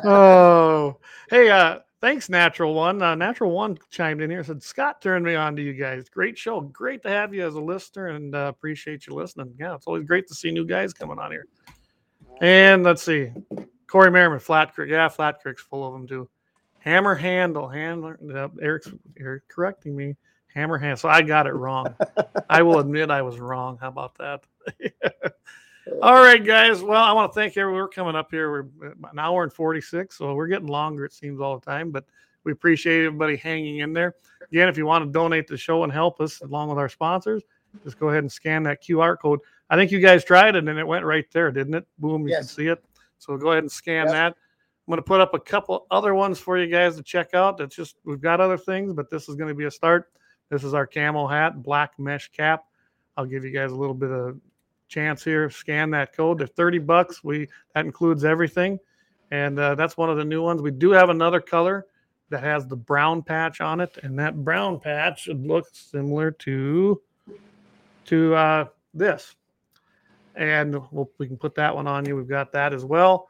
oh, 0.04 0.98
hey, 1.30 1.50
uh, 1.50 1.80
thanks, 2.02 2.30
Natural 2.30 2.74
One. 2.74 3.02
Uh, 3.02 3.16
Natural 3.16 3.52
One 3.52 3.78
chimed 3.90 4.22
in 4.22 4.30
here 4.30 4.40
and 4.40 4.48
said, 4.48 4.64
Scott 4.64 5.02
turned 5.02 5.26
me 5.26 5.36
on 5.36 5.56
to 5.56 5.62
you 5.62 5.74
guys. 5.74 6.10
Great 6.10 6.38
show. 6.38 6.62
Great 6.62 7.02
to 7.04 7.10
have 7.10 7.34
you 7.34 7.46
as 7.46 7.56
a 7.56 7.62
listener 7.62 8.08
and 8.08 8.36
uh, 8.36 8.52
appreciate 8.56 9.08
you 9.08 9.14
listening. 9.14 9.54
Yeah, 9.60 9.76
it's 9.76 9.88
always 9.88 10.06
great 10.06 10.28
to 10.28 10.36
see 10.36 10.52
new 10.52 10.66
guys 10.66 10.94
coming 10.94 11.20
on 11.20 11.32
here. 11.32 11.48
And 12.42 12.84
let's 12.84 13.04
see, 13.04 13.32
Corey 13.88 14.12
Merriman, 14.12 14.40
Flat 14.40 14.74
Creek. 14.74 14.92
Yeah, 14.92 15.08
Flat 15.10 15.42
Creek's 15.42 15.64
full 15.64 15.86
of 15.86 15.94
them 15.94 16.08
too. 16.08 16.30
Hammer 16.80 17.16
handle, 17.16 17.68
handler. 17.68 18.20
Uh, 18.34 18.50
Eric's 18.62 18.90
Eric 19.20 19.48
correcting 19.48 19.96
me. 19.96 20.16
Hammer 20.54 20.78
hand. 20.78 21.00
So 21.00 21.10
I 21.10 21.22
got 21.22 21.48
it 21.48 21.54
wrong. 21.54 21.96
I 22.50 22.62
will 22.62 22.80
admit 22.80 23.10
I 23.10 23.22
was 23.22 23.40
wrong. 23.40 23.78
How 23.82 23.90
about 23.90 24.18
that? 24.18 24.44
All 26.02 26.16
right, 26.16 26.44
guys. 26.44 26.82
Well, 26.82 27.04
I 27.04 27.12
want 27.12 27.32
to 27.32 27.40
thank 27.40 27.56
everyone. 27.58 27.80
We're 27.80 27.88
coming 27.88 28.16
up 28.16 28.32
here. 28.32 28.50
We're 28.52 28.92
an 29.12 29.20
hour 29.20 29.44
and 29.44 29.54
46, 29.54 30.18
so 30.18 30.34
we're 30.34 30.48
getting 30.48 30.68
longer, 30.68 31.06
it 31.06 31.14
seems, 31.14 31.40
all 31.40 31.60
the 31.60 31.66
time. 31.66 31.92
But 31.92 32.06
we 32.44 32.52
appreciate 32.52 33.06
everybody 33.06 33.36
hanging 33.36 33.80
in 33.80 33.94
there. 33.94 34.16
Again, 34.52 34.68
if 34.68 34.78
you 34.78 34.88
want 34.88 35.06
to 35.06 35.12
donate 35.12 35.48
to 35.48 35.54
the 35.54 35.58
show 35.58 35.84
and 35.84 35.94
help 35.94 36.20
us 36.22 36.42
along 36.42 36.70
with 36.70 36.80
our 36.80 36.90
sponsors, 36.90 37.44
just 37.84 38.00
go 38.00 38.10
ahead 38.10 38.24
and 38.24 38.32
scan 38.32 38.64
that 38.64 38.84
QR 38.84 39.18
code. 39.20 39.40
I 39.70 39.76
think 39.76 39.92
you 39.92 40.00
guys 40.00 40.24
tried 40.24 40.56
it 40.56 40.68
and 40.68 40.80
it 40.80 40.88
went 40.88 41.06
right 41.06 41.26
there, 41.32 41.52
didn't 41.52 41.76
it? 41.76 41.86
Boom, 42.00 42.28
you 42.28 42.36
can 42.36 42.44
see 42.44 42.68
it. 42.68 42.84
So 43.20 43.38
go 43.38 43.52
ahead 43.52 43.64
and 43.64 43.72
scan 43.72 44.08
that. 44.08 44.36
I'm 44.88 44.92
going 44.92 44.98
to 44.98 45.04
put 45.04 45.22
up 45.22 45.34
a 45.34 45.40
couple 45.40 45.86
other 45.92 46.14
ones 46.14 46.40
for 46.40 46.58
you 46.58 46.68
guys 46.68 46.96
to 46.96 47.04
check 47.04 47.34
out. 47.34 47.58
That's 47.58 47.76
just 47.76 47.98
we've 48.06 48.22
got 48.22 48.42
other 48.42 48.58
things, 48.58 48.94
but 48.94 49.10
this 49.10 49.28
is 49.30 49.36
going 49.36 49.50
to 49.50 49.56
be 49.56 49.66
a 49.66 49.72
start. 49.72 50.12
This 50.50 50.64
is 50.64 50.74
our 50.74 50.86
camel 50.86 51.28
hat, 51.28 51.64
black 51.64 51.98
mesh 51.98 52.32
cap. 52.32 52.66
I'll 53.18 53.26
give 53.26 53.44
you 53.44 53.52
guys 53.52 53.72
a 53.72 53.76
little 53.76 53.96
bit 53.96 54.12
of 54.12 54.40
chance 54.88 55.24
here. 55.24 55.50
Scan 55.50 55.90
that 55.92 56.16
code. 56.16 56.40
They're 56.40 56.48
30 56.48 56.80
bucks. 56.80 57.24
We 57.24 57.48
that 57.74 57.86
includes 57.86 58.24
everything, 58.24 58.80
and 59.32 59.60
uh, 59.60 59.76
that's 59.76 59.98
one 59.98 60.10
of 60.10 60.18
the 60.18 60.26
new 60.26 60.42
ones. 60.42 60.62
We 60.62 60.72
do 60.72 60.92
have 60.92 61.10
another 61.10 61.40
color 61.40 61.86
that 62.30 62.44
has 62.44 62.68
the 62.68 62.76
brown 62.76 63.22
patch 63.22 63.62
on 63.62 63.80
it, 63.82 63.98
and 64.04 64.18
that 64.20 64.44
brown 64.44 64.80
patch 64.80 65.24
should 65.24 65.46
look 65.46 65.68
similar 65.72 66.32
to 66.32 67.02
to 68.06 68.36
uh, 68.36 68.66
this. 68.94 69.36
And 70.36 70.76
we'll, 70.92 71.10
we 71.18 71.28
can 71.28 71.38
put 71.38 71.56
that 71.56 71.74
one 71.74 71.88
on 71.88 72.06
you. 72.06 72.16
We've 72.16 72.28
got 72.28 72.52
that 72.52 72.74
as 72.74 72.84
well. 72.84 73.30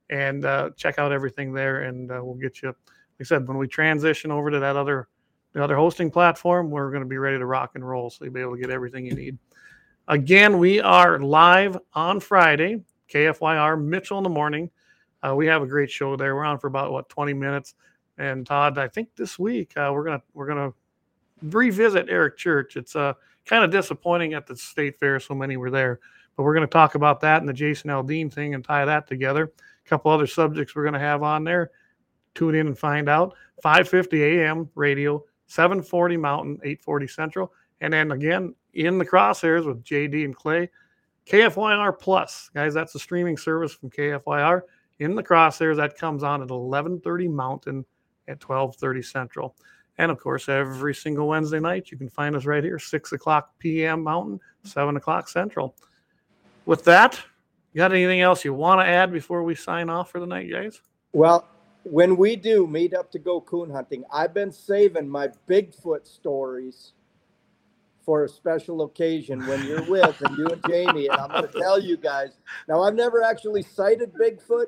and 0.10 0.46
uh, 0.46 0.70
check 0.78 0.98
out 1.00 1.12
everything 1.12 1.52
there, 1.54 1.82
and 1.84 2.12
uh, 2.12 2.22
we'll 2.24 2.36
get 2.36 2.62
you. 2.62 2.70
Like 2.70 2.78
I 3.22 3.24
said, 3.24 3.48
when 3.48 3.58
we 3.58 3.68
transition 3.68 4.32
over 4.32 4.52
to 4.52 4.60
that 4.60 4.76
other 4.76 5.08
the 5.54 5.64
other 5.64 5.78
hosting 5.78 6.12
platform, 6.12 6.70
we're 6.70 6.92
going 6.92 7.04
to 7.04 7.08
be 7.08 7.18
ready 7.18 7.38
to 7.38 7.46
rock 7.46 7.72
and 7.76 7.88
roll. 7.88 8.10
So 8.10 8.26
you'll 8.26 8.34
be 8.34 8.42
able 8.42 8.56
to 8.56 8.62
get 8.62 8.70
everything 8.70 9.06
you 9.06 9.14
need. 9.14 9.38
Again, 10.10 10.58
we 10.58 10.82
are 10.82 11.18
live 11.20 11.78
on 11.94 12.20
Friday, 12.20 12.84
KFYR 13.10 13.82
Mitchell 13.84 14.18
in 14.18 14.24
the 14.24 14.30
morning. 14.30 14.70
Uh, 15.26 15.36
we 15.36 15.48
have 15.48 15.62
a 15.62 15.68
great 15.68 15.90
show 15.90 16.16
there. 16.16 16.36
We're 16.36 16.46
on 16.46 16.60
for 16.60 16.68
about 16.68 16.92
what 16.92 17.10
20 17.10 17.34
minutes. 17.34 17.76
And 18.18 18.46
Todd, 18.46 18.78
I 18.78 18.88
think 18.88 19.10
this 19.16 19.38
week 19.38 19.76
uh, 19.78 19.92
we're 19.94 20.04
gonna 20.04 20.22
we're 20.34 20.48
gonna 20.48 20.74
revisit 21.42 22.08
Eric 22.10 22.38
Church. 22.38 22.78
It's 22.78 22.96
uh, 22.96 23.14
kind 23.46 23.64
of 23.64 23.72
disappointing 23.72 24.34
at 24.34 24.48
the 24.48 24.56
state 24.56 25.00
fair 25.00 25.20
so 25.20 25.34
many 25.36 25.58
were 25.58 25.72
there, 25.72 26.00
but 26.36 26.44
we're 26.44 26.54
gonna 26.54 26.68
talk 26.68 26.96
about 26.96 27.20
that 27.22 27.42
and 27.42 27.50
the 27.50 27.54
Jason 27.54 27.90
Aldean 27.90 28.32
thing 28.32 28.54
and 28.54 28.64
tie 28.64 28.86
that 28.86 29.08
together. 29.08 29.52
A 29.86 29.90
couple 29.90 30.12
other 30.12 30.28
subjects 30.28 30.76
we're 30.76 30.86
gonna 30.86 31.00
have 31.00 31.24
on 31.24 31.44
there. 31.44 31.72
Tune 32.36 32.56
in 32.56 32.68
and 32.68 32.78
find 32.78 33.10
out. 33.10 33.36
5:50 33.64 34.40
a.m. 34.40 34.70
radio, 34.76 35.24
7:40 35.50 36.20
Mountain, 36.20 36.60
8:40 36.64 37.10
Central, 37.10 37.54
and 37.82 37.92
then 37.92 38.12
again 38.12 38.56
in 38.74 38.98
the 38.98 39.06
crosshairs 39.06 39.66
with 39.66 39.84
JD 39.84 40.24
and 40.26 40.36
Clay. 40.36 40.70
KFYR 41.28 41.98
Plus, 42.00 42.50
guys, 42.54 42.74
that's 42.74 42.94
a 42.96 43.00
streaming 43.00 43.38
service 43.38 43.74
from 43.74 43.90
KFYR. 43.90 44.62
In 45.00 45.16
the 45.16 45.24
crosshairs, 45.24 45.76
that 45.78 45.98
comes 45.98 46.24
on 46.24 46.42
at 46.42 46.50
11:30 46.50 47.30
Mountain 47.30 47.86
at 48.28 48.40
12:30 48.40 49.04
Central, 49.04 49.56
and 49.98 50.12
of 50.12 50.20
course, 50.20 50.48
every 50.48 50.94
single 50.94 51.28
Wednesday 51.28 51.60
night 51.60 51.92
you 51.92 51.98
can 51.98 52.10
find 52.10 52.36
us 52.36 52.46
right 52.46 52.64
here, 52.64 52.80
6 52.80 53.12
o'clock 53.12 53.58
p.m. 53.60 54.04
Mountain, 54.04 54.40
7 54.64 54.96
o'clock 54.96 55.28
Central. 55.28 55.76
With 56.66 56.84
that, 56.86 57.20
you 57.74 57.80
got 57.80 57.92
anything 57.92 58.22
else 58.22 58.46
you 58.46 58.54
want 58.54 58.80
to 58.80 58.86
add 58.86 59.12
before 59.12 59.44
we 59.44 59.56
sign 59.56 59.90
off 59.90 60.12
for 60.12 60.20
the 60.20 60.26
night, 60.26 60.50
guys? 60.50 60.80
Well, 61.12 61.48
when 61.84 62.18
we 62.18 62.36
do 62.36 62.66
meet 62.68 62.94
up 62.94 63.12
to 63.12 63.20
go 63.20 63.42
coon 63.42 63.70
hunting, 63.70 64.04
I've 64.12 64.34
been 64.34 64.52
saving 64.52 65.10
my 65.10 65.30
Bigfoot 65.48 66.08
stories 66.08 66.94
for 68.06 68.24
a 68.24 68.30
special 68.30 68.84
occasion 68.84 69.46
when 69.48 69.66
you're 69.66 69.84
with 69.90 70.22
and 70.22 70.38
you 70.38 70.46
and 70.48 70.62
Jamie. 70.70 71.08
And 71.08 71.20
I'm 71.20 71.30
going 71.32 71.48
to 71.52 71.60
tell 71.60 71.80
you 71.80 71.98
guys 71.98 72.38
now, 72.68 72.84
I've 72.84 72.94
never 72.96 73.24
actually 73.24 73.64
sighted 73.64 74.14
Bigfoot, 74.14 74.66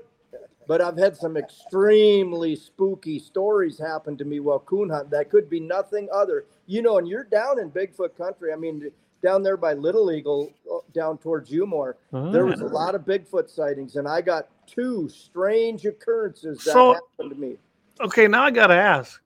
but 0.67 0.81
I've 0.81 0.97
had 0.97 1.15
some 1.15 1.37
extremely 1.37 2.55
spooky 2.55 3.19
stories 3.19 3.77
happen 3.77 4.17
to 4.17 4.25
me 4.25 4.39
while 4.39 4.59
coon 4.59 4.89
hunting 4.89 5.11
that 5.11 5.29
could 5.29 5.49
be 5.49 5.59
nothing 5.59 6.09
other. 6.11 6.45
You 6.65 6.81
know, 6.81 6.97
and 6.97 7.07
you're 7.07 7.23
down 7.23 7.59
in 7.59 7.69
Bigfoot 7.69 8.17
country. 8.17 8.51
I 8.51 8.55
mean, 8.55 8.89
down 9.23 9.43
there 9.43 9.57
by 9.57 9.73
Little 9.73 10.11
Eagle, 10.11 10.51
uh, 10.71 10.79
down 10.93 11.17
towards 11.17 11.51
Umore, 11.51 11.93
there 12.11 12.45
was 12.45 12.61
a 12.61 12.65
lot 12.65 12.95
of 12.95 13.01
Bigfoot 13.01 13.49
sightings, 13.49 13.95
and 13.95 14.07
I 14.07 14.21
got 14.21 14.47
two 14.65 15.07
strange 15.09 15.85
occurrences 15.85 16.57
that 16.65 16.71
So- 16.73 16.93
happened 16.93 17.29
to 17.31 17.35
me. 17.35 17.57
Okay, 17.99 18.27
now 18.27 18.43
I 18.43 18.51
got 18.51 18.67
to 18.67 18.75
ask 18.75 19.19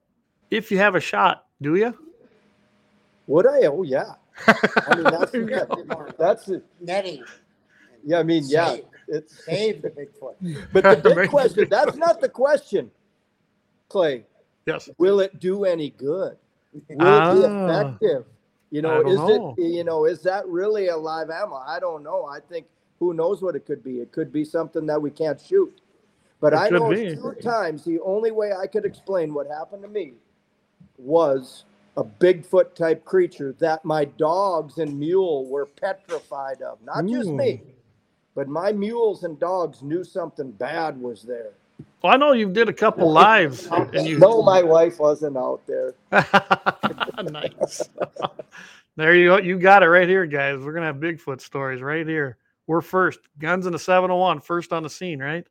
if 0.50 0.72
you 0.72 0.78
have 0.78 0.96
a 0.96 1.00
shot, 1.02 1.46
do 1.62 1.76
you? 1.76 1.94
Would 3.32 3.48
I? 3.48 3.62
Oh 3.68 3.84
yeah. 3.84 4.14
I 4.88 4.96
mean 4.96 5.10
that's 5.12 5.32
There 5.34 5.42
you 5.42 5.50
yeah, 5.50 5.66
go. 5.68 5.86
that's 6.20 6.50
it. 6.50 6.66
Netting, 6.82 7.24
Yeah, 8.04 8.20
I 8.20 8.24
mean 8.24 8.44
yeah. 8.48 8.76
Save. 8.76 8.86
It's 9.08 9.46
save 9.46 9.82
the 9.84 9.90
Bigfoot. 10.00 10.36
but 10.74 10.90
the 10.90 10.98
big 11.04 11.30
question. 11.30 11.68
That's 11.70 11.96
not 11.98 12.22
the 12.22 12.30
question, 12.30 12.92
Clay. 13.90 14.26
Yes. 14.66 14.90
Will 14.98 15.20
it 15.22 15.40
do 15.40 15.66
any 15.66 15.92
good? 15.92 16.38
Will 16.90 17.16
it 17.18 17.28
be 17.30 17.44
Ah. 17.46 17.96
effective? 17.96 18.26
You 18.72 18.82
know, 18.82 19.02
is 19.02 19.18
know. 19.18 19.56
it 19.58 19.64
you 19.64 19.84
know 19.84 20.06
is 20.06 20.22
that 20.24 20.48
really 20.48 20.90
a 20.90 20.98
live 20.98 21.30
ammo? 21.30 21.56
I 21.58 21.80
don't 21.80 22.04
know. 22.04 22.26
I 22.26 22.40
think 22.42 22.68
who 23.00 23.14
knows 23.14 23.42
what 23.42 23.56
it 23.56 23.66
could 23.66 23.84
be. 23.84 24.00
It 24.02 24.12
could 24.12 24.32
be 24.34 24.46
something 24.46 24.86
that 24.88 25.02
we 25.02 25.12
can't 25.12 25.42
shoot. 25.42 25.74
But 26.42 26.54
It 26.54 26.58
I 26.60 26.70
know 26.70 26.90
be. 26.90 27.16
two 27.16 27.36
times 27.42 27.84
the 27.86 28.00
only 28.02 28.32
way 28.32 28.54
I 28.54 28.68
could 28.68 28.86
explain 28.86 29.34
what 29.34 29.48
happened 29.48 29.84
to 29.84 29.90
me 29.90 30.14
was 30.98 31.66
a 31.98 32.04
Bigfoot 32.04 32.76
type 32.76 33.04
creature 33.04 33.56
that 33.60 33.84
my 33.84 34.06
dogs 34.06 34.78
and 34.78 34.98
mule 34.98 35.46
were 35.48 35.66
petrified 35.66 36.62
of. 36.62 36.82
Not 36.84 37.06
just 37.06 37.30
me, 37.30 37.62
mm. 37.64 37.72
but 38.36 38.48
my 38.48 38.72
mules 38.72 39.24
and 39.24 39.40
dogs 39.40 39.82
knew 39.82 40.04
something 40.04 40.52
bad 40.52 41.00
was 41.00 41.24
there. 41.24 41.52
Well, 42.02 42.14
I 42.14 42.18
know 42.18 42.34
you 42.34 42.50
did 42.50 42.70
a 42.70 42.74
couple 42.74 43.12
lives, 43.12 43.68
and 43.72 44.08
you. 44.08 44.18
No, 44.20 44.42
my 44.42 44.62
wife 44.62 45.00
wasn't 45.00 45.38
out 45.38 45.62
there. 45.68 45.94
nice. 46.12 47.90
there 48.96 49.16
you 49.16 49.28
go. 49.28 49.38
You 49.38 49.60
got 49.60 49.84
it 49.84 49.88
right 49.88 50.08
here, 50.08 50.26
guys. 50.26 50.60
We're 50.60 50.74
gonna 50.74 50.88
have 50.88 50.98
Bigfoot 50.98 51.42
stories 51.42 51.82
right 51.82 52.08
here. 52.08 52.38
We're 52.68 52.82
first. 52.82 53.20
Guns 53.40 53.66
in 53.66 53.74
the 53.74 53.80
701, 53.80 54.42
first 54.42 54.72
on 54.72 54.84
the 54.84 54.90
scene, 54.90 55.20
right? 55.20 55.46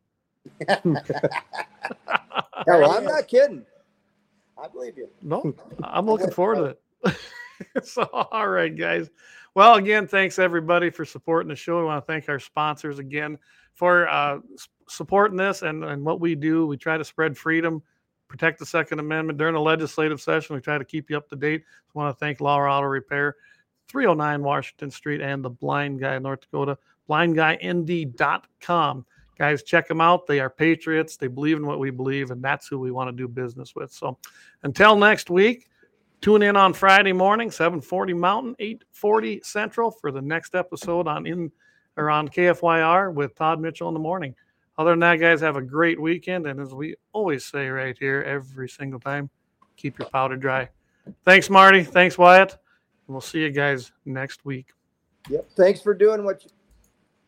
Yeah, 2.67 2.77
well, 2.79 2.93
I'm 2.93 3.05
not 3.05 3.29
kidding. 3.29 3.65
I 4.63 4.69
believe 4.69 4.99
you. 4.99 5.09
No, 5.23 5.55
I'm 5.83 6.07
looking 6.07 6.31
forward 6.31 6.77
to 7.05 7.11
it. 7.11 7.17
so, 7.85 8.03
all 8.13 8.49
right, 8.49 8.77
guys. 8.77 9.11
Well, 9.55 9.75
again, 9.75 10.07
thanks 10.07 10.39
everybody 10.39 10.91
for 10.91 11.05
supporting 11.05 11.49
the 11.49 11.57
show. 11.57 11.79
We 11.79 11.85
want 11.87 12.05
to 12.05 12.13
thank 12.13 12.29
our 12.29 12.39
sponsors 12.39 12.99
again 12.99 13.39
for 13.75 14.09
uh, 14.09 14.39
supporting 14.89 15.37
this 15.37 15.63
and, 15.63 15.85
and 15.85 16.05
what 16.05 16.21
we 16.21 16.35
do. 16.35 16.67
We 16.67 16.77
try 16.77 16.99
to 16.99 17.05
spread 17.05 17.37
freedom, 17.37 17.83
protect 18.29 18.59
the 18.59 18.67
Second 18.67 19.01
Amendment 19.01 19.39
during 19.39 19.55
the 19.55 19.61
legislative 19.61 20.21
session. 20.21 20.55
We 20.55 20.63
try 20.63 20.79
to 20.79 20.85
keep 20.85 21.11
you 21.11 21.17
up 21.17 21.29
to 21.31 21.37
date. 21.37 21.65
I 21.67 21.99
want 21.99 22.15
to 22.15 22.19
thank 22.19 22.41
Lauer 22.41 22.69
Auto 22.69 22.87
Repair, 22.87 23.37
309 23.89 24.43
Washington 24.43 24.91
Street, 24.91 25.21
and 25.21 25.45
the 25.45 25.51
Blind 25.51 26.01
Guy, 26.01 26.19
North 26.19 26.43
Dakota, 26.43 26.79
blindguynd.com. 27.09 29.07
Guys, 29.41 29.63
check 29.63 29.89
them 29.89 30.03
out. 30.03 30.27
They 30.27 30.39
are 30.39 30.51
patriots. 30.51 31.17
They 31.17 31.27
believe 31.27 31.57
in 31.57 31.65
what 31.65 31.79
we 31.79 31.89
believe, 31.89 32.31
and 32.31 32.45
that's 32.45 32.69
who 32.69 32.79
we 32.79 32.91
want 32.91 33.09
to 33.09 33.13
do 33.13 33.27
business 33.27 33.75
with. 33.75 33.91
So, 33.91 34.19
until 34.65 34.97
next 34.97 35.31
week, 35.31 35.71
tune 36.21 36.43
in 36.43 36.57
on 36.57 36.75
Friday 36.75 37.15
morning, 37.15 37.51
740 37.51 38.13
Mountain, 38.13 38.55
840 38.59 39.41
Central 39.43 39.93
for 39.93 40.13
the 40.13 40.21
next 40.21 40.55
episode 40.55 41.09
on 41.09 41.27
in 41.27 41.51
or 41.97 42.11
on 42.11 42.29
KFYR 42.29 43.15
with 43.15 43.35
Todd 43.35 43.63
Mitchell 43.63 43.89
in 43.89 43.95
the 43.95 44.01
morning. 44.01 44.35
Other 44.77 44.91
than 44.91 45.01
that, 45.01 45.17
guys, 45.17 45.41
have 45.41 45.57
a 45.57 45.63
great 45.63 45.99
weekend. 45.99 46.47
And 46.47 46.61
as 46.61 46.75
we 46.75 46.97
always 47.15 47.47
say 47.47 47.67
right 47.71 47.97
here 47.99 48.23
every 48.27 48.69
single 48.69 49.01
time, 49.01 49.31
keep 49.75 49.99
your 49.99 50.11
powder 50.11 50.37
dry. 50.37 50.69
Thanks, 51.25 51.49
Marty. 51.49 51.83
Thanks, 51.83 52.19
Wyatt. 52.19 52.51
And 52.51 53.15
we'll 53.15 53.23
see 53.23 53.41
you 53.41 53.53
guys 53.53 53.91
next 54.05 54.45
week. 54.45 54.75
Yep. 55.31 55.49
Thanks 55.57 55.81
for 55.81 55.95
doing 55.95 56.25
what 56.25 56.45
you, 56.45 56.51